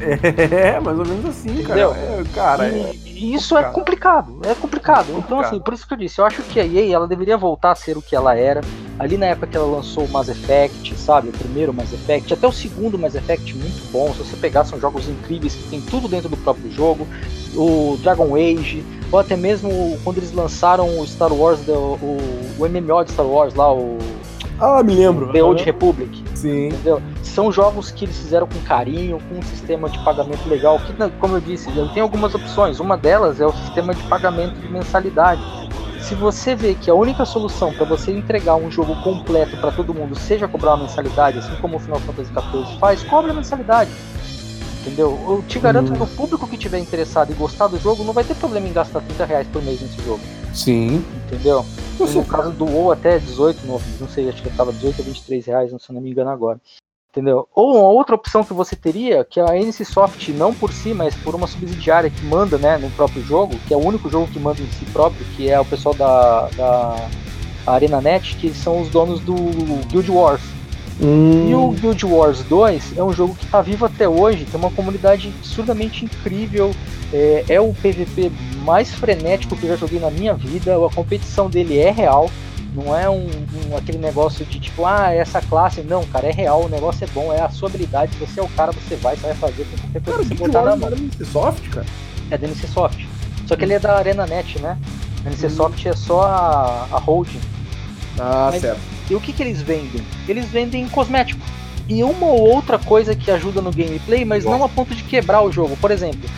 É, 0.56 0.80
mais 0.80 0.98
ou 0.98 1.06
menos 1.06 1.24
assim, 1.26 1.62
cara. 1.62 1.80
É, 1.80 2.24
cara, 2.34 2.68
E- 2.68 2.80
é- 2.80 2.94
isso 3.16 3.56
é 3.56 3.62
complicado, 3.64 4.38
é 4.44 4.54
complicado. 4.54 5.06
Então, 5.10 5.20
complicado. 5.22 5.44
assim, 5.46 5.60
por 5.60 5.74
isso 5.74 5.86
que 5.86 5.94
eu 5.94 5.98
disse, 5.98 6.20
eu 6.20 6.24
acho 6.26 6.42
que 6.42 6.60
a 6.60 6.64
EA 6.64 6.94
ela 6.94 7.06
deveria 7.08 7.36
voltar 7.36 7.72
a 7.72 7.74
ser 7.74 7.96
o 7.96 8.02
que 8.02 8.14
ela 8.14 8.34
era. 8.36 8.60
Ali 8.98 9.16
na 9.18 9.26
época 9.26 9.46
que 9.46 9.56
ela 9.56 9.66
lançou 9.66 10.04
o 10.04 10.08
Mass 10.10 10.28
Effect, 10.28 10.94
sabe? 10.96 11.28
O 11.28 11.32
primeiro 11.32 11.72
Mass 11.72 11.92
Effect, 11.92 12.32
até 12.32 12.46
o 12.46 12.52
segundo 12.52 12.98
Mass 12.98 13.14
Effect 13.14 13.54
muito 13.54 13.90
bom. 13.92 14.10
Se 14.14 14.18
você 14.24 14.36
pegar, 14.36 14.64
são 14.64 14.80
jogos 14.80 15.06
incríveis 15.08 15.54
que 15.54 15.64
tem 15.68 15.80
tudo 15.82 16.08
dentro 16.08 16.28
do 16.30 16.36
próprio 16.38 16.70
jogo. 16.70 17.06
O 17.54 17.98
Dragon 18.02 18.34
Age, 18.34 18.82
ou 19.12 19.18
até 19.18 19.36
mesmo 19.36 19.98
quando 20.04 20.18
eles 20.18 20.32
lançaram 20.32 20.98
o 20.98 21.06
Star 21.06 21.32
Wars, 21.32 21.60
do- 21.60 21.72
o, 21.74 22.18
o 22.58 22.66
MMO 22.66 23.04
de 23.04 23.12
Star 23.12 23.26
Wars 23.26 23.54
lá, 23.54 23.70
o 23.72 23.98
Ah, 24.58 24.82
me 24.82 24.94
lembro. 24.94 25.32
The 25.32 25.42
Old 25.42 25.62
Republic 25.62 26.24
Sim. 26.34 26.68
entendeu? 26.68 27.02
São 27.22 27.52
jogos 27.52 27.90
que 27.90 28.06
eles 28.06 28.16
fizeram 28.16 28.46
com 28.46 28.58
carinho, 28.60 29.20
com 29.28 29.38
um 29.38 29.42
sistema 29.42 29.88
de 29.90 29.98
pagamento 30.02 30.48
legal, 30.48 30.78
que, 30.78 30.92
né, 30.94 31.10
como 31.20 31.36
eu 31.36 31.40
disse, 31.40 31.68
ele 31.68 31.88
tem 31.90 32.02
algumas 32.02 32.34
opções. 32.34 32.80
Uma 32.80 32.96
delas 32.96 33.40
é 33.40 33.46
o 33.46 33.52
sistema 33.52 33.94
de 33.94 34.02
pagamento 34.04 34.58
de 34.58 34.68
mensalidade. 34.68 35.42
Se 36.00 36.14
você 36.14 36.54
vê 36.54 36.74
que 36.74 36.88
a 36.88 36.94
única 36.94 37.24
solução 37.24 37.72
para 37.72 37.84
você 37.84 38.12
entregar 38.12 38.54
um 38.56 38.70
jogo 38.70 38.94
completo 39.02 39.56
para 39.56 39.72
todo 39.72 39.92
mundo 39.92 40.14
seja 40.14 40.46
cobrar 40.46 40.74
uma 40.74 40.84
mensalidade, 40.84 41.38
assim 41.38 41.54
como 41.56 41.76
o 41.76 41.80
Final 41.80 41.98
Fantasy 42.00 42.30
XIV 42.32 42.78
faz, 42.78 43.02
cobre 43.02 43.32
a 43.32 43.34
mensalidade. 43.34 43.90
Entendeu? 44.86 45.18
Eu 45.28 45.42
te 45.48 45.58
garanto 45.58 45.90
Uhum. 45.90 45.96
que 45.96 46.02
o 46.04 46.06
público 46.06 46.46
que 46.46 46.56
tiver 46.56 46.78
interessado 46.78 47.32
e 47.32 47.34
gostar 47.34 47.66
do 47.66 47.76
jogo 47.78 48.04
não 48.04 48.12
vai 48.12 48.22
ter 48.22 48.36
problema 48.36 48.68
em 48.68 48.72
gastar 48.72 49.00
30 49.00 49.24
reais 49.24 49.46
por 49.48 49.60
mês 49.62 49.80
nesse 49.80 50.00
jogo. 50.02 50.20
Sim. 50.54 51.04
Entendeu? 51.26 51.66
No 51.98 52.24
caso 52.24 52.52
do 52.52 52.64
WoW 52.66 52.92
até 52.92 53.18
18, 53.18 53.66
no- 53.66 53.80
não 54.00 54.08
sei, 54.08 54.28
acho 54.28 54.40
que 54.42 54.50
tava 54.50 54.72
18 54.72 55.00
ou 55.00 55.04
23 55.04 55.44
reais, 55.46 55.70
se 55.70 55.76
eu 55.90 55.94
não 55.94 56.00
me 56.00 56.10
engano 56.10 56.30
agora. 56.30 56.60
Entendeu? 57.10 57.48
Ou 57.54 57.78
uma 57.78 57.88
outra 57.88 58.14
opção 58.14 58.44
que 58.44 58.52
você 58.52 58.76
teria, 58.76 59.24
que 59.24 59.40
a 59.40 59.56
NCSoft, 59.56 60.28
não 60.32 60.52
por 60.54 60.70
si, 60.72 60.92
mas 60.94 61.14
por 61.16 61.34
uma 61.34 61.46
subsidiária 61.46 62.10
que 62.10 62.24
manda 62.26 62.56
né, 62.58 62.76
no 62.78 62.90
próprio 62.90 63.22
jogo, 63.24 63.56
que 63.66 63.72
é 63.74 63.76
o 63.76 63.84
único 63.84 64.08
jogo 64.10 64.28
que 64.28 64.38
manda 64.38 64.60
em 64.60 64.70
si 64.72 64.84
próprio, 64.92 65.24
que 65.34 65.48
é 65.50 65.58
o 65.58 65.64
pessoal 65.64 65.94
da, 65.94 66.48
da 66.56 67.08
ArenaNet, 67.66 68.36
que 68.36 68.52
são 68.54 68.80
os 68.82 68.88
donos 68.90 69.18
do 69.20 69.34
Guild 69.88 70.10
Wars. 70.10 70.42
Hum, 71.00 71.48
E 71.50 71.54
o 71.54 71.70
Guild 71.72 72.06
Wars 72.06 72.42
2 72.44 72.96
é 72.96 73.02
um 73.04 73.12
jogo 73.12 73.34
que 73.34 73.44
está 73.44 73.60
vivo 73.60 73.84
até 73.84 74.08
hoje, 74.08 74.44
tem 74.46 74.58
uma 74.58 74.70
comunidade 74.70 75.32
absurdamente 75.38 76.04
incrível, 76.04 76.70
é, 77.12 77.44
é 77.48 77.60
o 77.60 77.72
PVP 77.74 78.32
mais 78.64 78.94
frenético 78.94 79.54
que 79.56 79.64
eu 79.64 79.70
já 79.70 79.76
joguei 79.76 80.00
na 80.00 80.10
minha 80.10 80.32
vida, 80.34 80.74
a 80.74 80.90
competição 80.94 81.50
dele 81.50 81.78
é 81.78 81.90
real, 81.90 82.30
não 82.74 82.96
é 82.96 83.08
um, 83.10 83.26
um- 83.26 83.76
aquele 83.76 83.98
negócio 83.98 84.44
de 84.46 84.58
tipo, 84.58 84.86
ah, 84.86 85.12
essa 85.12 85.40
classe, 85.42 85.82
não, 85.82 86.02
cara, 86.04 86.28
é 86.28 86.32
real, 86.32 86.64
o 86.64 86.68
negócio 86.68 87.04
é 87.04 87.08
bom, 87.08 87.30
é 87.32 87.42
a 87.42 87.50
sua 87.50 87.68
habilidade, 87.68 88.16
você 88.18 88.40
é 88.40 88.42
o 88.42 88.48
cara, 88.48 88.72
você 88.72 88.96
vai, 88.96 89.16
você 89.16 89.26
vai 89.26 89.34
fazer 89.34 89.64
com 89.64 89.76
qualquer 89.78 90.00
Cara, 90.02 90.16
coisa 90.16 90.22
o 90.22 90.36
que 90.36 90.36
você 90.42 90.46
botar 90.48 90.62
na 90.64 90.76
mão. 90.76 90.86
era 90.88 90.96
Microsoft, 90.96 91.68
cara? 91.70 91.86
É 92.30 92.38
da 92.38 92.46
NCSoft. 92.48 93.06
Só 93.46 93.54
que 93.54 93.64
ele 93.64 93.74
é 93.74 93.78
da 93.78 93.96
ArenaNet, 93.98 94.58
né? 94.60 94.76
A 95.24 95.28
NCSoft 95.30 95.86
é 95.88 95.92
só 95.94 96.22
a, 96.22 96.86
a 96.90 96.98
holding. 96.98 97.40
Ah, 98.18 98.48
Mas- 98.50 98.62
certo. 98.62 98.95
E 99.10 99.14
o 99.14 99.20
que, 99.20 99.32
que 99.32 99.42
eles 99.42 99.62
vendem? 99.62 100.02
Eles 100.28 100.46
vendem 100.46 100.88
cosmético. 100.88 101.40
E 101.88 102.02
uma 102.02 102.26
ou 102.26 102.54
outra 102.54 102.78
coisa 102.78 103.14
que 103.14 103.30
ajuda 103.30 103.62
no 103.62 103.70
gameplay, 103.70 104.24
mas 104.24 104.44
não 104.44 104.64
a 104.64 104.68
ponto 104.68 104.94
de 104.94 105.04
quebrar 105.04 105.42
o 105.42 105.52
jogo. 105.52 105.76
Por 105.76 105.92
exemplo, 105.92 106.28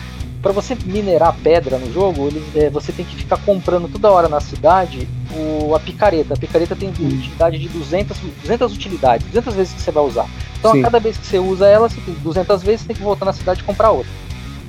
para 0.41 0.51
você 0.51 0.77
minerar 0.85 1.35
pedra 1.43 1.77
no 1.77 1.91
jogo, 1.91 2.27
eles, 2.27 2.43
é, 2.55 2.69
você 2.69 2.91
tem 2.91 3.03
que 3.03 3.15
ficar 3.15 3.37
comprando 3.37 3.91
toda 3.91 4.11
hora 4.11 4.29
na 4.29 4.39
cidade 4.39 5.07
o, 5.31 5.73
a 5.75 5.79
picareta. 5.79 6.33
A 6.33 6.37
picareta 6.37 6.75
tem 6.75 6.89
utilidade 6.89 7.57
de 7.57 7.67
200, 7.67 8.17
200 8.41 8.73
utilidades, 8.73 9.27
200 9.27 9.55
vezes 9.55 9.73
que 9.73 9.81
você 9.81 9.91
vai 9.91 10.03
usar. 10.03 10.27
Então 10.59 10.71
Sim. 10.71 10.81
a 10.81 10.83
cada 10.83 10.99
vez 10.99 11.17
que 11.17 11.25
você 11.25 11.39
usa 11.39 11.67
ela, 11.67 11.89
você 11.89 11.99
tem 12.01 12.13
200 12.13 12.63
vezes, 12.63 12.81
você 12.81 12.87
tem 12.87 12.95
que 12.95 13.01
voltar 13.01 13.25
na 13.25 13.33
cidade 13.33 13.61
e 13.61 13.63
comprar 13.63 13.91
outra. 13.91 14.11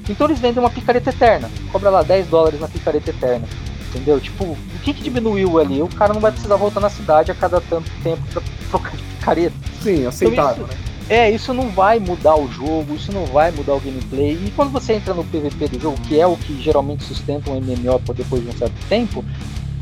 Então 0.09 0.27
eles 0.27 0.41
vendem 0.41 0.63
uma 0.63 0.71
picareta 0.71 1.11
eterna. 1.11 1.51
Cobra 1.71 1.91
lá 1.91 2.03
10 2.03 2.27
dólares 2.27 2.61
na 2.61 2.69
picareta 2.69 3.11
eterna. 3.11 3.47
Entendeu? 3.91 4.21
Tipo, 4.21 4.45
o 4.45 4.79
que, 4.83 4.95
que 4.95 5.03
diminuiu 5.03 5.59
ali? 5.59 5.83
O 5.83 5.89
cara 5.89 6.15
não 6.15 6.21
vai 6.21 6.31
precisar 6.31 6.57
voltar 6.57 6.81
na 6.81 6.89
cidade 6.89 7.31
a 7.31 7.35
cada 7.35 7.61
tanto 7.61 7.91
tempo 8.03 8.23
pra 8.33 8.43
trocar 8.71 8.97
de 8.97 9.03
picareta. 9.03 9.57
Sim, 9.83 10.07
aceitável, 10.07 10.67
né? 10.67 10.75
É, 11.09 11.29
isso 11.29 11.53
não 11.53 11.69
vai 11.71 11.99
mudar 11.99 12.37
o 12.37 12.47
jogo, 12.47 12.95
isso 12.95 13.11
não 13.13 13.27
vai 13.27 13.51
mudar 13.51 13.75
o 13.75 13.81
gameplay. 13.81 14.35
E 14.47 14.53
quando 14.55 14.71
você 14.71 14.93
entra 14.93 15.13
no 15.13 15.25
PVP 15.25 15.67
do 15.67 15.81
jogo, 15.81 16.01
que 16.03 16.21
é 16.21 16.25
o 16.25 16.37
que 16.37 16.63
geralmente 16.63 17.03
sustenta 17.03 17.51
um 17.51 17.61
MMO 17.61 17.99
por 18.07 18.15
depois 18.15 18.41
de 18.45 18.49
um 18.49 18.53
certo 18.53 18.77
tempo, 18.89 19.25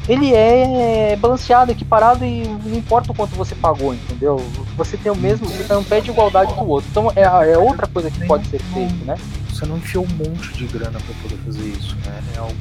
ele 0.08 0.32
é 0.32 1.16
balanceado, 1.16 1.70
equiparado 1.70 2.24
e 2.24 2.44
não 2.64 2.78
importa 2.78 3.12
o 3.12 3.14
quanto 3.14 3.36
você 3.36 3.54
pagou, 3.54 3.92
entendeu? 3.92 4.36
Você 4.74 4.96
tem 4.96 5.12
o 5.12 5.16
mesmo, 5.16 5.46
você 5.46 5.70
não 5.70 5.84
pede 5.84 6.10
igualdade 6.10 6.54
do 6.54 6.66
outro. 6.66 6.88
Então 6.90 7.12
é, 7.14 7.24
é 7.24 7.58
outra 7.58 7.86
coisa 7.86 8.10
que 8.10 8.26
pode 8.26 8.48
ser 8.48 8.58
feito, 8.58 9.04
né? 9.04 9.16
Você 9.50 9.66
não 9.66 9.76
enfiou 9.76 10.06
um 10.06 10.16
monte 10.16 10.54
de 10.54 10.66
grana 10.66 10.98
pra 10.98 11.14
poder 11.22 11.36
fazer 11.44 11.68
isso, 11.68 11.94
né? 12.06 12.22
É 12.34 12.38
algo 12.38 12.54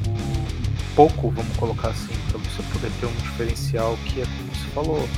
pouco, 0.98 1.30
vamos 1.30 1.56
colocar 1.56 1.90
assim, 1.90 2.12
pra 2.28 2.38
você 2.38 2.60
poder 2.72 2.90
ter 2.98 3.06
um 3.06 3.14
diferencial 3.22 3.96
que 4.04 4.20
é 4.20 4.24
como 4.24 4.48
você 4.52 4.68
falou. 4.74 5.08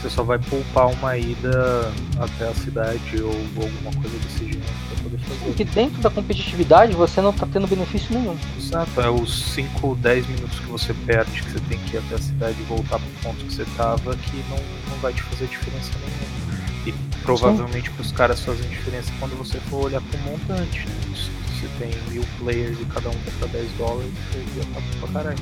Você 0.00 0.10
só 0.10 0.22
vai 0.22 0.38
poupar 0.38 0.86
uma 0.86 1.16
ida 1.16 1.92
até 2.20 2.48
a 2.48 2.54
cidade 2.54 3.20
ou 3.20 3.32
alguma 3.60 3.92
coisa 4.00 4.16
desse 4.18 4.44
gênero 4.44 4.72
pra 4.88 5.02
poder 5.02 5.18
fazer. 5.18 5.44
Porque 5.46 5.64
dentro 5.64 6.00
da 6.00 6.10
competitividade 6.10 6.92
você 6.92 7.20
não 7.20 7.32
tá 7.32 7.44
tendo 7.52 7.66
benefício 7.66 8.16
nenhum. 8.16 8.36
Exato, 8.56 9.00
é 9.00 9.10
os 9.10 9.52
5, 9.54 9.96
10 9.96 10.28
minutos 10.28 10.60
que 10.60 10.66
você 10.66 10.94
perde, 10.94 11.42
que 11.42 11.50
você 11.50 11.60
tem 11.68 11.78
que 11.78 11.96
ir 11.96 11.98
até 11.98 12.14
a 12.14 12.18
cidade 12.18 12.56
e 12.60 12.62
voltar 12.64 13.00
pro 13.00 13.08
ponto 13.24 13.44
que 13.44 13.52
você 13.52 13.64
tava, 13.76 14.14
que 14.14 14.36
não, 14.48 14.58
não 14.90 14.98
vai 15.02 15.12
te 15.12 15.22
fazer 15.22 15.46
diferença 15.46 15.90
nenhuma. 15.98 16.46
E 16.86 16.92
provavelmente 17.22 17.90
pros 17.90 18.12
caras 18.12 18.40
fazem 18.42 18.68
diferença 18.68 19.10
quando 19.18 19.36
você 19.36 19.58
for 19.58 19.86
olhar 19.86 20.00
pro 20.02 20.18
montante, 20.20 20.86
né? 20.86 21.16
Se 21.16 21.30
você 21.56 21.68
tem 21.78 21.90
mil 22.10 22.24
players 22.38 22.78
e 22.80 22.84
cada 22.84 23.08
um 23.08 23.12
compra 23.12 23.48
10 23.48 23.70
dólares, 23.78 24.10
você 24.30 24.44
já 24.56 24.64
tá 24.74 24.80
pra 25.00 25.08
caralho. 25.08 25.38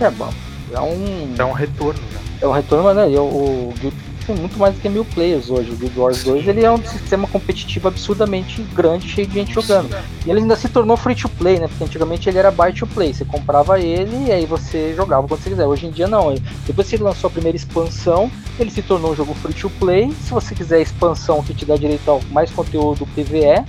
É 0.00 0.10
bom. 0.10 0.32
É 0.72 0.80
um, 0.80 1.34
É 1.36 1.44
um 1.44 1.52
retorno, 1.52 2.00
né? 2.12 2.20
é 2.40 2.46
um 2.46 2.52
retorno, 2.52 2.94
né? 2.94 3.10
E 3.10 3.16
o, 3.16 3.72
Guild 3.80 3.96
tem 4.26 4.36
muito 4.36 4.58
mais 4.58 4.74
do 4.74 4.80
que 4.80 4.88
mil 4.88 5.04
players 5.04 5.50
hoje. 5.50 5.72
O 5.72 5.76
Guild 5.76 5.98
Wars 5.98 6.22
2 6.22 6.46
ele 6.46 6.64
é 6.64 6.70
um 6.70 6.82
sistema 6.84 7.26
competitivo 7.26 7.88
absurdamente 7.88 8.62
grande, 8.74 9.08
cheio 9.08 9.26
de 9.26 9.34
gente 9.34 9.52
jogando. 9.52 9.90
E 10.24 10.30
ele 10.30 10.40
ainda 10.40 10.54
se 10.54 10.68
tornou 10.68 10.96
free 10.96 11.16
to 11.16 11.28
play, 11.28 11.58
né? 11.58 11.66
Porque 11.66 11.84
antigamente 11.84 12.28
ele 12.28 12.38
era 12.38 12.50
buy 12.50 12.72
to 12.72 12.86
play. 12.86 13.12
Você 13.12 13.24
comprava 13.24 13.80
ele 13.80 14.28
e 14.28 14.32
aí 14.32 14.46
você 14.46 14.94
jogava 14.94 15.26
quando 15.26 15.42
você 15.42 15.50
quiser. 15.50 15.66
Hoje 15.66 15.86
em 15.86 15.90
dia 15.90 16.06
não. 16.06 16.34
Depois 16.66 16.88
que 16.88 16.96
ele 16.96 17.02
lançou 17.02 17.28
a 17.28 17.30
primeira 17.30 17.56
expansão, 17.56 18.30
ele 18.58 18.70
se 18.70 18.82
tornou 18.82 19.12
um 19.12 19.16
jogo 19.16 19.34
free 19.34 19.54
to 19.54 19.68
play. 19.70 20.12
Se 20.22 20.30
você 20.30 20.54
quiser 20.54 20.76
a 20.76 20.80
expansão 20.82 21.42
que 21.42 21.52
te 21.52 21.64
dá 21.64 21.76
direito 21.76 22.08
a 22.10 22.20
mais 22.32 22.50
conteúdo 22.50 23.06
PVE, 23.06 23.64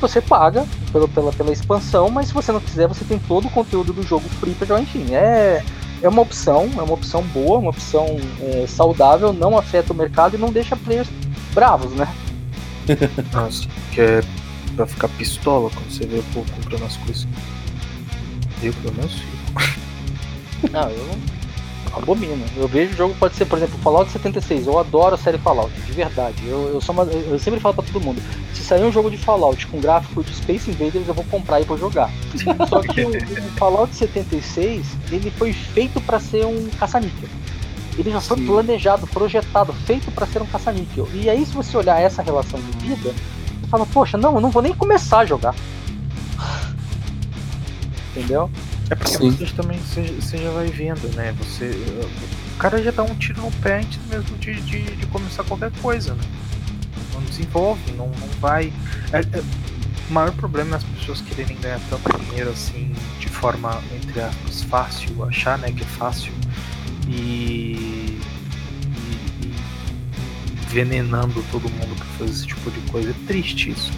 você 0.00 0.20
paga 0.20 0.66
pela, 0.92 1.08
pela, 1.08 1.32
pela 1.32 1.52
expansão, 1.52 2.10
mas 2.10 2.28
se 2.28 2.34
você 2.34 2.52
não 2.52 2.60
quiser, 2.60 2.86
você 2.86 3.04
tem 3.04 3.18
todo 3.18 3.46
o 3.46 3.50
conteúdo 3.50 3.92
do 3.92 4.02
jogo 4.02 4.28
free 4.40 4.54
para 4.54 4.66
jogar. 4.66 4.82
Enfim, 4.82 5.14
é, 5.14 5.62
é 6.02 6.08
uma 6.08 6.22
opção, 6.22 6.70
é 6.76 6.82
uma 6.82 6.94
opção 6.94 7.22
boa, 7.22 7.58
uma 7.58 7.70
opção 7.70 8.06
é, 8.40 8.66
saudável, 8.66 9.32
não 9.32 9.56
afeta 9.56 9.92
o 9.92 9.96
mercado 9.96 10.36
e 10.36 10.38
não 10.38 10.50
deixa 10.50 10.76
players 10.76 11.08
bravos, 11.52 11.92
né? 11.92 12.08
Nossa, 13.32 13.66
que 13.92 14.00
é 14.00 14.20
pra 14.74 14.86
ficar 14.86 15.08
pistola 15.08 15.70
quando 15.70 15.90
você 15.90 16.06
vê 16.06 16.18
o 16.18 16.22
povo 16.34 16.50
comprando 16.52 16.84
as 16.84 16.96
coisas. 16.98 17.26
Eu 18.62 18.72
pelo 18.74 18.94
menos 18.94 19.12
fico. 19.12 20.72
Não, 20.72 20.88
eu 20.88 21.06
não 21.06 21.35
abomino. 21.96 22.44
Eu 22.56 22.68
vejo 22.68 22.92
o 22.92 22.96
jogo 22.96 23.14
pode 23.18 23.34
ser, 23.34 23.46
por 23.46 23.58
exemplo, 23.58 23.78
Fallout 23.78 24.10
76. 24.10 24.66
Eu 24.66 24.78
adoro 24.78 25.14
a 25.14 25.18
série 25.18 25.38
Fallout, 25.38 25.72
de 25.72 25.92
verdade. 25.92 26.46
Eu, 26.46 26.74
eu, 26.74 26.80
sou 26.80 26.92
uma, 26.92 27.04
eu 27.04 27.38
sempre 27.38 27.58
falo 27.60 27.74
pra 27.74 27.84
todo 27.84 28.00
mundo: 28.00 28.20
se 28.54 28.62
sair 28.62 28.84
um 28.84 28.92
jogo 28.92 29.10
de 29.10 29.16
Fallout 29.16 29.66
com 29.66 29.80
gráfico 29.80 30.22
de 30.22 30.34
Space 30.34 30.70
Invaders, 30.70 31.08
eu 31.08 31.14
vou 31.14 31.24
comprar 31.24 31.60
e 31.60 31.64
vou 31.64 31.78
jogar. 31.78 32.10
Só 32.68 32.80
que 32.80 33.02
o, 33.02 33.10
o 33.10 33.50
Fallout 33.56 33.94
76 33.94 34.86
ele 35.10 35.30
foi 35.30 35.52
feito 35.52 36.00
para 36.00 36.20
ser 36.20 36.44
um 36.44 36.68
caça-níquel. 36.78 37.28
Ele 37.98 38.10
já 38.10 38.20
foi 38.20 38.36
Sim. 38.36 38.46
planejado, 38.46 39.06
projetado, 39.06 39.72
feito 39.72 40.10
para 40.10 40.26
ser 40.26 40.42
um 40.42 40.46
caça-níquel. 40.46 41.08
E 41.14 41.30
aí, 41.30 41.46
se 41.46 41.52
você 41.52 41.76
olhar 41.76 41.98
essa 41.98 42.22
relação 42.22 42.60
de 42.60 42.86
vida, 42.86 43.14
você 43.60 43.66
fala: 43.70 43.86
poxa, 43.86 44.18
não, 44.18 44.34
eu 44.34 44.40
não 44.40 44.50
vou 44.50 44.62
nem 44.62 44.74
começar 44.74 45.20
a 45.20 45.26
jogar. 45.26 45.54
Entendeu? 48.14 48.50
É 48.88 48.94
porque 48.94 49.16
Sim. 49.16 49.30
você 49.30 49.46
também 49.46 49.78
você, 49.78 50.02
você, 50.02 50.38
já 50.38 50.50
vai 50.50 50.68
vendo, 50.68 51.12
né? 51.16 51.34
Você, 51.38 51.70
o 52.54 52.58
cara 52.58 52.80
já 52.80 52.92
dá 52.92 53.02
um 53.02 53.14
tiro 53.16 53.42
no 53.42 53.50
pé 53.60 53.78
antes 53.78 53.98
mesmo 54.06 54.38
de, 54.38 54.54
de, 54.60 54.82
de 54.82 55.06
começar 55.06 55.42
qualquer 55.42 55.72
coisa, 55.82 56.14
né? 56.14 56.22
Não 57.12 57.20
desenvolve, 57.22 57.92
não, 57.92 58.06
não 58.08 58.28
vai. 58.40 58.72
É, 59.12 59.18
é, 59.18 59.42
o 60.08 60.12
maior 60.12 60.30
problema 60.32 60.76
é 60.76 60.78
as 60.78 60.84
pessoas 60.84 61.20
quererem 61.20 61.56
ganhar 61.58 61.80
tanto 61.90 62.16
dinheiro 62.20 62.50
assim 62.50 62.94
de 63.18 63.28
forma, 63.28 63.82
entre 63.92 64.20
aspas, 64.20 64.62
fácil, 64.62 65.24
achar 65.24 65.58
né, 65.58 65.72
que 65.72 65.82
é 65.82 65.86
fácil 65.86 66.32
e, 67.08 67.12
e, 67.12 68.20
e 69.42 69.54
envenenando 70.62 71.44
todo 71.50 71.68
mundo 71.68 71.96
para 71.96 72.06
fazer 72.18 72.30
esse 72.30 72.46
tipo 72.46 72.70
de 72.70 72.80
coisa. 72.92 73.10
É 73.10 73.14
triste 73.26 73.70
isso. 73.70 73.90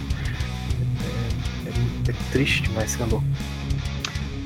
É, 1.67 1.69
é, 1.69 2.11
é 2.11 2.31
triste 2.31 2.63
demais, 2.63 2.89
você 2.89 3.03
é 3.03 3.05
louco 3.05 3.25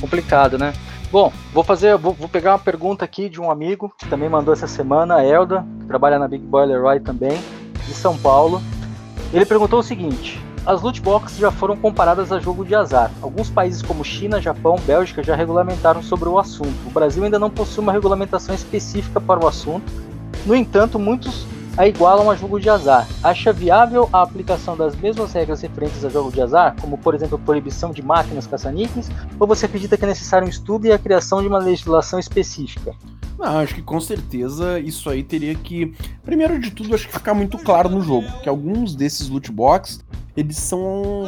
complicado, 0.04 0.58
né? 0.58 0.74
Bom, 1.10 1.32
vou 1.54 1.64
fazer, 1.64 1.98
vou, 1.98 2.14
vou, 2.14 2.28
pegar 2.28 2.52
uma 2.52 2.60
pergunta 2.60 3.06
aqui 3.06 3.30
de 3.30 3.40
um 3.40 3.50
amigo 3.50 3.94
que 3.98 4.06
também 4.10 4.28
mandou 4.28 4.54
essa 4.54 4.68
semana, 4.68 5.16
a 5.16 5.24
Elda, 5.24 5.66
que 5.80 5.86
trabalha 5.86 6.20
na 6.20 6.28
Big 6.28 6.44
Boiler 6.44 6.82
Roy 6.82 7.00
também, 7.00 7.42
de 7.88 7.94
São 7.94 8.18
Paulo. 8.18 8.62
Ele 9.32 9.46
perguntou 9.46 9.80
o 9.80 9.84
seguinte: 9.84 10.44
as 10.66 10.82
loot 10.82 11.00
boxes 11.02 11.38
já 11.38 11.52
foram 11.52 11.78
comparadas 11.78 12.34
a 12.34 12.40
jogo 12.40 12.66
de 12.66 12.76
azar. 12.76 13.12
Alguns 13.22 13.50
países 13.50 13.82
como 13.82 14.04
China, 14.04 14.42
Japão, 14.42 14.76
Bélgica 14.86 15.24
já 15.24 15.36
regulamentaram 15.36 16.04
sobre 16.04 16.28
o 16.28 16.38
assunto. 16.38 16.76
O 16.86 16.92
Brasil 16.92 17.24
ainda 17.24 17.40
não 17.40 17.50
possui 17.50 17.82
uma 17.82 17.94
regulamentação 17.94 18.54
específica 18.54 19.22
para 19.22 19.44
o 19.44 19.48
assunto. 19.48 19.90
No 20.46 20.54
entanto, 20.54 21.00
muitos 21.00 21.46
a 21.78 21.88
igualam 21.88 22.30
a 22.30 22.36
jogo 22.36 22.60
de 22.60 22.70
azar. 22.70 23.08
Acha 23.24 23.52
viável 23.52 24.10
a 24.14 24.22
aplicação 24.22 24.78
das 24.78 24.96
mesmas 24.96 25.34
regras 25.34 25.62
referentes 25.62 26.04
a 26.06 26.10
jogo 26.10 26.32
de 26.32 26.42
azar, 26.42 26.76
como 26.80 26.98
por 26.98 27.16
exemplo 27.16 27.36
a 27.36 27.46
proibição 27.46 27.92
de 27.92 28.02
máquinas 28.02 28.48
caça-níqueis, 28.48 29.10
ou 29.40 29.48
você 29.48 29.66
acredita 29.66 29.98
que 29.98 30.06
é 30.06 30.08
necessário 30.08 30.46
um 30.46 30.50
estudo 30.50 30.86
e 30.86 30.92
a 30.92 31.00
criação 31.00 31.42
de 31.42 31.48
uma 31.48 31.60
legislação 31.60 32.20
específica? 32.20 32.94
Não, 33.38 33.58
acho 33.58 33.76
que 33.76 33.82
com 33.82 34.00
certeza 34.00 34.80
isso 34.80 35.10
aí 35.10 35.24
teria 35.24 35.56
que, 35.56 35.94
primeiro 36.24 36.60
de 36.60 36.72
tudo, 36.72 36.94
acho 36.94 37.08
que 37.08 37.14
ficar 37.14 37.34
muito 37.34 37.58
claro 37.58 37.90
no 37.90 38.02
jogo, 38.02 38.28
que 38.42 38.48
alguns 38.48 38.96
desses 38.96 39.28
loot 39.28 39.52
box, 39.52 40.00
eles 40.38 40.58
são 40.58 41.24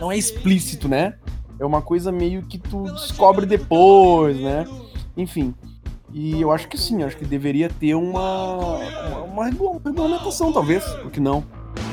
não 0.00 0.10
é 0.10 0.16
explícito, 0.16 0.88
né? 0.88 1.14
É 1.60 1.66
uma 1.66 1.82
coisa 1.82 2.12
meio 2.12 2.42
que 2.42 2.56
tu 2.56 2.84
descobre 2.84 3.44
depois, 3.44 4.40
né? 4.40 4.66
Enfim, 5.16 5.54
e 6.12 6.40
eu 6.40 6.50
acho 6.50 6.68
que 6.68 6.78
sim, 6.78 7.02
acho 7.02 7.16
que 7.16 7.24
deveria 7.24 7.68
ter 7.68 7.94
uma, 7.94 8.78
uma, 9.24 9.44
regulamentação, 9.44 10.52
talvez, 10.52 10.82
porque 11.02 11.20
não. 11.20 11.44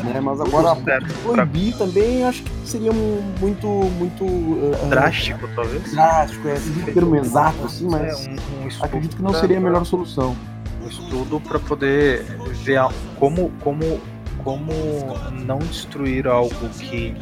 Né? 0.03 0.19
Mas 0.21 0.39
agora 0.39 0.75
proibir 1.23 1.77
também 1.77 2.23
acho 2.23 2.43
que 2.43 2.51
seria 2.67 2.91
muito, 2.93 3.67
muito 3.67 4.25
uh, 4.25 4.89
drástico, 4.89 5.47
talvez. 5.53 5.91
Drástico, 5.91 6.47
é 6.47 6.53
um 6.53 6.93
termo 6.93 7.15
exato, 7.17 7.65
assim, 7.65 7.87
mas 7.89 8.25
é, 8.25 8.29
um, 8.29 8.35
um 8.65 8.83
acredito 8.83 9.17
que 9.17 9.21
não 9.21 9.33
seria 9.33 9.57
a 9.57 9.61
melhor 9.61 9.85
solução. 9.85 10.35
Um 10.81 10.87
estudo 10.87 11.41
para 11.41 11.59
poder 11.59 12.23
ver 12.63 12.81
como, 13.19 13.51
como, 13.61 13.99
como 14.43 14.71
não 15.45 15.59
destruir 15.59 16.27
algo 16.27 16.69
que, 16.79 17.15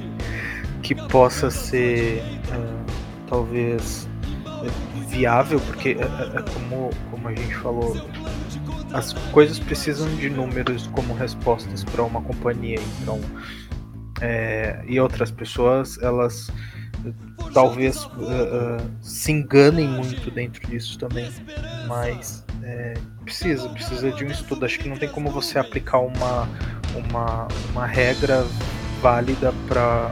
que 0.82 0.94
possa 0.94 1.50
ser 1.50 2.22
uh, 2.50 2.86
talvez 3.28 4.08
viável, 5.14 5.60
porque 5.60 5.90
é, 5.90 6.02
é, 6.02 6.40
é, 6.40 6.42
como, 6.54 6.90
como 7.12 7.28
a 7.28 7.36
gente 7.36 7.56
falou, 7.56 7.96
as 8.92 9.14
coisas 9.32 9.60
precisam 9.60 10.08
de 10.16 10.30
números 10.30 10.88
como 10.88 11.14
respostas 11.14 11.84
para 11.84 12.04
uma 12.04 12.22
companhia. 12.22 12.80
Então, 13.02 13.22
é, 14.20 14.84
e 14.88 15.00
outras 15.00 15.32
pessoas, 15.32 16.02
elas 16.02 16.52
talvez 17.54 18.06
uh, 18.06 18.10
uh, 18.10 18.92
se 19.02 19.32
enganem 19.32 19.88
muito 19.88 20.32
dentro 20.32 20.66
disso 20.68 20.98
também, 20.98 21.30
mas 21.88 22.44
é, 22.64 22.94
precisa, 23.24 23.70
precisa 23.70 24.12
de 24.12 24.24
um 24.24 24.28
estudo. 24.28 24.66
Acho 24.66 24.80
que 24.80 24.90
não 24.90 24.98
tem 24.98 25.10
como 25.10 25.30
você 25.30 25.60
aplicar 25.60 26.00
uma, 26.00 26.50
uma, 26.96 27.48
uma 27.72 27.86
regra 27.86 28.46
válida 29.02 29.54
para 29.68 30.12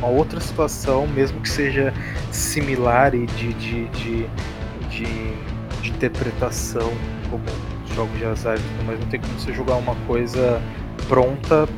uma 0.00 0.08
outra 0.08 0.40
situação, 0.40 1.06
mesmo 1.06 1.40
que 1.40 1.48
seja 1.48 1.92
similar 2.32 3.14
e 3.14 3.26
de, 3.26 3.52
de, 3.54 3.88
de, 3.88 4.26
de, 4.88 5.82
de 5.82 5.90
interpretação, 5.90 6.90
como 7.30 7.44
jogos 7.94 8.18
de 8.18 8.24
azar, 8.24 8.58
mas 8.86 8.98
não 8.98 9.06
tem 9.08 9.20
como 9.20 9.38
você 9.38 9.52
jogar 9.52 9.76
uma 9.76 9.94
coisa 10.06 10.60
pronta 11.06 11.68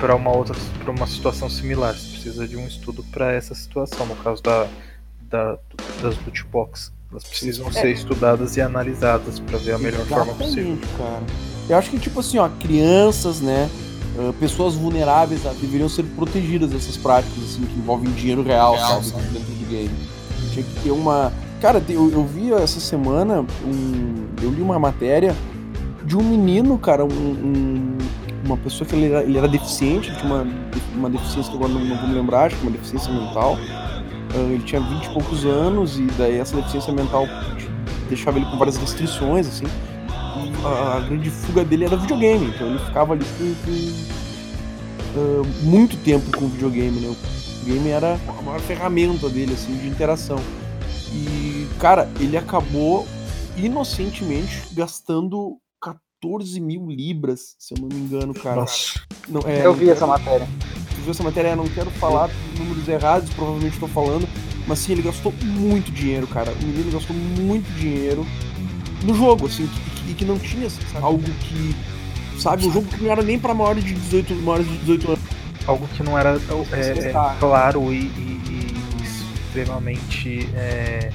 para 0.00 0.14
uma 0.14 0.30
outra 0.30 0.56
para 0.82 0.90
uma 0.90 1.06
situação 1.06 1.48
similar. 1.48 1.94
Você 1.94 2.10
precisa 2.10 2.48
de 2.48 2.56
um 2.56 2.66
estudo 2.66 3.04
para 3.04 3.32
essa 3.32 3.54
situação, 3.54 4.06
no 4.06 4.16
caso 4.16 4.42
da, 4.42 4.66
da 5.30 5.58
das 6.02 6.16
loot 6.24 6.44
box. 6.46 6.92
Elas 7.10 7.24
precisam 7.24 7.68
é. 7.68 7.72
ser 7.72 7.90
estudadas 7.90 8.56
e 8.56 8.60
analisadas 8.60 9.38
para 9.40 9.56
ver 9.58 9.72
a 9.72 9.78
melhor 9.78 10.00
Exatamente, 10.00 10.26
forma 10.26 10.34
possível. 10.34 10.78
Cara. 10.98 11.22
Eu 11.68 11.76
acho 11.76 11.90
que 11.90 11.98
tipo 11.98 12.20
assim, 12.20 12.38
ó, 12.38 12.48
crianças, 12.48 13.40
né, 13.40 13.70
uh, 14.18 14.32
pessoas 14.34 14.74
vulneráveis 14.74 15.44
uh, 15.44 15.54
deveriam 15.54 15.88
ser 15.88 16.02
protegidas 16.02 16.70
dessas 16.70 16.96
práticas 16.96 17.44
assim, 17.44 17.62
que 17.62 17.78
envolvem 17.78 18.10
dinheiro 18.12 18.42
real, 18.42 18.74
real 18.74 19.02
sabe, 19.02 19.22
dentro 19.28 19.52
do 19.52 19.70
game. 19.70 19.90
Tinha 20.52 20.64
que 20.64 20.80
ter 20.80 20.90
uma. 20.90 21.32
Cara, 21.60 21.82
eu, 21.88 22.10
eu 22.10 22.24
vi 22.24 22.52
essa 22.52 22.80
semana 22.80 23.44
um. 23.64 24.26
Eu 24.42 24.50
li 24.50 24.60
uma 24.60 24.78
matéria 24.78 25.34
de 26.04 26.16
um 26.16 26.22
menino, 26.22 26.78
cara, 26.78 27.04
um, 27.04 27.08
um, 27.08 27.98
uma 28.44 28.56
pessoa 28.56 28.88
que 28.88 28.94
ele 28.94 29.06
era, 29.06 29.22
ele 29.22 29.36
era 29.36 29.48
deficiente, 29.48 30.14
tinha 30.16 30.24
uma, 30.24 30.46
uma 30.94 31.10
deficiência 31.10 31.50
que 31.50 31.56
agora 31.56 31.72
não, 31.72 31.84
não 31.84 31.96
vou 31.98 32.08
me 32.08 32.14
lembrar, 32.14 32.46
acho 32.46 32.56
que 32.56 32.62
uma 32.62 32.70
deficiência 32.70 33.12
mental. 33.12 33.58
Uh, 34.34 34.52
ele 34.52 34.62
tinha 34.62 34.80
20 34.80 35.04
e 35.04 35.08
poucos 35.10 35.44
anos 35.46 35.98
e 35.98 36.02
daí 36.18 36.38
essa 36.38 36.54
deficiência 36.54 36.92
mental 36.92 37.26
deixava 38.08 38.38
ele 38.38 38.46
com 38.46 38.58
várias 38.58 38.76
restrições, 38.76 39.46
assim 39.46 39.66
a, 40.64 41.00
grande 41.00 41.30
fuga 41.30 41.64
dele 41.64 41.84
era 41.84 41.96
videogame, 41.96 42.46
então 42.46 42.68
ele 42.68 42.78
ficava 42.78 43.12
ali 43.12 43.24
com, 43.24 43.54
com 43.64 43.70
uh, 45.18 45.46
muito 45.62 45.96
tempo 45.98 46.36
com 46.36 46.46
o 46.46 46.48
videogame, 46.48 47.00
né? 47.00 47.08
O 47.08 47.64
game 47.64 47.88
era 47.88 48.18
a 48.26 48.42
maior 48.42 48.60
ferramenta 48.60 49.28
dele, 49.28 49.52
assim, 49.54 49.76
de 49.76 49.88
interação. 49.88 50.38
E, 51.12 51.66
cara, 51.78 52.08
ele 52.20 52.36
acabou 52.36 53.06
inocentemente 53.56 54.62
gastando 54.72 55.58
14 55.80 56.60
mil 56.60 56.86
libras, 56.86 57.54
se 57.58 57.74
eu 57.74 57.80
não 57.80 57.88
me 57.88 57.96
engano, 57.96 58.34
cara. 58.34 58.60
Nossa. 58.60 59.00
Não, 59.28 59.40
é, 59.44 59.66
eu 59.66 59.74
vi 59.74 59.90
essa 59.90 60.06
matéria. 60.06 60.48
Tu 60.94 61.02
viu 61.02 61.10
essa 61.10 61.22
matéria? 61.22 61.50
Eu 61.50 61.56
não 61.56 61.68
quero 61.68 61.90
falar 61.92 62.30
números 62.58 62.88
errados, 62.88 63.32
provavelmente 63.34 63.74
estou 63.74 63.88
falando, 63.88 64.28
mas 64.66 64.78
sim, 64.80 64.92
ele 64.92 65.02
gastou 65.02 65.32
muito 65.42 65.90
dinheiro, 65.90 66.26
cara. 66.26 66.52
O 66.52 66.66
menino 66.66 66.90
gastou 66.90 67.14
muito 67.14 67.66
dinheiro 67.74 68.26
no 69.04 69.14
jogo, 69.14 69.46
assim, 69.46 69.68
que, 70.08 70.14
que 70.14 70.24
não 70.24 70.38
tinha 70.38 70.68
sabe, 70.70 71.04
algo 71.04 71.22
que. 71.22 71.76
Sabe, 72.38 72.66
um 72.66 72.72
jogo 72.72 72.86
que 72.86 73.02
não 73.02 73.10
era 73.10 73.22
nem 73.22 73.38
para 73.38 73.52
maiores 73.52 73.84
de 73.84 73.94
18, 73.94 74.34
maiores 74.36 74.66
de 74.66 74.78
18 74.78 75.08
anos. 75.08 75.20
Algo 75.66 75.88
que 75.88 76.02
não 76.02 76.18
era 76.18 76.40
é, 76.72 77.08
é, 77.08 77.12
claro 77.38 77.92
e, 77.92 77.96
e, 77.96 78.40
e 78.48 79.02
extremamente. 79.02 80.48
É... 80.54 81.10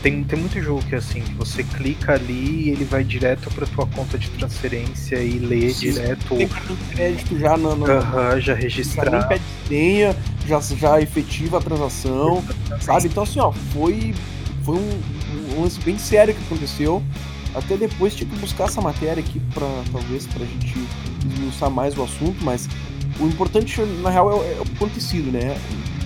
Tem, 0.00 0.22
tem 0.22 0.38
muito 0.38 0.62
jogo 0.62 0.80
que 0.84 0.94
é 0.94 0.98
assim, 0.98 1.20
que 1.20 1.34
você 1.34 1.64
clica 1.64 2.14
ali 2.14 2.66
e 2.66 2.70
ele 2.70 2.84
vai 2.84 3.02
direto 3.02 3.50
para 3.50 3.66
tua 3.66 3.84
conta 3.88 4.16
de 4.16 4.30
transferência 4.30 5.16
e 5.16 5.40
lê 5.40 5.70
Sim, 5.70 5.90
direto. 5.90 6.36
Tem 6.36 6.46
cartão 6.46 6.76
de 6.76 6.84
crédito 6.84 7.36
já 7.36 7.56
no, 7.56 7.72
uh 7.72 8.40
já 8.40 8.54
registrado. 8.54 9.10
Já 9.10 9.18
nem 9.18 9.28
pede 9.28 9.42
senha, 9.66 10.16
já, 10.46 10.60
já 10.60 11.00
efetiva 11.00 11.58
a 11.58 11.60
transação, 11.60 12.44
sabe? 12.80 13.08
Então 13.08 13.24
assim, 13.24 13.40
ó, 13.40 13.50
foi, 13.50 14.14
foi 14.62 14.76
um, 14.76 15.00
um 15.56 15.62
lance 15.62 15.80
bem 15.80 15.98
sério 15.98 16.32
que 16.32 16.40
aconteceu. 16.44 17.02
Até 17.54 17.76
depois 17.76 18.14
tive 18.14 18.34
que 18.34 18.40
buscar 18.40 18.64
essa 18.64 18.80
matéria 18.80 19.22
aqui 19.22 19.40
para 19.52 19.66
talvez 19.90 20.26
para 20.26 20.42
a 20.42 20.46
gente 20.46 20.74
esmiuçar 21.32 21.70
mais 21.70 21.96
o 21.96 22.02
assunto, 22.02 22.44
mas 22.44 22.68
o 23.18 23.26
importante, 23.26 23.80
na 24.02 24.10
real, 24.10 24.42
é, 24.42 24.52
é 24.52 24.58
o 24.58 24.62
acontecido, 24.62 25.32
né? 25.32 25.56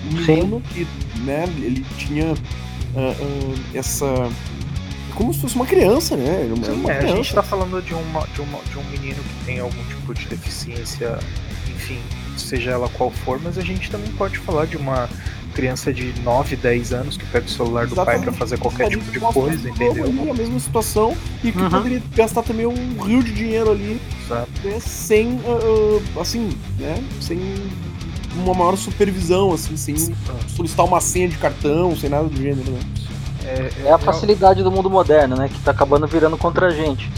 O 0.09 0.13
menino 0.15 0.61
que, 0.61 0.87
né, 1.21 1.45
ele 1.57 1.85
tinha 1.97 2.33
uh, 2.33 2.35
uh, 2.35 3.55
essa. 3.73 4.05
Como 5.15 5.31
se 5.33 5.41
fosse 5.41 5.55
uma 5.55 5.65
criança, 5.65 6.17
né? 6.17 6.51
Uma, 6.51 6.65
Sim, 6.65 6.71
uma 6.71 6.91
é, 6.91 6.97
criança. 6.97 7.13
a 7.13 7.17
gente 7.17 7.35
tá 7.35 7.43
falando 7.43 7.81
de, 7.83 7.93
uma, 7.93 8.25
de, 8.27 8.41
uma, 8.41 8.59
de 8.63 8.77
um 8.79 8.83
menino 8.85 9.21
que 9.21 9.45
tem 9.45 9.59
algum 9.59 9.83
tipo 9.85 10.13
de 10.13 10.25
deficiência, 10.25 11.19
enfim, 11.67 11.99
seja 12.35 12.71
ela 12.71 12.89
qual 12.89 13.11
for, 13.11 13.39
mas 13.41 13.57
a 13.57 13.61
gente 13.61 13.91
também 13.91 14.11
pode 14.13 14.39
falar 14.39 14.65
de 14.65 14.75
uma 14.75 15.07
criança 15.53 15.93
de 15.93 16.13
9, 16.21 16.55
10 16.55 16.93
anos 16.93 17.17
que 17.17 17.25
pega 17.27 17.45
o 17.45 17.49
celular 17.49 17.87
do 17.87 17.95
pai 17.95 18.19
pra 18.19 18.31
fazer 18.33 18.57
qualquer 18.57 18.89
tipo 18.89 19.11
de 19.11 19.19
coisa, 19.19 19.69
entendeu? 19.69 20.03
ali 20.05 20.29
a 20.29 20.33
mesma 20.33 20.59
situação 20.59 21.15
e 21.43 21.51
que 21.51 21.57
Uhum. 21.59 21.69
poderia 21.69 22.01
gastar 22.15 22.43
também 22.43 22.65
um 22.65 23.01
rio 23.03 23.23
de 23.23 23.31
dinheiro 23.33 23.71
ali 23.71 24.01
né, 24.63 24.79
sem, 24.79 25.33
uh, 25.35 26.01
assim, 26.19 26.49
né, 26.79 27.01
sem 27.21 27.39
uma 28.35 28.53
maior 28.53 28.75
supervisão, 28.75 29.53
assim, 29.53 29.77
sem 29.77 29.95
solicitar 30.47 30.85
uma 30.85 30.99
senha 30.99 31.27
de 31.29 31.37
cartão, 31.37 31.95
sem 31.95 32.09
nada 32.09 32.27
do 32.27 32.35
gênero, 32.35 32.71
né? 32.71 32.79
É, 33.45 33.69
É 33.87 33.91
a 33.91 33.97
facilidade 33.99 34.63
do 34.63 34.71
mundo 34.71 34.89
moderno, 34.89 35.35
né? 35.35 35.49
Que 35.49 35.59
tá 35.59 35.71
acabando 35.71 36.07
virando 36.07 36.37
contra 36.37 36.67
a 36.67 36.69
gente. 36.71 37.11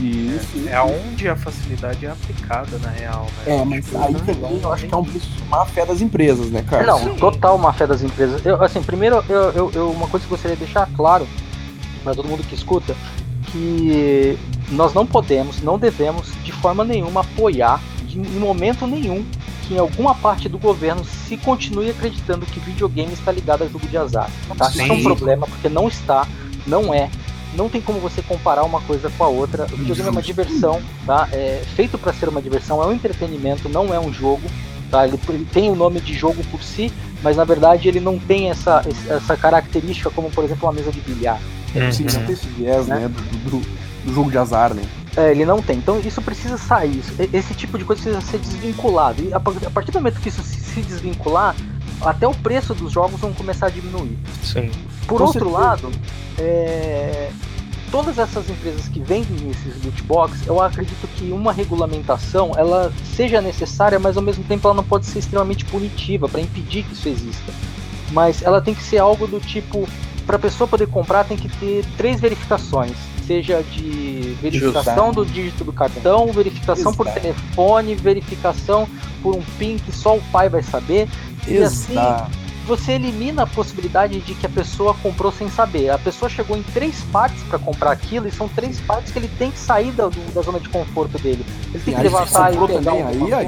Isso. 0.00 0.68
É 0.68 0.74
aonde 0.76 1.28
a 1.28 1.36
facilidade 1.36 2.06
é 2.06 2.10
aplicada, 2.10 2.78
na 2.78 2.90
real, 2.90 3.26
né? 3.46 3.54
É, 3.56 3.64
mas 3.64 3.84
Tipo, 3.84 3.98
aí 3.98 4.14
também 4.14 4.60
eu 4.62 4.72
acho 4.72 4.86
que 4.86 4.94
é 4.94 4.96
um 4.96 5.04
preço 5.04 5.30
má 5.48 5.66
fé 5.66 5.84
das 5.86 6.00
empresas, 6.00 6.50
né, 6.50 6.62
cara? 6.68 6.86
Não, 6.86 6.98
Sim. 6.98 7.16
total 7.16 7.58
má 7.58 7.72
fé 7.72 7.86
das 7.86 8.02
empresas. 8.02 8.44
Eu, 8.44 8.62
assim, 8.62 8.82
primeiro, 8.82 9.22
eu, 9.28 9.50
eu- 9.52 9.72
eu- 9.74 9.90
uma 9.90 10.06
coisa 10.08 10.26
que 10.26 10.32
eu 10.32 10.36
gostaria 10.36 10.56
de 10.56 10.64
deixar 10.64 10.88
claro 10.96 11.26
para 12.02 12.14
todo 12.14 12.28
mundo 12.28 12.42
que 12.44 12.54
escuta, 12.54 12.96
que 13.52 14.38
nós 14.70 14.94
não 14.94 15.04
podemos, 15.06 15.60
não 15.62 15.78
devemos, 15.78 16.32
de 16.44 16.52
forma 16.52 16.84
nenhuma, 16.84 17.20
apoiar, 17.20 17.80
de, 18.04 18.18
em 18.18 18.38
momento 18.38 18.86
nenhum, 18.86 19.24
que 19.66 19.74
em 19.74 19.78
alguma 19.78 20.14
parte 20.14 20.48
do 20.48 20.58
governo 20.58 21.04
se 21.04 21.36
continue 21.36 21.90
acreditando 21.90 22.46
que 22.46 22.58
videogame 22.60 23.12
está 23.12 23.30
ligado 23.32 23.62
a 23.64 23.66
jogo 23.66 23.86
de 23.86 23.96
azar. 23.96 24.30
Tá? 24.56 24.68
Isso 24.68 24.80
é 24.80 24.92
um 24.92 25.02
problema, 25.02 25.46
porque 25.46 25.68
não 25.68 25.88
está, 25.88 26.26
não 26.66 26.92
é. 26.94 27.10
Não 27.54 27.68
tem 27.68 27.80
como 27.80 27.98
você 28.00 28.22
comparar 28.22 28.62
uma 28.64 28.80
coisa 28.80 29.10
com 29.16 29.24
a 29.24 29.28
outra. 29.28 29.64
O 29.64 29.76
videogame 29.76 30.08
é 30.08 30.12
uma 30.12 30.22
diversão, 30.22 30.80
tá? 31.06 31.28
É 31.32 31.62
feito 31.74 31.98
para 31.98 32.12
ser 32.12 32.28
uma 32.28 32.40
diversão, 32.40 32.82
é 32.82 32.86
um 32.86 32.92
entretenimento, 32.92 33.68
não 33.68 33.92
é 33.92 33.98
um 33.98 34.12
jogo. 34.12 34.42
Tá? 34.90 35.06
Ele, 35.06 35.18
ele 35.28 35.44
tem 35.52 35.70
o 35.70 35.74
nome 35.76 36.00
de 36.00 36.14
jogo 36.14 36.42
por 36.50 36.62
si, 36.62 36.92
mas 37.22 37.36
na 37.36 37.44
verdade 37.44 37.86
ele 37.88 38.00
não 38.00 38.18
tem 38.18 38.50
essa, 38.50 38.82
essa 39.08 39.36
característica 39.36 40.10
como, 40.10 40.30
por 40.30 40.42
exemplo, 40.44 40.66
uma 40.68 40.72
mesa 40.72 40.90
de 40.90 41.00
bilhar. 41.00 41.40
Sim, 41.92 42.04
Uhum. 42.04 42.08
não 42.14 42.24
tem 42.26 42.32
esse 42.34 42.46
viés, 42.48 42.86
né, 42.88 43.08
do, 43.08 43.50
do- 43.50 43.80
do 44.04 44.14
jogo 44.14 44.30
de 44.30 44.38
azar, 44.38 44.74
né? 44.74 44.82
É, 45.16 45.30
ele 45.30 45.44
não 45.44 45.60
tem. 45.62 45.76
Então 45.76 46.00
isso 46.00 46.20
precisa 46.22 46.56
sair. 46.58 46.98
Isso- 46.98 47.12
esse 47.32 47.54
tipo 47.54 47.76
de 47.78 47.84
coisa 47.84 48.00
precisa 48.02 48.20
ser 48.24 48.38
desvinculado. 48.38 49.22
E 49.22 49.32
a, 49.32 49.36
a 49.36 49.70
partir 49.70 49.90
do 49.92 49.98
momento 50.00 50.18
que 50.20 50.28
isso 50.28 50.42
se, 50.42 50.58
se 50.60 50.80
desvincular, 50.82 51.54
até 52.00 52.26
o 52.26 52.34
preço 52.34 52.74
dos 52.74 52.92
jogos 52.92 53.20
vão 53.20 53.32
começar 53.32 53.66
a 53.66 53.70
diminuir. 53.70 54.18
Sim. 54.42 54.70
Por 55.06 55.18
Com 55.18 55.24
outro 55.24 55.50
certeza. 55.50 55.58
lado, 55.58 55.90
é, 56.38 57.30
todas 57.90 58.18
essas 58.18 58.48
empresas 58.48 58.88
que 58.88 59.00
vendem 59.00 59.50
esses 59.50 59.82
loot 59.84 60.02
box, 60.04 60.46
eu 60.46 60.60
acredito 60.62 61.08
que 61.16 61.30
uma 61.30 61.52
regulamentação 61.52 62.52
ela 62.56 62.92
seja 63.14 63.40
necessária, 63.40 63.98
mas 63.98 64.16
ao 64.16 64.22
mesmo 64.22 64.44
tempo 64.44 64.66
ela 64.66 64.74
não 64.74 64.84
pode 64.84 65.06
ser 65.06 65.18
extremamente 65.18 65.64
punitiva 65.64 66.28
para 66.28 66.40
impedir 66.40 66.84
que 66.84 66.92
isso 66.92 67.08
exista. 67.08 67.52
Mas 68.12 68.42
ela 68.42 68.60
tem 68.60 68.74
que 68.74 68.82
ser 68.82 68.98
algo 68.98 69.26
do 69.26 69.40
tipo, 69.40 69.88
para 70.26 70.36
a 70.36 70.38
pessoa 70.38 70.66
poder 70.66 70.86
comprar 70.88 71.24
tem 71.24 71.36
que 71.36 71.48
ter 71.48 71.84
três 71.96 72.20
verificações, 72.20 72.96
seja 73.30 73.62
de 73.62 74.36
verificação 74.42 75.12
do 75.12 75.24
dígito 75.24 75.62
do 75.62 75.72
cartão, 75.72 76.26
verificação 76.32 76.92
por 76.92 77.06
telefone, 77.06 77.94
verificação 77.94 78.88
por 79.22 79.36
um 79.36 79.42
PIN 79.56 79.76
que 79.78 79.92
só 79.92 80.16
o 80.16 80.22
pai 80.32 80.48
vai 80.48 80.64
saber. 80.64 81.08
E 81.46 81.58
assim, 81.58 81.94
você 82.66 82.92
elimina 82.92 83.44
a 83.44 83.46
possibilidade 83.46 84.18
de 84.18 84.34
que 84.34 84.46
a 84.46 84.48
pessoa 84.48 84.94
comprou 84.94 85.30
sem 85.30 85.48
saber. 85.48 85.90
A 85.90 85.98
pessoa 85.98 86.28
chegou 86.28 86.56
em 86.56 86.62
três 86.74 87.02
partes 87.12 87.40
para 87.44 87.58
comprar 87.60 87.92
aquilo 87.92 88.26
e 88.26 88.32
são 88.32 88.48
três 88.48 88.80
partes 88.80 89.12
que 89.12 89.18
ele 89.20 89.30
tem 89.38 89.52
que 89.52 89.58
sair 89.60 89.92
da, 89.92 90.10
da 90.34 90.42
zona 90.42 90.58
de 90.58 90.68
conforto 90.68 91.16
dele. 91.20 91.46
Ele 91.72 91.82
tem 91.84 91.94
E 91.94 91.96
que 91.98 92.02
levantar 92.02 92.52
e 92.52 92.58
pegar 92.66 92.82
também, 92.82 93.02
aí- 93.04 93.32
aí. 93.32 93.46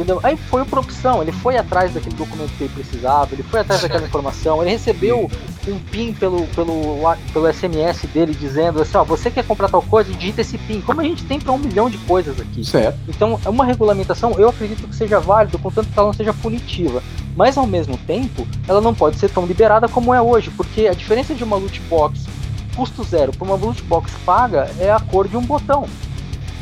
Entendeu? 0.00 0.18
Aí 0.22 0.36
foi 0.36 0.64
por 0.64 0.78
opção, 0.78 1.20
ele 1.20 1.30
foi 1.30 1.56
atrás 1.56 1.92
daquele 1.92 2.16
documento 2.16 2.50
que 2.56 2.64
ele 2.64 2.72
precisava, 2.72 3.34
ele 3.34 3.42
foi 3.42 3.60
atrás 3.60 3.82
daquela 3.82 4.06
informação, 4.06 4.62
ele 4.62 4.70
recebeu 4.70 5.30
um 5.68 5.78
PIN 5.78 6.14
pelo, 6.14 6.46
pelo, 6.48 6.96
pelo 7.32 7.52
SMS 7.52 8.06
dele 8.06 8.34
dizendo 8.34 8.80
assim, 8.80 8.96
ó, 8.96 9.04
você 9.04 9.30
quer 9.30 9.44
comprar 9.44 9.68
tal 9.68 9.82
coisa, 9.82 10.10
digita 10.12 10.40
esse 10.40 10.56
PIN, 10.56 10.80
como 10.80 11.00
a 11.00 11.04
gente 11.04 11.24
tem 11.24 11.38
para 11.38 11.52
um 11.52 11.58
milhão 11.58 11.90
de 11.90 11.98
coisas 11.98 12.40
aqui. 12.40 12.64
Certo. 12.64 12.98
Então, 13.08 13.38
é 13.44 13.48
uma 13.48 13.64
regulamentação, 13.64 14.32
eu 14.38 14.48
acredito 14.48 14.88
que 14.88 14.96
seja 14.96 15.20
válido, 15.20 15.58
contanto 15.58 15.88
que 15.88 15.98
ela 15.98 16.06
não 16.06 16.14
seja 16.14 16.32
punitiva. 16.32 17.02
Mas, 17.36 17.56
ao 17.56 17.66
mesmo 17.66 17.96
tempo, 17.98 18.46
ela 18.66 18.80
não 18.80 18.94
pode 18.94 19.16
ser 19.18 19.30
tão 19.30 19.44
liberada 19.44 19.88
como 19.88 20.14
é 20.14 20.20
hoje, 20.20 20.50
porque 20.56 20.88
a 20.88 20.94
diferença 20.94 21.34
de 21.34 21.44
uma 21.44 21.56
loot 21.56 21.80
box 21.82 22.26
custo 22.74 23.04
zero 23.04 23.32
para 23.32 23.44
uma 23.44 23.56
loot 23.56 23.82
box 23.82 24.10
paga 24.24 24.70
é 24.78 24.90
a 24.90 24.98
cor 24.98 25.28
de 25.28 25.36
um 25.36 25.42
botão. 25.42 25.86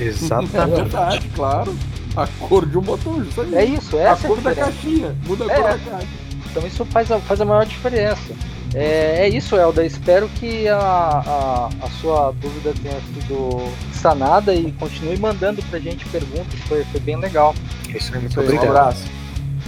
É 0.00 0.04
Exatamente. 0.04 0.82
verdade, 0.82 1.28
claro. 1.34 1.74
A 2.22 2.26
cor 2.48 2.66
de 2.66 2.76
um 2.78 2.82
botão, 2.82 3.22
justamente. 3.24 3.56
É 3.56 3.64
isso, 3.64 3.96
a 3.96 4.00
essa 4.00 4.26
é 4.26 4.26
a 4.26 4.28
cor 4.34 4.40
da 4.42 4.54
caixinha. 4.54 5.16
Muda 5.26 5.44
a 5.44 5.52
É. 5.52 5.54
cor 5.54 5.64
da 5.64 5.78
caixa. 5.78 6.06
Então, 6.50 6.66
isso 6.66 6.84
faz 6.86 7.10
a, 7.12 7.18
faz 7.20 7.40
a 7.40 7.44
maior 7.44 7.64
diferença. 7.66 8.34
É, 8.74 9.20
é 9.20 9.28
isso, 9.28 9.56
Elda. 9.56 9.84
Espero 9.84 10.28
que 10.38 10.68
a, 10.68 10.76
a, 10.78 11.66
a 11.82 11.90
sua 12.00 12.32
dúvida 12.32 12.74
tenha 12.82 13.00
sido 13.14 13.60
sanada 13.92 14.54
e 14.54 14.72
continue 14.72 15.16
mandando 15.18 15.62
pra 15.64 15.78
gente 15.78 16.04
perguntas, 16.06 16.58
foi, 16.68 16.84
foi 16.84 17.00
bem 17.00 17.16
legal. 17.16 17.54
Isso 17.88 18.12
aí, 18.14 18.20
muito 18.20 18.32
Isso 18.32 18.40
aí, 18.40 18.46
Um 18.46 18.48
obrigado. 18.48 18.76
abraço. 18.76 19.04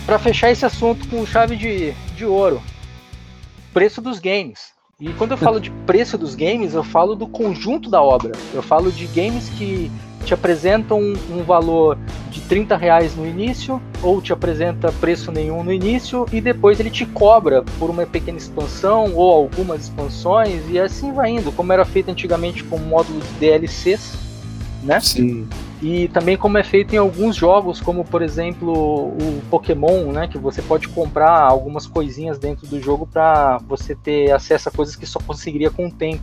Para 0.05 0.18
fechar 0.18 0.51
esse 0.51 0.64
assunto 0.66 1.06
com 1.09 1.24
chave 1.27 1.56
de, 1.56 1.93
de 2.16 2.24
ouro, 2.24 2.60
preço 3.72 4.01
dos 4.01 4.18
games. 4.18 4.70
E 5.01 5.10
quando 5.14 5.31
eu 5.31 5.39
falo 5.39 5.60
de 5.60 5.70
preço 5.86 6.18
dos 6.18 6.35
games, 6.35 6.74
eu 6.74 6.85
falo 6.85 7.14
do 7.14 7.27
conjunto 7.27 7.89
da 7.89 8.02
obra. 8.02 8.32
Eu 8.52 8.62
falo 8.62 8.93
de 8.93 9.06
games 9.06 9.48
que 9.51 9.90
te 10.25 10.35
apresentam 10.35 11.01
um, 11.01 11.15
um 11.31 11.43
valor 11.43 11.99
de 12.31 12.41
30 12.43 12.77
reais 12.77 13.17
no 13.17 13.27
início, 13.27 13.81
ou 14.03 14.21
te 14.21 14.33
apresenta 14.33 14.93
preço 14.93 15.33
nenhum 15.33 15.63
no 15.63 15.73
início, 15.73 16.27
e 16.33 16.41
depois 16.41 16.79
ele 16.79 16.91
te 16.91 17.05
cobra 17.07 17.63
por 17.79 17.91
uma 17.91 18.07
pequena 18.07 18.39
expansão 18.39 19.15
ou 19.15 19.31
algumas 19.31 19.83
expansões, 19.83 20.63
e 20.69 20.79
assim 20.79 21.13
vai 21.13 21.31
indo, 21.31 21.51
como 21.53 21.73
era 21.73 21.85
feito 21.85 22.11
antigamente 22.11 22.63
com 22.65 22.79
módulo 22.79 23.21
de 23.21 23.29
DLCs, 23.41 24.17
né? 24.83 25.01
Sim. 25.01 25.49
E 25.83 26.09
também 26.09 26.37
como 26.37 26.59
é 26.59 26.63
feito 26.63 26.95
em 26.95 26.99
alguns 26.99 27.37
jogos, 27.37 27.81
como 27.81 28.05
por 28.05 28.21
exemplo 28.21 28.71
o 28.71 29.43
Pokémon, 29.51 30.13
né, 30.13 30.29
que 30.29 30.37
você 30.37 30.61
pode 30.61 30.89
comprar 30.89 31.41
algumas 31.41 31.87
coisinhas 31.87 32.39
dentro 32.39 32.67
do 32.67 32.81
jogo 32.81 33.07
para 33.07 33.59
você 33.67 33.95
ter 33.95 34.31
acesso 34.31 34.69
a 34.69 34.73
coisas 34.73 34.95
que 34.95 35.07
só 35.07 35.19
conseguiria 35.21 35.71
com 35.71 35.87
o 35.87 35.91
tempo. 35.91 36.23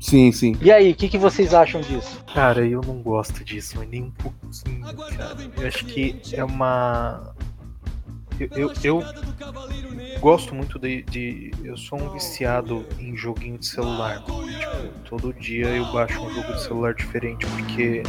Sim, 0.00 0.30
sim. 0.32 0.56
E 0.60 0.70
aí, 0.70 0.92
o 0.92 0.94
que, 0.94 1.08
que 1.08 1.18
vocês 1.18 1.52
acham 1.52 1.80
disso? 1.80 2.22
Cara, 2.32 2.64
eu 2.66 2.80
não 2.86 3.02
gosto 3.02 3.44
disso, 3.44 3.74
mas 3.78 3.88
nem 3.88 4.04
um 4.04 4.10
pouquinho, 4.12 4.80
cara. 5.16 5.36
Eu 5.56 5.66
acho 5.66 5.84
que 5.84 6.20
é 6.32 6.44
uma. 6.44 7.34
Eu, 8.38 8.48
eu, 8.54 8.72
eu 8.84 9.04
gosto 10.20 10.54
muito 10.54 10.78
de, 10.78 11.02
de- 11.02 11.50
Eu 11.64 11.76
sou 11.76 12.00
um 12.00 12.10
viciado 12.10 12.86
em 13.00 13.16
joguinho 13.16 13.58
de 13.58 13.66
celular. 13.66 14.22
Tipo, 14.22 14.88
todo 15.08 15.32
dia 15.32 15.66
eu 15.66 15.84
baixo 15.92 16.20
um 16.22 16.32
jogo 16.32 16.52
de 16.54 16.62
celular 16.62 16.94
diferente, 16.94 17.44
porque 17.46 18.02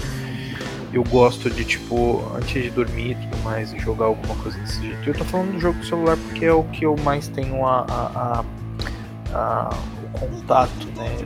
eu 0.94 1.04
gosto 1.06 1.50
de, 1.50 1.66
tipo, 1.66 2.22
antes 2.36 2.62
de 2.64 2.70
dormir 2.70 3.12
e 3.12 3.16
tudo 3.16 3.38
mais, 3.44 3.72
jogar 3.82 4.06
alguma 4.06 4.36
coisa 4.36 4.58
desse 4.60 4.80
jeito. 4.82 5.10
Eu 5.10 5.14
tô 5.16 5.26
falando 5.26 5.54
do 5.54 5.60
jogo 5.60 5.80
de 5.80 5.88
celular 5.88 6.16
porque 6.18 6.46
é 6.46 6.54
o 6.54 6.64
que 6.66 6.86
eu 6.86 6.96
mais 6.98 7.28
tenho 7.28 7.66
a, 7.66 7.82
a- 7.90 8.44
a- 9.34 9.36
a- 9.36 9.70
o 10.04 10.20
contato, 10.20 10.88
né? 10.96 11.18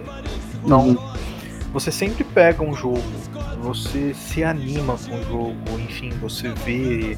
Então, 0.63 0.97
você 1.71 1.91
sempre 1.91 2.23
pega 2.23 2.63
um 2.63 2.73
jogo, 2.73 3.01
você 3.61 4.13
se 4.13 4.43
anima 4.43 4.95
com 4.97 5.15
o 5.15 5.23
jogo, 5.23 5.79
enfim, 5.79 6.09
você 6.21 6.49
vê 6.49 7.17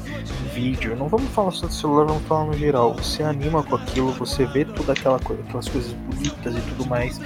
vídeo. 0.54 0.96
Não 0.96 1.08
vamos 1.08 1.28
falar 1.30 1.50
só 1.50 1.66
de 1.66 1.74
celular, 1.74 2.06
vamos 2.06 2.22
falar 2.24 2.46
no 2.46 2.54
geral. 2.54 2.94
Você 2.94 3.22
anima 3.22 3.62
com 3.62 3.76
aquilo, 3.76 4.12
você 4.12 4.46
vê 4.46 4.64
toda 4.64 4.92
aquela 4.92 5.18
coisa, 5.18 5.42
aquelas 5.42 5.68
coisas 5.68 5.92
bonitas 5.92 6.56
e 6.56 6.60
tudo 6.60 6.86
mais. 6.86 7.20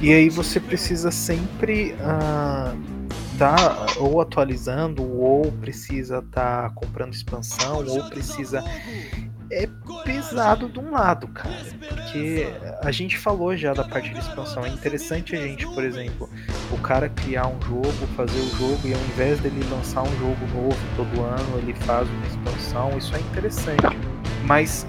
E 0.00 0.12
aí 0.12 0.28
você 0.28 0.60
precisa 0.60 1.10
sempre 1.10 1.94
ah, 2.00 2.74
tá 3.38 3.86
ou 3.96 4.20
atualizando, 4.20 5.02
ou 5.02 5.50
precisa 5.52 6.18
estar 6.18 6.74
comprando 6.74 7.14
expansão, 7.14 7.84
ou 7.86 8.04
precisa. 8.10 8.62
É 9.50 9.68
pesado 10.04 10.68
de 10.68 10.78
um 10.78 10.92
lado, 10.92 11.26
cara. 11.28 11.54
Porque 11.88 12.46
a 12.82 12.90
gente 12.92 13.18
falou 13.18 13.56
já 13.56 13.74
da 13.74 13.84
parte 13.84 14.10
de 14.10 14.18
expansão. 14.18 14.64
É 14.64 14.68
interessante 14.68 15.34
a 15.34 15.38
gente, 15.40 15.66
por 15.66 15.82
exemplo, 15.82 16.28
o 16.70 16.78
cara 16.78 17.08
criar 17.08 17.48
um 17.48 17.60
jogo, 17.62 18.06
fazer 18.16 18.38
o 18.38 18.50
jogo 18.56 18.80
e 18.86 18.94
ao 18.94 19.00
invés 19.00 19.40
dele 19.40 19.60
lançar 19.70 20.02
um 20.02 20.18
jogo 20.18 20.46
novo 20.54 20.78
todo 20.96 21.20
ano, 21.20 21.58
ele 21.58 21.74
faz 21.74 22.08
uma 22.08 22.26
expansão. 22.26 22.96
Isso 22.96 23.14
é 23.16 23.20
interessante. 23.20 23.82
Mas 24.44 24.86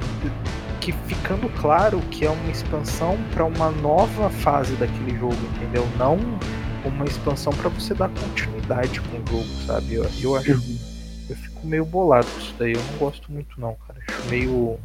que 0.79 0.91
ficando 0.91 1.49
claro 1.59 1.99
que 2.11 2.25
é 2.25 2.29
uma 2.29 2.51
expansão 2.51 3.17
para 3.33 3.45
uma 3.45 3.69
nova 3.69 4.29
fase 4.29 4.73
daquele 4.75 5.17
jogo, 5.17 5.37
entendeu? 5.55 5.87
Não 5.97 6.17
uma 6.83 7.05
expansão 7.05 7.53
para 7.53 7.69
você 7.69 7.93
dar 7.93 8.09
continuidade 8.09 8.99
com 9.01 9.17
o 9.17 9.27
jogo, 9.27 9.49
sabe? 9.65 9.95
Eu, 9.95 10.05
eu 10.21 10.35
acho 10.35 10.59
fico 10.59 10.90
meio 11.63 11.85
bolado 11.85 12.27
com 12.27 12.39
isso 12.39 12.55
daí. 12.57 12.73
Eu 12.73 12.81
não 12.91 12.97
gosto 12.97 13.31
muito 13.31 13.59
não, 13.59 13.75
cara. 13.87 13.99
Acho 14.07 14.29
meio 14.29 14.79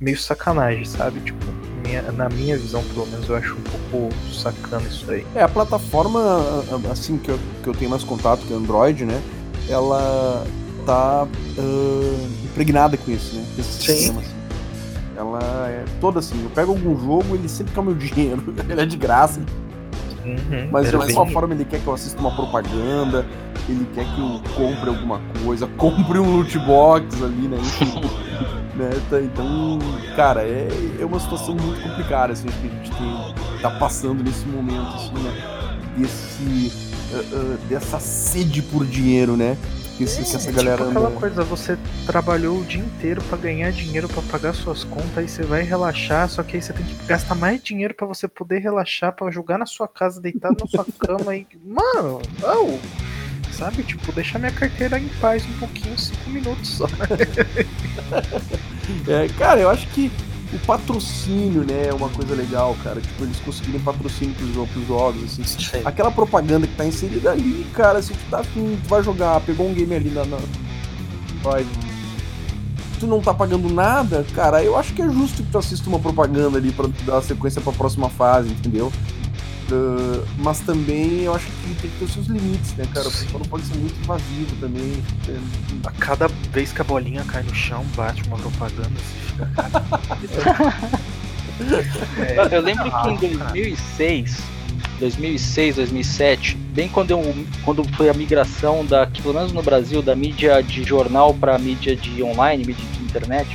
meio 0.00 0.18
sacanagem, 0.18 0.84
sabe? 0.84 1.20
Tipo, 1.20 1.44
minha, 1.86 2.02
na 2.12 2.28
minha 2.28 2.56
visão, 2.58 2.82
pelo 2.84 3.06
menos, 3.06 3.28
eu 3.28 3.36
acho 3.36 3.54
um 3.54 3.88
pouco 3.90 4.14
sacana 4.32 4.86
isso 4.86 5.10
aí. 5.10 5.26
É, 5.34 5.42
a 5.42 5.48
plataforma, 5.48 6.20
assim, 6.90 7.16
que 7.16 7.30
eu, 7.30 7.38
que 7.62 7.68
eu 7.68 7.74
tenho 7.74 7.90
mais 7.90 8.04
contato, 8.04 8.44
que 8.44 8.52
é 8.52 8.56
Android, 8.56 9.04
né? 9.04 9.20
Ela 9.68 10.46
tá 10.84 11.24
uh, 11.24 12.28
impregnada 12.44 12.96
com 12.96 13.10
isso, 13.10 13.34
né? 13.36 13.46
Com 13.54 13.60
esse 13.60 13.72
Sim. 13.72 13.92
sistema, 13.94 14.20
assim. 14.20 14.34
Ela 15.16 15.68
é 15.68 15.84
toda 16.00 16.18
assim, 16.18 16.42
eu 16.42 16.50
pego 16.50 16.72
algum 16.72 16.98
jogo, 16.98 17.36
ele 17.36 17.48
sempre 17.48 17.72
quer 17.72 17.80
o 17.80 17.84
meu 17.84 17.94
dinheiro. 17.96 18.54
ele 18.68 18.80
é 18.80 18.86
de 18.86 18.96
graça, 18.96 19.40
Uhum, 20.24 20.68
mas 20.70 20.88
de 20.88 20.96
alguma 20.96 21.26
forma 21.26 21.54
ele 21.54 21.64
quer 21.64 21.80
que 21.80 21.86
eu 21.86 21.94
assista 21.94 22.18
uma 22.20 22.34
propaganda, 22.34 23.26
ele 23.68 23.86
quer 23.94 24.04
que 24.04 24.20
eu 24.20 24.40
compre 24.54 24.88
alguma 24.88 25.20
coisa, 25.44 25.66
compre 25.76 26.18
um 26.18 26.36
loot 26.36 26.58
box 26.60 27.22
ali, 27.22 27.48
né? 27.48 27.58
Enfim, 27.58 28.00
né? 28.76 28.90
Tá, 29.10 29.20
Então, 29.20 29.78
cara, 30.16 30.42
é, 30.42 30.68
é 31.00 31.04
uma 31.04 31.20
situação 31.20 31.54
muito 31.54 31.82
complicada 31.82 32.32
assim, 32.32 32.46
que 32.48 32.66
a 32.66 32.70
gente 32.70 32.90
tem, 32.90 33.60
tá 33.60 33.70
passando 33.70 34.22
nesse 34.22 34.46
momento, 34.46 34.94
assim, 34.94 35.12
né? 35.22 35.32
Desse, 35.96 36.72
ah, 37.14 37.22
ah, 37.32 37.56
dessa 37.68 38.00
sede 38.00 38.62
por 38.62 38.84
dinheiro, 38.84 39.36
né? 39.36 39.56
Que, 39.96 40.04
esse- 40.04 40.24
que 40.24 40.36
essa 40.36 40.48
É 40.50 40.52
galera 40.52 40.78
tipo 40.78 40.90
aquela 40.90 41.10
coisa, 41.12 41.44
você 41.44 41.78
trabalhou 42.06 42.58
o 42.60 42.64
dia 42.64 42.80
inteiro 42.80 43.22
pra 43.22 43.38
ganhar 43.38 43.70
dinheiro 43.70 44.08
pra 44.08 44.22
pagar 44.22 44.52
suas 44.52 44.82
contas, 44.84 45.18
aí 45.18 45.28
você 45.28 45.42
vai 45.44 45.62
relaxar, 45.62 46.28
só 46.28 46.42
que 46.42 46.56
aí 46.56 46.62
você 46.62 46.72
tem 46.72 46.84
que 46.84 46.94
gastar 47.06 47.34
mais 47.36 47.62
dinheiro 47.62 47.94
pra 47.94 48.06
você 48.06 48.26
poder 48.26 48.58
relaxar, 48.58 49.12
pra 49.12 49.30
jogar 49.30 49.56
na 49.56 49.66
sua 49.66 49.86
casa, 49.86 50.20
deitado 50.20 50.56
na 50.60 50.66
sua 50.66 50.84
cama 50.98 51.36
e. 51.36 51.46
Mano, 51.64 52.20
não! 52.40 52.78
Sabe, 53.52 53.84
tipo, 53.84 54.10
deixar 54.10 54.40
minha 54.40 54.50
carteira 54.50 54.98
em 54.98 55.06
paz 55.20 55.44
um 55.46 55.58
pouquinho, 55.60 55.96
cinco 55.96 56.28
minutos 56.30 56.68
só. 56.70 56.86
É, 59.08 59.28
cara, 59.38 59.60
eu 59.60 59.70
acho 59.70 59.86
que 59.88 60.10
o 60.54 60.58
patrocínio, 60.60 61.64
né, 61.64 61.88
é 61.88 61.92
uma 61.94 62.08
coisa 62.08 62.34
legal, 62.34 62.76
cara. 62.82 63.00
Tipo, 63.00 63.24
eles 63.24 63.38
conseguirem 63.40 63.80
patrocínio 63.80 64.34
pros, 64.34 64.68
pros 64.70 64.86
jogos, 64.86 65.22
assim. 65.24 65.42
Aquela 65.84 66.10
propaganda 66.10 66.66
que 66.66 66.74
tá 66.74 66.86
inserida 66.86 67.32
ali, 67.32 67.66
cara, 67.74 68.00
se 68.00 68.12
tu 68.12 68.30
tá 68.30 68.40
afim, 68.40 68.78
tu 68.82 68.88
vai 68.88 69.02
jogar, 69.02 69.40
pegou 69.40 69.68
um 69.68 69.74
game 69.74 69.94
ali 69.94 70.10
na. 70.10 70.24
na... 70.24 70.38
Vai. 71.42 71.66
Tu 73.00 73.06
não 73.06 73.20
tá 73.20 73.34
pagando 73.34 73.68
nada, 73.68 74.24
cara, 74.34 74.62
eu 74.62 74.78
acho 74.78 74.94
que 74.94 75.02
é 75.02 75.08
justo 75.08 75.42
que 75.42 75.50
tu 75.50 75.58
assista 75.58 75.88
uma 75.88 75.98
propaganda 75.98 76.58
ali 76.58 76.70
pra 76.70 76.86
dar 77.04 77.20
sequência 77.22 77.60
pra 77.60 77.72
próxima 77.72 78.08
fase, 78.08 78.50
entendeu? 78.50 78.92
Ah, 79.72 80.24
mas 80.38 80.60
também 80.60 81.22
eu 81.22 81.34
acho 81.34 81.46
que 81.46 81.74
tem 81.80 81.90
que 81.90 81.98
ter 81.98 82.04
os 82.04 82.12
seus 82.12 82.26
limites, 82.26 82.72
né, 82.74 82.86
cara? 82.92 83.08
O 83.08 83.10
pessoal 83.10 83.38
não 83.40 83.46
pode 83.46 83.64
ser 83.64 83.76
muito 83.76 83.94
invasivo 84.00 84.56
também. 84.60 85.02
É, 85.28 85.36
A 85.88 85.90
cada 85.92 86.28
vez 86.52 86.72
que 86.72 86.80
a 86.80 86.84
bolinha 86.84 87.24
cai 87.24 87.42
no 87.42 87.54
chão, 87.54 87.84
bate 87.96 88.22
uma 88.28 88.36
propaganda, 88.36 88.90
fica. 89.26 89.50
Eu- 92.50 92.60
lembro 92.62 92.82
que 92.84 92.88
em 92.88 92.92
Ah, 92.92 93.38
cara. 93.38 93.50
2006, 93.52 94.38
2006, 94.98 95.76
2007, 95.76 96.56
bem 96.56 96.88
quando, 96.88 97.12
eu, 97.12 97.34
quando 97.64 97.84
foi 97.96 98.08
a 98.08 98.14
migração 98.14 98.84
da, 98.84 99.06
pelo 99.06 99.34
menos 99.34 99.52
no 99.52 99.62
Brasil, 99.62 100.02
da 100.02 100.16
mídia 100.16 100.60
de 100.62 100.82
jornal 100.82 101.32
para 101.32 101.56
mídia 101.58 101.94
de 101.94 102.22
online, 102.22 102.64
mídia 102.66 102.84
de 102.98 103.04
internet, 103.04 103.48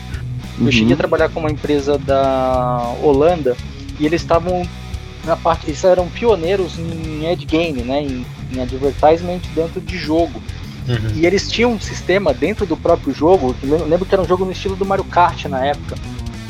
eu 0.62 0.72
cheguei 0.72 0.94
a 0.94 0.98
trabalhar 0.98 1.30
com 1.30 1.40
uma 1.42 1.52
empresa 1.52 1.98
da 1.98 2.94
Holanda 3.02 3.56
e 4.00 4.06
eles 4.06 4.22
estavam 4.22 4.68
na 5.30 5.38
parte, 5.38 5.68
eles 5.68 5.84
eram 5.84 6.08
pioneiros 6.08 6.78
em 6.78 7.32
ad 7.32 7.46
game, 7.46 7.82
né, 7.84 8.02
em, 8.02 8.26
em 8.54 8.62
advertisement 8.62 9.40
dentro 9.56 9.80
de 9.80 9.98
jogo. 9.98 10.42
E 11.16 11.26
eles 11.26 11.48
tinham 11.48 11.74
um 11.74 11.80
sistema 11.80 12.34
dentro 12.34 12.66
do 12.66 12.76
próprio 12.76 13.14
jogo, 13.14 13.54
que 13.54 13.68
eu 13.68 13.86
lembro 13.86 14.08
que 14.08 14.16
era 14.16 14.22
um 14.22 14.28
jogo 14.28 14.44
no 14.44 14.52
estilo 14.52 14.76
do 14.76 14.86
Mario 14.86 15.04
Kart 15.04 15.46
na 15.46 15.64
época. 15.64 15.96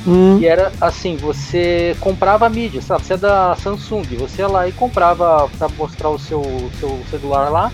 Hum. 0.07 0.39
E 0.39 0.47
era 0.47 0.71
assim, 0.79 1.17
você 1.17 1.95
comprava 1.99 2.45
a 2.45 2.49
mídia, 2.49 2.81
sabe? 2.81 3.05
Você 3.05 3.15
é 3.15 3.17
da 3.17 3.55
Samsung, 3.57 4.03
você 4.17 4.41
ia 4.41 4.47
lá 4.47 4.67
e 4.67 4.71
comprava 4.71 5.49
pra 5.57 5.67
mostrar 5.77 6.09
o 6.09 6.17
seu, 6.17 6.41
seu 6.79 7.01
celular 7.11 7.49
lá. 7.49 7.71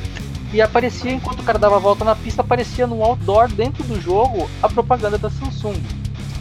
E 0.51 0.59
aparecia, 0.59 1.11
enquanto 1.11 1.41
o 1.41 1.43
cara 1.43 1.59
dava 1.59 1.75
a 1.75 1.79
volta 1.79 2.03
na 2.03 2.15
pista, 2.15 2.41
aparecia 2.41 2.87
no 2.87 3.03
outdoor 3.03 3.47
dentro 3.47 3.83
do 3.83 4.01
jogo 4.01 4.49
a 4.63 4.67
propaganda 4.67 5.17
da 5.17 5.29
Samsung. 5.29 5.75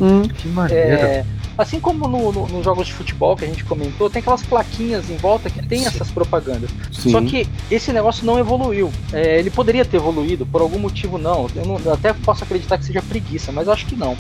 Hum. 0.01 0.23
Que 0.23 0.49
maneiro. 0.49 0.89
É, 0.89 1.24
assim 1.56 1.78
como 1.81 2.06
no- 2.09 2.32
no- 2.32 2.47
nos 2.48 2.64
jogos 2.64 2.86
de 2.86 2.93
futebol 2.93 3.36
que 3.36 3.44
a 3.44 3.48
gente 3.48 3.64
comentou, 3.64 4.09
tem 4.10 4.20
aquelas 4.20 4.43
plaquinhas 4.43 5.09
em 5.10 5.16
volta 5.16 5.48
que 5.51 5.64
tem 5.66 5.86
essas 5.86 6.10
propagandas. 6.10 6.70
Sim. 6.93 7.10
Só 7.12 7.20
que 7.20 7.47
esse 7.70 7.93
negócio 7.93 8.24
não 8.26 8.39
evoluiu. 8.39 8.90
É, 9.12 9.39
ele 9.39 9.51
poderia 9.51 9.85
ter 9.85 9.97
evoluído, 9.98 10.44
por 10.47 10.60
algum 10.60 10.78
motivo 10.78 11.18
não. 11.18 11.47
Eu, 11.55 11.64
não- 11.64 11.78
eu 11.85 11.93
até 11.93 12.12
posso 12.12 12.44
acreditar 12.44 12.78
que 12.78 12.85
seja 12.85 13.02
preguiça, 13.02 13.52
mas 13.52 13.68
acho 13.68 13.86
que 13.86 13.97
não. 13.97 14.16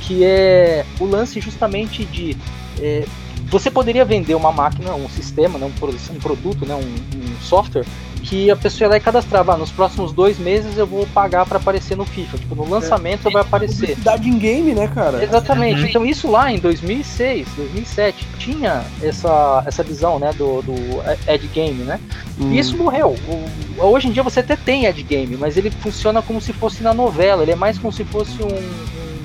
Que 0.00 0.24
é 0.24 0.84
o 0.98 1.04
lance 1.04 1.40
justamente 1.40 2.04
de. 2.04 2.36
é, 2.80 3.04
você 3.50 3.70
poderia 3.70 4.04
vender 4.04 4.34
uma 4.34 4.50
máquina, 4.50 4.94
um 4.94 5.08
sistema, 5.10 5.58
né, 5.58 5.66
um, 5.66 6.14
um 6.14 6.18
produto, 6.20 6.64
né, 6.64 6.74
um, 6.74 6.78
um 6.80 7.40
software, 7.42 7.84
que 8.22 8.50
a 8.50 8.56
pessoa 8.56 8.86
ia 8.86 8.90
lá 8.90 8.96
e 8.96 9.00
cadastrava. 9.00 9.54
Ah, 9.54 9.56
nos 9.56 9.70
próximos 9.70 10.12
dois 10.12 10.38
meses 10.38 10.78
eu 10.78 10.86
vou 10.86 11.06
pagar 11.08 11.44
para 11.44 11.58
aparecer 11.58 11.96
no 11.96 12.04
FIFA. 12.04 12.38
Tipo, 12.38 12.54
no 12.54 12.68
lançamento 12.68 13.30
vai 13.30 13.42
aparecer. 13.42 13.78
Publicidade 13.88 14.28
em 14.28 14.38
game, 14.38 14.72
né, 14.74 14.88
cara? 14.88 15.22
Exatamente. 15.22 15.80
Uhum. 15.82 15.86
Então 15.88 16.06
isso 16.06 16.30
lá 16.30 16.50
em 16.52 16.58
2006, 16.58 17.48
2007 17.56 18.26
tinha 18.38 18.84
essa, 19.02 19.62
essa 19.66 19.82
visão, 19.82 20.18
né, 20.18 20.32
do, 20.32 20.62
do 20.62 20.74
ad 21.28 21.46
game, 21.48 21.82
né? 21.84 21.98
Hum. 22.40 22.52
E 22.52 22.58
isso 22.58 22.76
morreu. 22.76 23.16
O- 23.78 23.84
hoje 23.86 24.08
em 24.08 24.12
dia 24.12 24.22
você 24.22 24.40
até 24.40 24.56
tem 24.56 24.86
ad 24.86 25.02
game, 25.02 25.36
mas 25.36 25.56
ele 25.56 25.70
funciona 25.70 26.22
como 26.22 26.40
se 26.40 26.52
fosse 26.52 26.82
na 26.82 26.94
novela. 26.94 27.42
Ele 27.42 27.52
é 27.52 27.56
mais 27.56 27.78
como 27.78 27.92
se 27.92 28.04
fosse 28.04 28.40
um, 28.42 28.46
um- 28.46 29.22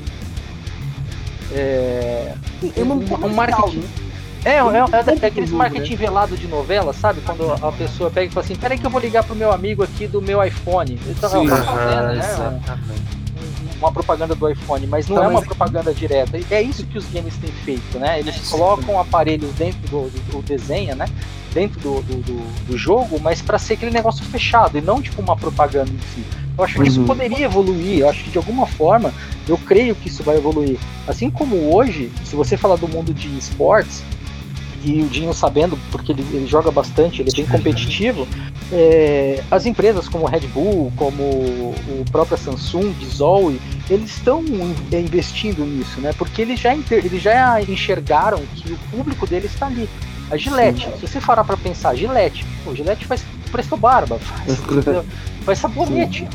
é, 1.53 2.33
é 2.75 2.83
um- 2.83 3.25
um 3.25 3.29
marketing. 3.33 3.77
né? 3.77 3.87
É, 4.45 4.51
é, 4.51 4.55
é, 4.55 5.23
é, 5.23 5.27
aqueles 5.27 5.49
jogo, 5.49 5.57
marketing 5.59 5.95
velado 5.95 6.37
de 6.37 6.47
novela, 6.47 6.93
sabe? 6.93 7.21
Quando 7.21 7.51
a 7.51 7.71
pessoa 7.71 8.09
pega 8.09 8.27
e 8.27 8.33
fala 8.33 8.45
assim, 8.45 8.55
peraí 8.55 8.77
que 8.77 8.85
eu 8.85 8.89
vou 8.89 9.01
ligar 9.01 9.23
pro 9.23 9.35
meu 9.35 9.51
amigo 9.51 9.83
aqui 9.83 10.07
do 10.07 10.21
meu 10.21 10.43
iPhone. 10.43 10.97
Então, 11.07 11.29
Sim. 11.29 11.47
ela 11.47 11.57
tá 11.57 11.63
fazendo, 11.63 12.51
né? 12.51 12.59
uma 13.79 13.91
propaganda 13.91 14.33
do 14.33 14.49
iPhone, 14.49 14.87
mas 14.87 15.07
não 15.07 15.17
Tá, 15.17 15.23
é 15.23 15.27
uma 15.27 15.33
mas- 15.39 15.45
propaganda 15.45 15.93
direta. 15.93 16.39
É 16.49 16.61
isso 16.61 16.83
que 16.85 16.97
os 16.97 17.05
games 17.11 17.35
têm 17.37 17.51
feito, 17.51 17.99
né? 17.99 18.19
Eles 18.19 18.49
colocam 18.49 18.99
aparelhos 18.99 19.51
dentro 19.53 19.79
do, 19.89 20.09
do, 20.09 20.31
do 20.31 20.41
desenho, 20.41 20.95
né? 20.95 21.05
Dentro 21.53 21.79
do, 21.79 22.01
do, 22.01 22.21
do- 22.65 22.77
jogo, 22.77 23.19
mas 23.21 23.39
para 23.41 23.59
ser 23.59 23.73
aquele 23.73 23.91
negócio 23.91 24.23
fechado 24.25 24.77
e 24.77 24.81
não 24.81 24.99
tipo 25.01 25.21
uma 25.21 25.35
propaganda 25.35 25.91
em 25.91 25.99
si. 26.15 26.23
Eu 26.57 26.63
acho 26.63 26.79
que 26.81 26.87
isso 26.87 27.01
Uhum. 27.01 27.05
poderia 27.07 27.45
evoluir. 27.45 27.99
Eu 27.99 28.09
acho 28.09 28.23
que 28.23 28.31
de 28.31 28.37
alguma 28.39 28.65
forma 28.65 29.13
eu 29.47 29.57
creio 29.59 29.93
que 29.95 30.07
isso 30.07 30.23
vai 30.23 30.37
evoluir. 30.37 30.77
Assim 31.07 31.29
como 31.29 31.71
hoje, 31.75 32.11
se 32.25 32.35
você 32.35 32.57
falar 32.57 32.77
do 32.77 32.87
mundo 32.87 33.13
de 33.13 33.27
esportes 33.37 34.01
e 34.83 35.01
o 35.01 35.07
Dinho 35.07 35.33
sabendo, 35.33 35.77
porque 35.91 36.11
ele, 36.11 36.25
ele 36.31 36.47
joga 36.47 36.71
bastante, 36.71 37.21
ele 37.21 37.29
é 37.31 37.35
bem 37.35 37.45
competitivo, 37.45 38.27
é, 38.71 39.43
as 39.49 39.65
empresas 39.65 40.07
como 40.07 40.25
Red 40.25 40.41
Bull, 40.47 40.91
como 40.95 41.23
o 41.23 42.05
próprio 42.11 42.37
Samsung, 42.37 42.93
Zoe, 43.05 43.59
eles 43.89 44.11
estão 44.11 44.43
in- 44.43 44.75
investindo 44.93 45.65
nisso, 45.65 45.99
né? 46.01 46.11
Porque 46.17 46.41
eles 46.41 46.59
já, 46.59 46.73
eles 46.91 47.21
já 47.21 47.61
enxergaram 47.61 48.39
que 48.55 48.73
o 48.73 48.77
público 48.91 49.25
deles 49.25 49.53
está 49.53 49.67
ali. 49.67 49.89
A 50.29 50.35
Gillette, 50.35 50.89
se 50.99 51.07
você 51.07 51.21
parar 51.21 51.43
para 51.45 51.55
pensar, 51.55 51.95
Gillette, 51.95 52.45
pô, 52.65 52.75
Gillette 52.75 53.05
faz 53.05 53.23
presto 53.49 53.77
barba, 53.77 54.19
faz, 54.19 54.57
faz 55.45 55.59
sabonete. 55.59 56.27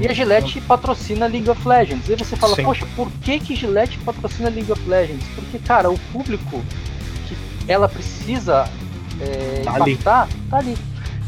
E 0.00 0.08
a 0.08 0.12
Gillette 0.12 0.60
patrocina 0.62 1.26
League 1.26 1.48
of 1.48 1.66
Legends. 1.68 2.08
E 2.08 2.12
aí 2.12 2.18
você 2.18 2.34
fala, 2.34 2.56
Sim. 2.56 2.64
poxa, 2.64 2.84
por 2.96 3.08
que 3.22 3.38
que 3.38 3.54
Gillette 3.54 3.98
patrocina 3.98 4.48
League 4.48 4.72
of 4.72 4.80
Legends? 4.88 5.24
Porque, 5.36 5.58
cara, 5.60 5.88
o 5.88 5.96
público 6.12 6.60
ela 7.68 7.88
precisa 7.88 8.68
é, 9.20 9.62
Tá 9.64 9.74
ali. 9.74 9.92
impactar, 9.92 10.28
tá 10.50 10.58
ali. 10.58 10.76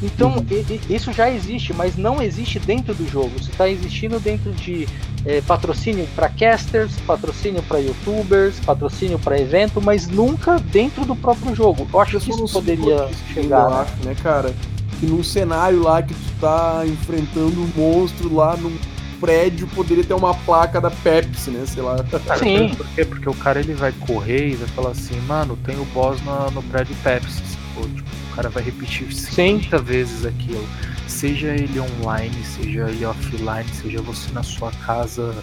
Então, 0.02 0.36
Uhum. 0.36 0.44
e- 0.50 0.80
e- 0.88 0.94
isso 0.94 1.12
já 1.12 1.28
existe, 1.30 1.72
mas 1.72 1.96
não 1.96 2.22
existe 2.22 2.60
dentro 2.60 2.94
do 2.94 3.08
jogo. 3.10 3.32
Isso 3.40 3.50
está 3.50 3.68
existindo 3.68 4.20
dentro 4.20 4.52
de 4.52 4.86
é, 5.26 5.40
patrocínio 5.40 6.06
para 6.14 6.28
casters, 6.28 6.92
patrocínio 7.06 7.60
para 7.64 7.78
youtubers, 7.80 8.60
patrocínio 8.60 9.18
para 9.18 9.38
evento, 9.38 9.82
mas 9.82 10.06
nunca 10.06 10.58
dentro 10.60 11.04
do 11.04 11.16
próprio 11.16 11.54
jogo. 11.56 11.88
Eu 11.92 12.00
acho 12.00 12.20
que 12.20 12.30
isso 12.30 12.46
poderia 12.52 13.08
chegar. 13.34 13.64
Eu 13.64 13.70
né? 13.70 13.76
acho, 13.80 14.04
né, 14.04 14.16
cara? 14.22 14.54
Que 15.00 15.06
num 15.06 15.22
cenário 15.24 15.82
lá 15.82 16.00
que 16.00 16.14
tu 16.14 16.20
tá 16.40 16.82
enfrentando 16.86 17.60
um 17.60 17.70
monstro 17.76 18.32
lá 18.32 18.56
num 18.56 18.74
prédio, 19.20 19.66
poderia 19.68 20.04
ter 20.04 20.14
uma 20.14 20.34
placa 20.34 20.80
da 20.80 20.90
Pepsi, 20.90 21.50
né? 21.50 21.64
Sei 21.66 21.82
lá. 21.82 21.96
Sim. 22.38 22.74
Por 22.74 22.86
quê? 22.88 23.04
Porque 23.04 23.28
o 23.28 23.34
cara 23.34 23.60
ele 23.60 23.74
vai 23.74 23.92
correr 23.92 24.50
e 24.50 24.56
vai 24.56 24.68
falar 24.68 24.90
assim, 24.90 25.18
mano, 25.22 25.56
tem 25.64 25.78
o 25.78 25.84
boss 25.86 26.20
no, 26.22 26.50
no 26.50 26.62
prédio 26.64 26.94
Pepsi. 27.02 27.42
sacou? 27.46 27.88
Tipo, 27.88 28.08
o 28.32 28.36
cara 28.36 28.48
vai 28.48 28.62
repetir 28.62 29.12
50 29.12 29.78
vezes 29.78 30.24
aquilo. 30.24 30.66
Seja 31.06 31.48
ele 31.48 31.80
online, 31.80 32.34
seja 32.44 32.88
ele 32.88 33.04
offline, 33.04 33.68
seja 33.72 34.00
você 34.02 34.30
na 34.32 34.42
sua 34.42 34.70
casa 34.86 35.34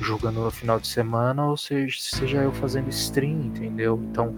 jogando 0.00 0.40
no 0.40 0.50
final 0.50 0.80
de 0.80 0.88
semana, 0.88 1.44
ou 1.44 1.56
seja, 1.56 1.96
seja 2.00 2.38
eu 2.38 2.52
fazendo 2.52 2.88
stream, 2.88 3.42
entendeu? 3.42 4.00
Então, 4.10 4.34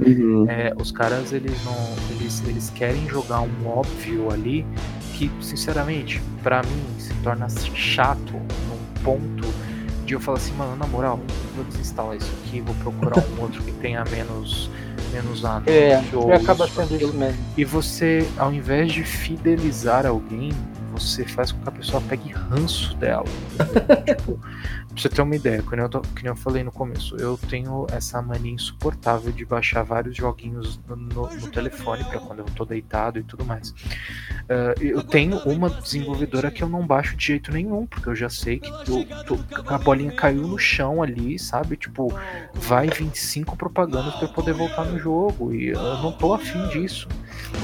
é, 0.48 0.74
os 0.76 0.90
caras 0.90 1.32
eles 1.32 1.64
não 1.64 1.76
eles, 2.10 2.42
eles 2.46 2.70
querem 2.70 3.08
jogar 3.08 3.40
um 3.40 3.66
óbvio 3.66 4.30
ali 4.30 4.66
que 5.14 5.30
sinceramente 5.40 6.20
pra 6.42 6.62
mim 6.62 6.82
se 6.98 7.14
torna 7.22 7.48
chato 7.74 8.32
num 8.32 8.81
ponto 9.02 9.46
de 10.04 10.14
eu 10.14 10.20
falar 10.20 10.38
assim, 10.38 10.52
mano, 10.54 10.76
na 10.76 10.86
moral, 10.86 11.20
vou 11.54 11.64
desinstalar 11.64 12.16
isso 12.16 12.30
aqui, 12.44 12.60
vou 12.60 12.74
procurar 12.76 13.22
um 13.38 13.42
outro 13.42 13.62
que 13.62 13.72
tenha 13.72 14.04
menos 14.04 14.70
menos 15.12 15.44
anos. 15.44 15.68
É, 15.68 16.02
ou 16.14 16.32
acaba 16.32 16.66
sendo 16.66 16.96
isso 16.96 17.12
mesmo. 17.12 17.38
E 17.56 17.64
você, 17.64 18.26
ao 18.38 18.52
invés 18.52 18.92
de 18.92 19.04
fidelizar 19.04 20.06
alguém, 20.06 20.50
você 20.92 21.24
faz 21.24 21.52
com 21.52 21.60
que 21.62 21.68
a 21.68 21.72
pessoa 21.72 22.02
pegue 22.08 22.30
ranço 22.30 22.94
dela. 22.96 23.24
tipo, 24.06 24.38
pra 24.38 24.48
você 24.96 25.08
ter 25.08 25.22
uma 25.22 25.34
ideia, 25.36 25.62
que 25.62 25.70
nem, 25.70 25.80
eu 25.80 25.88
tô- 25.88 26.00
que 26.00 26.22
nem 26.22 26.30
eu 26.30 26.36
falei 26.36 26.62
no 26.62 26.70
começo, 26.72 27.16
eu 27.16 27.36
tenho 27.48 27.86
essa 27.92 28.20
mania 28.22 28.52
insuportável 28.52 29.32
de 29.32 29.44
baixar 29.44 29.82
vários 29.82 30.16
joguinhos 30.16 30.78
no, 30.88 30.96
no- 30.96 31.28
no 31.36 31.48
telefone 31.50 32.04
pra 32.04 32.18
quando 32.20 32.40
eu 32.40 32.44
tô 32.46 32.64
deitado 32.64 33.18
e 33.18 33.22
tudo 33.22 33.44
mais. 33.44 33.74
Ah, 34.48 34.74
eu 34.80 35.02
tenho 35.02 35.38
uma 35.40 35.70
desenvolvedora 35.70 36.50
que 36.50 36.62
eu 36.62 36.68
não 36.68 36.86
baixo 36.86 37.16
de 37.16 37.26
jeito 37.26 37.50
nenhum, 37.52 37.86
porque 37.86 38.08
eu 38.08 38.14
já 38.14 38.28
sei 38.28 38.58
que 38.58 38.68
eu 38.90 39.04
tô- 39.24 39.38
a 39.66 39.78
bolinha 39.78 40.12
caiu 40.12 40.46
no 40.46 40.58
chão 40.58 41.02
ali, 41.02 41.38
sabe? 41.38 41.76
Tipo, 41.76 42.12
vai 42.54 42.88
25 42.88 43.56
propagandas 43.56 44.14
pra 44.14 44.24
eu 44.24 44.32
poder 44.32 44.52
voltar 44.52 44.84
no 44.84 44.98
jogo. 44.98 45.52
E 45.54 45.68
eu 45.68 45.98
não 45.98 46.12
tô 46.12 46.34
afim 46.34 46.66
disso. 46.68 47.08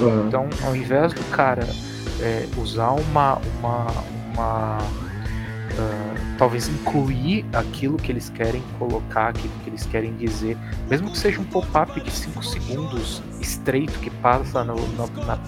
Aham. 0.01 0.25
Então, 0.29 0.49
ao 0.65 0.75
invés 0.77 1.13
do 1.13 1.23
cara 1.31 1.67
é, 2.21 2.47
usar 2.57 2.91
uma. 2.91 3.39
uma, 3.59 3.87
uma 4.35 4.79
ah, 5.81 6.15
talvez 6.39 6.69
incluir 6.69 7.45
aquilo 7.53 7.97
que 7.97 8.11
eles 8.11 8.29
querem 8.31 8.63
colocar, 8.79 9.29
aquilo 9.29 9.53
que 9.63 9.71
eles 9.71 9.87
querem 9.87 10.13
dizer, 10.17 10.57
mesmo 10.89 11.11
que 11.11 11.19
seja 11.19 11.41
um 11.41 11.45
pop-up 11.45 12.01
de 12.01 12.11
5 12.11 12.43
segundos 12.45 13.23
estreito 13.41 13.97
que 14.01 14.11
passa 14.11 14.65
no- 14.65 14.75
na, 14.97 15.07
na 15.25 15.39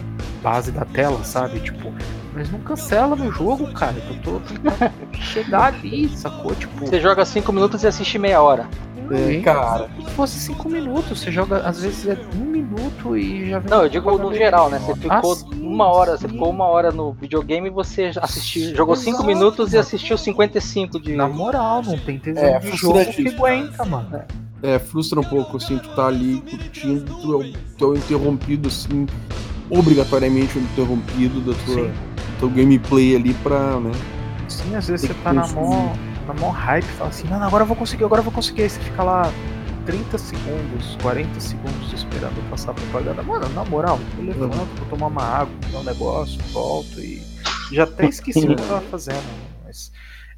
base 0.43 0.70
da 0.70 0.85
tela, 0.85 1.23
sabe? 1.24 1.59
Tipo, 1.61 1.93
mas 2.32 2.48
não 2.51 2.61
cancela 2.61 3.16
meu 3.16 3.32
jogo, 3.32 3.73
cara. 3.73 3.97
Eu 4.09 4.23
tô 4.23 4.40
tentando 4.40 4.93
chegar 5.20 5.74
ali, 5.74 6.09
sacou? 6.11 6.55
Tipo, 6.55 6.86
Você 6.86 7.01
joga 7.01 7.24
5 7.24 7.52
minutos 7.52 7.82
e 7.82 7.86
assiste 7.89 8.16
meia 8.19 8.40
hora. 8.40 8.69
É, 9.10 9.32
hein? 9.34 9.42
cara. 9.42 9.88
se 9.98 10.10
fosse 10.12 10.38
5 10.40 10.68
minutos, 10.68 11.18
você 11.20 11.30
joga 11.32 11.58
às 11.58 11.82
vezes 11.82 12.06
é 12.06 12.16
um 12.36 12.44
minuto 12.44 13.16
e 13.16 13.50
já 13.50 13.58
vem. 13.58 13.70
Não, 13.70 13.82
eu 13.82 13.88
digo 13.88 14.18
no 14.18 14.32
geral, 14.34 14.70
né? 14.70 14.78
Você 14.78 14.94
ficou 14.94 15.32
Ah, 15.32 15.36
sim, 15.36 15.46
uma 15.60 15.86
hora, 15.86 16.12
você 16.16 16.26
sim. 16.28 16.32
ficou 16.34 16.50
uma 16.50 16.64
hora 16.66 16.92
no 16.92 17.12
videogame 17.12 17.68
e 17.68 17.70
você 17.70 18.10
assistiu, 18.20 18.74
jogou 18.76 18.94
5 18.96 19.10
Exato, 19.16 19.26
minutos 19.26 19.72
e 19.72 19.78
assistiu 19.78 20.16
55 20.16 21.00
de. 21.00 21.14
Na 21.14 21.28
moral, 21.28 21.82
não 21.82 21.98
tem 21.98 22.18
tesão 22.18 22.42
É, 22.42 22.58
de 22.58 22.76
jogo 22.76 23.04
que 23.06 23.28
aguenta, 23.28 23.84
mano. 23.84 24.22
É, 24.62 24.78
frustra 24.78 25.18
um 25.18 25.24
pouco, 25.24 25.56
assim, 25.56 25.78
tu 25.78 25.88
tá 25.96 26.06
ali 26.06 26.40
curtindo, 26.42 27.04
tu 27.22 27.42
é, 27.42 27.52
tu 27.78 27.94
é 27.94 27.96
interrompido, 27.96 28.68
assim, 28.68 29.06
obrigatoriamente 29.70 30.58
interrompido 30.58 31.40
da 31.40 31.54
tua, 31.64 31.90
teu 32.38 32.48
gameplay 32.50 33.16
ali 33.16 33.32
pra, 33.34 33.80
né? 33.80 33.92
Sim, 34.48 34.74
às 34.74 34.86
vezes 34.88 35.06
você 35.08 35.14
tá 35.22 35.32
na 35.32 35.46
mó, 35.48 35.92
na 36.26 36.34
mó 36.34 36.51
hype, 36.51 36.84
fala 36.84 37.10
assim, 37.10 37.26
mano, 37.28 37.44
agora 37.44 37.62
eu 37.64 37.66
vou 37.68 37.76
conseguir, 37.76 38.05
agora 38.05 38.20
eu 38.20 38.24
vou 38.24 38.32
conseguir. 38.32 38.62
Aí 38.62 38.70
você 38.70 38.80
fica 38.80 39.02
lá 39.02 39.30
30 39.86 40.18
segundos, 40.18 40.97
40 41.02 41.40
segundos 41.40 41.92
esperando 41.92 42.51
passar 42.51 42.72
a 42.72 42.74
propaganda. 42.74 43.22
Mano, 43.22 43.48
na 43.51 43.64
moral, 43.64 43.98
eu 44.18 44.24
levanto, 44.24 44.55
vou 44.78 44.88
tomar 44.90 45.06
uma 45.09 45.22
água, 45.22 45.55
comer 45.66 45.78
um 45.78 45.84
negócio, 45.84 46.40
volto 46.52 47.01
e 47.01 47.22
já 47.72 47.84
até 47.84 48.06
esqueci 48.06 48.38
o 48.40 48.47
que 48.56 48.62
eu 48.62 48.66
tava 48.68 48.80
fazendo. 48.90 49.22
Mas 49.64 49.90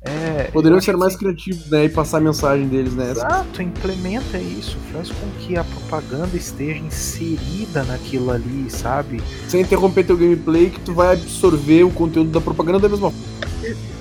é, 0.05 0.45
Poderiam 0.53 0.81
ser 0.81 0.97
mais 0.97 1.15
que- 1.15 1.21
criativos, 1.25 1.71
né? 1.71 1.85
E 1.85 1.89
passar 1.89 2.19
a 2.19 2.21
mensagem 2.21 2.67
deles, 2.67 2.93
né? 2.93 3.13
Exato, 3.13 3.63
implementa 3.63 4.37
isso, 4.37 4.77
faz 4.93 5.09
com 5.11 5.29
que 5.39 5.57
a 5.57 5.63
propaganda 5.63 6.37
esteja 6.37 6.79
inserida 6.79 7.85
naquilo 7.85 8.31
ali, 8.33 8.69
sabe? 8.69 9.23
Sem 9.49 9.61
interromper 9.63 10.05
teu 10.05 10.17
gameplay, 10.17 10.71
que 10.71 10.81
tu 10.81 10.93
vai 10.93 11.13
absorver 11.13 11.85
o 11.85 11.91
conteúdo 11.91 12.31
da 12.31 12.41
propaganda 12.41 12.81
da 12.81 12.89
mesma 12.89 13.11
forma. 13.13 13.33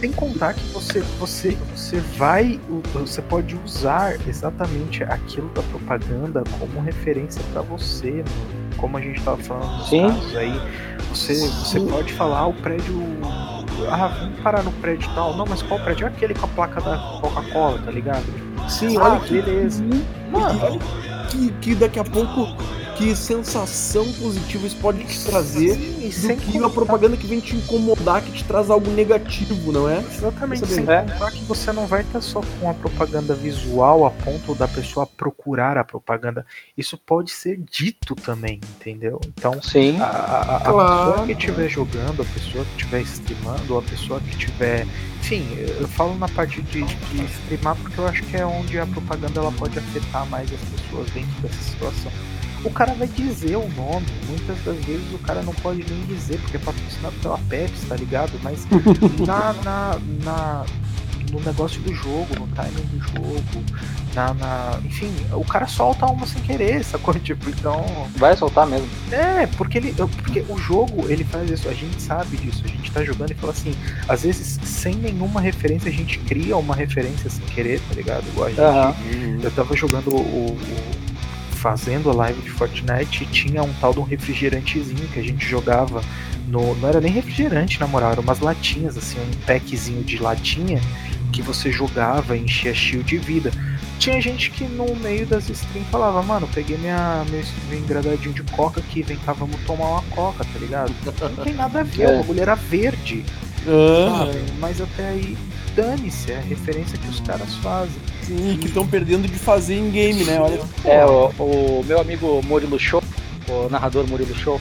Sem 0.02 0.12
contar 0.12 0.56
que 0.56 0.64
você, 0.74 1.00
você, 1.20 1.56
você 1.76 1.98
vai, 2.18 2.60
você 2.92 3.22
pode 3.22 3.56
usar 3.64 4.16
exatamente 4.28 5.04
aquilo 5.04 5.48
da 5.50 5.62
propaganda 5.62 6.44
como 6.60 6.82
referência 6.82 7.40
para 7.54 7.62
você, 7.62 8.10
né? 8.10 8.24
como 8.78 8.98
a 8.98 9.02
gente 9.02 9.20
estava 9.20 9.38
falando 9.38 9.78
nos 9.78 9.90
Sim. 9.90 10.08
casos 10.08 10.36
aí. 10.36 10.62
Você, 11.10 11.36
você 11.36 11.80
pode 11.82 12.14
falar 12.14 12.40
ah, 12.40 12.48
o 12.48 12.54
prédio, 12.54 13.00
ah, 13.92 14.08
vamos 14.08 14.40
parar 14.40 14.64
no 14.64 14.72
prédio 14.72 15.08
tal. 15.14 15.38
Não, 15.38 15.46
mas 15.46 15.62
qual 15.62 15.80
prédio? 15.80 16.08
É 16.08 16.10
aquele 16.10 16.34
com 16.34 16.48
a 16.48 16.50
placa 16.50 16.82
da 16.82 16.98
Coca-Cola, 17.22 17.78
tá 17.86 17.92
ligado? 17.92 18.26
Sim, 18.68 18.98
Ah, 18.98 19.04
olha 19.04 19.20
que 19.20 19.40
beleza. 19.40 19.84
Mano, 20.32 20.60
Olha 20.64 20.80
que, 21.30 21.52
que 21.62 21.76
daqui 21.76 22.00
a 22.00 22.04
pouco, 22.04 22.48
que 22.96 23.16
sensação 23.16 24.12
positiva 24.14 24.68
isso 24.68 24.76
pode 24.78 25.04
te 25.06 25.24
trazer 25.24 25.76
sim, 25.76 26.06
e 26.06 26.10
do 26.10 26.36
que 26.38 26.46
contar- 26.48 26.60
uma 26.60 26.70
propaganda 26.70 27.18
que 27.18 27.26
vem 27.26 27.40
te 27.40 27.56
incomodar, 27.56 28.22
que 28.22 28.32
te 28.32 28.44
traz 28.44 28.70
algo 28.70 28.90
negativo, 28.92 29.72
não 29.72 29.90
é? 29.90 30.00
Exatamente, 30.00 30.68
sem 30.68 30.86
contar 30.86 31.32
que 31.32 31.44
você 31.46 31.72
não 31.72 31.88
vai 31.88 32.02
estar 32.02 32.22
só 32.22 32.42
com 32.60 32.70
a 32.70 32.74
propaganda 32.74 33.34
visual 33.34 34.06
a 34.06 34.12
ponto 34.12 34.54
da 34.54 34.68
pessoa 34.68 35.08
procurar 35.08 35.78
a 35.78 35.84
propaganda. 35.84 36.46
Isso 36.78 36.98
pode 36.98 37.32
ser 37.32 37.58
dito 37.58 38.14
também, 38.16 38.60
entendeu? 38.78 39.20
Então, 39.28 39.62
Sim. 39.62 40.00
a, 40.00 40.06
a- 40.06 40.58
a 40.58 40.60
Claro. 40.72 41.12
pessoa 41.12 41.26
que 41.28 41.32
estiver 41.34 41.70
jogando, 41.70 42.22
a 42.22 42.26
pessoa 42.26 42.66
que 42.66 42.72
estiver 42.82 43.02
streamando, 43.02 43.78
a 43.78 43.82
pessoa 43.82 44.20
que 44.20 44.30
estiver. 44.32 44.86
Enfim, 45.22 45.48
eu 45.80 45.88
falo 45.88 46.16
na 46.18 46.28
parte 46.28 46.62
de, 46.64 46.84
de 46.84 47.26
streamar 47.26 47.76
porque 47.78 48.00
eu 48.00 48.08
acho 48.08 48.24
que 48.24 48.36
é 48.38 48.46
onde 48.46 48.78
a 48.80 48.86
propaganda 48.86 49.40
ela 49.40 49.52
pode 49.52 49.78
afetar 49.80 50.26
mais 50.28 50.50
as 50.52 50.60
pessoas 50.60 51.10
dentro 51.12 51.32
dessa 51.42 51.62
situação. 51.64 52.12
O 52.64 52.70
cara 52.70 52.94
vai 52.94 53.08
dizer 53.08 53.56
o 53.56 53.68
nome, 53.76 54.06
muitas 54.28 54.58
das 54.64 54.78
vezes 54.86 55.14
o 55.14 55.18
cara 55.20 55.42
não 55.42 55.54
pode 55.54 55.84
nem 55.90 56.06
dizer, 56.06 56.38
porque 56.40 56.58
é 56.58 56.60
patrocinado 56.60 57.16
pela 57.22 57.38
Pepsi, 57.50 57.86
tá 57.88 57.96
ligado? 57.96 58.32
Mas 58.44 58.68
na, 59.26 59.54
na, 59.64 60.00
na- 60.24 60.66
no 61.32 61.40
negócio 61.40 61.80
do 61.82 61.94
jogo, 61.94 62.28
no 62.38 62.46
timing 62.48 62.86
do 62.92 63.00
jogo, 63.00 63.64
na, 64.14 64.34
na- 64.34 64.80
enfim, 64.84 65.10
o 65.32 65.46
cara 65.46 65.66
solta 65.66 66.06
uma 66.06 66.28
sem 66.28 66.42
querer, 66.42 66.84
sacou? 66.86 67.14
Tipo, 67.14 67.50
então. 67.50 67.86
Vai 68.18 68.36
soltar 68.36 68.68
mesmo. 68.68 68.88
É, 69.12 69.48
porque 69.48 69.78
ele. 69.78 69.94
Porque 69.94 70.44
o 70.50 70.58
jogo 70.58 71.06
ele 71.10 71.24
faz 71.24 71.50
isso, 71.50 71.70
a 71.70 71.74
gente 71.74 72.02
sabe 72.02 72.36
disso, 72.38 72.62
a 72.66 72.68
gente 72.68 72.92
tá 72.92 73.04
jogando 73.04 73.32
e 73.32 73.36
fala 73.36 73.54
assim, 73.54 73.74
às 74.10 74.24
vezes 74.24 74.60
sem 74.64 74.96
nenhuma 74.96 75.40
referência 75.40 75.90
a 75.90 75.94
gente 75.94 76.20
cria 76.20 76.58
uma 76.58 76.76
referência 76.76 77.30
sem 77.30 77.46
querer, 77.46 77.80
tá 77.88 77.96
ligado? 77.96 78.24
Igual 78.28 78.48
a 78.48 78.50
gente. 78.50 78.60
Aham. 78.62 78.96
Eu 79.42 79.52
tava 79.52 79.76
jogando 79.76 80.14
o. 80.14 80.20
o- 80.20 81.01
fazendo 81.62 82.10
a 82.10 82.14
live 82.14 82.42
de 82.42 82.50
Fortnite 82.50 83.26
tinha 83.28 83.62
um 83.62 83.72
tal 83.74 83.94
de 83.94 84.00
um 84.00 84.04
refrigerantezinho 84.04 85.08
que 85.10 85.20
a 85.20 85.24
gente 85.24 85.46
jogava 85.48 86.02
no. 86.48 86.76
Não 86.76 86.90
era 86.90 87.00
nem 87.00 87.12
refrigerante, 87.12 87.80
na 87.80 87.86
moral, 87.88 88.12
eram 88.14 88.24
umas 88.24 88.40
latinhas, 88.40 88.98
assim, 88.98 89.20
um 89.20 89.46
packzinho 89.46 90.04
de 90.04 90.18
latinha 90.18 90.82
que 91.32 91.42
você 91.42 91.72
jogava 91.72 92.36
e 92.36 92.42
enchia 92.42 92.74
shield 92.74 93.08
de 93.08 93.18
vida. 93.18 93.52
Tinha 94.00 94.20
gente 94.20 94.50
que 94.50 94.64
no 94.64 94.96
meio 94.96 95.28
das 95.28 95.48
streams 95.48 95.88
falava, 95.92 96.24
mano, 96.24 96.50
peguei 96.52 96.76
minha, 96.78 97.24
meu, 97.30 97.44
meu 97.70 97.80
engradadinho 97.80 98.34
de 98.34 98.42
coca 98.44 98.80
aqui, 98.80 99.04
vem 99.04 99.18
cá, 99.18 99.32
vamos 99.32 99.56
tomar 99.62 99.86
uma 99.92 100.02
coca, 100.10 100.44
tá 100.44 100.60
ligado? 100.60 100.92
Não 101.38 101.44
tem 101.44 101.54
nada 101.54 101.82
a 101.82 101.84
ver, 101.84 102.02
É. 102.10 102.14
o 102.16 102.18
bagulho 102.18 102.42
era 102.42 102.56
verde. 102.56 103.24
Ah, 103.68 104.26
sabe? 104.26 104.40
Mas 104.60 104.82
até 104.82 105.08
aí, 105.10 105.38
dane-se, 105.76 106.32
é 106.32 106.38
a 106.38 106.42
referência 106.42 106.98
que 106.98 107.08
os 107.08 107.20
caras 107.20 107.56
fazem. 107.56 107.96
sim, 108.24 108.58
que 108.60 108.68
estão 108.68 108.86
perdendo 108.88 109.28
de 109.28 109.38
fazer 109.38 109.76
em 109.76 109.90
game, 109.92 110.24
né? 110.24 110.40
Olha. 110.40 110.62
É, 110.86 111.06
o, 111.06 111.30
o 111.40 111.84
meu 111.86 112.00
amigo 112.00 112.42
Murilo 112.46 112.80
Show, 112.80 113.04
o 113.48 113.70
narrador 113.70 114.08
Murilo 114.08 114.36
Show, 114.36 114.60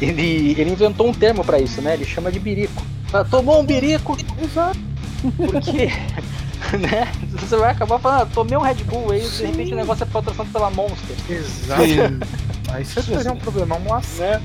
ele, 0.00 0.54
ele 0.58 0.70
inventou 0.70 1.08
um 1.08 1.12
termo 1.12 1.44
pra 1.44 1.58
isso, 1.58 1.80
né? 1.80 1.94
Ele 1.94 2.04
chama 2.04 2.30
de 2.30 2.38
birico. 2.38 2.82
Tomou 3.30 3.60
um 3.60 3.64
birico, 3.64 4.16
Exato. 4.42 4.78
porque, 5.36 5.86
né? 6.78 7.12
Você 7.30 7.56
vai 7.56 7.72
acabar 7.72 7.98
falando, 7.98 8.22
ah, 8.22 8.26
tomei 8.26 8.56
um 8.56 8.62
Red 8.62 8.82
Bull 8.84 9.12
aí, 9.12 9.20
de 9.20 9.44
repente 9.44 9.68
Sim. 9.68 9.74
o 9.74 9.76
negócio 9.76 10.04
é 10.04 10.06
patrocinado 10.06 10.50
pela 10.50 10.70
Monster. 10.70 11.16
Exato. 11.28 11.82
Aí 12.70 12.84
você 12.84 13.00
vai 13.02 13.22
ter 13.22 13.30
um 13.30 13.36
problema, 13.36 13.76
um 13.76 14.18
Né? 14.18 14.42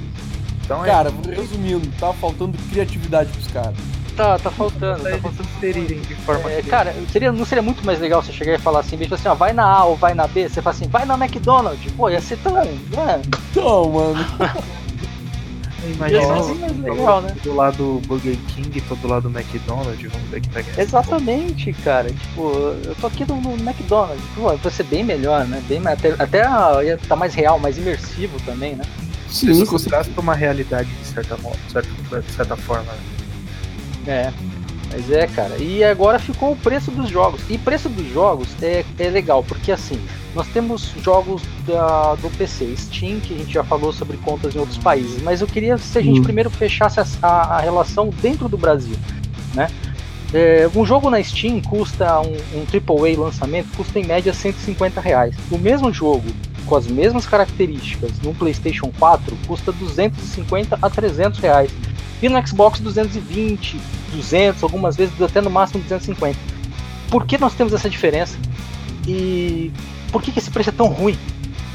Então 0.63 0.83
é 0.83 0.87
Cara, 0.87 1.13
resumindo, 1.33 1.87
tá 1.97 2.11
faltando 2.13 2.57
criatividade 2.69 3.31
pros 3.31 3.47
caras. 3.47 3.77
Tá, 4.17 4.39
tá 4.39 4.49
faltando, 4.49 5.03
tá 5.03 5.17
faltando. 5.19 5.47
inserirem 5.57 6.01
de 6.01 6.15
forma 6.15 6.51
É, 6.51 6.63
cara, 6.63 6.91
seria, 7.11 7.31
não 7.31 7.45
seria 7.45 7.61
muito 7.61 7.85
mais 7.85 7.99
legal 7.99 8.23
você 8.23 8.33
chegar 8.33 8.55
e 8.55 8.57
falar 8.57 8.79
assim, 8.79 8.97
tipo 8.97 9.13
assim, 9.13 9.27
ó, 9.27 9.35
vai 9.35 9.53
na 9.53 9.63
A 9.63 9.85
ou 9.85 9.95
vai 9.95 10.15
na 10.15 10.25
B, 10.25 10.49
você 10.49 10.59
fala 10.59 10.75
assim, 10.75 10.87
vai 10.87 11.05
na 11.05 11.13
McDonald's, 11.13 11.91
pô, 11.93 12.09
ia 12.09 12.19
ser 12.19 12.37
tão, 12.39 12.55
né? 12.55 13.21
Então, 13.51 13.91
mano. 13.91 14.25
Imagina 15.85 16.33
assim, 16.33 16.55
mais 16.55 16.79
legal, 16.79 17.21
né? 17.21 17.35
do 17.43 17.53
lado 17.55 18.01
Burger 18.07 18.35
King, 18.47 18.81
todo 18.81 19.07
lado 19.07 19.29
McDonald's, 19.29 20.11
vamos 20.11 20.29
ver 20.29 20.41
que 20.41 20.49
pega 20.49 20.69
essa. 20.71 20.81
Exatamente, 20.81 21.71
cara. 21.73 22.09
Tipo, 22.09 22.51
eu 22.83 22.95
tô 22.99 23.07
aqui 23.07 23.23
no, 23.25 23.39
no 23.39 23.53
McDonald's. 23.53 24.21
Pô, 24.35 24.57
vai 24.57 24.71
ser 24.71 24.83
bem 24.83 25.03
melhor, 25.03 25.45
né? 25.45 25.63
Bem, 25.67 25.79
até, 25.87 26.09
até 26.17 26.39
ia 26.83 26.97
tá 27.07 27.15
mais 27.15 27.33
real, 27.35 27.59
mais 27.59 27.77
imersivo 27.77 28.37
também, 28.45 28.75
né? 28.75 28.83
Sim, 29.29 29.51
Isso 29.51 29.79
traz 29.87 30.07
pra 30.07 30.21
uma 30.21 30.33
realidade 30.33 30.89
de 30.89 31.05
certa, 31.05 31.37
mo- 31.37 31.55
certa, 31.71 32.21
de 32.21 32.31
certa 32.31 32.55
forma. 32.57 32.91
né? 32.91 33.16
É. 34.07 34.31
Mas 34.91 35.11
é, 35.11 35.27
cara. 35.27 35.57
E 35.57 35.83
agora 35.83 36.17
ficou 36.17 36.53
o 36.53 36.55
preço 36.55 36.89
dos 36.91 37.09
jogos. 37.09 37.41
E 37.49 37.57
preço 37.57 37.89
dos 37.89 38.07
jogos 38.11 38.47
é, 38.61 38.85
é 38.97 39.09
legal, 39.09 39.43
porque 39.43 39.71
assim, 39.71 39.99
nós 40.33 40.47
temos 40.47 40.93
jogos 41.03 41.41
da, 41.67 42.15
do 42.15 42.29
PC, 42.37 42.73
Steam, 42.77 43.19
que 43.19 43.33
a 43.33 43.37
gente 43.37 43.51
já 43.53 43.63
falou 43.65 43.91
sobre 43.91 44.15
contas 44.17 44.55
em 44.55 44.59
outros 44.59 44.77
países, 44.77 45.21
mas 45.21 45.41
eu 45.41 45.47
queria 45.47 45.77
se 45.77 45.97
a 45.97 46.01
gente 46.01 46.21
Hum. 46.21 46.23
primeiro 46.23 46.49
fechasse 46.49 46.99
a, 47.21 47.27
a- 47.27 47.59
relação 47.59 48.09
dentro 48.21 48.47
do 48.47 48.57
Brasil, 48.57 48.95
né? 49.53 49.67
É, 50.33 50.69
um 50.75 50.85
jogo 50.85 51.09
na 51.09 51.21
Steam 51.23 51.61
custa 51.61 52.19
um, 52.21 52.33
um 52.59 52.65
AAA 52.65 53.17
lançamento 53.17 53.69
custa 53.77 53.97
em 53.99 54.05
média 54.05 54.33
150 54.33 54.99
reais. 55.01 55.35
O 55.49 55.57
mesmo 55.57 55.91
jogo 55.91 56.25
com 56.65 56.75
as 56.75 56.85
mesmas 56.87 57.25
características 57.25 58.11
no 58.21 58.33
PlayStation 58.33 58.91
4 58.99 59.37
custa 59.47 59.71
250 59.71 60.77
a 60.81 60.89
300 60.89 61.39
reais. 61.39 61.71
E 62.21 62.29
no 62.29 62.47
Xbox 62.47 62.79
220, 62.79 63.79
200, 64.11 64.63
algumas 64.63 64.95
vezes 64.95 65.21
até 65.21 65.41
no 65.41 65.49
máximo 65.49 65.83
250. 65.83 66.37
Por 67.09 67.25
que 67.25 67.37
nós 67.37 67.53
temos 67.53 67.73
essa 67.73 67.89
diferença? 67.89 68.37
E 69.07 69.71
por 70.11 70.21
que, 70.21 70.31
que 70.31 70.39
esse 70.39 70.49
preço 70.49 70.69
é 70.69 70.73
tão 70.73 70.87
ruim? 70.87 71.17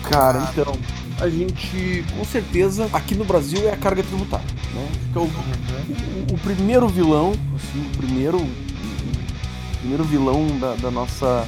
Cara, 0.03 0.51
então, 0.53 0.75
a 1.21 1.29
gente, 1.29 2.05
com 2.17 2.25
certeza, 2.25 2.89
aqui 2.93 3.15
no 3.15 3.25
Brasil 3.25 3.69
é 3.69 3.73
a 3.73 3.77
carga 3.77 4.03
tributária, 4.03 4.47
né? 4.75 4.89
Que 5.13 5.19
é 5.19 5.21
o, 5.21 5.25
o, 5.25 6.35
o 6.35 6.39
primeiro 6.39 6.89
vilão, 6.89 7.33
assim, 7.55 7.87
o 7.87 7.97
primeiro, 7.97 8.39
o 8.39 9.79
primeiro 9.79 10.05
vilão 10.05 10.47
da, 10.59 10.75
da 10.75 10.91
nossa 10.91 11.47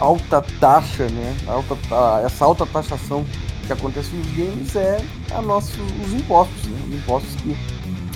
alta 0.00 0.42
taxa, 0.58 1.08
né? 1.08 1.36
Alta, 1.46 1.78
a, 1.90 2.22
essa 2.26 2.44
alta 2.44 2.66
taxação 2.66 3.24
que 3.66 3.72
acontece 3.72 4.10
nos 4.14 4.26
games 4.32 4.74
é 4.74 5.00
a 5.30 5.40
nossa, 5.40 5.72
os 6.04 6.12
impostos, 6.12 6.66
né? 6.66 6.78
Os 6.88 6.94
impostos 6.94 7.34
que 7.36 7.56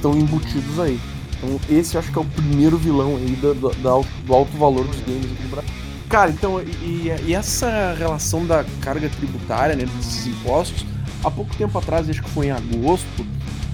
estão 0.07 0.19
embutidos 0.19 0.79
aí. 0.79 1.01
Então 1.37 1.61
esse 1.69 1.99
acho 1.99 2.11
que 2.11 2.19
é 2.19 2.21
o 2.21 2.25
primeiro 2.25 2.77
vilão 2.77 3.17
aí 3.17 3.37
do, 3.37 3.55
do, 3.55 3.71
do 3.71 4.35
alto 4.35 4.57
valor 4.57 4.87
dos 4.87 5.01
games 5.01 5.33
aqui 5.33 5.43
no 5.43 5.49
Brasil. 5.49 5.71
Cara, 6.09 6.31
então, 6.31 6.63
e, 6.63 7.13
e, 7.27 7.35
essa 7.35 7.93
relação 7.99 8.47
da 8.47 8.65
carga 8.81 9.09
tributária, 9.09 9.75
né, 9.75 9.87
desses 9.97 10.29
impostos, 10.29 10.87
há 11.25 11.31
pouco 11.31 11.55
tempo 11.57 11.77
atrás, 11.77 12.09
acho 12.09 12.23
que 12.23 12.31
foi 12.31 12.47
em 12.47 12.51
agosto, 12.53 13.27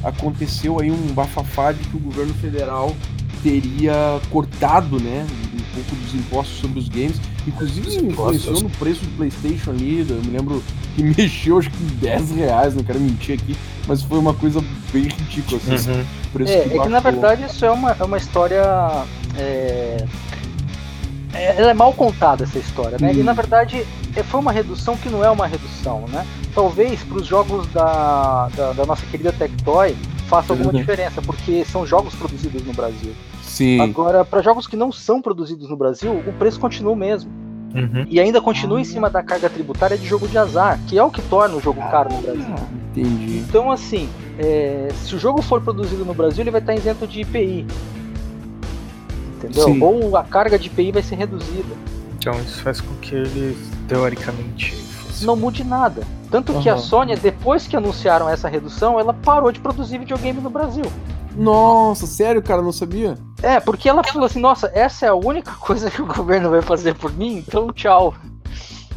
aconteceu 0.02 0.80
aí 0.80 0.90
um 0.90 1.12
bafafá 1.12 1.72
de 1.72 1.84
que 1.84 1.94
o 1.94 2.00
governo 2.00 2.32
federal 2.34 2.96
teria 3.42 4.18
cortado, 4.30 4.98
né, 4.98 5.26
pouco 5.74 5.94
dos 5.96 6.14
impostos 6.14 6.58
sobre 6.58 6.78
os 6.78 6.88
games, 6.88 7.20
inclusive 7.46 8.06
influenciou 8.06 8.60
no 8.60 8.70
preço 8.70 9.04
do 9.04 9.16
PlayStation 9.16 9.70
ali, 9.70 10.06
eu 10.08 10.16
me 10.16 10.30
lembro 10.30 10.62
que 10.94 11.02
mexeu 11.16 11.58
acho 11.58 11.70
que 11.70 11.84
10 11.84 12.30
reais, 12.32 12.74
não 12.74 12.82
quero 12.82 13.00
mentir 13.00 13.38
aqui, 13.40 13.56
mas 13.86 14.02
foi 14.02 14.18
uma 14.18 14.34
coisa 14.34 14.62
bem 14.92 15.04
ridícula, 15.04 15.60
assim, 15.74 15.90
uhum. 15.90 16.04
preço 16.32 16.52
é, 16.52 16.60
que, 16.60 16.78
é 16.78 16.82
que 16.82 16.88
na 16.88 17.00
verdade 17.00 17.44
isso 17.44 17.64
é 17.64 17.70
uma, 17.70 17.96
é 17.98 18.04
uma 18.04 18.16
história 18.16 18.62
é, 19.36 20.04
ela 21.34 21.70
é 21.70 21.74
mal 21.74 21.92
contada 21.92 22.44
essa 22.44 22.58
história, 22.58 22.98
né? 23.00 23.10
Hum. 23.10 23.20
E 23.20 23.22
na 23.22 23.32
verdade 23.32 23.86
é, 24.14 24.22
foi 24.22 24.40
uma 24.40 24.52
redução 24.52 24.96
que 24.96 25.08
não 25.08 25.24
é 25.24 25.30
uma 25.30 25.46
redução, 25.46 26.04
né? 26.08 26.26
Talvez 26.54 27.02
para 27.02 27.16
os 27.16 27.26
jogos 27.26 27.66
da, 27.68 28.48
da, 28.54 28.72
da, 28.72 28.86
nossa 28.86 29.04
querida 29.06 29.32
Tectoy 29.32 29.96
faça 30.28 30.52
alguma 30.52 30.72
uhum. 30.72 30.78
diferença, 30.78 31.22
porque 31.22 31.64
são 31.64 31.86
jogos 31.86 32.14
produzidos 32.14 32.62
no 32.64 32.72
Brasil. 32.72 33.12
Sim. 33.52 33.80
Agora, 33.80 34.24
para 34.24 34.42
jogos 34.42 34.66
que 34.66 34.76
não 34.76 34.90
são 34.90 35.20
produzidos 35.20 35.68
no 35.68 35.76
Brasil, 35.76 36.12
o 36.26 36.32
preço 36.32 36.58
continua 36.58 36.92
o 36.92 36.96
mesmo. 36.96 37.30
Uhum. 37.74 38.06
E 38.08 38.20
ainda 38.20 38.40
continua 38.40 38.80
em 38.80 38.84
cima 38.84 39.08
da 39.08 39.22
carga 39.22 39.48
tributária 39.48 39.96
de 39.96 40.06
jogo 40.06 40.28
de 40.28 40.36
azar, 40.36 40.78
que 40.86 40.98
é 40.98 41.02
o 41.02 41.10
que 41.10 41.22
torna 41.22 41.56
o 41.56 41.60
jogo 41.60 41.80
caro 41.80 42.12
no 42.12 42.20
Brasil. 42.20 42.54
Entendi. 42.90 43.38
Então, 43.38 43.70
assim, 43.70 44.08
é, 44.38 44.88
se 45.04 45.14
o 45.14 45.18
jogo 45.18 45.40
for 45.40 45.60
produzido 45.60 46.04
no 46.04 46.12
Brasil, 46.12 46.42
ele 46.42 46.50
vai 46.50 46.60
estar 46.60 46.74
isento 46.74 47.06
de 47.06 47.20
IPI 47.20 47.66
entendeu? 49.42 49.64
Sim. 49.64 49.82
Ou 49.82 50.16
a 50.16 50.22
carga 50.22 50.58
de 50.58 50.68
IPI 50.68 50.92
vai 50.92 51.02
ser 51.02 51.16
reduzida. 51.16 51.74
Então 52.16 52.34
isso 52.40 52.62
faz 52.62 52.80
com 52.80 52.94
que 52.96 53.14
ele, 53.14 53.56
teoricamente, 53.88 54.74
fosse... 54.74 55.26
não 55.26 55.34
mude 55.34 55.64
nada. 55.64 56.02
Tanto 56.30 56.52
uhum. 56.52 56.62
que 56.62 56.68
a 56.68 56.76
Sony, 56.76 57.16
depois 57.16 57.66
que 57.66 57.76
anunciaram 57.76 58.28
essa 58.28 58.48
redução, 58.48 58.98
ela 58.98 59.12
parou 59.12 59.50
de 59.50 59.60
produzir 59.60 59.98
videogame 59.98 60.40
no 60.40 60.48
Brasil. 60.48 60.84
Nossa, 61.36 62.06
sério, 62.06 62.42
cara, 62.42 62.62
não 62.62 62.72
sabia? 62.72 63.18
É, 63.42 63.58
porque 63.58 63.88
ela 63.88 64.04
falou 64.04 64.26
assim, 64.26 64.40
nossa, 64.40 64.70
essa 64.72 65.06
é 65.06 65.08
a 65.08 65.14
única 65.14 65.52
coisa 65.54 65.90
que 65.90 66.00
o 66.00 66.06
governo 66.06 66.50
vai 66.50 66.62
fazer 66.62 66.94
por 66.94 67.12
mim, 67.12 67.38
então 67.38 67.72
tchau. 67.72 68.14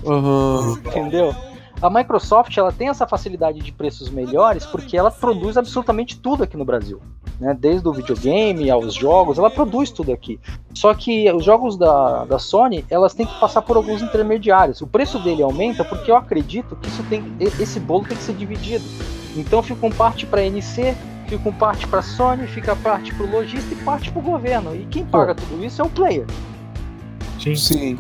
Uhum. 0.03 0.77
Entendeu? 0.77 1.35
A 1.81 1.89
Microsoft 1.89 2.55
ela 2.57 2.71
tem 2.71 2.87
essa 2.89 3.05
facilidade 3.05 3.59
de 3.59 3.71
preços 3.71 4.09
melhores 4.09 4.65
porque 4.65 4.95
ela 4.95 5.11
produz 5.11 5.57
absolutamente 5.57 6.17
tudo 6.17 6.43
aqui 6.43 6.55
no 6.55 6.63
Brasil. 6.63 7.01
Né? 7.39 7.55
Desde 7.59 7.87
o 7.87 7.91
videogame 7.91 8.69
aos 8.69 8.93
jogos, 8.93 9.37
ela 9.37 9.49
produz 9.49 9.91
tudo 9.91 10.13
aqui. 10.13 10.39
Só 10.73 10.93
que 10.93 11.29
os 11.31 11.43
jogos 11.43 11.77
da, 11.77 12.25
da 12.25 12.39
Sony, 12.39 12.85
elas 12.89 13.13
têm 13.13 13.25
que 13.25 13.39
passar 13.39 13.61
por 13.61 13.75
alguns 13.75 14.01
intermediários. 14.01 14.81
O 14.81 14.87
preço 14.87 15.19
dele 15.19 15.43
aumenta 15.43 15.83
porque 15.83 16.09
eu 16.09 16.15
acredito 16.15 16.75
que 16.77 16.87
isso 16.87 17.03
tem, 17.03 17.35
esse 17.39 17.79
bolo 17.79 18.05
tem 18.05 18.15
que 18.15 18.23
ser 18.23 18.35
dividido. 18.35 18.85
Então 19.35 19.61
fica 19.61 19.85
um 19.85 19.91
parte 19.91 20.25
para 20.25 20.45
NC, 20.45 20.95
fica 21.27 21.49
um 21.49 21.53
parte 21.53 21.87
para 21.87 22.01
Sony, 22.01 22.47
fica 22.47 22.75
parte 22.75 23.13
para 23.13 23.25
o 23.25 23.31
lojista 23.31 23.73
e 23.73 23.77
parte 23.77 24.11
para 24.11 24.19
o 24.19 24.23
governo. 24.23 24.75
E 24.75 24.85
quem 24.85 25.05
paga 25.05 25.35
tudo 25.35 25.63
isso 25.63 25.81
é 25.81 25.85
o 25.85 25.89
player. 25.89 26.25
Sim. 27.39 27.55
Sim 27.55 27.97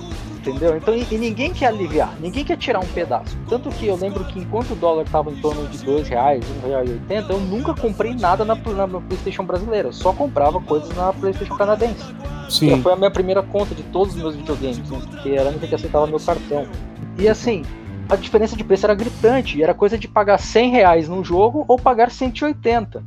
entendeu? 0.49 0.77
Então, 0.77 0.95
e, 0.95 1.05
e, 1.09 1.17
ninguém 1.17 1.51
quer 1.51 1.67
aliviar, 1.67 2.13
ninguém 2.19 2.45
quer 2.45 2.57
tirar 2.57 2.79
um 2.79 2.87
pedaço. 2.87 3.35
Tanto 3.49 3.69
que 3.69 3.87
eu 3.87 3.95
lembro 3.95 4.23
que 4.25 4.39
enquanto 4.39 4.71
o 4.71 4.75
dólar 4.75 5.03
estava 5.03 5.31
em 5.31 5.35
torno 5.37 5.67
de 5.67 5.77
dois 5.83 6.07
reais, 6.07 6.45
um 6.57 6.67
real 6.67 6.85
e 6.85 6.91
oitenta, 6.91 7.33
eu 7.33 7.39
nunca 7.39 7.73
comprei 7.73 8.13
nada 8.13 8.45
na, 8.45 8.55
na, 8.55 8.87
na, 8.87 9.01
PlayStation 9.01 9.43
brasileira, 9.43 9.89
eu 9.89 9.93
só 9.93 10.13
comprava 10.13 10.59
coisas 10.61 10.95
na 10.95 11.11
PlayStation 11.13 11.55
canadense. 11.55 12.03
Sim. 12.49 12.81
Foi 12.81 12.93
a 12.93 12.95
minha 12.95 13.11
primeira 13.11 13.41
conta 13.41 13.73
de 13.73 13.83
todos 13.83 14.15
os 14.15 14.21
meus 14.21 14.35
videogames, 14.35 14.89
né? 14.89 15.01
porque 15.09 15.29
era 15.29 15.49
a 15.49 15.51
única 15.51 15.67
que 15.67 15.75
aceitava 15.75 16.05
meu 16.05 16.19
cartão. 16.19 16.67
E 17.17 17.27
assim, 17.27 17.63
a 18.09 18.15
diferença 18.15 18.55
de 18.55 18.63
preço 18.63 18.85
era 18.85 18.93
gritante, 18.93 19.61
era 19.61 19.73
coisa 19.73 19.97
de 19.97 20.07
pagar 20.07 20.37
100 20.37 20.71
reais 20.71 21.09
num 21.09 21.23
jogo 21.23 21.65
ou 21.67 21.77
pagar 21.77 22.11
180. 22.11 23.03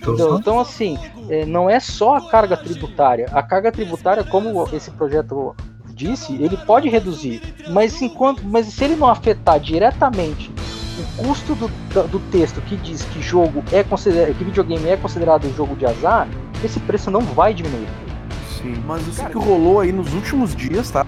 Entendeu? 0.00 0.38
Então, 0.38 0.60
assim, 0.60 0.98
é, 1.28 1.44
não 1.44 1.68
é 1.68 1.80
só 1.80 2.16
a 2.16 2.28
carga 2.28 2.56
tributária. 2.56 3.28
A 3.32 3.42
carga 3.42 3.72
tributária, 3.72 4.22
como 4.22 4.68
esse 4.72 4.90
projeto 4.90 5.54
disse, 5.88 6.34
ele 6.34 6.56
pode 6.58 6.88
reduzir, 6.88 7.40
mas 7.70 8.00
enquanto, 8.02 8.44
mas 8.44 8.66
se 8.66 8.84
ele 8.84 8.96
não 8.96 9.08
afetar 9.08 9.58
diretamente 9.58 10.52
o 10.98 11.24
custo 11.24 11.54
do, 11.54 11.68
do 12.08 12.20
texto 12.30 12.60
que 12.62 12.76
diz 12.76 13.02
que 13.02 13.20
jogo 13.20 13.62
é 13.72 13.82
considerado, 13.82 14.34
que 14.34 14.44
videogame 14.44 14.88
é 14.88 14.96
considerado 14.96 15.50
jogo 15.54 15.74
de 15.74 15.86
azar, 15.86 16.28
esse 16.62 16.78
preço 16.80 17.10
não 17.10 17.20
vai 17.20 17.52
diminuir. 17.52 17.88
Sim, 18.60 18.82
mas 18.86 19.06
isso 19.06 19.18
Cara, 19.18 19.30
que 19.30 19.38
rolou 19.38 19.80
aí 19.80 19.92
nos 19.92 20.12
últimos 20.14 20.54
dias, 20.54 20.90
tá? 20.90 21.06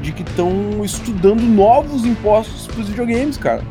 De 0.00 0.12
que 0.12 0.22
estão 0.22 0.84
estudando 0.84 1.42
novos 1.42 2.04
impostos 2.04 2.66
para 2.66 2.80
os 2.80 2.88
videogames, 2.88 3.36
cara. 3.36 3.62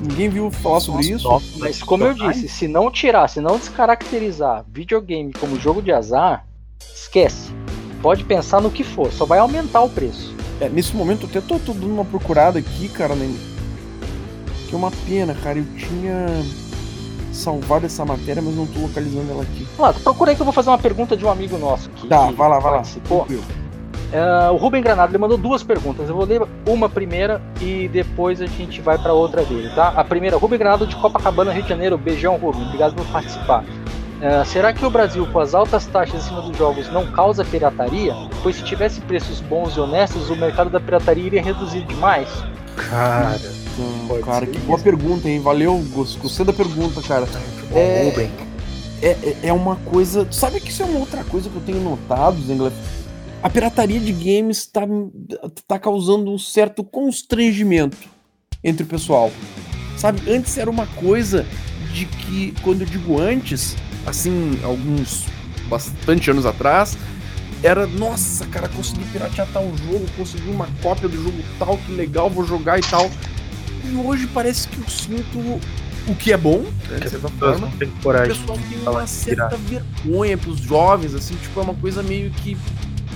Ninguém 0.00 0.28
viu 0.28 0.50
falar 0.50 0.80
sobre 0.80 1.06
isso. 1.06 1.28
Mas 1.58 1.82
como 1.82 2.04
eu 2.04 2.12
disse, 2.12 2.48
se 2.48 2.68
não 2.68 2.90
tirar, 2.90 3.28
se 3.28 3.40
não 3.40 3.58
descaracterizar 3.58 4.64
videogame 4.68 5.32
como 5.32 5.58
jogo 5.58 5.80
de 5.80 5.92
azar, 5.92 6.46
esquece 6.94 7.52
pode 8.04 8.22
pensar 8.22 8.60
no 8.60 8.70
que 8.70 8.84
for, 8.84 9.10
só 9.10 9.24
vai 9.24 9.38
aumentar 9.38 9.80
o 9.80 9.88
preço. 9.88 10.36
É, 10.60 10.68
nesse 10.68 10.94
momento 10.94 11.22
eu 11.22 11.28
até 11.30 11.40
tô, 11.40 11.58
tô 11.58 11.72
dando 11.72 11.90
uma 11.90 12.04
procurada 12.04 12.58
aqui, 12.58 12.86
cara, 12.86 13.14
né? 13.14 13.34
Que 14.68 14.74
é 14.74 14.76
uma 14.76 14.90
pena, 14.90 15.34
cara. 15.34 15.58
Eu 15.58 15.64
tinha 15.74 16.26
salvado 17.32 17.86
essa 17.86 18.04
matéria, 18.04 18.42
mas 18.42 18.54
não 18.54 18.66
tô 18.66 18.80
localizando 18.80 19.32
ela 19.32 19.42
aqui. 19.42 19.66
Ah, 19.78 19.94
procura 19.94 20.30
aí 20.30 20.36
que 20.36 20.42
eu 20.42 20.44
vou 20.44 20.52
fazer 20.52 20.68
uma 20.68 20.78
pergunta 20.78 21.16
de 21.16 21.24
um 21.24 21.30
amigo 21.30 21.56
nosso. 21.56 21.88
Que, 21.88 22.06
tá, 22.06 22.30
vai 22.30 22.46
lá, 22.46 22.58
vai 22.58 22.72
lá. 22.72 22.82
Uh, 24.12 24.52
o 24.52 24.56
Rubem 24.56 24.82
Granado 24.82 25.10
ele 25.10 25.18
mandou 25.18 25.36
duas 25.36 25.62
perguntas. 25.62 26.08
Eu 26.08 26.14
vou 26.14 26.24
ler 26.24 26.42
uma 26.66 26.88
primeira 26.88 27.42
e 27.60 27.88
depois 27.88 28.40
a 28.40 28.46
gente 28.46 28.80
vai 28.80 28.96
para 28.96 29.12
outra 29.12 29.42
dele, 29.42 29.70
tá? 29.74 29.88
A 29.96 30.04
primeira, 30.04 30.36
Rubem 30.36 30.58
Granado 30.58 30.86
de 30.86 30.94
Copacabana, 30.96 31.52
Rio 31.52 31.62
de 31.62 31.68
Janeiro. 31.68 31.98
Beijão, 31.98 32.36
Rubem. 32.36 32.62
Obrigado 32.62 32.94
por 32.94 33.06
participar. 33.06 33.64
Uh, 33.64 34.44
será 34.46 34.72
que 34.72 34.84
o 34.84 34.90
Brasil, 34.90 35.26
com 35.26 35.40
as 35.40 35.54
altas 35.54 35.86
taxas 35.86 36.24
em 36.24 36.28
cima 36.28 36.40
dos 36.42 36.56
jogos, 36.56 36.90
não 36.92 37.10
causa 37.10 37.44
pirataria? 37.44 38.14
Pois 38.42 38.56
se 38.56 38.62
tivesse 38.62 39.00
preços 39.00 39.40
bons 39.40 39.76
e 39.76 39.80
honestos, 39.80 40.30
o 40.30 40.36
mercado 40.36 40.70
da 40.70 40.78
pirataria 40.80 41.24
iria 41.24 41.42
reduzir 41.42 41.82
demais? 41.82 42.28
Cara, 42.76 43.38
hum, 43.78 44.20
cara, 44.24 44.46
que 44.46 44.58
boa 44.58 44.78
pergunta, 44.78 45.28
hein? 45.28 45.40
Valeu, 45.40 45.82
gostei 45.92 46.44
da 46.44 46.52
pergunta, 46.52 47.02
cara. 47.02 47.26
É, 49.02 49.08
é, 49.08 49.36
é 49.48 49.52
uma 49.52 49.76
coisa. 49.76 50.26
Sabe 50.30 50.60
que 50.60 50.70
isso 50.70 50.82
é 50.82 50.86
uma 50.86 51.00
outra 51.00 51.22
coisa 51.24 51.50
que 51.50 51.56
eu 51.56 51.62
tenho 51.62 51.80
notado, 51.80 52.40
Zengler? 52.40 52.72
A 53.44 53.50
pirataria 53.50 54.00
de 54.00 54.10
games 54.10 54.60
está 54.60 54.80
tá 55.68 55.78
causando 55.78 56.32
um 56.32 56.38
certo 56.38 56.82
constrangimento 56.82 58.08
entre 58.64 58.84
o 58.84 58.86
pessoal. 58.86 59.30
Sabe, 59.98 60.22
antes 60.32 60.56
era 60.56 60.70
uma 60.70 60.86
coisa 60.86 61.44
de 61.92 62.06
que, 62.06 62.54
quando 62.62 62.80
eu 62.80 62.86
digo 62.86 63.20
antes, 63.20 63.76
assim, 64.06 64.58
alguns 64.64 65.26
bastante 65.68 66.30
anos 66.30 66.46
atrás, 66.46 66.96
era, 67.62 67.86
nossa, 67.86 68.46
cara, 68.46 68.66
consegui 68.66 69.04
piratear 69.12 69.46
tal 69.52 69.64
jogo, 69.76 70.06
consegui 70.16 70.48
uma 70.48 70.66
cópia 70.82 71.06
do 71.06 71.22
jogo 71.22 71.36
tal, 71.58 71.76
que 71.76 71.92
legal, 71.92 72.30
vou 72.30 72.46
jogar 72.46 72.78
e 72.78 72.82
tal. 72.82 73.10
E 73.84 73.94
hoje 73.94 74.26
parece 74.28 74.68
que 74.68 74.78
eu 74.78 74.88
sinto 74.88 75.38
o 76.08 76.14
que 76.14 76.32
é 76.32 76.36
bom, 76.38 76.64
né, 76.88 76.98
de 76.98 77.10
certa 77.10 77.28
forma. 77.28 77.70
Tem 77.78 77.90
coragem 78.02 78.32
o 78.32 78.38
pessoal 78.38 78.58
tem 78.70 78.88
uma 78.88 79.06
certa 79.06 79.56
vergonha 79.58 80.38
pros 80.38 80.60
jovens, 80.60 81.14
assim, 81.14 81.34
tipo, 81.36 81.60
é 81.60 81.62
uma 81.62 81.74
coisa 81.74 82.02
meio 82.02 82.30
que. 82.30 82.56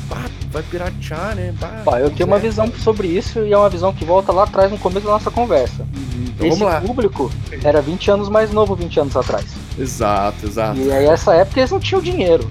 Bah, 0.09 0.25
vai 0.51 0.63
piratear, 0.63 1.35
né? 1.35 1.55
Bah, 1.85 2.01
eu 2.01 2.11
tenho 2.11 2.23
é. 2.23 2.33
uma 2.33 2.39
visão 2.39 2.73
sobre 2.79 3.09
isso 3.09 3.41
e 3.41 3.53
é 3.53 3.59
uma 3.59 3.69
visão 3.69 3.93
que 3.93 4.05
volta 4.05 4.33
lá 4.33 4.45
atrás 4.45 4.71
no 4.71 4.79
começo 4.79 5.07
da 5.07 5.13
nossa 5.13 5.31
conversa. 5.31 5.83
Uhum, 5.83 6.25
então 6.29 6.47
Esse 6.47 6.87
público 6.87 7.31
era 7.63 7.83
20 7.83 8.11
anos 8.11 8.29
mais 8.29 8.51
novo 8.53 8.75
20 8.75 9.01
anos 9.01 9.17
atrás. 9.17 9.47
Exato, 9.79 10.47
exato. 10.47 10.79
E 10.79 10.91
aí 10.91 11.05
essa 11.05 11.35
época 11.35 11.61
eles 11.61 11.71
não 11.71 11.81
tinham 11.81 12.01
dinheiro. 12.01 12.49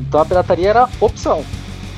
Então 0.00 0.20
a 0.20 0.24
pirataria 0.24 0.70
era 0.70 0.88
opção. 1.00 1.44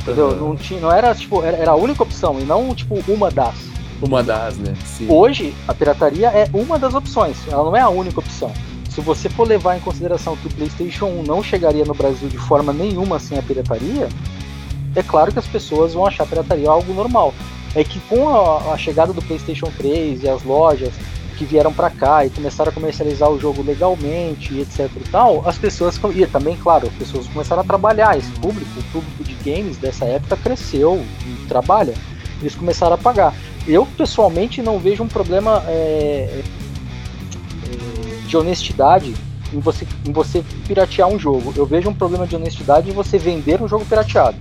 Entendeu? 0.00 0.28
Uhum. 0.30 0.48
Não, 0.48 0.56
tinha, 0.56 0.80
não 0.80 0.90
era 0.90 1.14
tipo, 1.14 1.42
era, 1.42 1.56
era 1.56 1.70
a 1.70 1.76
única 1.76 2.02
opção 2.02 2.40
e 2.40 2.44
não 2.44 2.74
tipo 2.74 2.98
uma 3.06 3.30
das. 3.30 3.54
Uma 4.00 4.22
das, 4.22 4.56
né? 4.56 4.74
Sim. 4.84 5.06
Hoje, 5.08 5.54
a 5.68 5.74
pirataria 5.74 6.28
é 6.28 6.48
uma 6.52 6.76
das 6.76 6.92
opções, 6.92 7.36
ela 7.48 7.62
não 7.62 7.76
é 7.76 7.80
a 7.80 7.88
única 7.88 8.18
opção. 8.18 8.52
Se 8.90 9.00
você 9.00 9.28
for 9.28 9.46
levar 9.46 9.76
em 9.76 9.80
consideração 9.80 10.36
que 10.36 10.48
o 10.48 10.50
PlayStation 10.50 11.06
1 11.06 11.22
não 11.22 11.42
chegaria 11.42 11.84
no 11.84 11.94
Brasil 11.94 12.28
de 12.28 12.36
forma 12.36 12.72
nenhuma 12.72 13.18
sem 13.18 13.38
a 13.38 13.42
pirataria, 13.42 14.08
é 14.94 15.02
claro 15.02 15.32
que 15.32 15.38
as 15.38 15.46
pessoas 15.46 15.94
vão 15.94 16.06
achar 16.06 16.26
pirataria 16.26 16.68
algo 16.68 16.92
normal. 16.92 17.34
É 17.74 17.82
que 17.82 17.98
com 18.00 18.28
a, 18.28 18.74
a 18.74 18.78
chegada 18.78 19.12
do 19.12 19.22
PlayStation 19.22 19.70
3 19.76 20.22
e 20.22 20.28
as 20.28 20.42
lojas 20.42 20.92
que 21.36 21.44
vieram 21.44 21.72
para 21.72 21.90
cá 21.90 22.24
e 22.26 22.30
começaram 22.30 22.70
a 22.70 22.74
comercializar 22.74 23.30
o 23.30 23.38
jogo 23.38 23.62
legalmente, 23.62 24.58
etc 24.60 24.90
e 24.94 25.08
tal, 25.10 25.42
as 25.48 25.56
pessoas 25.56 25.98
e 26.14 26.26
também, 26.26 26.56
claro, 26.56 26.86
as 26.86 26.92
pessoas 26.94 27.26
começaram 27.26 27.62
a 27.62 27.64
trabalhar. 27.64 28.16
Esse 28.18 28.30
público, 28.32 28.70
o 28.78 28.82
público 28.84 29.24
de 29.24 29.34
games 29.34 29.76
dessa 29.78 30.04
época 30.04 30.36
cresceu 30.36 31.02
e 31.26 31.46
trabalha. 31.46 31.94
Eles 32.40 32.54
começaram 32.54 32.94
a 32.94 32.98
pagar. 32.98 33.34
Eu 33.66 33.86
pessoalmente 33.96 34.60
não 34.60 34.78
vejo 34.78 35.02
um 35.02 35.08
problema 35.08 35.62
é, 35.66 36.42
é, 36.42 36.42
de 38.26 38.36
honestidade 38.36 39.14
em 39.52 39.60
você, 39.60 39.86
em 40.06 40.12
você 40.12 40.44
piratear 40.66 41.08
um 41.08 41.18
jogo. 41.18 41.54
Eu 41.56 41.64
vejo 41.64 41.88
um 41.88 41.94
problema 41.94 42.26
de 42.26 42.34
honestidade 42.34 42.90
em 42.90 42.92
você 42.92 43.18
vender 43.18 43.62
um 43.62 43.68
jogo 43.68 43.84
pirateado. 43.84 44.36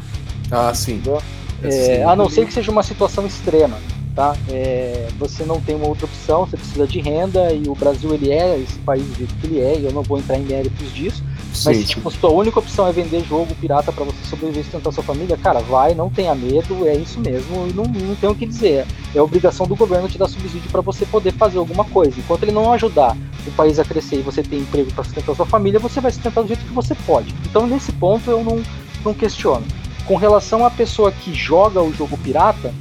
Ah, 0.52 0.74
sim. 0.74 0.96
Entendeu? 0.96 1.22
É, 1.64 1.72
Sim. 1.72 2.04
a 2.04 2.16
não 2.16 2.28
ser 2.28 2.46
que 2.46 2.54
seja 2.54 2.72
uma 2.72 2.82
situação 2.82 3.26
extrema, 3.26 3.78
tá? 4.16 4.36
É, 4.50 5.08
você 5.20 5.44
não 5.44 5.62
tem 5.62 5.76
uma 5.76 5.88
outra 5.88 6.06
opção, 6.06 6.46
você 6.46 6.58
precisa 6.58 6.88
de 6.88 7.00
renda 7.00 7.54
e 7.54 7.68
o 7.68 7.76
Brasil 7.76 8.14
ele 8.14 8.32
é 8.32 8.60
esse 8.60 8.80
país 8.80 9.06
do 9.06 9.16
jeito 9.16 9.34
que 9.36 9.48
ele 9.48 9.60
é, 9.60 9.78
e 9.78 9.86
eu 9.86 9.92
não 9.92 10.02
vou 10.02 10.18
entrar 10.18 10.38
em 10.38 10.44
méritos 10.44 10.92
disso. 10.92 11.24
Mas 11.64 11.78
Sim, 11.78 11.84
se 11.84 11.86
tipo, 11.86 12.10
sua 12.10 12.32
única 12.32 12.58
opção 12.60 12.88
é 12.88 12.92
vender 12.92 13.24
jogo 13.26 13.54
pirata 13.56 13.92
para 13.92 14.06
você 14.06 14.26
sobreviver 14.26 14.62
e 14.62 14.64
sustentar 14.64 14.92
sua 14.92 15.04
família, 15.04 15.38
cara, 15.38 15.60
vai, 15.60 15.94
não 15.94 16.10
tenha 16.10 16.34
medo, 16.34 16.88
é 16.88 16.96
isso 16.96 17.20
mesmo, 17.20 17.68
e 17.68 17.74
não, 17.74 17.84
não 17.84 18.16
tem 18.16 18.30
o 18.30 18.36
que 18.36 18.46
dizer. 18.46 18.88
É 19.14 19.20
a 19.20 19.24
obrigação 19.24 19.68
do 19.68 19.76
governo 19.76 20.10
te 20.10 20.18
dar 20.18 20.30
subsídio 20.30 20.72
para 20.72 20.82
você 20.82 21.06
poder 21.06 21.34
fazer 21.34 21.60
alguma 21.60 21.84
coisa. 21.86 22.18
Enquanto 22.18 22.44
ele 22.44 22.54
não 22.54 22.74
ajudar 22.74 23.16
o 23.46 23.52
país 23.52 23.78
a 23.78 23.84
crescer 23.84 24.18
e 24.18 24.22
você 24.22 24.42
ter 24.42 24.58
emprego 24.58 24.92
para 24.94 25.04
sustentar 25.04 25.36
sua 25.36 25.46
família, 25.46 25.80
você 25.80 26.00
vai 26.00 26.12
sustentar 26.12 26.42
do 26.42 26.48
jeito 26.48 26.66
que 26.66 26.74
você 26.74 26.96
pode. 27.06 27.36
Então, 27.48 27.68
nesse 27.68 27.92
ponto, 27.92 28.32
eu 28.32 28.44
não, 28.44 28.64
não 29.06 29.14
questiono. 29.14 29.66
Com 30.06 30.16
relação 30.16 30.66
à 30.66 30.72
pessoa 30.72 31.12
que 31.12 31.34
joga 31.34 31.82
o 31.82 31.94
jogo 31.94 32.18
pirata, 32.18 32.74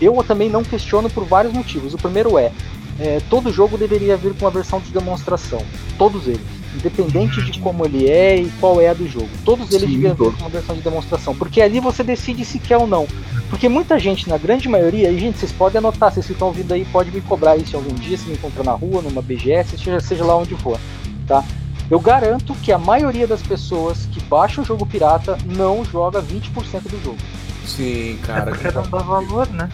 eu 0.00 0.22
também 0.26 0.48
não 0.48 0.62
questiono 0.62 1.08
por 1.10 1.24
vários 1.24 1.52
motivos. 1.52 1.94
O 1.94 1.98
primeiro 1.98 2.38
é, 2.38 2.52
é, 2.98 3.20
todo 3.28 3.52
jogo 3.52 3.76
deveria 3.76 4.16
vir 4.16 4.34
com 4.34 4.44
uma 4.44 4.50
versão 4.50 4.80
de 4.80 4.90
demonstração. 4.90 5.62
Todos 5.98 6.26
eles. 6.26 6.56
Independente 6.74 7.42
de 7.42 7.58
como 7.58 7.86
ele 7.86 8.06
é 8.06 8.36
e 8.38 8.50
qual 8.60 8.78
é 8.80 8.88
a 8.88 8.94
do 8.94 9.08
jogo. 9.08 9.28
Todos 9.44 9.70
eles 9.70 9.88
Sim, 9.88 10.00
deveriam 10.00 10.14
vir 10.14 10.36
com 10.36 10.42
uma 10.42 10.50
versão 10.50 10.74
de 10.74 10.82
demonstração. 10.82 11.34
Porque 11.34 11.62
ali 11.62 11.80
você 11.80 12.04
decide 12.04 12.44
se 12.44 12.58
quer 12.58 12.76
ou 12.76 12.86
não. 12.86 13.06
Porque 13.48 13.68
muita 13.68 13.98
gente, 13.98 14.28
na 14.28 14.36
grande 14.36 14.68
maioria, 14.68 15.10
e 15.10 15.18
gente, 15.18 15.38
vocês 15.38 15.52
podem 15.52 15.78
anotar, 15.78 16.12
vocês 16.12 16.26
que 16.26 16.32
estão 16.32 16.48
ouvindo 16.48 16.72
aí, 16.72 16.84
pode 16.86 17.10
me 17.10 17.20
cobrar 17.22 17.56
isso 17.56 17.76
algum 17.76 17.94
dia, 17.94 18.18
se 18.18 18.26
me 18.26 18.34
encontrar 18.34 18.64
na 18.64 18.72
rua, 18.72 19.00
numa 19.00 19.22
BGS, 19.22 19.78
seja, 19.78 20.00
seja 20.00 20.24
lá 20.24 20.36
onde 20.36 20.54
for, 20.56 20.78
tá? 21.26 21.44
Eu 21.90 22.00
garanto 22.00 22.54
que 22.56 22.72
a 22.72 22.78
maioria 22.78 23.26
das 23.26 23.42
pessoas 23.42 24.06
que 24.12 24.20
baixam 24.24 24.62
o 24.64 24.66
jogo 24.66 24.84
pirata 24.86 25.38
não 25.44 25.84
joga 25.84 26.20
20% 26.20 26.82
do 26.90 27.02
jogo. 27.04 27.18
Sim, 27.64 28.18
É 28.22 28.26
cara. 28.26 28.50
porque 28.52 28.70
não 28.70 28.82
dá 28.82 28.98
valor, 28.98 29.48
né? 29.50 29.68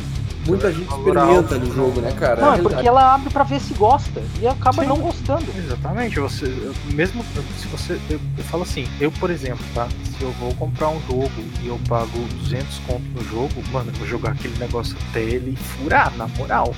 Muita 0.45 0.73
gente 0.73 0.89
experimenta 0.89 1.55
alto. 1.55 1.59
no 1.61 1.73
jogo, 1.73 2.01
né, 2.01 2.11
cara? 2.19 2.41
não, 2.41 2.49
é 2.49 2.51
verdade. 2.57 2.75
porque 2.75 2.89
ela 2.89 3.15
abre 3.15 3.31
pra 3.31 3.45
ver 3.45 3.61
se 3.61 3.75
gosta 3.75 4.21
e 4.41 4.47
acaba 4.49 4.83
Sim. 4.83 4.89
não 4.89 4.97
gostando. 4.97 5.45
Exatamente, 5.57 6.19
você 6.19 6.47
eu- 6.47 6.75
mesmo 6.95 7.25
se 7.61 7.69
você 7.69 7.93
eu, 8.11 8.21
eu 8.37 8.45
falo 8.45 8.65
assim, 8.65 8.89
eu 9.01 9.13
por 9.13 9.31
exemplo, 9.31 9.65
tá? 9.73 9.87
Se 10.19 10.25
eu 10.25 10.33
vou 10.33 10.53
comprar 10.57 10.89
um 10.89 11.01
jogo 11.03 11.31
e 11.63 11.69
eu 11.69 11.79
pago 11.89 12.19
200 12.41 12.79
conto 12.89 13.05
no 13.15 13.23
jogo, 13.31 13.53
mano, 13.71 13.91
eu 13.93 13.99
vou 14.01 14.07
jogar 14.09 14.33
aquele 14.33 14.59
negócio 14.59 14.97
até 15.11 15.21
ele 15.21 15.55
furar, 15.57 16.13
na 16.17 16.27
moral. 16.27 16.75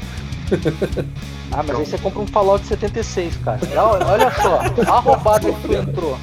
Ah, 1.53 1.62
mas 1.62 1.77
aí 1.79 1.87
você 1.87 1.99
compra 1.99 2.21
um 2.21 2.27
Fallout 2.27 2.66
76, 2.66 3.37
cara. 3.45 3.61
Olha, 3.77 4.07
olha 4.07 4.31
só, 4.35 4.61
a 4.93 4.99
roubada 5.01 5.53
que 5.53 5.61
tu 5.69 5.73
entrou. 5.75 6.19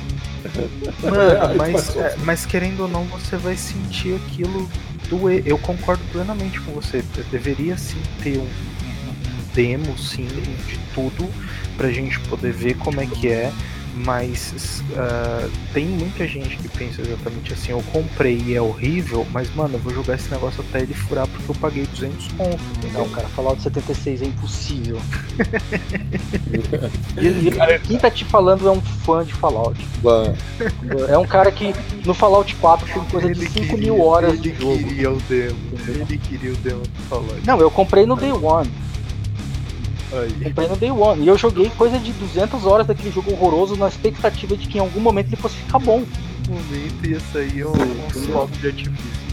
Mano, 1.03 1.55
mas, 1.55 1.95
é, 1.95 2.15
mas 2.25 2.45
querendo 2.45 2.81
ou 2.81 2.87
não, 2.87 3.03
você 3.05 3.37
vai 3.37 3.55
sentir 3.55 4.15
aquilo 4.15 4.69
doer. 5.09 5.43
Eu 5.45 5.57
concordo 5.57 6.03
plenamente 6.11 6.59
com 6.61 6.71
você. 6.73 7.03
Deveria 7.31 7.77
sim 7.77 8.01
ter 8.23 8.37
um, 8.37 8.41
um- 8.41 8.45
um 8.45 9.53
demo, 9.53 9.97
sim, 9.97 10.25
de 10.67 10.79
tudo, 10.93 11.29
pra 11.77 11.89
gente 11.91 12.19
poder 12.21 12.51
ver 12.51 12.75
como 12.77 12.99
é 12.99 13.05
que 13.05 13.27
é. 13.29 13.51
Mas 13.93 14.81
ah, 14.95 15.49
tem 15.73 15.85
muita 15.85 16.25
gente 16.27 16.55
que 16.57 16.69
pensa 16.69 17.01
exatamente 17.01 17.53
assim: 17.53 17.71
eu 17.71 17.83
comprei 17.91 18.41
e 18.45 18.55
é 18.55 18.61
horrível, 18.61 19.27
mas 19.31 19.53
mano, 19.53 19.75
eu 19.75 19.79
vou 19.79 19.93
jogar 19.93 20.15
esse 20.15 20.31
negócio 20.31 20.63
até 20.67 20.81
ele 20.81 20.93
furar 20.93 21.27
porque 21.27 21.51
eu 21.51 21.55
paguei 21.55 21.85
200 21.85 22.27
conto. 22.33 22.59
Não, 22.93 23.09
cara, 23.09 23.27
Fallout 23.29 23.61
76 23.61 24.21
é 24.21 24.25
impossível. 24.25 24.97
e, 27.19 27.47
e 27.47 27.79
quem 27.79 27.97
tá 27.97 28.09
te 28.09 28.23
falando 28.23 28.67
é 28.67 28.71
um 28.71 28.81
fã 28.81 29.25
de 29.25 29.33
Fallout. 29.33 29.85
Bah? 30.01 30.33
É 31.09 31.17
um 31.17 31.27
cara 31.27 31.51
que 31.51 31.73
no 32.05 32.13
Fallout 32.13 32.55
4 32.55 32.85
tem 32.93 33.03
coisa 33.05 33.33
de 33.33 33.49
5 33.49 33.77
mil 33.77 34.01
horas 34.01 34.41
de 34.41 34.53
jogo. 34.53 34.77
queria 34.77 35.11
o 35.11 35.19
demo. 35.21 35.59
Ele 35.87 36.17
queria 36.17 36.53
o 36.53 36.55
demo 36.57 36.81
do 36.81 37.01
Fallout. 37.09 37.45
Não, 37.45 37.59
eu 37.59 37.69
comprei 37.69 38.05
no 38.05 38.15
Day 38.15 38.31
One. 38.31 38.71
Aí. 40.13 40.31
Comprei 40.43 40.67
no 40.67 40.75
Day 40.75 40.91
One. 40.91 41.23
E 41.23 41.27
eu 41.27 41.37
joguei 41.37 41.69
coisa 41.77 41.97
de 41.97 42.11
200 42.13 42.65
horas 42.65 42.85
daquele 42.87 43.11
jogo 43.11 43.31
horroroso 43.31 43.75
na 43.75 43.87
expectativa 43.87 44.55
de 44.57 44.67
que 44.67 44.77
em 44.77 44.81
algum 44.81 44.99
momento 44.99 45.27
ele 45.27 45.35
fosse 45.37 45.55
ficar 45.55 45.79
bom. 45.79 46.03
momento 46.49 47.05
ia 47.05 47.19
sair 47.31 47.65
um, 47.65 47.71
um 47.71 48.09
fogo 48.09 48.49
de 48.59 48.67
artifício. 48.67 49.31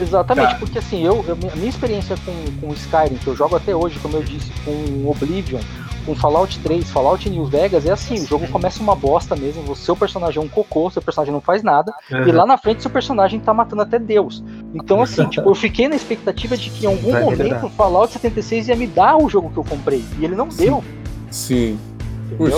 Exatamente, 0.00 0.50
Tá. 0.52 0.58
porque 0.58 0.78
assim, 0.78 1.04
eu, 1.04 1.24
eu- 1.26 1.38
a 1.52 1.56
minha 1.56 1.68
experiência 1.70 2.16
com, 2.24 2.32
com 2.60 2.72
Skyrim, 2.74 3.16
que 3.16 3.26
eu 3.26 3.34
jogo 3.34 3.56
até 3.56 3.74
hoje, 3.74 3.98
como 4.00 4.16
eu 4.16 4.22
disse, 4.22 4.50
com 4.64 5.08
Oblivion, 5.10 5.60
com 6.08 6.14
Fallout 6.14 6.58
3, 6.60 6.90
Fallout 6.90 7.28
New 7.28 7.44
Vegas, 7.44 7.84
é 7.84 7.92
assim, 7.92 8.14
o 8.14 8.26
jogo 8.26 8.48
começa 8.48 8.82
uma 8.82 8.96
bosta 8.96 9.36
mesmo, 9.36 9.70
o 9.70 9.76
seu 9.76 9.94
personagem 9.94 10.40
é 10.40 10.44
um 10.44 10.48
cocô, 10.48 10.88
seu 10.88 11.02
personagem 11.02 11.34
não 11.34 11.40
faz 11.42 11.62
nada, 11.62 11.92
e 12.26 12.32
lá 12.32 12.46
na 12.46 12.56
frente 12.56 12.80
seu 12.80 12.90
personagem 12.90 13.38
tá 13.38 13.52
matando 13.52 13.82
até 13.82 13.98
Deus. 13.98 14.42
Então 14.74 15.02
assim, 15.02 15.26
tipo, 15.28 15.50
eu 15.50 15.54
fiquei 15.54 15.86
na 15.86 15.94
expectativa 15.96 16.56
de 16.56 16.70
que 16.70 16.86
em 16.86 16.88
algum 16.88 17.12
Vai 17.12 17.22
momento 17.22 17.66
o 17.66 17.68
Fallout 17.68 18.10
76 18.10 18.68
ia 18.68 18.76
me 18.76 18.86
dar 18.86 19.18
o 19.18 19.28
jogo 19.28 19.50
que 19.50 19.58
eu 19.58 19.64
comprei, 19.64 20.02
e 20.18 20.24
ele 20.24 20.34
não 20.34 20.50
Sim. 20.50 20.64
deu. 20.64 20.84
sim. 21.30 21.78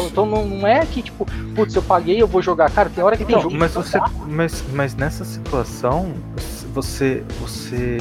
Então 0.06 0.26
não, 0.26 0.44
não 0.44 0.66
é 0.66 0.84
que, 0.84 1.00
tipo, 1.02 1.26
putz, 1.54 1.74
eu 1.74 1.82
paguei, 1.82 2.20
eu 2.20 2.26
vou 2.26 2.42
jogar. 2.42 2.70
Cara, 2.70 2.90
tem 2.90 3.02
hora 3.04 3.16
que 3.16 3.24
tem 3.24 3.36
Então, 3.36 3.42
jogo. 3.42 3.56
mas 3.56 3.70
que 3.72 3.78
não 3.78 3.84
você, 3.84 3.98
mas, 4.26 4.64
mas 4.72 4.94
nessa 4.96 5.24
situação, 5.24 6.12
você, 6.74 7.22
você 7.40 7.98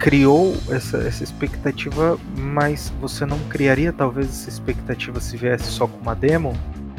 criou 0.00 0.56
essa, 0.70 0.96
essa 0.96 1.22
expectativa, 1.22 2.18
mas 2.36 2.90
você 3.00 3.26
não 3.26 3.38
criaria 3.50 3.92
talvez 3.92 4.28
essa 4.28 4.48
expectativa 4.48 5.20
se 5.20 5.36
viesse 5.36 5.70
só 5.70 5.86
com 5.86 5.98
uma 5.98 6.14
demo? 6.14 6.54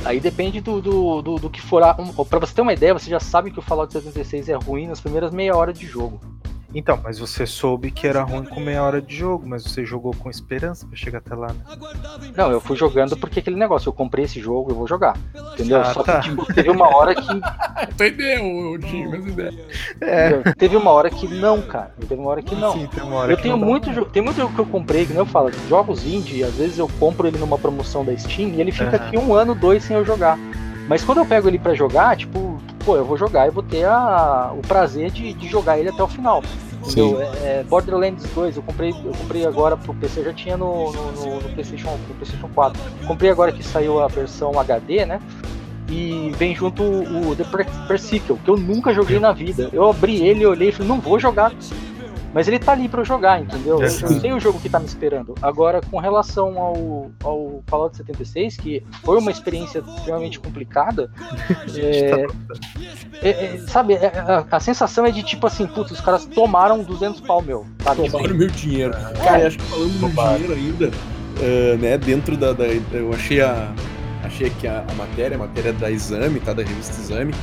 Aí 0.06 0.20
depende 0.20 0.62
do, 0.62 0.80
do, 0.80 1.22
do, 1.22 1.36
do 1.38 1.50
que 1.50 1.60
for. 1.60 1.82
A, 1.82 1.96
um, 2.00 2.24
pra 2.24 2.40
você 2.40 2.54
ter 2.54 2.62
uma 2.62 2.74
ideia, 2.74 2.94
você 2.94 3.10
já 3.10 3.20
sabe 3.20 3.52
que 3.52 3.60
o 3.60 3.62
Fallout 3.62 3.92
76 3.92 4.50
é 4.50 4.56
ruim 4.56 4.88
nas 4.88 5.02
primeiras 5.02 5.34
meia 5.34 5.56
hora 5.56 5.74
de 5.74 5.86
jogo. 5.86 6.22
Então, 6.74 6.98
mas 7.04 7.20
você 7.20 7.46
soube 7.46 7.92
que 7.92 8.08
era 8.08 8.24
ruim 8.24 8.46
com 8.46 8.60
meia 8.62 8.82
hora 8.82 9.02
de 9.02 9.16
jogo, 9.16 9.44
mas 9.48 9.64
você 9.64 9.84
jogou 9.84 10.14
com 10.18 10.30
esperança 10.30 10.88
pra 10.88 10.96
chegar 10.96 11.18
até 11.18 11.36
lá, 11.36 11.48
né? 11.48 11.60
Não, 12.36 12.50
eu 12.50 12.62
fui 12.62 12.78
jogando 12.78 13.18
porque 13.18 13.40
aquele 13.40 13.58
negócio, 13.58 13.90
eu 13.90 13.94
comprei 13.94 14.24
esse 14.24 14.40
jogo, 14.40 14.72
eu 14.72 14.76
vou 14.76 14.88
jogar. 14.88 15.18
Entendeu? 15.54 15.82
Ah, 15.82 15.94
Só 15.94 16.02
tá. 16.02 16.20
que 16.20 16.30
tipo, 16.30 16.54
teve 16.54 16.70
uma 16.70 16.88
hora 16.96 17.14
que. 17.14 17.22
Ô 18.72 18.78
Dinho, 18.78 19.10
mesma 19.12 19.30
ideia. 19.30 19.54
É, 20.00 20.54
Teve 20.58 20.78
uma 20.78 20.92
hora 20.92 21.10
que 21.10 21.28
não, 21.28 21.62
cara. 21.62 21.94
Teve 22.08 22.16
uma 22.22 22.30
hora 22.30 22.42
que 22.42 22.56
não. 22.56 22.74
sim, 22.74 22.88
tem 22.88 23.04
uma 23.04 23.16
hora 23.18 23.34
Eu 23.34 23.38
que 23.38 23.44
tenho 23.44 23.56
não 23.56 23.60
dá. 23.62 23.66
muito 23.66 23.94
jogo, 23.94 24.10
tem 24.10 24.24
muito 24.24 24.38
jogo 24.38 24.54
que 24.54 24.60
eu 24.62 24.66
comprei, 24.66 25.06
que 25.06 25.12
nem 25.12 25.20
eu 25.20 25.26
falo, 25.26 25.52
jogos 25.68 26.06
indie, 26.06 26.44
às 26.44 26.54
vezes 26.56 26.78
eu 26.78 26.90
compro 27.00 27.28
ele 27.28 27.38
numa 27.38 27.58
promoção 27.58 28.06
da 28.06 28.16
Steam 28.16 28.50
e 28.50 28.62
ele 28.62 28.72
fica 28.72 28.96
Aham. 28.96 29.08
aqui 29.08 29.18
um 29.18 29.34
ano, 29.34 29.54
dois 29.54 29.84
sem 29.84 29.96
eu 29.98 30.06
jogar. 30.06 30.38
Mas 30.88 31.04
quando 31.04 31.20
eu 31.20 31.26
pego 31.26 31.48
ele 31.48 31.60
pra 31.60 31.74
jogar, 31.74 32.18
tipo, 32.18 32.51
pô, 32.84 32.96
eu 32.96 33.06
vou 33.06 33.18
jogar 33.18 33.48
e 33.48 33.52
vou 33.52 33.64
ter 33.64 33.86
a, 33.86 34.52
o 34.56 34.62
prazer 34.62 35.12
de, 35.12 35.34
de 35.34 35.48
jogar 35.48 35.78
ele 35.80 35.90
até 35.90 36.02
o 36.04 36.08
final. 36.08 36.44
Entendeu? 36.84 37.22
É, 37.22 37.60
é, 37.60 37.64
Borderlands 37.70 38.24
2, 38.34 38.58
eu 38.58 38.64
comprei, 38.64 38.90
eu 38.90 39.12
comprei 39.12 39.46
agora 39.46 39.78
pro 39.78 39.94
PC, 39.94 40.22
eu 40.22 40.26
já 40.26 40.34
tinha 40.34 40.58
no, 40.58 40.92
no, 40.92 41.12
no, 41.12 41.36
no 41.42 41.50
PlayStation, 41.50 41.92
no 41.92 42.16
PlayStation 42.16 42.50
4. 42.54 42.82
Comprei 43.06 43.30
agora 43.30 43.52
que 43.52 43.62
saiu 43.64 44.00
a 44.00 44.08
versão 44.08 44.60
HD, 44.60 45.06
né? 45.06 45.22
E 45.90 46.32
vem 46.38 46.56
junto 46.56 46.82
o 46.84 47.36
The 47.36 47.44
Per- 47.44 47.88
Persicle, 47.88 48.38
que 48.44 48.50
eu 48.50 48.56
nunca 48.58 48.94
joguei 48.94 49.20
na 49.20 49.32
vida. 49.32 49.70
Eu 49.74 49.90
abri 49.90 50.26
ele, 50.26 50.46
olhei 50.46 50.70
e 50.70 50.72
falei, 50.72 50.88
não 50.88 51.00
vou 51.00 51.20
jogar. 51.20 51.52
Mas 52.34 52.48
ele 52.48 52.60
tá 52.60 52.72
ali 52.72 52.88
pra 52.88 53.02
eu 53.02 53.06
jogar, 53.06 53.42
entendeu? 53.42 53.76
Eu, 53.82 53.84
eu 53.84 53.90
sei 54.20 54.32
o 54.34 54.40
jogo 54.40 54.60
que 54.60 54.70
tá 54.70 54.80
me 54.80 54.86
esperando. 54.86 55.36
Agora, 55.42 55.82
com 55.82 56.00
relação 56.00 56.58
ao, 56.58 57.12
ao 57.24 57.64
Fallout 57.68 57.98
76, 57.98 58.58
que 58.58 58.84
foi 59.04 59.18
uma 59.18 59.32
experiência 59.32 59.80
extremamente 59.98 60.40
complicada, 60.40 61.12
é, 61.76 62.26
é, 63.22 63.30
é, 63.30 63.58
sabe, 63.68 63.94
é, 63.96 64.08
a, 64.08 64.46
a 64.56 64.60
sensação 64.60 65.06
é 65.06 65.12
de 65.12 65.24
tipo 65.24 65.46
assim, 65.46 65.68
putz, 65.68 65.92
os 65.92 66.02
caras 66.02 66.26
tomaram 66.26 66.84
200 66.84 67.22
pau 67.22 67.42
meu, 67.42 67.66
sabe? 67.84 68.10
Tomaram 68.10 68.36
meu 68.36 68.48
dinheiro. 68.48 68.94
Cara, 69.24 69.42
eu 69.42 69.48
acho 69.48 69.58
que 69.58 69.66
falando 69.66 70.00
no 70.00 70.10
dinheiro 70.10 70.54
ainda, 70.54 70.92
ah, 71.38 71.78
né, 71.78 71.98
dentro 71.98 72.38
da, 72.38 72.54
da- 72.54 72.66
Eu 72.92 73.12
achei 73.14 73.42
a. 73.42 73.72
Achei 74.24 74.48
aqui 74.48 74.68
a, 74.68 74.86
a 74.88 74.94
matéria, 74.94 75.36
a 75.36 75.40
matéria 75.40 75.74
da 75.74 75.90
Exame, 75.90 76.40
tá? 76.40 76.54
Da 76.54 76.62
revista 76.64 76.96
Exame. 77.02 77.34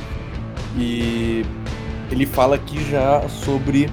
E 0.77 1.45
ele 2.09 2.25
fala 2.25 2.55
aqui 2.55 2.81
já 2.89 3.21
sobre 3.27 3.89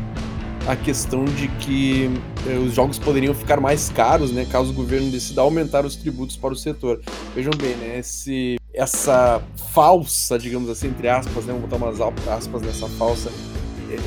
a 0.67 0.75
questão 0.75 1.25
de 1.25 1.47
que 1.47 2.11
eh, 2.47 2.59
os 2.59 2.75
jogos 2.75 2.99
poderiam 2.99 3.33
ficar 3.33 3.61
mais 3.61 3.89
caros, 3.89 4.33
né, 4.33 4.45
caso 4.51 4.71
o 4.71 4.75
governo 4.75 5.11
decida 5.11 5.41
aumentar 5.41 5.87
os 5.87 5.95
tributos 5.95 6.37
para 6.37 6.53
o 6.53 6.57
setor. 6.57 7.01
Vejam 7.35 7.53
bem, 7.57 7.77
né, 7.77 7.99
esse, 8.01 8.57
essa 8.75 9.41
falsa, 9.73 10.39
digamos 10.39 10.69
assim, 10.69 10.89
entre 10.89 11.09
aspas, 11.09 11.45
né, 11.45 11.53
vamos 11.53 11.69
botar 11.69 11.77
umas 11.77 12.01
aspas 12.29 12.63
nessa 12.63 12.89
falsa, 12.89 13.31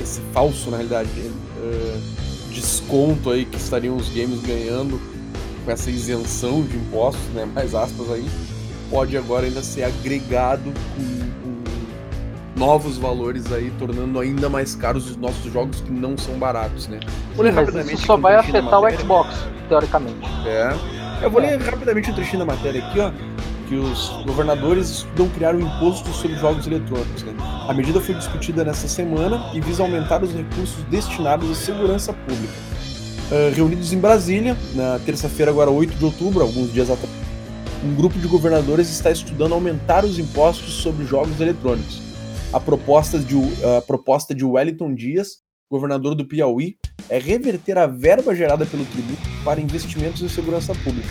esse 0.02 0.20
falso, 0.34 0.70
na 0.70 0.78
realidade, 0.78 1.10
uh, 1.10 2.54
desconto 2.54 3.32
aí 3.32 3.46
que 3.46 3.58
estariam 3.58 3.96
os 3.96 4.10
games 4.10 4.42
ganhando 4.42 5.00
com 5.64 5.72
essa 5.72 5.90
isenção 5.90 6.62
de 6.62 6.76
impostos, 6.76 7.24
né, 7.34 7.46
mais 7.46 7.74
aspas 7.74 8.12
aí, 8.12 8.28
pode 8.90 9.16
agora 9.16 9.46
ainda 9.46 9.64
ser 9.64 9.84
agregado 9.84 10.74
com 10.96 11.19
novos 12.60 12.98
valores 12.98 13.52
aí, 13.54 13.72
tornando 13.80 14.20
ainda 14.20 14.50
mais 14.50 14.76
caros 14.76 15.10
os 15.10 15.16
nossos 15.16 15.52
jogos 15.52 15.80
que 15.80 15.90
não 15.90 16.18
são 16.18 16.38
baratos, 16.38 16.90
né? 16.90 17.00
Vou 17.34 17.46
ler 17.46 17.52
Sim, 17.52 17.56
rapidamente 17.56 17.94
isso 17.96 18.06
só 18.06 18.18
vai 18.18 18.36
afetar 18.36 18.82
o 18.82 18.92
Xbox, 18.92 19.34
teoricamente. 19.70 20.28
É. 20.46 20.76
Eu 21.22 21.32
vou 21.32 21.42
ler 21.42 21.58
rapidamente 21.58 22.10
o 22.10 22.12
um 22.12 22.16
trechinho 22.16 22.40
da 22.40 22.46
matéria 22.46 22.86
aqui, 22.86 23.00
ó. 23.00 23.12
Que 23.70 23.76
os 23.76 24.10
governadores 24.26 24.90
estudam 24.90 25.30
criar 25.30 25.56
um 25.56 25.62
imposto 25.62 26.10
sobre 26.10 26.36
jogos 26.36 26.68
eletrônicos. 26.68 27.24
Né? 27.24 27.34
A 27.68 27.74
medida 27.74 28.02
foi 28.02 28.16
discutida 28.16 28.66
nessa 28.66 28.88
semana 28.88 29.52
e 29.54 29.62
visa 29.62 29.84
aumentar 29.84 30.22
os 30.22 30.34
recursos 30.34 30.84
destinados 30.90 31.50
à 31.50 31.56
segurança 31.56 32.12
pública. 32.12 32.54
Uh, 33.32 33.56
reunidos 33.56 33.94
em 33.94 34.00
Brasília, 34.00 34.58
na 34.74 35.00
terça-feira, 35.06 35.52
agora 35.52 35.70
8 35.70 35.94
de 35.94 36.04
outubro, 36.04 36.42
alguns 36.42 36.74
dias 36.74 36.90
atrás, 36.90 37.14
um 37.86 37.94
grupo 37.94 38.18
de 38.18 38.28
governadores 38.28 38.90
está 38.90 39.12
estudando 39.12 39.54
aumentar 39.54 40.04
os 40.04 40.18
impostos 40.18 40.74
sobre 40.74 41.06
jogos 41.06 41.40
eletrônicos 41.40 42.09
a 42.52 42.60
proposta 42.60 43.20
de, 43.20 43.36
a 43.78 43.82
proposta 43.82 44.34
de 44.34 44.44
Wellington 44.44 44.94
Dias, 44.94 45.38
governador 45.70 46.16
do 46.16 46.26
Piauí, 46.26 46.78
é 47.08 47.20
reverter 47.20 47.78
a 47.78 47.86
verba 47.86 48.36
gerada 48.36 48.66
pelo 48.66 48.86
tributo 48.86 49.22
para 49.44 49.62
investimentos 49.62 50.22
em 50.22 50.30
segurança 50.30 50.74
pública. 50.76 51.10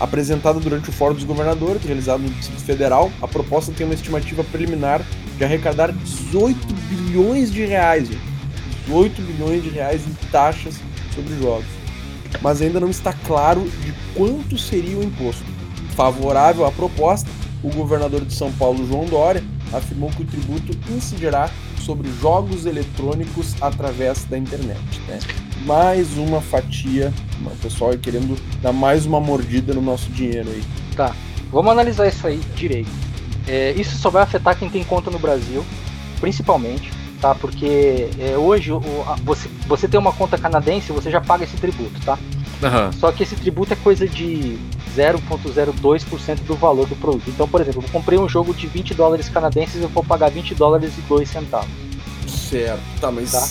Apresentada 0.00 0.58
durante 0.58 0.88
o 0.88 0.92
Fórum 0.92 1.14
dos 1.14 1.24
Governadores, 1.24 1.84
realizado 1.84 2.22
no 2.22 2.30
Distrito 2.30 2.62
Federal, 2.62 3.10
a 3.20 3.28
proposta 3.28 3.72
tem 3.72 3.86
uma 3.86 3.94
estimativa 3.94 4.42
preliminar 4.44 5.04
de 5.36 5.44
arrecadar 5.44 5.92
18 5.92 6.58
bilhões 6.88 7.52
de 7.52 7.64
reais, 7.64 8.08
18 8.86 9.22
bilhões 9.22 9.62
de 9.62 9.68
reais 9.68 10.02
em 10.06 10.14
taxas 10.30 10.80
sobre 11.14 11.36
jogos. 11.38 11.66
Mas 12.40 12.62
ainda 12.62 12.80
não 12.80 12.88
está 12.88 13.12
claro 13.12 13.60
de 13.60 13.92
quanto 14.14 14.58
seria 14.58 14.96
o 14.96 15.04
imposto. 15.04 15.44
Favorável 15.94 16.64
à 16.64 16.72
proposta, 16.72 17.28
o 17.62 17.70
governador 17.70 18.24
de 18.24 18.34
São 18.34 18.52
Paulo, 18.52 18.86
João 18.86 19.04
Dória, 19.06 19.42
afirmou 19.72 20.10
que 20.10 20.22
o 20.22 20.26
tributo 20.26 20.76
incidirá 20.90 21.50
sobre 21.80 22.10
jogos 22.20 22.66
eletrônicos 22.66 23.54
através 23.60 24.24
da 24.24 24.38
internet. 24.38 24.80
Né? 25.06 25.18
Mais 25.64 26.16
uma 26.16 26.40
fatia, 26.40 27.12
o 27.44 27.56
pessoal 27.56 27.96
querendo 27.98 28.38
dar 28.60 28.72
mais 28.72 29.06
uma 29.06 29.20
mordida 29.20 29.74
no 29.74 29.82
nosso 29.82 30.10
dinheiro 30.10 30.48
aí. 30.50 30.62
Tá, 30.96 31.14
vamos 31.50 31.70
analisar 31.72 32.08
isso 32.08 32.26
aí 32.26 32.40
direito. 32.54 32.90
É, 33.46 33.72
isso 33.72 33.96
só 33.96 34.10
vai 34.10 34.22
afetar 34.22 34.56
quem 34.56 34.70
tem 34.70 34.84
conta 34.84 35.10
no 35.10 35.18
Brasil, 35.18 35.64
principalmente, 36.20 36.90
tá? 37.20 37.34
Porque 37.34 38.08
é, 38.18 38.36
hoje 38.36 38.72
o, 38.72 38.80
a, 39.06 39.16
você, 39.24 39.48
você 39.66 39.88
tem 39.88 39.98
uma 39.98 40.12
conta 40.12 40.38
canadense, 40.38 40.92
você 40.92 41.10
já 41.10 41.20
paga 41.20 41.44
esse 41.44 41.56
tributo, 41.56 42.00
tá? 42.04 42.18
Uhum. 42.62 42.92
Só 42.92 43.10
que 43.10 43.24
esse 43.24 43.34
tributo 43.34 43.72
é 43.72 43.76
coisa 43.76 44.06
de 44.06 44.56
0,02% 44.96 46.40
do 46.46 46.54
valor 46.54 46.86
do 46.86 46.94
produto. 46.96 47.28
Então, 47.28 47.48
por 47.48 47.60
exemplo, 47.60 47.82
eu 47.82 47.88
comprei 47.90 48.18
um 48.18 48.28
jogo 48.28 48.54
de 48.54 48.66
20 48.66 48.94
dólares 48.94 49.28
canadenses 49.28 49.76
e 49.76 49.82
eu 49.82 49.88
vou 49.88 50.04
pagar 50.04 50.30
20 50.30 50.54
dólares 50.54 50.92
e 50.96 51.00
2 51.02 51.28
centavos. 51.28 51.70
Certo, 52.26 52.82
tá, 53.00 53.10
mas. 53.10 53.32
Tá? 53.32 53.48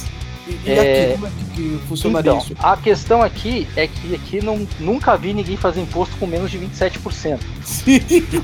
E, 0.47 0.69
e 0.69 0.71
é... 0.71 1.03
aqui, 1.03 1.13
como 1.13 1.27
é 1.27 1.31
que 1.55 1.79
funcionaria 1.87 2.31
então, 2.31 2.43
isso? 2.43 2.55
A 2.59 2.77
questão 2.77 3.21
aqui 3.21 3.67
é 3.75 3.87
que 3.87 4.15
aqui 4.15 4.43
não, 4.43 4.67
nunca 4.79 5.15
vi 5.15 5.33
ninguém 5.33 5.57
fazer 5.57 5.81
imposto 5.81 6.15
com 6.17 6.25
menos 6.25 6.49
de 6.49 6.57
27%. 6.57 7.39
Sim. 7.63 7.99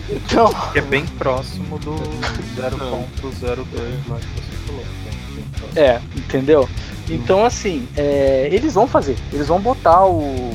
Então... 0.10 0.54
É 0.76 0.82
bem 0.82 1.06
próximo 1.06 1.80
do 1.80 1.96
0,02 2.56 2.70
lá 4.08 4.20
que 4.20 4.28
você 4.36 4.58
falou. 4.66 4.84
É, 5.76 6.02
entendeu? 6.16 6.68
Então, 7.10 7.46
assim, 7.46 7.88
é, 7.96 8.50
eles 8.52 8.74
vão 8.74 8.88
fazer. 8.88 9.18
Eles 9.32 9.48
vão 9.48 9.60
botar 9.60 10.06
o, 10.06 10.52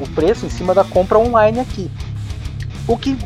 o 0.00 0.08
preço 0.14 0.46
em 0.46 0.50
cima 0.50 0.74
da 0.74 0.84
compra 0.84 1.18
online 1.18 1.60
aqui. 1.60 1.90
O 2.88 2.96
que, 2.96 3.16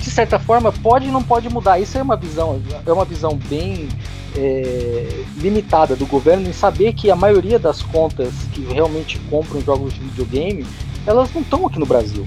de 0.00 0.10
certa 0.10 0.38
forma, 0.38 0.72
pode 0.72 1.06
e 1.06 1.10
não 1.10 1.22
pode 1.22 1.48
mudar. 1.48 1.78
Isso 1.78 1.98
é 1.98 2.02
uma 2.02 2.16
visão, 2.16 2.60
é 2.86 2.92
uma 2.92 3.04
visão 3.04 3.36
bem 3.48 3.88
é, 4.36 5.24
limitada 5.36 5.96
do 5.96 6.06
governo 6.06 6.48
em 6.48 6.52
saber 6.52 6.92
que 6.92 7.10
a 7.10 7.16
maioria 7.16 7.58
das 7.58 7.82
contas 7.82 8.32
que 8.52 8.62
realmente 8.62 9.18
compram 9.30 9.60
jogos 9.60 9.92
de 9.92 10.00
videogame, 10.00 10.66
elas 11.06 11.32
não 11.34 11.42
estão 11.42 11.66
aqui 11.66 11.78
no 11.78 11.86
Brasil. 11.86 12.26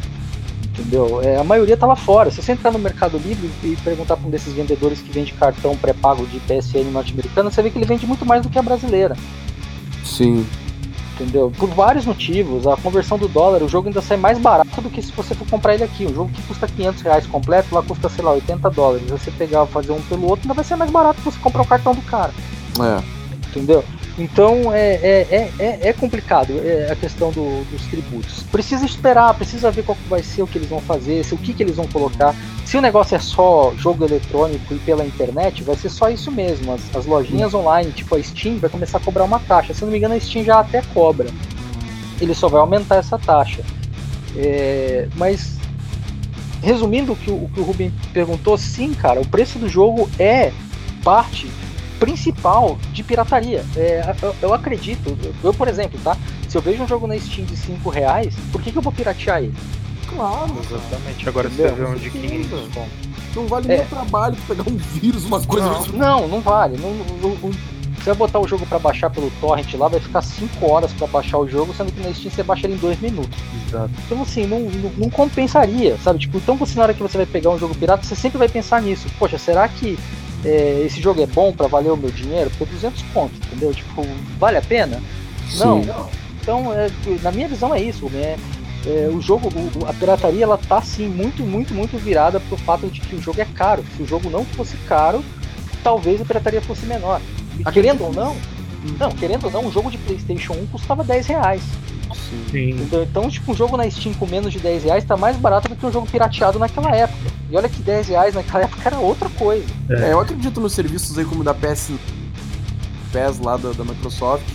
Entendeu? 0.73 1.21
É, 1.21 1.37
a 1.37 1.43
maioria 1.43 1.75
está 1.75 1.85
lá 1.85 1.95
fora. 1.95 2.31
Se 2.31 2.41
você 2.41 2.53
entrar 2.53 2.71
no 2.71 2.79
Mercado 2.79 3.17
Livre 3.17 3.49
e 3.63 3.75
perguntar 3.83 4.17
para 4.17 4.27
um 4.27 4.31
desses 4.31 4.53
vendedores 4.53 5.01
que 5.01 5.11
vende 5.11 5.31
cartão 5.33 5.77
pré-pago 5.77 6.25
de 6.25 6.39
PSN 6.39 6.91
norte-americano, 6.91 7.51
você 7.51 7.61
vê 7.61 7.69
que 7.69 7.77
ele 7.77 7.85
vende 7.85 8.07
muito 8.07 8.25
mais 8.25 8.41
do 8.41 8.49
que 8.49 8.57
a 8.57 8.61
brasileira. 8.61 9.15
Sim 10.03 10.45
entendeu? 11.13 11.51
Por 11.57 11.69
vários 11.69 12.05
motivos. 12.05 12.67
A 12.67 12.75
conversão 12.77 13.17
do 13.17 13.27
dólar, 13.27 13.63
o 13.63 13.69
jogo 13.69 13.87
ainda 13.87 14.01
sai 14.01 14.17
mais 14.17 14.37
barato 14.37 14.81
do 14.81 14.89
que 14.89 15.01
se 15.01 15.11
você 15.11 15.33
for 15.33 15.47
comprar 15.47 15.75
ele 15.75 15.83
aqui. 15.83 16.05
Um 16.05 16.13
jogo 16.13 16.31
que 16.31 16.41
custa 16.43 16.67
500 16.67 17.01
reais 17.01 17.27
completo, 17.27 17.73
lá 17.73 17.81
custa, 17.81 18.09
sei 18.09 18.23
lá, 18.23 18.31
80 18.31 18.69
dólares. 18.69 19.09
Você 19.09 19.31
pegar 19.31 19.65
fazer 19.67 19.91
um 19.91 20.01
pelo 20.01 20.27
outro, 20.27 20.43
ainda 20.43 20.53
vai 20.53 20.63
ser 20.63 20.75
mais 20.75 20.91
barato 20.91 21.21
que 21.21 21.25
você 21.25 21.39
comprar 21.39 21.61
o 21.61 21.67
cartão 21.67 21.93
do 21.93 22.01
cara. 22.01 22.33
É. 22.79 23.03
Entendeu? 23.49 23.83
Então 24.17 24.71
é, 24.71 24.93
é, 24.95 25.51
é, 25.57 25.79
é 25.89 25.93
complicado 25.93 26.53
é 26.63 26.91
a 26.91 26.95
questão 26.95 27.31
do, 27.31 27.63
dos 27.71 27.81
tributos. 27.87 28.43
Precisa 28.43 28.85
esperar, 28.85 29.33
precisa 29.33 29.71
ver 29.71 29.83
qual 29.83 29.97
vai 30.07 30.21
ser 30.21 30.43
o 30.43 30.47
que 30.47 30.59
eles 30.59 30.69
vão 30.69 30.79
fazer, 30.81 31.23
se, 31.23 31.33
o 31.33 31.37
que, 31.37 31.53
que 31.53 31.63
eles 31.63 31.75
vão 31.75 31.87
colocar. 31.87 32.35
Se 32.63 32.77
o 32.77 32.81
negócio 32.81 33.15
é 33.15 33.19
só 33.19 33.73
jogo 33.75 34.05
eletrônico 34.05 34.73
e 34.73 34.79
pela 34.79 35.03
internet, 35.03 35.63
vai 35.63 35.75
ser 35.75 35.89
só 35.89 36.09
isso 36.09 36.31
mesmo. 36.31 36.73
As, 36.73 36.95
as 36.95 37.05
lojinhas 37.05 37.53
online, 37.53 37.91
tipo 37.91 38.15
a 38.15 38.21
Steam, 38.21 38.59
vai 38.59 38.69
começar 38.69 38.99
a 38.99 39.01
cobrar 39.01 39.23
uma 39.23 39.39
taxa. 39.39 39.73
Se 39.73 39.83
não 39.83 39.91
me 39.91 39.97
engano, 39.97 40.13
a 40.13 40.19
Steam 40.19 40.45
já 40.45 40.59
até 40.59 40.83
cobra. 40.93 41.27
Ele 42.21 42.35
só 42.35 42.47
vai 42.47 42.61
aumentar 42.61 42.97
essa 42.97 43.17
taxa. 43.17 43.63
É, 44.37 45.07
mas 45.15 45.57
resumindo 46.61 47.13
o 47.13 47.15
que 47.15 47.31
o, 47.31 47.35
o 47.35 47.49
que 47.51 47.59
o 47.59 47.63
Rubem 47.63 47.91
perguntou, 48.13 48.57
sim, 48.57 48.93
cara, 48.93 49.19
o 49.19 49.27
preço 49.27 49.57
do 49.57 49.67
jogo 49.67 50.09
é 50.19 50.51
parte 51.03 51.49
principal 52.03 52.77
de 52.91 53.03
pirataria. 53.03 53.63
É, 53.75 54.15
eu, 54.21 54.35
eu, 54.41 54.53
acredito, 54.53 55.17
eu, 55.43 55.53
por 55.53 55.67
exemplo, 55.67 55.99
tá? 56.03 56.17
Se 56.49 56.57
eu 56.57 56.61
vejo 56.61 56.83
um 56.83 56.87
jogo 56.87 57.07
na 57.07 57.17
Steam 57.17 57.45
de 57.45 57.55
5 57.55 57.89
reais, 57.89 58.35
por 58.51 58.61
que, 58.61 58.71
que 58.71 58.77
eu 58.77 58.81
vou 58.81 58.91
piratear 58.91 59.39
ele? 59.39 59.53
Claro. 60.07 60.53
Exatamente. 60.59 61.29
Agora 61.29 61.47
Entendeu? 61.47 61.69
você 61.69 61.75
vê 61.75 61.87
um 61.87 61.95
de 61.95 62.09
500 62.09 62.69
Não 63.35 63.47
vale 63.47 63.71
é. 63.71 63.77
nem 63.77 63.85
trabalho 63.87 64.35
pegar 64.47 64.63
um 64.69 64.75
vírus, 64.75 65.23
uma 65.25 65.41
coisa 65.41 65.65
Não, 65.65 65.79
assim. 65.79 65.97
não, 65.97 66.27
não 66.27 66.41
vale. 66.41 66.77
Não, 66.77 66.93
não, 66.93 67.29
não, 67.35 67.51
você 68.03 68.09
vai 68.09 68.15
botar 68.15 68.39
o 68.39 68.47
jogo 68.47 68.65
para 68.65 68.77
baixar 68.79 69.09
pelo 69.09 69.31
torrent 69.39 69.73
lá, 69.75 69.87
vai 69.87 69.99
ficar 69.99 70.21
5 70.21 70.69
horas 70.69 70.91
para 70.91 71.07
baixar 71.07 71.37
o 71.37 71.47
jogo, 71.47 71.73
sendo 71.73 71.89
que 71.89 72.05
na 72.05 72.13
Steam 72.13 72.29
você 72.29 72.43
baixa 72.43 72.67
ele 72.67 72.73
em 72.73 72.77
2 72.77 72.99
minutos. 72.99 73.39
Exato. 73.65 73.89
Então 74.05 74.21
assim, 74.21 74.45
não, 74.45 74.59
não, 74.59 74.91
não, 74.97 75.09
compensaria, 75.09 75.97
sabe? 76.03 76.19
Tipo, 76.19 76.37
então 76.37 76.57
você 76.57 76.75
na 76.75 76.83
hora 76.83 76.93
que 76.93 77.01
você 77.01 77.15
vai 77.15 77.25
pegar 77.25 77.49
um 77.51 77.57
jogo 77.57 77.73
pirata, 77.73 78.03
você 78.03 78.13
sempre 78.13 78.37
vai 78.37 78.49
pensar 78.49 78.81
nisso. 78.81 79.07
Poxa, 79.17 79.37
será 79.37 79.65
que 79.69 79.97
é, 80.45 80.83
esse 80.85 81.01
jogo 81.01 81.21
é 81.21 81.25
bom 81.25 81.51
para 81.53 81.67
valer 81.67 81.91
o 81.91 81.97
meu 81.97 82.11
dinheiro? 82.11 82.51
Por 82.57 82.67
200 82.67 83.01
pontos, 83.13 83.37
entendeu? 83.37 83.73
Tipo, 83.73 84.05
vale 84.37 84.57
a 84.57 84.61
pena? 84.61 85.01
Não. 85.55 85.81
Então, 86.41 86.73
é, 86.73 86.89
na 87.21 87.31
minha 87.31 87.47
visão 87.47 87.73
é 87.73 87.81
isso, 87.81 88.09
né? 88.09 88.37
É, 88.85 89.09
o 89.09 89.21
jogo, 89.21 89.47
o, 89.47 89.85
a 89.87 89.93
pirataria, 89.93 90.43
ela 90.43 90.57
tá 90.57 90.81
sim 90.81 91.07
muito, 91.07 91.41
muito, 91.43 91.73
muito 91.73 91.97
virada 91.97 92.39
pro 92.41 92.57
fato 92.57 92.87
de 92.87 92.99
que 92.99 93.15
o 93.15 93.21
jogo 93.21 93.39
é 93.39 93.45
caro. 93.45 93.83
Se 93.95 94.03
o 94.03 94.05
jogo 94.05 94.29
não 94.29 94.43
fosse 94.43 94.75
caro, 94.87 95.23
talvez 95.83 96.19
a 96.19 96.25
pirataria 96.25 96.61
fosse 96.61 96.85
menor. 96.85 97.21
E 97.57 97.63
querendo 97.71 98.03
ou 98.03 98.11
não, 98.11 98.35
não, 98.99 99.11
querendo 99.11 99.45
ou 99.45 99.51
não, 99.51 99.65
um 99.65 99.71
jogo 99.71 99.89
de 99.89 99.97
PlayStation 99.99 100.53
1 100.53 100.67
custava 100.67 101.03
10 101.03 101.27
reais. 101.27 101.61
Sim. 102.51 102.81
Então, 102.81 103.03
então, 103.03 103.29
tipo, 103.29 103.51
um 103.51 103.55
jogo 103.55 103.77
na 103.77 103.89
Steam 103.89 104.13
com 104.13 104.25
menos 104.25 104.51
de 104.51 104.59
10 104.59 104.83
reais 104.83 105.03
tá 105.03 105.17
mais 105.17 105.35
barato 105.37 105.69
do 105.69 105.75
que 105.75 105.85
um 105.85 105.91
jogo 105.91 106.07
pirateado 106.07 106.59
naquela 106.59 106.95
época. 106.95 107.31
E 107.49 107.55
olha 107.55 107.69
que 107.69 107.81
10 107.81 108.07
reais 108.07 108.35
naquela 108.35 108.63
época 108.63 108.81
era 108.85 108.97
outra 108.97 109.29
coisa. 109.29 109.65
É, 109.89 110.09
é 110.09 110.13
eu 110.13 110.19
acredito 110.19 110.59
nos 110.59 110.73
serviços 110.73 111.17
aí 111.17 111.25
como 111.25 111.43
da 111.43 111.53
PS, 111.53 111.91
PS 113.11 113.39
lá 113.43 113.57
da, 113.57 113.71
da 113.71 113.83
Microsoft, 113.83 114.45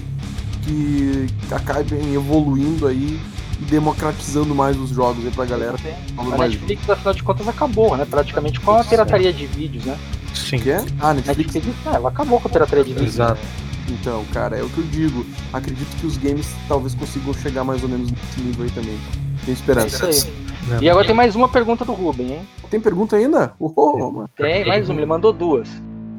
que 0.62 1.26
acabem 1.51 2.14
evoluindo 2.14 2.86
aí 2.86 3.20
e 3.60 3.64
democratizando 3.64 4.55
mais 4.55 4.76
os 4.76 4.90
jogos 4.90 5.24
aí 5.24 5.30
pra 5.30 5.44
galera. 5.44 5.76
A 6.16 6.39
Netflix, 6.39 6.89
afinal 6.89 7.14
de 7.14 7.22
contas, 7.22 7.48
acabou, 7.48 7.97
né? 7.97 8.06
Praticamente 8.09 8.60
com 8.60 8.72
a 8.72 8.85
pirataria 8.85 9.32
de 9.32 9.47
vídeos, 9.47 9.85
né? 9.85 9.98
Sim. 10.35 10.59
Que 10.59 10.70
é? 10.70 10.85
Ah, 11.01 11.14
Netflix? 11.14 11.55
Netflix 11.55 11.86
é, 11.86 11.97
ela 11.97 12.09
acabou 12.09 12.40
com 12.40 12.48
a 12.48 12.51
pirataria 12.51 12.85
de 12.85 12.93
vídeos. 12.93 13.14
Exato. 13.14 13.40
Então, 13.89 14.24
cara, 14.32 14.56
é 14.59 14.62
o 14.62 14.69
que 14.69 14.78
eu 14.78 14.85
digo. 14.85 15.24
Acredito 15.52 15.89
que 15.98 16.06
os 16.06 16.16
games 16.16 16.55
talvez 16.69 16.94
consigam 16.94 17.32
chegar 17.35 17.65
mais 17.65 17.82
ou 17.82 17.89
menos 17.89 18.10
nesse 18.10 18.40
nível 18.40 18.65
aí 18.65 18.70
também. 18.70 18.98
Tem 19.44 19.55
esperança. 19.55 20.06
É 20.06 20.10
isso 20.10 20.27
aí. 20.27 20.85
E 20.85 20.90
agora 20.90 21.06
tem 21.06 21.15
mais 21.15 21.35
uma 21.35 21.48
pergunta 21.48 21.85
do 21.85 21.93
Ruben, 21.93 22.32
hein? 22.32 22.40
Tem 22.70 22.78
pergunta 22.78 23.16
ainda? 23.16 23.55
Oh, 23.59 24.27
tem, 24.36 24.66
mais 24.66 24.89
uma, 24.90 24.98
ele 24.98 25.06
mandou 25.06 25.32
duas. 25.32 25.66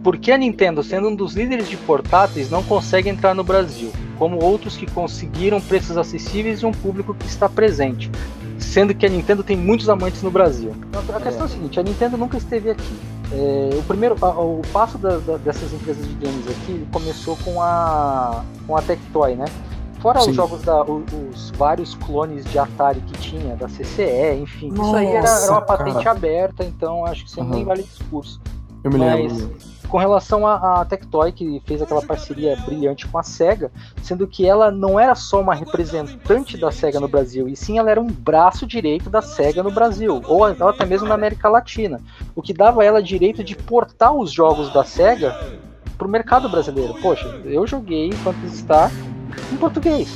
por 0.03 0.17
que 0.17 0.31
a 0.31 0.37
Nintendo, 0.37 0.81
sendo 0.81 1.09
um 1.09 1.15
dos 1.15 1.33
líderes 1.35 1.69
de 1.69 1.77
portáteis, 1.77 2.49
não 2.49 2.63
consegue 2.63 3.09
entrar 3.09 3.35
no 3.35 3.43
Brasil, 3.43 3.91
como 4.17 4.43
outros 4.43 4.75
que 4.75 4.89
conseguiram 4.89 5.61
preços 5.61 5.97
acessíveis 5.97 6.61
e 6.61 6.65
um 6.65 6.71
público 6.71 7.13
que 7.13 7.27
está 7.27 7.47
presente, 7.47 8.09
sendo 8.57 8.95
que 8.95 9.05
a 9.05 9.09
Nintendo 9.09 9.43
tem 9.43 9.55
muitos 9.55 9.89
amantes 9.89 10.23
no 10.23 10.31
Brasil. 10.31 10.73
A 11.13 11.19
questão 11.19 11.43
é, 11.43 11.45
a 11.45 11.49
seguinte: 11.49 11.79
a 11.79 11.83
Nintendo 11.83 12.17
nunca 12.17 12.37
esteve 12.37 12.71
aqui. 12.71 12.95
É, 13.31 13.69
o 13.77 13.83
primeiro, 13.83 14.15
o 14.15 14.61
passo 14.73 14.97
da, 14.97 15.17
da, 15.17 15.37
dessas 15.37 15.71
empresas 15.71 16.07
de 16.07 16.13
games 16.15 16.47
aqui 16.47 16.87
começou 16.91 17.37
com 17.37 17.61
a 17.61 18.43
com 18.65 18.75
a 18.75 18.81
Tectoy, 18.81 19.35
né? 19.35 19.45
Fora 19.99 20.21
Sim. 20.21 20.31
os 20.31 20.35
jogos 20.35 20.61
da. 20.63 20.83
Os, 20.83 21.03
os, 21.13 21.51
vários 21.51 21.93
clones 21.95 22.45
de 22.45 22.57
Atari 22.57 23.01
que 23.01 23.13
tinha, 23.19 23.55
da 23.55 23.67
CCE, 23.67 24.39
enfim. 24.41 24.71
Nossa, 24.71 24.89
isso 24.89 24.95
aí 24.95 25.07
era, 25.07 25.29
era 25.29 25.51
uma 25.51 25.61
patente 25.61 26.03
cara. 26.03 26.11
aberta, 26.11 26.63
então 26.63 27.05
acho 27.05 27.23
que 27.23 27.29
isso 27.29 27.41
uhum. 27.41 27.49
nem 27.49 27.65
vale 27.65 27.83
discurso. 27.83 28.41
Eu 28.83 28.91
me 28.91 28.97
Mas, 28.97 29.31
lembro. 29.33 29.57
Com 29.89 29.97
relação 29.97 30.45
à 30.45 30.85
Tectoy, 30.85 31.31
que 31.31 31.61
fez 31.65 31.81
aquela 31.81 32.01
parceria 32.01 32.55
brilhante 32.57 33.07
com 33.07 33.17
a 33.17 33.23
SEGA, 33.23 33.71
sendo 34.03 34.27
que 34.27 34.45
ela 34.45 34.69
não 34.69 34.99
era 34.99 35.15
só 35.15 35.41
uma 35.41 35.55
representante 35.55 36.57
da 36.57 36.71
SEGA 36.71 36.99
no 36.99 37.07
Brasil, 37.07 37.49
e 37.49 37.55
sim 37.55 37.79
ela 37.79 37.89
era 37.89 37.99
um 37.99 38.05
braço 38.05 38.67
direito 38.67 39.09
da 39.09 39.21
SEGA 39.21 39.63
no 39.63 39.71
Brasil, 39.71 40.21
ou 40.27 40.45
até 40.45 40.85
mesmo 40.85 41.07
na 41.07 41.15
América 41.15 41.49
Latina, 41.49 41.99
o 42.35 42.41
que 42.41 42.53
dava 42.53 42.83
a 42.83 42.85
ela 42.85 43.01
direito 43.01 43.43
de 43.43 43.55
portar 43.55 44.13
os 44.13 44.31
jogos 44.31 44.71
da 44.71 44.83
SEGA 44.83 45.35
para 45.97 46.07
o 46.07 46.09
mercado 46.09 46.47
brasileiro. 46.47 46.93
Poxa, 47.01 47.27
eu 47.43 47.65
joguei 47.65 48.11
Phantasy 48.11 48.57
Star 48.57 48.91
em 49.51 49.57
português. 49.57 50.07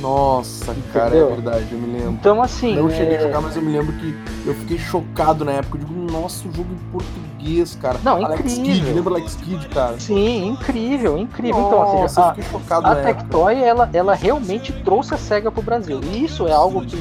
Nossa, 0.00 0.74
cara, 0.92 1.16
é 1.16 1.24
verdade, 1.24 1.68
eu 1.70 1.78
me 1.78 1.92
lembro. 1.92 2.12
Então, 2.12 2.42
assim. 2.42 2.74
Não 2.74 2.90
cheguei 2.90 3.14
é... 3.14 3.18
a 3.18 3.22
jogar, 3.22 3.40
mas 3.40 3.54
eu 3.54 3.62
me 3.62 3.72
lembro 3.72 3.92
que 3.94 4.14
eu 4.44 4.54
fiquei 4.54 4.76
chocado 4.76 5.44
na 5.44 5.52
época. 5.52 5.78
Eu 5.78 5.84
digo, 5.84 6.12
nossa, 6.12 6.46
o 6.48 6.52
jogo 6.52 6.68
em 6.72 6.90
português, 6.90 7.31
cara. 7.80 7.98
Não, 8.02 8.24
Alex 8.24 8.56
incrível. 8.56 8.84
Kid, 8.84 8.94
lembra 8.94 9.14
Alex 9.14 9.34
Kid, 9.36 9.68
cara? 9.68 9.98
Sim, 9.98 10.48
incrível, 10.48 11.18
incrível. 11.18 11.60
Nossa, 11.60 11.74
então, 11.74 12.04
assim, 12.04 12.20
eu 12.20 12.28
fiquei 12.28 12.44
chocado 12.44 12.86
a, 12.86 12.92
a 12.92 12.96
Tectoy, 12.96 13.54
ela, 13.62 13.90
ela 13.92 14.14
realmente 14.14 14.72
trouxe 14.84 15.14
a 15.14 15.18
SEGA 15.18 15.50
pro 15.50 15.62
Brasil. 15.62 16.00
E 16.02 16.24
isso 16.24 16.46
é 16.46 16.52
algo 16.52 16.84
que, 16.84 16.96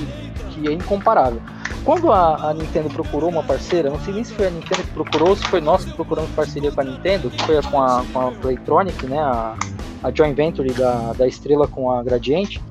que 0.49 0.68
é 0.68 0.72
incomparável. 0.73 1.41
Quando 1.84 2.11
a, 2.11 2.49
a, 2.49 2.53
Nintendo 2.53 2.89
procurou 2.89 3.30
uma 3.30 3.41
parceira, 3.41 3.89
não 3.89 3.99
sei 4.01 4.13
nem 4.13 4.23
se 4.23 4.34
foi 4.34 4.47
a 4.47 4.49
Nintendo 4.51 4.84
que 4.84 4.91
procurou, 4.91 5.30
ou 5.30 5.35
se 5.35 5.43
foi 5.47 5.61
nós 5.61 5.84
que 5.84 5.91
procuramos 5.93 6.30
parceria 6.31 6.72
com 6.72 6.81
a 6.81 6.84
Nintendo, 6.84 7.30
que 7.30 7.43
foi 7.43 7.61
com 7.63 7.81
a, 7.81 8.03
com 8.13 8.27
a 8.27 8.31
Playtronic, 8.31 9.07
né? 9.07 9.19
A, 9.19 9.55
a 10.03 10.11
joint 10.11 10.35
venture 10.35 10.72
da, 10.73 11.13
da 11.13 11.27
estrela 11.27 11.68
com 11.68 11.91
a 11.91 12.03
Gradiente, 12.03 12.61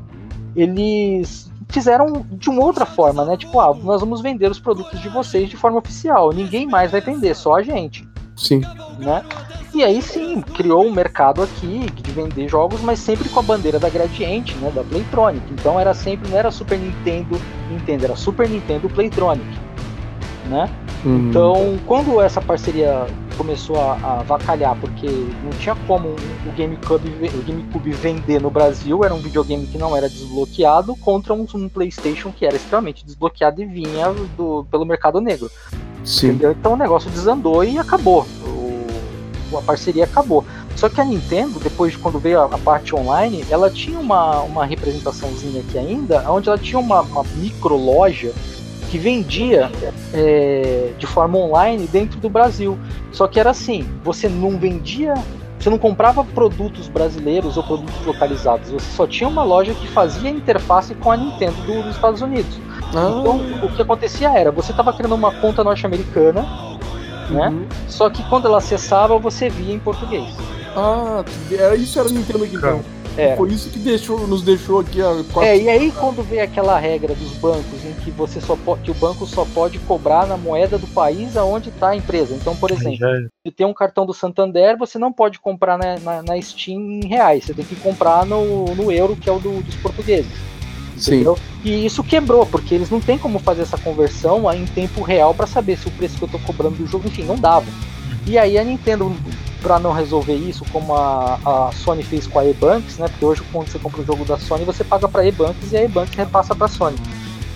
eles 0.55 1.49
fizeram 1.70 2.26
de 2.30 2.51
uma 2.51 2.64
outra 2.64 2.84
forma, 2.84 3.24
né? 3.24 3.36
Tipo, 3.36 3.60
ah, 3.60 3.74
nós 3.74 4.01
vamos 4.01 4.20
vender 4.20 4.51
os 4.51 4.59
produtos 4.59 5.01
de 5.01 5.09
vocês 5.09 5.48
de 5.48 5.56
forma 5.56 5.78
oficial. 5.78 6.32
Ninguém 6.32 6.66
mais 6.66 6.90
vai 6.90 7.01
vender, 7.01 7.34
só 7.34 7.56
a 7.56 7.62
gente. 7.62 8.09
Sim. 8.36 8.62
Né? 8.98 9.22
E 9.72 9.84
aí 9.84 10.02
sim, 10.02 10.40
criou 10.40 10.84
um 10.84 10.92
mercado 10.92 11.42
aqui 11.42 11.86
de 11.94 12.10
vender 12.10 12.48
jogos, 12.48 12.80
mas 12.80 12.98
sempre 12.98 13.28
com 13.28 13.38
a 13.38 13.42
bandeira 13.42 13.78
da 13.78 13.88
Gradiente, 13.88 14.55
né? 14.56 14.70
Da 14.74 14.82
Playtronic. 14.82 15.44
Então 15.52 15.78
era 15.78 15.94
sempre, 15.94 16.28
não 16.28 16.36
era 16.36 16.51
Super 16.51 16.78
Nintendo, 16.78 17.40
Nintendo, 17.70 18.05
era 18.06 18.16
Super 18.16 18.48
Nintendo 18.48 18.88
Playtronic. 18.88 19.47
Né? 20.48 20.68
Uhum. 21.05 21.28
Então, 21.28 21.78
quando 21.86 22.20
essa 22.20 22.40
parceria 22.40 23.06
começou 23.40 23.80
a, 23.80 23.94
a 23.94 24.22
vacalhar, 24.22 24.76
porque 24.78 25.06
não 25.06 25.50
tinha 25.58 25.74
como 25.86 26.08
o 26.08 26.52
GameCube, 26.54 27.08
o 27.08 27.42
GameCube 27.42 27.90
vender 27.92 28.38
no 28.38 28.50
Brasil, 28.50 29.02
era 29.02 29.14
um 29.14 29.18
videogame 29.18 29.66
que 29.66 29.78
não 29.78 29.96
era 29.96 30.10
desbloqueado, 30.10 30.94
contra 30.96 31.32
um, 31.32 31.46
um 31.54 31.66
PlayStation 31.66 32.30
que 32.30 32.44
era 32.44 32.56
extremamente 32.56 33.02
desbloqueado 33.02 33.62
e 33.62 33.64
vinha 33.64 34.12
do, 34.36 34.66
pelo 34.70 34.84
mercado 34.84 35.22
negro. 35.22 35.50
Sim. 36.04 36.28
Entendeu? 36.28 36.52
Então 36.52 36.74
o 36.74 36.76
negócio 36.76 37.10
desandou 37.10 37.64
e 37.64 37.78
acabou. 37.78 38.26
O, 38.44 39.56
a 39.56 39.62
parceria 39.62 40.04
acabou. 40.04 40.44
Só 40.76 40.90
que 40.90 41.00
a 41.00 41.04
Nintendo, 41.04 41.58
depois 41.58 41.92
de 41.92 41.98
quando 41.98 42.18
veio 42.18 42.40
a, 42.40 42.44
a, 42.44 42.58
parte 42.58 42.94
online, 42.94 43.42
ela 43.48 43.70
tinha 43.70 43.98
uma, 43.98 44.42
uma 44.42 44.66
representaçãozinha 44.66 45.62
aqui 45.62 45.78
ainda, 45.78 46.30
onde 46.30 46.50
ela 46.50 46.58
tinha 46.58 46.78
uma, 46.78 47.00
uma 47.00 47.24
micro 47.36 47.74
loja 47.74 48.34
que 48.90 48.98
vendia 48.98 49.70
é, 50.12 50.92
de 50.98 51.06
forma 51.06 51.38
online 51.38 51.86
dentro 51.86 52.18
do 52.18 52.28
Brasil. 52.28 52.76
Só 53.12 53.28
que 53.28 53.38
era 53.38 53.50
assim, 53.50 53.88
você 54.02 54.28
não 54.28 54.58
vendia, 54.58 55.14
você 55.58 55.70
não 55.70 55.78
comprava 55.78 56.24
produtos 56.24 56.88
brasileiros 56.88 57.56
ou 57.56 57.62
produtos 57.62 58.04
localizados, 58.04 58.70
você 58.70 58.90
só 58.90 59.06
tinha 59.06 59.28
uma 59.28 59.44
loja 59.44 59.72
que 59.74 59.86
fazia 59.86 60.28
interface 60.28 60.94
com 60.96 61.12
a 61.12 61.16
Nintendo 61.16 61.56
do, 61.62 61.82
dos 61.82 61.94
Estados 61.94 62.20
Unidos. 62.20 62.58
Ah. 62.92 63.20
Então, 63.20 63.40
o 63.62 63.68
que 63.68 63.80
acontecia 63.80 64.30
era, 64.36 64.50
você 64.50 64.72
estava 64.72 64.92
criando 64.92 65.14
uma 65.14 65.32
conta 65.32 65.62
norte-americana, 65.62 66.42
né? 67.30 67.48
Uhum. 67.48 67.66
Só 67.86 68.10
que 68.10 68.24
quando 68.24 68.48
ela 68.48 68.58
acessava, 68.58 69.16
você 69.18 69.48
via 69.48 69.72
em 69.72 69.78
português. 69.78 70.26
Ah, 70.76 71.24
isso 71.78 71.98
era 72.00 72.08
Nintendo 72.08 72.44
aqui 72.44 72.56
então. 72.56 72.80
É. 73.16 73.36
Foi 73.36 73.50
isso 73.50 73.70
que 73.70 73.78
deixou, 73.78 74.26
nos 74.26 74.42
deixou 74.42 74.80
aqui 74.80 75.00
a 75.00 75.24
quatro... 75.32 75.42
É, 75.42 75.58
e 75.58 75.68
aí 75.68 75.92
quando 75.92 76.22
vê 76.22 76.40
aquela 76.40 76.78
regra 76.78 77.14
dos 77.14 77.32
bancos 77.34 77.84
em 77.84 77.92
que 78.04 78.10
você 78.10 78.40
só 78.40 78.56
pode, 78.56 78.82
que 78.82 78.90
o 78.90 78.94
banco 78.94 79.26
só 79.26 79.44
pode 79.44 79.78
cobrar 79.80 80.26
na 80.26 80.36
moeda 80.36 80.78
do 80.78 80.86
país 80.88 81.36
aonde 81.36 81.68
está 81.70 81.90
a 81.90 81.96
empresa. 81.96 82.34
Então, 82.34 82.56
por 82.56 82.70
exemplo, 82.70 83.06
é. 83.06 83.26
se 83.46 83.52
tem 83.52 83.66
um 83.66 83.74
cartão 83.74 84.06
do 84.06 84.14
Santander, 84.14 84.76
você 84.78 84.98
não 84.98 85.12
pode 85.12 85.38
comprar 85.40 85.76
na, 85.76 85.98
na, 85.98 86.22
na, 86.22 86.40
Steam 86.40 86.80
em 86.80 87.06
reais, 87.06 87.44
você 87.44 87.54
tem 87.54 87.64
que 87.64 87.76
comprar 87.76 88.24
no, 88.24 88.74
no 88.74 88.90
euro, 88.90 89.16
que 89.16 89.28
é 89.28 89.32
o 89.32 89.38
do, 89.38 89.62
dos 89.62 89.76
portugueses. 89.76 90.32
Entendeu? 90.96 91.36
Sim. 91.36 91.42
E 91.64 91.86
isso 91.86 92.02
quebrou, 92.04 92.46
porque 92.46 92.74
eles 92.74 92.90
não 92.90 93.00
têm 93.00 93.18
como 93.18 93.38
fazer 93.38 93.62
essa 93.62 93.78
conversão 93.78 94.52
em 94.52 94.66
tempo 94.66 95.02
real 95.02 95.34
para 95.34 95.46
saber 95.46 95.76
se 95.76 95.88
o 95.88 95.90
preço 95.90 96.16
que 96.16 96.24
eu 96.24 96.26
estou 96.26 96.40
cobrando 96.40 96.76
do 96.76 96.86
jogo, 96.86 97.08
enfim, 97.08 97.24
não 97.24 97.36
dava. 97.36 97.66
E 98.26 98.38
aí 98.38 98.58
a 98.58 98.64
Nintendo 98.64 99.14
para 99.62 99.78
não 99.78 99.92
resolver 99.92 100.34
isso, 100.34 100.64
como 100.72 100.94
a, 100.94 101.38
a 101.44 101.72
Sony 101.72 102.02
fez 102.02 102.26
com 102.26 102.38
a 102.38 102.44
E-Banks, 102.44 102.98
né? 102.98 103.08
Porque 103.08 103.24
hoje 103.24 103.42
quando 103.52 103.68
você 103.68 103.78
compra 103.78 104.00
um 104.00 104.04
jogo 104.04 104.24
da 104.24 104.38
Sony, 104.38 104.64
você 104.64 104.82
paga 104.82 105.06
para 105.08 105.22
a 105.22 105.26
E-Banks 105.26 105.72
e 105.72 105.76
a 105.76 105.84
E-Banks 105.84 106.14
repassa 106.14 106.54
para 106.54 106.66
a 106.66 106.68
Sony. 106.68 106.96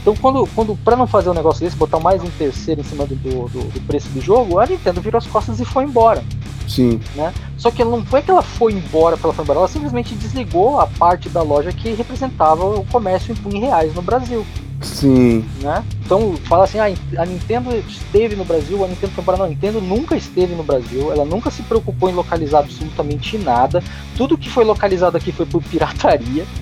Então, 0.04 0.14
quando, 0.16 0.46
quando 0.54 0.76
para 0.84 0.96
não 0.96 1.06
fazer 1.06 1.30
um 1.30 1.34
negócio 1.34 1.64
desse, 1.64 1.76
botar 1.76 1.98
mais 1.98 2.22
um 2.22 2.28
terceiro 2.36 2.82
em 2.82 2.84
cima 2.84 3.06
do, 3.06 3.14
do, 3.14 3.48
do, 3.48 3.80
preço 3.86 4.08
do 4.10 4.20
jogo, 4.20 4.58
a 4.58 4.66
Nintendo 4.66 5.00
virou 5.00 5.16
as 5.16 5.26
costas 5.26 5.58
e 5.60 5.64
foi 5.64 5.84
embora. 5.84 6.22
Sim. 6.68 7.00
Né? 7.14 7.32
Só 7.56 7.70
que 7.70 7.82
não 7.82 8.04
foi 8.04 8.20
que 8.20 8.30
ela 8.30 8.42
foi 8.42 8.74
embora 8.74 9.18
ela 9.22 9.32
foi 9.32 9.42
embora, 9.42 9.60
ela 9.60 9.68
simplesmente 9.68 10.14
desligou 10.14 10.78
a 10.78 10.86
parte 10.86 11.30
da 11.30 11.40
loja 11.40 11.72
que 11.72 11.94
representava 11.94 12.64
o 12.66 12.84
comércio 12.86 13.34
em 13.46 13.60
reais 13.60 13.94
no 13.94 14.02
Brasil. 14.02 14.44
Sim. 14.82 15.44
Né? 15.60 15.84
Então 16.04 16.36
fala 16.44 16.64
assim, 16.64 16.78
ah, 16.78 16.92
a 17.18 17.26
Nintendo 17.26 17.74
esteve 17.88 18.36
no 18.36 18.44
Brasil, 18.44 18.84
a 18.84 18.88
Nintendo 18.88 19.12
foi 19.12 19.22
embora. 19.22 19.38
Não, 19.38 19.46
a 19.46 19.48
Nintendo 19.48 19.80
nunca 19.80 20.16
esteve 20.16 20.54
no 20.54 20.62
Brasil, 20.62 21.12
ela 21.12 21.24
nunca 21.24 21.50
se 21.50 21.62
preocupou 21.62 22.10
em 22.10 22.14
localizar 22.14 22.60
absolutamente 22.60 23.38
nada. 23.38 23.82
Tudo 24.16 24.38
que 24.38 24.50
foi 24.50 24.64
localizado 24.64 25.16
aqui 25.16 25.32
foi 25.32 25.46
por 25.46 25.62
pirataria. 25.62 26.44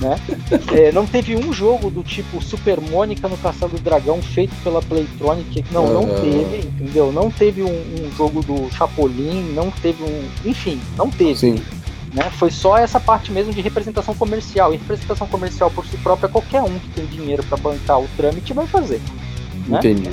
Né? 0.00 0.18
É, 0.72 0.90
não 0.92 1.06
teve 1.06 1.36
um 1.36 1.52
jogo 1.52 1.90
do 1.90 2.02
tipo 2.02 2.42
Super 2.42 2.80
Mônica 2.80 3.28
no 3.28 3.36
Castelo 3.36 3.72
do 3.72 3.80
Dragão 3.80 4.20
feito 4.22 4.54
pela 4.64 4.80
Playtronic. 4.80 5.64
Não, 5.70 5.92
não 5.92 6.08
teve, 6.20 6.66
entendeu? 6.66 7.12
Não 7.12 7.30
teve 7.30 7.62
um, 7.62 7.68
um, 7.68 8.10
jogo 8.16 8.42
do 8.42 8.68
Chapolin, 8.74 9.52
não 9.52 9.70
teve 9.70 10.02
um. 10.02 10.28
Enfim, 10.44 10.80
não 10.96 11.10
teve. 11.10 11.36
Sim. 11.36 11.62
Né? 12.12 12.28
Foi 12.32 12.50
só 12.50 12.76
essa 12.76 12.98
parte 12.98 13.30
mesmo 13.30 13.52
de 13.52 13.60
representação 13.60 14.14
comercial. 14.14 14.74
E 14.74 14.76
representação 14.76 15.26
comercial 15.26 15.70
por 15.70 15.86
si 15.86 15.96
própria, 15.98 16.28
qualquer 16.28 16.62
um 16.62 16.78
que 16.78 16.88
tem 16.90 17.06
dinheiro 17.06 17.42
para 17.44 17.56
bancar 17.56 18.00
o 18.00 18.08
trâmite 18.16 18.52
vai 18.52 18.66
fazer. 18.66 19.00
Né? 19.66 19.78
Entendi. 19.78 20.10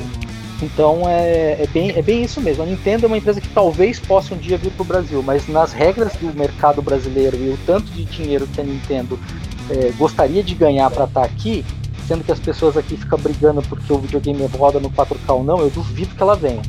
Então 0.61 1.07
é, 1.07 1.63
é, 1.63 1.67
bem, 1.71 1.91
é 1.91 2.01
bem 2.01 2.23
isso 2.23 2.41
mesmo. 2.41 2.63
A 2.63 2.65
Nintendo 2.65 3.05
é 3.05 3.07
uma 3.07 3.17
empresa 3.17 3.39
que 3.39 3.49
talvez 3.49 3.99
possa 3.99 4.33
um 4.33 4.37
dia 4.37 4.57
vir 4.57 4.71
para 4.71 4.81
o 4.81 4.85
Brasil, 4.85 5.21
mas 5.21 5.47
nas 5.47 5.71
regras 5.71 6.13
do 6.15 6.33
mercado 6.33 6.81
brasileiro 6.81 7.37
e 7.37 7.49
o 7.49 7.59
tanto 7.65 7.91
de 7.91 8.05
dinheiro 8.05 8.47
que 8.47 8.59
a 8.59 8.63
Nintendo 8.63 9.19
é, 9.69 9.91
gostaria 9.97 10.43
de 10.43 10.55
ganhar 10.55 10.89
para 10.89 11.05
estar 11.05 11.21
tá 11.21 11.25
aqui, 11.25 11.63
sendo 12.07 12.23
que 12.23 12.31
as 12.31 12.39
pessoas 12.39 12.75
aqui 12.75 12.97
ficam 12.97 13.19
brigando 13.19 13.61
porque 13.63 13.91
o 13.91 13.99
videogame 13.99 14.43
roda 14.47 14.79
no 14.79 14.89
4K 14.89 15.17
ou 15.29 15.43
não, 15.43 15.59
eu 15.59 15.69
duvido 15.69 16.15
que 16.15 16.23
ela 16.23 16.35
venha. 16.35 16.61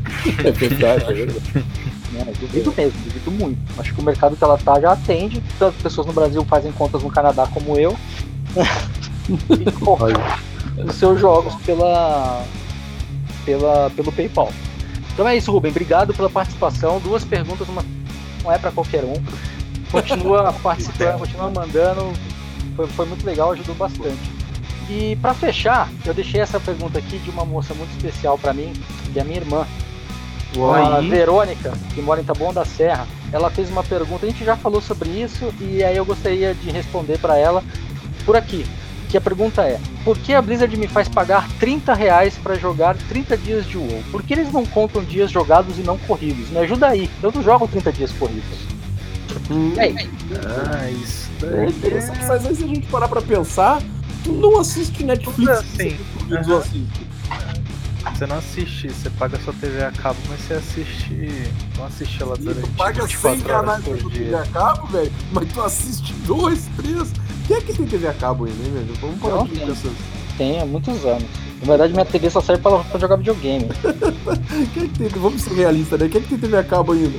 É 0.44 0.50
verdade, 0.50 1.04
é 1.04 1.14
verdade. 1.14 1.64
Né? 2.12 2.32
Duvido 2.40 2.72
mesmo, 2.76 2.98
duvido 3.04 3.30
muito. 3.30 3.58
Acho 3.78 3.94
que 3.94 4.00
o 4.00 4.04
mercado 4.04 4.36
que 4.36 4.44
ela 4.44 4.58
tá 4.58 4.80
já 4.80 4.92
atende. 4.92 5.42
Tantas 5.58 5.80
pessoas 5.82 6.06
no 6.06 6.12
Brasil 6.12 6.44
fazem 6.44 6.72
contas 6.72 7.02
no 7.02 7.10
Canadá 7.10 7.46
como 7.46 7.76
eu. 7.76 7.96
e 9.28 9.70
compram 9.72 10.08
os 10.86 10.94
seus 10.94 11.20
jogos 11.20 11.54
pela, 11.66 12.44
pela, 13.44 13.90
pelo 13.90 14.12
PayPal. 14.12 14.52
Então 15.12 15.26
é 15.26 15.36
isso, 15.36 15.50
Rubem. 15.50 15.70
Obrigado 15.70 16.14
pela 16.14 16.30
participação. 16.30 17.00
Duas 17.00 17.24
perguntas, 17.24 17.68
uma 17.68 17.84
não 18.42 18.52
é 18.52 18.58
para 18.58 18.70
qualquer 18.70 19.04
um. 19.04 19.14
Continua 19.90 20.52
participando, 20.62 21.18
continua 21.18 21.50
mandando. 21.50 22.12
Foi, 22.76 22.86
foi 22.86 23.06
muito 23.06 23.26
legal, 23.26 23.52
ajudou 23.52 23.74
bastante. 23.74 24.38
E 24.88 25.16
para 25.16 25.34
fechar, 25.34 25.90
eu 26.06 26.14
deixei 26.14 26.40
essa 26.40 26.58
pergunta 26.58 26.98
aqui 26.98 27.18
de 27.18 27.28
uma 27.30 27.44
moça 27.44 27.74
muito 27.74 27.90
especial 27.90 28.38
para 28.38 28.54
mim, 28.54 28.72
que 29.12 29.18
é 29.18 29.22
a 29.22 29.24
minha 29.24 29.38
irmã. 29.38 29.66
A 30.56 31.00
Verônica, 31.00 31.72
que 31.94 32.00
mora 32.00 32.20
em 32.20 32.24
Taboão 32.24 32.52
da 32.52 32.64
Serra, 32.64 33.06
ela 33.32 33.50
fez 33.50 33.70
uma 33.70 33.84
pergunta, 33.84 34.24
a 34.24 34.28
gente 34.30 34.44
já 34.44 34.56
falou 34.56 34.80
sobre 34.80 35.10
isso 35.10 35.52
e 35.60 35.84
aí 35.84 35.96
eu 35.96 36.04
gostaria 36.04 36.54
de 36.54 36.70
responder 36.70 37.18
para 37.18 37.36
ela 37.36 37.62
por 38.24 38.36
aqui. 38.36 38.64
Que 39.08 39.16
a 39.16 39.20
pergunta 39.20 39.62
é: 39.62 39.80
por 40.04 40.18
que 40.18 40.34
a 40.34 40.42
Blizzard 40.42 40.74
me 40.76 40.86
faz 40.86 41.08
pagar 41.08 41.48
30 41.58 41.94
reais 41.94 42.36
pra 42.42 42.56
jogar 42.56 42.96
30 43.08 43.36
dias 43.36 43.66
de 43.66 43.78
WoW? 43.78 44.02
Por 44.10 44.22
que 44.22 44.34
eles 44.34 44.52
não 44.52 44.66
contam 44.66 45.02
dias 45.02 45.30
jogados 45.30 45.78
e 45.78 45.82
não 45.82 45.96
corridos? 45.98 46.50
Me 46.50 46.58
ajuda 46.58 46.88
aí, 46.88 47.10
eu 47.22 47.32
não 47.32 47.42
jogo 47.42 47.66
30 47.68 47.92
dias 47.92 48.12
corridos. 48.12 48.58
E 49.74 49.80
aí? 49.80 50.10
Ah, 50.44 50.90
isso 50.90 51.28
É 51.42 51.66
interessante, 51.66 52.24
mas 52.26 52.46
aí 52.46 52.54
se 52.54 52.64
a 52.64 52.66
gente 52.66 52.86
parar 52.88 53.08
pra 53.08 53.22
pensar, 53.22 53.80
tu 54.24 54.32
não 54.32 54.58
assiste 54.58 55.02
Netflix. 55.04 55.64
Sim. 55.76 55.96
Tu 56.28 56.34
Aham. 56.36 56.58
assiste. 56.58 57.08
Você 58.14 58.26
não 58.26 58.38
assiste, 58.38 58.88
você 58.88 59.10
paga 59.10 59.38
sua 59.40 59.52
TV 59.54 59.84
a 59.84 59.92
cabo, 59.92 60.18
mas 60.28 60.40
você 60.40 60.54
assiste. 60.54 61.52
Não 61.76 61.86
assiste 61.86 62.22
ela 62.22 62.36
durante 62.36 62.62
tu 62.62 62.76
paga 62.76 63.06
24 63.06 63.40
100 63.40 63.50
horas 63.54 63.66
canais 63.84 63.84
tu 64.02 64.10
TV 64.10 64.24
dia. 64.24 64.40
a 64.40 64.46
cabo, 64.46 64.86
velho, 64.88 65.12
mas 65.32 65.52
tu 65.52 65.62
assiste 65.62 66.12
dois, 66.26 66.66
três. 66.76 67.12
Quem 67.46 67.56
é 67.56 67.60
que 67.60 67.74
tem 67.74 67.86
TV 67.86 68.08
a 68.08 68.14
cabo 68.14 68.44
ainda, 68.44 68.64
hein, 68.64 68.72
velho? 68.72 68.94
Vamos 69.00 69.20
parar 69.20 69.44
de 69.44 69.60
pensar. 69.60 69.90
Tem 70.36 70.60
há 70.60 70.66
muitos 70.66 71.04
anos. 71.04 71.28
Na 71.60 71.66
verdade, 71.66 71.92
minha 71.92 72.04
TV 72.04 72.30
só 72.30 72.40
serve 72.40 72.62
pra, 72.62 72.78
pra 72.78 73.00
jogar 73.00 73.16
videogame. 73.16 73.68
Quem 74.74 74.84
é 74.84 74.88
que 74.88 74.98
tem, 74.98 75.08
vamos 75.08 75.42
ser 75.42 75.54
realistas, 75.54 75.98
né? 75.98 76.08
Quem 76.08 76.20
é 76.20 76.24
que 76.24 76.28
tem 76.30 76.38
TV 76.38 76.56
a 76.56 76.64
cabo 76.64 76.92
ainda? 76.92 77.18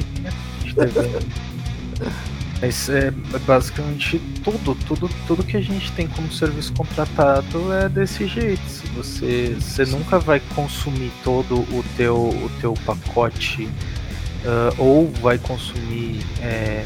Mas 2.61 2.89
é 2.89 3.11
basicamente 3.45 4.19
tudo, 4.43 4.75
tudo, 4.85 5.09
tudo 5.25 5.43
que 5.43 5.55
a 5.55 5.61
gente 5.61 5.91
tem 5.93 6.07
como 6.07 6.31
serviço 6.31 6.73
contratado 6.73 7.71
é 7.71 7.87
desse 7.87 8.27
jeito. 8.27 8.61
Você, 8.95 9.55
você 9.57 9.85
nunca 9.85 10.19
vai 10.19 10.41
consumir 10.55 11.11
todo 11.23 11.55
o 11.55 11.85
teu, 11.95 12.17
o 12.17 12.51
teu 12.59 12.73
pacote 12.85 13.69
ah, 14.45 14.73
ou 14.77 15.11
vai 15.21 15.37
consumir 15.37 16.25
é, 16.41 16.85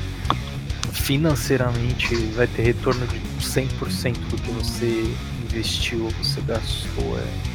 financeiramente, 0.92 2.16
vai 2.36 2.48
ter 2.48 2.64
retorno 2.64 3.06
de 3.08 3.20
100% 3.40 4.18
do 4.30 4.38
que 4.38 4.52
você 4.52 5.14
investiu, 5.44 6.10
você 6.20 6.42
gastou. 6.42 7.18
É, 7.18 7.53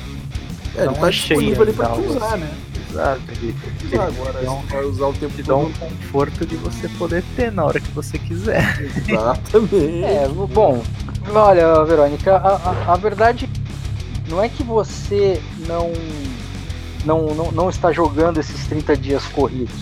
É, 0.76 0.84
Não 0.84 0.92
ele 0.92 1.00
tá 1.00 1.10
disponível 1.10 1.62
ali 1.62 1.72
pra 1.72 1.88
tu 1.88 2.00
usar, 2.00 2.26
assim. 2.26 2.38
né? 2.38 2.50
exato. 2.90 3.20
Ele, 3.32 3.54
Usar 3.84 4.04
agora, 4.04 4.38
Então, 4.42 4.62
se 4.62 4.72
vai 4.74 4.84
usar 4.84 5.06
o 5.06 5.12
tempo 5.14 5.34
te 5.36 5.42
dá 5.42 5.56
um 5.56 5.72
conforto 5.72 6.46
de 6.46 6.56
você 6.56 6.88
poder 6.90 7.24
ter 7.36 7.52
na 7.52 7.64
hora 7.64 7.80
que 7.80 7.90
você 7.90 8.18
quiser. 8.18 8.80
Exatamente. 9.08 10.04
É, 10.04 10.28
bom, 10.28 10.82
olha, 11.34 11.84
Verônica, 11.84 12.36
a, 12.36 12.56
a, 12.88 12.92
a 12.94 12.96
verdade 12.96 13.48
não 14.28 14.42
é 14.42 14.48
que 14.48 14.62
você 14.62 15.40
não, 15.66 15.92
não, 17.04 17.34
não, 17.34 17.52
não 17.52 17.70
está 17.70 17.92
jogando 17.92 18.38
esses 18.38 18.66
30 18.66 18.96
dias 18.96 19.24
corridos. 19.26 19.74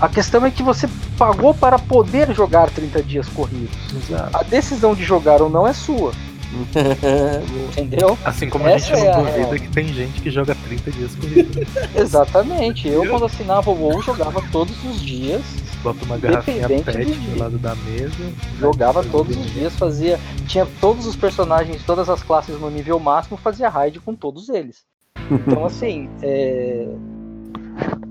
A 0.00 0.08
questão 0.08 0.44
é 0.44 0.50
que 0.50 0.62
você 0.62 0.88
pagou 1.16 1.54
para 1.54 1.78
poder 1.78 2.34
jogar 2.34 2.68
30 2.70 3.02
dias 3.02 3.26
corridos. 3.28 3.74
Exato. 3.94 4.36
A 4.36 4.42
decisão 4.42 4.94
de 4.94 5.02
jogar 5.02 5.40
ou 5.40 5.48
não 5.48 5.66
é 5.66 5.72
sua, 5.72 6.12
entendeu? 7.72 8.16
Assim 8.24 8.48
como 8.48 8.66
a 8.66 8.70
Essa 8.72 8.94
gente 8.96 9.06
é 9.06 9.12
a 9.12 9.16
não 9.16 9.24
duvida 9.24 9.46
real. 9.46 9.58
que 9.60 9.68
tem 9.68 9.88
gente 9.88 10.20
que 10.20 10.30
joga 10.30 10.54
30 10.54 10.90
dias 10.92 11.14
corridos. 11.14 11.68
Exatamente. 11.94 12.88
Eu, 12.88 13.08
quando 13.08 13.24
assinava 13.24 13.70
o 13.70 13.74
WoW, 13.74 14.02
jogava 14.02 14.42
todos 14.52 14.74
os 14.84 15.00
dias, 15.00 15.42
Bota 15.82 16.04
uma 16.04 16.16
garrafinha 16.18 16.68
pet 16.68 16.84
do 16.84 17.34
do 17.34 17.38
lado 17.38 17.58
da 17.58 17.74
mesa. 17.74 18.14
jogava 18.58 19.04
todos 19.04 19.36
os 19.36 19.42
dia. 19.44 19.52
dias, 19.54 19.74
fazia. 19.76 20.18
Tinha 20.46 20.66
todos 20.80 21.06
os 21.06 21.14
personagens, 21.16 21.82
todas 21.84 22.08
as 22.08 22.22
classes 22.22 22.58
no 22.60 22.70
nível 22.70 22.98
máximo, 22.98 23.36
fazia 23.36 23.68
raid 23.68 24.00
com 24.00 24.14
todos 24.14 24.48
eles. 24.48 24.84
Então, 25.30 25.64
assim, 25.66 26.08
é, 26.22 26.88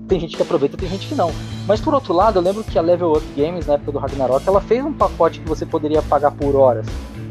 tem 0.08 0.20
gente 0.20 0.36
que 0.36 0.42
aproveita, 0.42 0.76
tem 0.76 0.88
gente 0.88 1.08
que 1.08 1.14
não. 1.14 1.32
Mas 1.66 1.80
por 1.80 1.92
outro 1.92 2.12
lado, 2.14 2.38
eu 2.38 2.42
lembro 2.42 2.62
que 2.62 2.78
a 2.78 2.82
Level 2.82 3.12
Up 3.12 3.26
Games, 3.36 3.66
na 3.66 3.74
época 3.74 3.92
do 3.92 3.98
Ragnarok, 3.98 4.46
ela 4.46 4.60
fez 4.60 4.84
um 4.84 4.92
pacote 4.92 5.40
que 5.40 5.48
você 5.48 5.66
poderia 5.66 6.00
pagar 6.02 6.30
por 6.30 6.54
horas. 6.54 6.86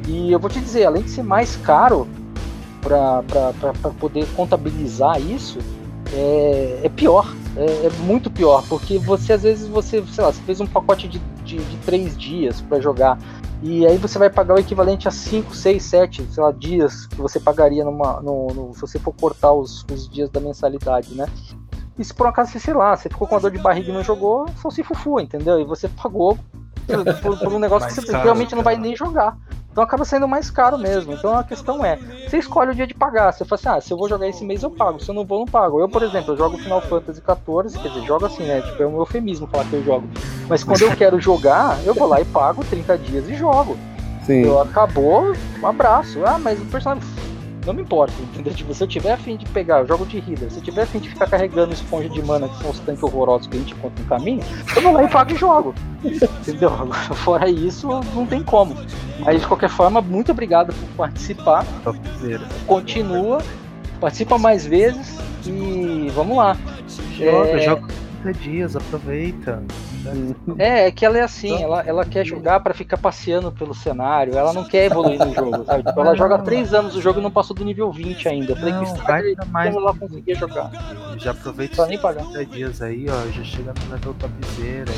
E 0.08 0.32
eu 0.32 0.40
vou 0.40 0.50
te 0.50 0.60
dizer, 0.60 0.86
além 0.86 1.04
de 1.04 1.10
ser 1.10 1.24
mais 1.24 1.56
caro 1.58 2.08
para 2.82 3.24
poder 4.00 4.28
contabilizar 4.36 5.20
isso, 5.20 5.58
é, 6.14 6.82
é 6.84 6.90
pior. 6.90 7.34
É, 7.58 7.88
é 7.88 7.90
muito 8.04 8.30
pior, 8.30 8.64
porque 8.68 8.98
você 9.00 9.32
às 9.34 9.44
vezes 9.44 9.68
você, 9.68 10.04
sei 10.12 10.24
lá, 10.24 10.32
você 10.32 10.42
fez 10.42 10.60
um 10.60 10.68
pacote 10.68 11.08
de, 11.08 11.20
de, 11.46 11.58
de 11.58 11.78
três 11.86 12.18
dias 12.18 12.60
para 12.62 12.80
jogar. 12.82 13.18
E 13.64 13.88
aí 13.88 13.98
você 13.98 14.20
vai 14.20 14.30
pagar 14.30 14.56
o 14.56 14.60
equivalente 14.60 15.08
a 15.08 15.12
5, 15.12 15.56
6, 15.56 15.82
7, 15.82 16.28
sei 16.30 16.44
lá, 16.44 16.52
dias 16.52 17.08
que 17.08 17.16
você 17.16 17.40
pagaria 17.40 17.84
numa, 17.86 18.20
no, 18.22 18.48
no- 18.48 18.74
se 18.76 18.82
você 18.82 19.00
for 19.00 19.14
cortar 19.14 19.54
os, 19.54 19.86
os 19.92 20.08
dias 20.10 20.30
da 20.30 20.40
mensalidade, 20.42 21.16
né? 21.16 21.26
E 21.98 22.04
se 22.04 22.14
por 22.14 22.28
um 22.28 22.30
acaso, 22.30 22.60
sei 22.60 22.74
lá, 22.74 22.96
você 22.96 23.08
ficou 23.08 23.26
com 23.26 23.38
a 23.38 23.40
dor 23.40 23.50
de 23.50 23.58
barriga 23.58 23.90
e 23.90 23.94
não 23.94 24.04
jogou, 24.04 24.46
só 24.62 24.70
se 24.70 24.84
fufu, 24.84 25.20
entendeu? 25.22 25.58
E 25.60 25.64
você 25.64 25.88
pagou 25.88 26.38
por, 27.24 27.38
por- 27.40 27.54
um 27.54 27.58
negócio 27.60 27.88
que 27.88 27.96
você 27.96 28.12
caro, 28.12 28.24
realmente 28.26 28.54
não 28.54 28.62
vai 28.64 28.76
cara. 28.76 28.86
nem 28.86 28.96
jogar. 28.96 29.38
Então 29.76 29.84
acaba 29.84 30.06
saindo 30.06 30.26
mais 30.26 30.50
caro 30.50 30.78
mesmo. 30.78 31.12
Então 31.12 31.38
a 31.38 31.44
questão 31.44 31.84
é, 31.84 31.98
você 32.30 32.38
escolhe 32.38 32.72
o 32.72 32.74
dia 32.74 32.88
de 32.88 32.94
pagar. 32.94 33.34
Você 33.34 33.44
fala 33.44 33.60
assim, 33.60 33.68
ah, 33.68 33.82
se 33.82 33.92
eu 33.92 33.98
vou 33.98 34.08
jogar 34.08 34.26
esse 34.26 34.42
mês 34.46 34.64
eu 34.64 34.72
pago, 34.72 35.04
se 35.04 35.10
eu 35.10 35.14
não 35.14 35.26
vou, 35.26 35.40
não 35.40 35.46
pago. 35.46 35.82
Eu, 35.82 35.90
por 35.90 36.02
exemplo, 36.02 36.32
eu 36.32 36.38
jogo 36.38 36.58
Final 36.58 36.80
Fantasy 36.80 37.20
XIV, 37.20 37.82
quer 37.82 37.90
dizer, 37.90 38.06
jogo 38.08 38.26
assim, 38.26 38.44
né? 38.46 38.62
Tipo, 38.62 38.84
é 38.84 38.88
um 38.88 38.98
eufemismo 39.00 39.48
falar 39.48 39.66
que 39.66 39.74
eu 39.74 39.84
jogo. 39.84 40.08
Mas 40.48 40.64
quando 40.64 40.82
eu 40.84 40.96
quero 40.96 41.20
jogar, 41.20 41.78
eu 41.84 41.94
vou 41.94 42.08
lá 42.08 42.22
e 42.22 42.26
pago 42.26 42.64
30 42.64 42.98
dias 43.00 43.28
e 43.28 43.36
jogo. 43.36 43.78
Sim. 44.26 44.46
Eu 44.46 44.62
acabou, 44.62 45.34
um 45.62 45.68
abraço. 45.68 46.26
Ah, 46.26 46.40
mas 46.40 46.58
o 46.58 46.66
personagem. 46.68 47.04
Não 47.66 47.74
me 47.74 47.82
importa, 47.82 48.14
entendeu? 48.22 48.54
Tipo, 48.54 48.74
se 48.76 48.84
eu 48.84 48.88
tiver 48.88 49.12
afim 49.14 49.36
de 49.38 49.46
pegar, 49.48 49.80
eu 49.80 49.88
jogo 49.88 50.06
de 50.06 50.18
healer. 50.20 50.52
Se 50.52 50.58
eu 50.58 50.64
tiver 50.64 50.84
afim 50.84 51.00
de 51.00 51.10
ficar 51.10 51.28
carregando 51.28 51.74
esponja 51.74 52.08
de 52.10 52.22
mana, 52.22 52.48
que 52.48 52.58
são 52.62 52.70
os 52.70 52.80
tanques 52.80 53.02
horrorosos 53.02 53.48
que 53.48 53.58
a 53.58 53.60
gente 53.60 53.74
encontra 53.74 54.04
no 54.04 54.08
caminho, 54.10 54.44
eu 54.76 54.82
vou 54.84 54.94
lá 54.94 55.04
e 55.04 55.08
pago 55.08 55.32
e 55.32 55.36
jogo. 55.36 55.74
Entendeu? 56.04 56.70
Fora 57.16 57.50
isso, 57.50 57.88
não 58.14 58.26
tem 58.26 58.44
como. 58.44 58.76
Mas 59.20 59.42
de 59.42 59.48
qualquer 59.48 59.70
forma, 59.70 60.00
muito 60.02 60.32
obrigado 60.32 60.74
por 60.74 60.90
participar. 61.08 61.66
Continua, 62.68 63.40
participa 64.00 64.38
mais 64.38 64.66
vezes 64.66 65.18
e 65.46 66.12
vamos 66.14 66.38
lá. 66.38 66.56
Joga, 67.18 67.50
É. 67.50 67.60
joga 67.66 67.88
30 68.22 68.40
dias, 68.40 68.76
aproveita. 68.76 69.64
É, 70.58 70.88
é 70.88 70.92
que 70.92 71.06
ela 71.06 71.18
é 71.18 71.22
assim, 71.22 71.62
ela, 71.62 71.82
ela 71.82 72.06
quer 72.06 72.26
jogar 72.26 72.60
pra 72.60 72.74
ficar 72.74 72.98
passeando 72.98 73.52
pelo 73.52 73.74
cenário, 73.74 74.38
ela 74.38 74.54
não 74.54 74.64
quer 74.64 74.86
evoluir 74.86 75.20
no 75.20 75.34
jogo, 75.34 75.64
sabe? 75.66 75.84
Tipo, 75.84 76.00
ela 76.00 76.16
joga 76.16 76.36
há 76.36 76.40
3 76.40 76.74
anos 76.74 76.96
o 76.96 77.02
jogo 77.02 77.20
e 77.20 77.24
não 77.24 77.32
passou 77.32 77.56
do 77.56 77.64
nível 77.64 77.92
20 77.92 78.28
ainda. 78.28 78.52
Eu 78.52 78.56
falei 78.56 78.74
Não, 78.74 78.84
que 78.84 79.02
pra 79.04 79.22
mais. 79.52 79.74
como 79.74 79.86
ela 79.86 79.98
conseguia 79.98 80.36
jogar. 80.36 80.72
Já 81.18 81.32
aproveita 81.32 81.82
os 81.82 81.88
nem 81.90 81.98
pagar. 81.98 82.24
30 82.26 82.46
dias 82.46 82.82
aí, 82.82 83.06
ó. 83.10 83.32
Já 83.32 83.44
chega 83.44 83.74
no 83.86 83.92
level 83.92 84.14
topzera. 84.16 84.92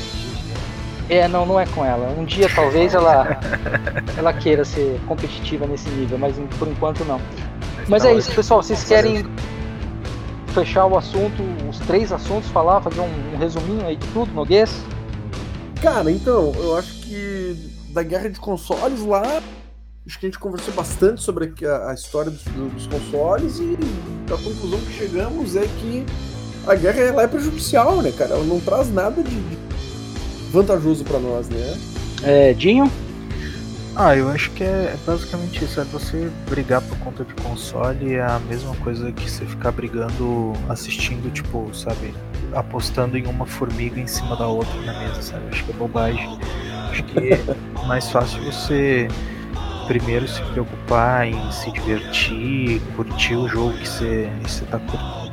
É, 1.10 1.28
não, 1.28 1.46
não 1.46 1.60
é 1.60 1.66
com 1.66 1.86
ela. 1.86 2.10
Um 2.18 2.26
dia 2.26 2.50
talvez 2.54 2.94
ela 2.94 3.40
ela 4.18 4.34
queira 4.34 4.66
ser 4.66 5.00
competitiva 5.08 5.66
nesse 5.66 5.90
nível, 5.90 6.18
mas 6.18 6.36
por 6.60 6.68
enquanto 6.68 7.06
não. 7.06 7.20
Mas 7.88 8.04
é 8.04 8.14
isso, 8.14 8.34
pessoal. 8.34 8.62
Vocês 8.62 8.84
querem 8.84 9.26
fechar 10.50 10.86
o 10.86 10.98
assunto, 10.98 11.42
os 11.70 11.80
três 11.80 12.12
assuntos, 12.12 12.50
falar, 12.50 12.82
fazer 12.82 13.00
um, 13.00 13.34
um 13.34 13.38
resuminho 13.38 13.86
aí 13.86 13.96
de 13.96 14.08
tudo, 14.08 14.34
Noguês? 14.34 14.84
Cara, 15.82 16.12
então, 16.12 16.54
eu 16.56 16.76
acho 16.76 16.94
que 17.02 17.56
da 17.94 18.02
guerra 18.02 18.30
de 18.30 18.40
consoles 18.40 19.02
lá, 19.02 19.41
acho 20.06 20.20
que 20.20 20.26
a 20.26 20.30
gente 20.30 20.40
conversou 20.40 20.74
bastante 20.74 21.22
sobre 21.22 21.54
a, 21.66 21.91
a 21.91 21.94
história 21.94 22.32
dos, 22.32 22.44
dos 22.44 22.88
consoles 22.88 23.60
e 23.60 23.78
a 24.26 24.38
conclusão 24.38 24.80
que 24.80 24.94
chegamos 24.94 25.56
é 25.56 25.62
que 25.62 26.06
a 26.66 26.76
guerra 26.76 27.02
ela 27.02 27.24
é 27.24 27.28
prejudicial, 27.28 28.02
né, 28.02 28.12
cara? 28.12 28.32
Ela 28.36 28.44
não 28.44 28.60
traz 28.60 28.91
nada 28.91 29.22
de, 29.22 29.38
vantajoso 30.52 31.04
pra 31.04 31.20
nós, 31.20 31.48
né? 31.49 31.78
É, 32.24 32.54
Dinho? 32.54 32.91
Ah, 33.99 34.15
eu 34.15 34.30
acho 34.30 34.52
que 34.52 34.64
é 34.64 34.95
basicamente 35.07 35.65
isso. 35.65 35.82
É 35.82 35.84
você 35.84 36.32
brigar 36.48 36.84
por 36.84 36.99
conta 36.99 37.26
de 37.26 37.34
console 37.34 38.14
é 38.14 38.22
a 38.22 38.40
mesma 38.40 38.76
coisa 38.76 39.11
que 39.11 39.30
você 39.30 39.44
ficar 39.45 39.72
brigando, 39.72 40.53
assistindo, 40.69 41.32
tipo, 41.32 41.74
sabe, 41.74 42.14
apostando 42.53 43.18
em 43.18 43.26
uma 43.26 43.48
formiga 43.48 43.99
em 43.99 44.06
cima 44.06 44.36
da 44.38 44.48
outra 44.48 44.80
na 44.84 44.94
mesa, 44.94 45.22
sabe? 45.24 45.49
Acho 45.49 45.65
que 45.65 45.72
é 45.72 45.74
bobagem. 45.74 46.30
Acho 46.91 47.03
que 47.06 47.34
é 47.34 47.84
mais 47.88 48.11
fácil 48.11 48.44
você 48.44 49.07
primeiro 49.88 50.28
se 50.28 50.44
preocupar 50.44 51.26
em 51.28 51.49
se 51.52 51.72
divertir, 51.72 52.82
curtir 52.95 53.36
o 53.36 53.48
jogo 53.48 53.80
que 53.80 53.88
você, 53.88 54.32
você 54.44 54.65
tá, 54.65 54.80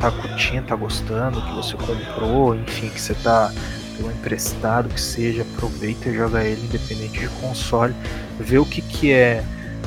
tá 0.01 0.11
curtindo, 0.13 0.67
tá 0.69 0.77
gostando, 0.77 1.43
que 1.43 1.53
você 1.53 1.77
comprou, 1.77 2.55
enfim, 2.55 2.89
que 2.91 3.01
você 3.01 3.15
tá 3.15 3.53
pelo 3.97 4.11
emprestado 4.11 4.89
que 4.89 5.01
seja, 5.01 5.43
aproveita 5.43 6.09
e 6.09 6.15
joga 6.15 6.45
ele 6.45 6.65
independente 6.67 7.21
de 7.21 7.29
console 7.41 7.95
ver 8.39 8.59
o 8.59 8.67
que, 8.67 8.83
que 8.83 9.13
é 9.13 9.45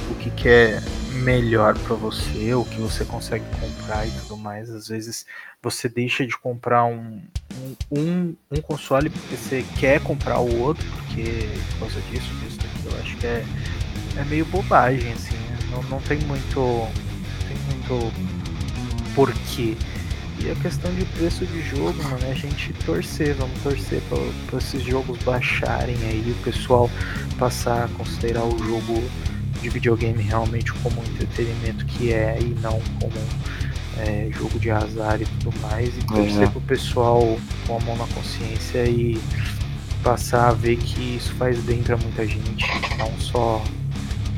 o 0.10 0.16
que, 0.16 0.30
que 0.32 0.50
é 0.50 0.82
melhor 1.18 1.78
para 1.80 1.96
você, 1.96 2.54
o 2.54 2.64
que 2.64 2.80
você 2.80 3.04
consegue 3.04 3.44
comprar 3.60 4.08
e 4.08 4.12
tudo 4.12 4.38
mais. 4.38 4.70
Às 4.70 4.88
vezes 4.88 5.26
você 5.62 5.90
deixa 5.90 6.26
de 6.26 6.38
comprar 6.38 6.86
um, 6.86 7.22
um, 7.92 8.00
um, 8.00 8.36
um 8.52 8.62
console 8.62 9.10
porque 9.10 9.36
você 9.36 9.66
quer 9.80 10.02
comprar 10.02 10.40
o 10.40 10.60
outro, 10.60 10.86
porque 10.92 11.50
por 11.72 11.80
causa 11.80 12.00
disso, 12.12 12.34
disso, 12.36 12.58
daquilo. 12.58 12.96
Eu 12.96 13.02
acho 13.02 13.18
que 13.18 13.28
é, 13.28 13.46
é 14.18 14.24
meio 14.26 14.46
bobagem, 14.46 15.12
assim. 15.12 15.36
Não, 15.72 15.84
não 15.84 16.02
tem 16.02 16.20
muito. 16.20 16.60
Não 16.60 17.48
tem 17.48 17.58
muito 17.68 18.38
porquê. 19.16 19.76
E 20.40 20.52
a 20.52 20.56
questão 20.56 20.94
de 20.94 21.04
preço 21.06 21.46
de 21.46 21.62
jogo, 21.62 22.04
mano, 22.04 22.20
é 22.24 22.32
a 22.32 22.36
gente 22.36 22.72
torcer, 22.86 23.34
vamos 23.36 23.60
torcer 23.62 24.02
para 24.10 24.58
esses 24.58 24.84
jogos 24.84 25.18
baixarem 25.24 25.96
aí, 26.04 26.36
o 26.40 26.44
pessoal 26.44 26.90
passar 27.40 27.86
a 27.86 27.88
considerar 27.90 28.44
o 28.44 28.58
jogo 28.60 29.04
de 29.62 29.70
videogame 29.70 30.22
realmente 30.22 30.72
como 30.74 31.02
entretenimento 31.02 31.86
que 31.86 32.14
é 32.14 32.38
e 32.40 32.56
não 32.62 32.80
como 33.00 33.14
é, 33.98 34.30
jogo 34.32 34.60
de 34.60 34.70
azar 34.70 35.20
e 35.22 35.26
tudo 35.26 35.60
mais. 35.62 35.90
E 35.98 36.04
torcer 36.06 36.44
é. 36.44 36.48
pro 36.48 36.62
pessoal 36.62 37.40
com 37.66 37.78
a 37.78 37.80
mão 37.80 37.98
na 37.98 38.08
consciência 38.08 38.86
e 38.86 39.20
passar 40.04 40.50
a 40.50 40.54
ver 40.54 40.78
que 40.78 41.18
isso 41.18 41.34
faz 41.34 41.60
bem 41.62 41.82
para 41.82 41.98
muita 41.98 42.26
gente, 42.26 42.66
não 42.98 43.12
só 43.20 43.64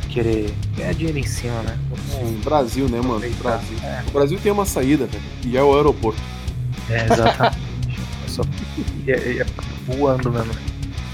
querer 0.09 0.53
ganhar 0.75 0.93
dinheiro 0.93 1.17
em 1.17 1.23
cima, 1.23 1.61
né? 1.61 1.77
É, 2.13 2.43
Brasil, 2.43 2.89
né, 2.89 2.99
mano? 3.01 3.21
Brasil. 3.41 3.77
É. 3.83 4.03
O 4.07 4.11
Brasil 4.11 4.39
tem 4.41 4.51
uma 4.51 4.65
saída, 4.65 5.05
velho, 5.05 5.23
e 5.45 5.57
é 5.57 5.63
o 5.63 5.75
aeroporto. 5.75 6.21
É, 6.89 7.05
exatamente. 7.05 7.59
é 8.25 8.27
só 8.27 8.41
é, 9.07 9.11
é, 9.11 9.45
voando 9.87 10.31
mesmo. 10.31 10.53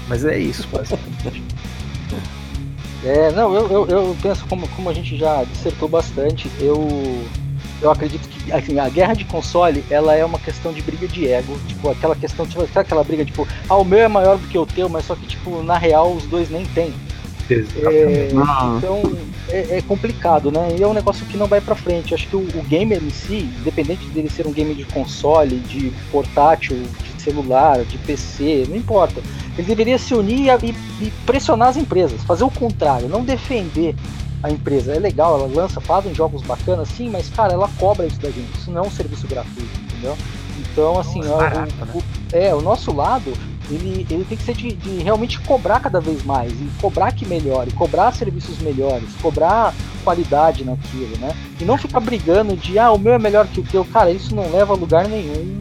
Mas 0.08 0.24
é 0.24 0.38
isso, 0.38 0.66
basicamente. 0.68 1.42
É, 3.04 3.30
não, 3.32 3.54
eu, 3.54 3.70
eu, 3.70 3.86
eu, 3.88 4.16
penso 4.20 4.44
como, 4.46 4.66
como 4.68 4.88
a 4.90 4.94
gente 4.94 5.16
já 5.16 5.44
dissertou 5.44 5.88
bastante, 5.88 6.50
eu, 6.58 6.88
eu 7.80 7.90
acredito 7.90 8.26
que 8.28 8.52
assim, 8.52 8.78
a 8.78 8.88
guerra 8.88 9.14
de 9.14 9.24
console 9.24 9.84
ela 9.90 10.14
é 10.14 10.24
uma 10.24 10.38
questão 10.38 10.72
de 10.72 10.80
briga 10.82 11.06
de 11.06 11.28
ego, 11.28 11.58
tipo, 11.68 11.90
aquela 11.90 12.16
questão, 12.16 12.46
tipo, 12.46 12.66
aquela 12.74 13.04
briga, 13.04 13.24
tipo, 13.24 13.46
ah, 13.68 13.76
o 13.76 13.84
meu 13.84 14.00
é 14.00 14.08
maior 14.08 14.38
do 14.38 14.48
que 14.48 14.58
o 14.58 14.66
teu, 14.66 14.88
mas 14.88 15.04
só 15.04 15.14
que, 15.14 15.26
tipo, 15.26 15.62
na 15.62 15.76
real 15.78 16.12
os 16.12 16.24
dois 16.24 16.50
nem 16.50 16.64
tem. 16.66 16.92
É, 17.50 18.28
então 18.30 19.02
é, 19.48 19.78
é, 19.78 19.82
complicado, 19.82 20.50
né? 20.50 20.76
E 20.78 20.82
é 20.82 20.86
um 20.86 20.92
negócio 20.92 21.24
que 21.26 21.36
não 21.36 21.46
vai 21.46 21.60
para 21.60 21.74
frente. 21.74 22.14
Acho 22.14 22.26
que 22.28 22.36
o, 22.36 22.40
o, 22.40 22.62
gamer 22.64 23.02
em 23.02 23.10
si, 23.10 23.48
independente 23.60 24.06
dele 24.06 24.28
ser 24.28 24.46
um 24.46 24.52
game 24.52 24.74
de 24.74 24.84
console, 24.84 25.56
de 25.60 25.92
portátil, 26.10 26.76
de 26.76 27.22
celular, 27.22 27.84
de 27.84 27.98
PC, 27.98 28.66
não 28.68 28.76
importa. 28.76 29.20
Ele 29.56 29.66
deveria 29.66 29.98
se 29.98 30.14
unir 30.14 30.48
e, 30.62 30.74
e 31.04 31.10
pressionar 31.24 31.68
as 31.68 31.76
empresas, 31.76 32.22
fazer 32.24 32.44
o 32.44 32.50
contrário, 32.50 33.08
não 33.08 33.24
defender 33.24 33.94
a 34.42 34.50
empresa. 34.50 34.94
É 34.94 34.98
legal, 34.98 35.38
ela 35.38 35.48
lança, 35.48 35.80
fazem 35.80 36.14
jogos 36.14 36.42
bacanas, 36.42 36.88
sim, 36.88 37.08
mas 37.08 37.28
cara, 37.28 37.52
ela 37.52 37.70
cobra 37.78 38.06
isso 38.06 38.20
da 38.20 38.30
gente. 38.30 38.58
Isso 38.58 38.70
não 38.70 38.84
é 38.84 38.86
um 38.86 38.90
serviço 38.90 39.26
gratuito, 39.26 39.80
entendeu? 39.84 40.16
Então, 40.58 40.98
assim, 40.98 41.20
é, 41.20 41.28
barato, 41.28 41.74
o, 41.74 41.84
né? 41.84 41.92
o, 41.94 42.02
é, 42.36 42.54
o 42.54 42.60
nosso 42.60 42.92
lado, 42.92 43.32
ele, 43.70 44.06
ele 44.10 44.24
tem 44.24 44.36
que 44.36 44.44
ser 44.44 44.54
de, 44.54 44.72
de, 44.72 45.02
realmente 45.02 45.40
cobrar 45.40 45.80
cada 45.80 46.00
vez 46.00 46.24
mais, 46.24 46.52
e 46.52 46.70
cobrar 46.80 47.12
que 47.12 47.26
melhore, 47.26 47.72
cobrar 47.72 48.12
serviços 48.12 48.58
melhores, 48.58 49.08
cobrar 49.20 49.74
qualidade 50.04 50.64
naquilo, 50.64 51.16
né? 51.18 51.34
E 51.60 51.64
não 51.64 51.76
ficar 51.76 52.00
brigando 52.00 52.56
de, 52.56 52.78
ah, 52.78 52.92
o 52.92 52.98
meu 52.98 53.12
é 53.12 53.18
melhor 53.18 53.46
que 53.46 53.60
o 53.60 53.64
teu. 53.64 53.84
Cara, 53.84 54.10
isso 54.10 54.34
não 54.34 54.50
leva 54.50 54.72
a 54.72 54.76
lugar 54.76 55.08
nenhum, 55.08 55.58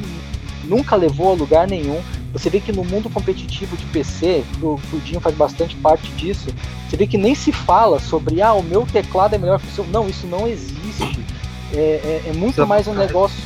nunca 0.64 0.95
levou 0.95 1.32
a 1.32 1.36
lugar 1.36 1.68
nenhum. 1.68 1.99
Você 2.32 2.49
vê 2.49 2.60
que 2.60 2.72
no 2.72 2.84
mundo 2.84 3.10
competitivo 3.10 3.77
de 3.77 3.86
PC, 3.86 4.44
o, 4.61 4.80
o 4.91 4.99
Dinho 4.99 5.22
faz 5.22 5.36
bastante 5.36 5.76
parte 5.77 6.11
disso, 6.11 6.49
você 6.88 6.98
vê 6.98 7.07
que 7.07 7.18
nem 7.18 7.34
se 7.34 7.52
fala 7.52 7.99
sobre, 7.99 8.41
ah, 8.41 8.53
o 8.53 8.61
meu 8.61 8.86
teclado 8.86 9.36
é 9.36 9.38
melhor 9.38 9.60
que 9.60 9.68
o 9.68 9.72
seu. 9.72 9.86
Não, 9.88 10.07
isso 10.07 10.27
não 10.27 10.48
existe. 10.48 11.26
É, 11.73 11.77
é, 11.77 12.30
é 12.30 12.34
muito 12.34 12.65
mais 12.68 12.88
um 12.88 12.94
negócio 12.94 13.41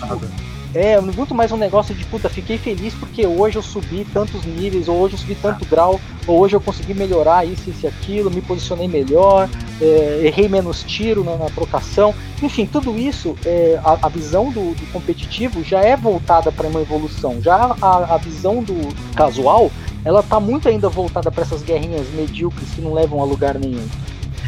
é, 0.74 1.00
muito 1.02 1.34
mais 1.34 1.52
um 1.52 1.58
negócio 1.58 1.96
de 1.96 2.06
puta, 2.06 2.30
fiquei 2.30 2.58
feliz 2.58 2.94
porque 2.94 3.26
hoje 3.26 3.58
eu 3.58 3.62
subi 3.62 4.06
tantos 4.14 4.46
níveis, 4.46 4.88
ou 4.88 4.98
hoje 5.00 5.16
eu 5.16 5.20
subi 5.20 5.36
tanto 5.36 5.66
grau, 5.66 6.00
ou 6.28 6.40
hoje 6.40 6.56
eu 6.56 6.62
consegui 6.62 6.94
melhorar 6.94 7.46
isso, 7.46 7.70
isso 7.70 7.86
e 7.86 7.88
aquilo, 7.88 8.30
me 8.30 8.42
posicionei 8.42 8.88
melhor, 8.88 9.50
é, 9.82 10.22
errei 10.26 10.48
menos 10.48 10.84
tiro 10.84 11.24
na, 11.24 11.36
na, 11.38 11.50
trocação. 11.50 12.14
Enfim, 12.42 12.68
tudo 12.68 12.96
isso, 12.98 13.36
é, 13.46 13.80
a, 13.84 13.98
a, 14.04 14.10
visão 14.10 14.52
do, 14.52 14.76
do, 14.76 14.92
competitivo 14.92 15.64
já 15.64 15.80
é 15.82 15.98
voltada 15.98 16.52
para 16.52 16.68
uma 16.68 16.82
evolução. 16.82 17.42
Já 17.42 17.76
a, 17.82 18.16
a 18.16 18.18
visão 18.18 18.62
do 18.62 18.76
casual, 19.16 19.72
ela 20.06 20.22
tá 20.22 20.40
muito 20.40 20.70
ainda 20.70 20.88
voltada 20.88 21.32
para 21.32 21.44
essas 21.44 21.64
guerrinhas 21.64 22.08
medíocres 22.14 22.70
que 22.76 22.82
não 22.82 22.94
levam 22.94 23.20
a 23.22 23.26
lugar 23.26 23.58
nenhum. 23.58 23.88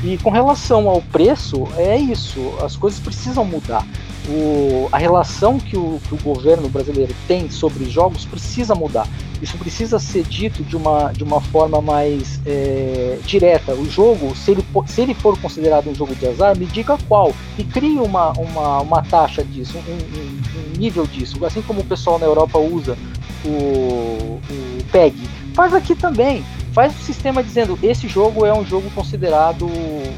E 0.04 0.18
com 0.20 0.30
relação 0.30 0.88
ao 0.88 1.02
preço, 1.02 1.68
é 1.78 1.98
isso, 1.98 2.54
as 2.64 2.76
coisas 2.76 3.00
precisam 3.00 3.44
mudar 3.44 3.86
o, 4.30 4.88
a 4.92 4.98
relação 4.98 5.60
que 5.60 5.78
o, 5.78 6.00
que 6.08 6.14
o 6.14 6.18
governo 6.18 6.70
brasileiro 6.70 7.14
tem 7.28 7.50
sobre 7.50 7.90
jogos 7.90 8.26
precisa 8.26 8.76
mudar. 8.76 9.08
Isso 9.42 9.58
precisa 9.58 9.98
ser 9.98 10.24
dito 10.24 10.64
de 10.64 10.76
uma, 10.76 11.12
de 11.12 11.24
uma 11.24 11.42
forma 11.42 11.82
mais 11.82 12.40
é, 12.46 13.18
direta. 13.26 13.74
O 13.74 13.90
jogo, 13.90 14.36
se 14.36 14.52
ele, 14.52 14.66
se 14.86 15.02
ele 15.02 15.16
for 15.16 15.38
considerado 15.40 15.90
um 15.90 15.96
jogo 15.96 16.14
de 16.14 16.28
azar, 16.28 16.56
me 16.56 16.68
diga 16.68 16.98
qual. 17.08 17.34
E 17.58 17.64
crie 17.64 18.00
uma, 18.00 18.32
uma, 18.34 18.82
uma 18.82 19.02
taxa 19.02 19.44
disso, 19.44 19.78
um, 19.78 19.92
um, 19.92 20.76
um 20.76 20.78
nível 20.78 21.08
disso. 21.08 21.44
Assim 21.44 21.62
como 21.64 21.82
o 21.82 21.86
pessoal 21.86 22.20
na 22.20 22.28
Europa 22.28 22.60
usa 22.60 22.96
o, 23.44 23.50
o 23.50 24.84
PEG. 24.92 25.16
Faz 25.56 25.74
aqui 25.74 25.96
também 25.96 26.44
faz 26.72 26.94
um 26.94 27.00
sistema 27.04 27.44
dizendo 27.44 27.78
esse 27.84 28.08
jogo 28.08 28.46
é 28.46 28.54
um 28.54 28.66
jogo 28.66 28.90
considerado 28.92 29.68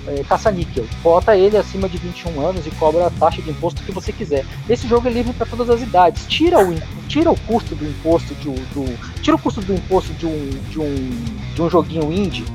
é, 0.07 0.23
caça-níquel. 0.23 0.85
Bota 1.01 1.35
ele 1.35 1.57
acima 1.57 1.89
de 1.89 1.97
21 1.97 2.41
anos 2.45 2.65
e 2.65 2.71
cobra 2.71 3.07
a 3.07 3.09
taxa 3.11 3.41
de 3.41 3.49
imposto 3.49 3.81
que 3.83 3.91
você 3.91 4.11
quiser. 4.11 4.45
Esse 4.69 4.87
jogo 4.87 5.07
é 5.07 5.11
livre 5.11 5.33
para 5.33 5.47
todas 5.47 5.69
as 5.69 5.81
idades. 5.81 6.25
Tira 6.27 6.59
o, 6.59 6.75
tira 7.07 7.31
o 7.31 7.39
custo 7.41 7.75
do 7.75 7.85
imposto 7.85 8.33
de, 8.35 8.49
do, 8.49 9.21
tira 9.21 9.35
o 9.35 9.39
custo 9.39 9.61
do 9.61 9.73
imposto 9.73 10.13
de 10.13 10.25
um, 10.25 10.49
de 10.69 10.79
um, 10.79 11.09
de 11.55 11.61
um 11.61 11.69
joguinho 11.69 12.11
indie 12.11 12.45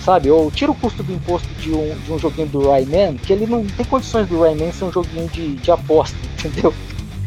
sabe? 0.00 0.30
Ou 0.30 0.50
tira 0.50 0.72
o 0.72 0.74
custo 0.74 1.02
do 1.02 1.12
imposto 1.12 1.48
de 1.60 1.70
um, 1.70 1.94
de 1.98 2.12
um 2.12 2.18
joguinho 2.18 2.48
do 2.48 2.70
Rayman, 2.70 3.16
que 3.16 3.32
ele 3.32 3.46
não 3.46 3.64
tem 3.64 3.84
condições 3.84 4.26
do 4.28 4.40
Rayman 4.40 4.72
ser 4.72 4.84
um 4.84 4.92
joguinho 4.92 5.28
de, 5.28 5.56
de 5.56 5.70
aposta, 5.70 6.16
entendeu? 6.38 6.72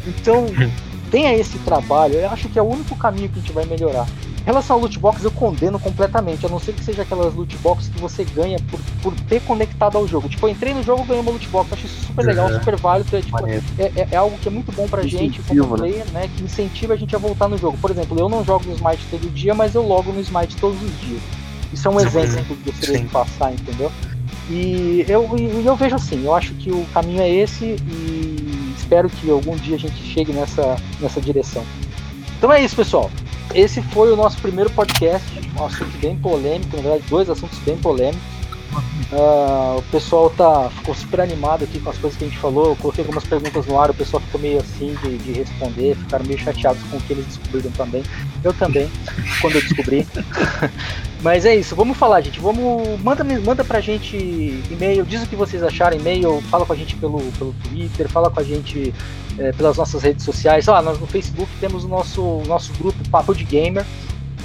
Então, 0.06 0.46
tenha 1.10 1.34
esse 1.34 1.58
trabalho, 1.60 2.14
eu 2.14 2.28
acho 2.30 2.48
que 2.48 2.58
é 2.58 2.62
o 2.62 2.66
único 2.66 2.96
caminho 2.96 3.28
que 3.28 3.38
a 3.38 3.42
gente 3.42 3.52
vai 3.52 3.64
melhorar. 3.64 4.06
Em 4.44 4.48
relação 4.48 4.76
ao 4.76 4.82
loot 4.82 4.98
box, 4.98 5.24
eu 5.24 5.30
condeno 5.30 5.78
completamente, 5.78 6.44
a 6.44 6.50
não 6.50 6.60
ser 6.60 6.74
que 6.74 6.84
seja 6.84 7.00
aquelas 7.00 7.32
loot 7.34 7.56
box 7.58 7.88
que 7.88 7.98
você 7.98 8.24
ganha 8.24 8.58
por, 8.70 8.78
por 9.02 9.14
ter 9.22 9.40
conectado 9.40 9.96
ao 9.96 10.06
jogo. 10.06 10.28
Tipo, 10.28 10.46
eu 10.46 10.50
entrei 10.50 10.74
no 10.74 10.82
jogo 10.82 11.02
e 11.02 11.06
ganhei 11.06 11.22
uma 11.22 11.30
loot 11.30 11.48
box, 11.48 11.72
acho 11.72 11.86
isso 11.86 12.06
super 12.06 12.26
legal, 12.26 12.50
uhum. 12.50 12.58
super 12.58 12.76
válido. 12.76 13.16
É, 13.16 13.22
tipo, 13.22 13.46
é, 13.46 13.62
é, 13.78 14.08
é, 14.10 14.16
algo 14.16 14.36
que 14.36 14.46
é 14.46 14.50
muito 14.50 14.70
bom 14.72 14.86
pra 14.86 15.02
gente 15.02 15.40
como 15.42 15.62
né? 15.62 15.76
player, 15.78 16.06
né? 16.12 16.30
Que 16.36 16.44
incentiva 16.44 16.92
a 16.92 16.96
gente 16.96 17.16
a 17.16 17.18
voltar 17.18 17.48
no 17.48 17.56
jogo. 17.56 17.78
Por 17.78 17.90
exemplo, 17.90 18.18
eu 18.18 18.28
não 18.28 18.44
jogo 18.44 18.66
no 18.66 18.74
Smite 18.74 19.06
todo 19.10 19.32
dia, 19.32 19.54
mas 19.54 19.74
eu 19.74 19.82
logo 19.82 20.12
no 20.12 20.20
Smite 20.20 20.56
todos 20.56 20.80
os 20.82 21.00
dias. 21.00 21.22
Isso 21.72 21.88
é 21.88 21.90
um 21.90 21.98
exemplo 21.98 22.44
que 22.44 22.68
eu 22.68 22.72
gostaria 22.72 23.00
de 23.00 23.08
passar, 23.08 23.50
entendeu? 23.50 23.90
E 24.50 25.06
eu, 25.08 25.26
e 25.38 25.64
eu 25.64 25.74
vejo 25.74 25.96
assim, 25.96 26.22
eu 26.22 26.34
acho 26.34 26.52
que 26.54 26.70
o 26.70 26.84
caminho 26.92 27.22
é 27.22 27.30
esse 27.30 27.64
e 27.64 28.74
espero 28.76 29.08
que 29.08 29.30
algum 29.30 29.56
dia 29.56 29.76
a 29.76 29.78
gente 29.78 29.96
chegue 30.02 30.34
nessa, 30.34 30.76
nessa 31.00 31.18
direção. 31.18 31.64
Então 32.36 32.52
é 32.52 32.62
isso, 32.62 32.76
pessoal 32.76 33.10
esse 33.52 33.82
foi 33.82 34.12
o 34.12 34.16
nosso 34.16 34.38
primeiro 34.38 34.70
podcast, 34.70 35.26
um 35.58 35.64
assunto 35.64 35.96
bem 35.98 36.16
polêmico, 36.16 36.76
na 36.76 36.82
verdade, 36.82 37.04
dois 37.08 37.28
assuntos 37.28 37.58
bem 37.58 37.76
polêmicos. 37.76 38.34
Uh, 39.12 39.78
o 39.78 39.82
pessoal 39.92 40.30
tá, 40.30 40.68
ficou 40.70 40.94
super 40.94 41.20
animado 41.20 41.62
aqui 41.62 41.78
com 41.78 41.90
as 41.90 41.98
coisas 41.98 42.18
que 42.18 42.24
a 42.24 42.28
gente 42.28 42.40
falou. 42.40 42.70
Eu 42.70 42.76
coloquei 42.76 43.02
algumas 43.04 43.24
perguntas 43.24 43.66
no 43.66 43.78
ar, 43.78 43.90
o 43.90 43.94
pessoal 43.94 44.20
ficou 44.20 44.40
meio 44.40 44.58
assim 44.58 44.96
de, 45.02 45.18
de 45.18 45.32
responder, 45.32 45.94
ficaram 45.96 46.24
meio 46.24 46.38
chateados 46.38 46.82
com 46.84 46.96
o 46.96 47.00
que 47.00 47.12
eles 47.12 47.26
descobriram 47.26 47.70
também. 47.72 48.02
Eu 48.42 48.52
também, 48.52 48.90
quando 49.40 49.56
eu 49.56 49.62
descobri. 49.62 50.06
Mas 51.22 51.44
é 51.44 51.54
isso, 51.54 51.76
vamos 51.76 51.96
falar, 51.96 52.20
gente. 52.20 52.40
Vamos. 52.40 53.00
Manda, 53.00 53.24
manda 53.24 53.64
pra 53.64 53.80
gente 53.80 54.16
e-mail, 54.70 55.04
diz 55.04 55.22
o 55.22 55.26
que 55.26 55.36
vocês 55.36 55.62
acharam, 55.62 55.96
e-mail, 55.96 56.42
fala 56.50 56.66
com 56.66 56.72
a 56.72 56.76
gente 56.76 56.96
pelo, 56.96 57.20
pelo 57.32 57.54
Twitter, 57.62 58.08
fala 58.08 58.30
com 58.30 58.40
a 58.40 58.44
gente 58.44 58.92
é, 59.38 59.52
pelas 59.52 59.76
nossas 59.76 60.02
redes 60.02 60.24
sociais. 60.24 60.68
Ah, 60.68 60.82
nós 60.82 60.98
no 60.98 61.06
Facebook 61.06 61.48
temos 61.60 61.84
o 61.84 61.88
nosso, 61.88 62.42
nosso 62.46 62.72
grupo 62.74 62.98
Papo 63.10 63.32
de 63.34 63.44
Gamer. 63.44 63.86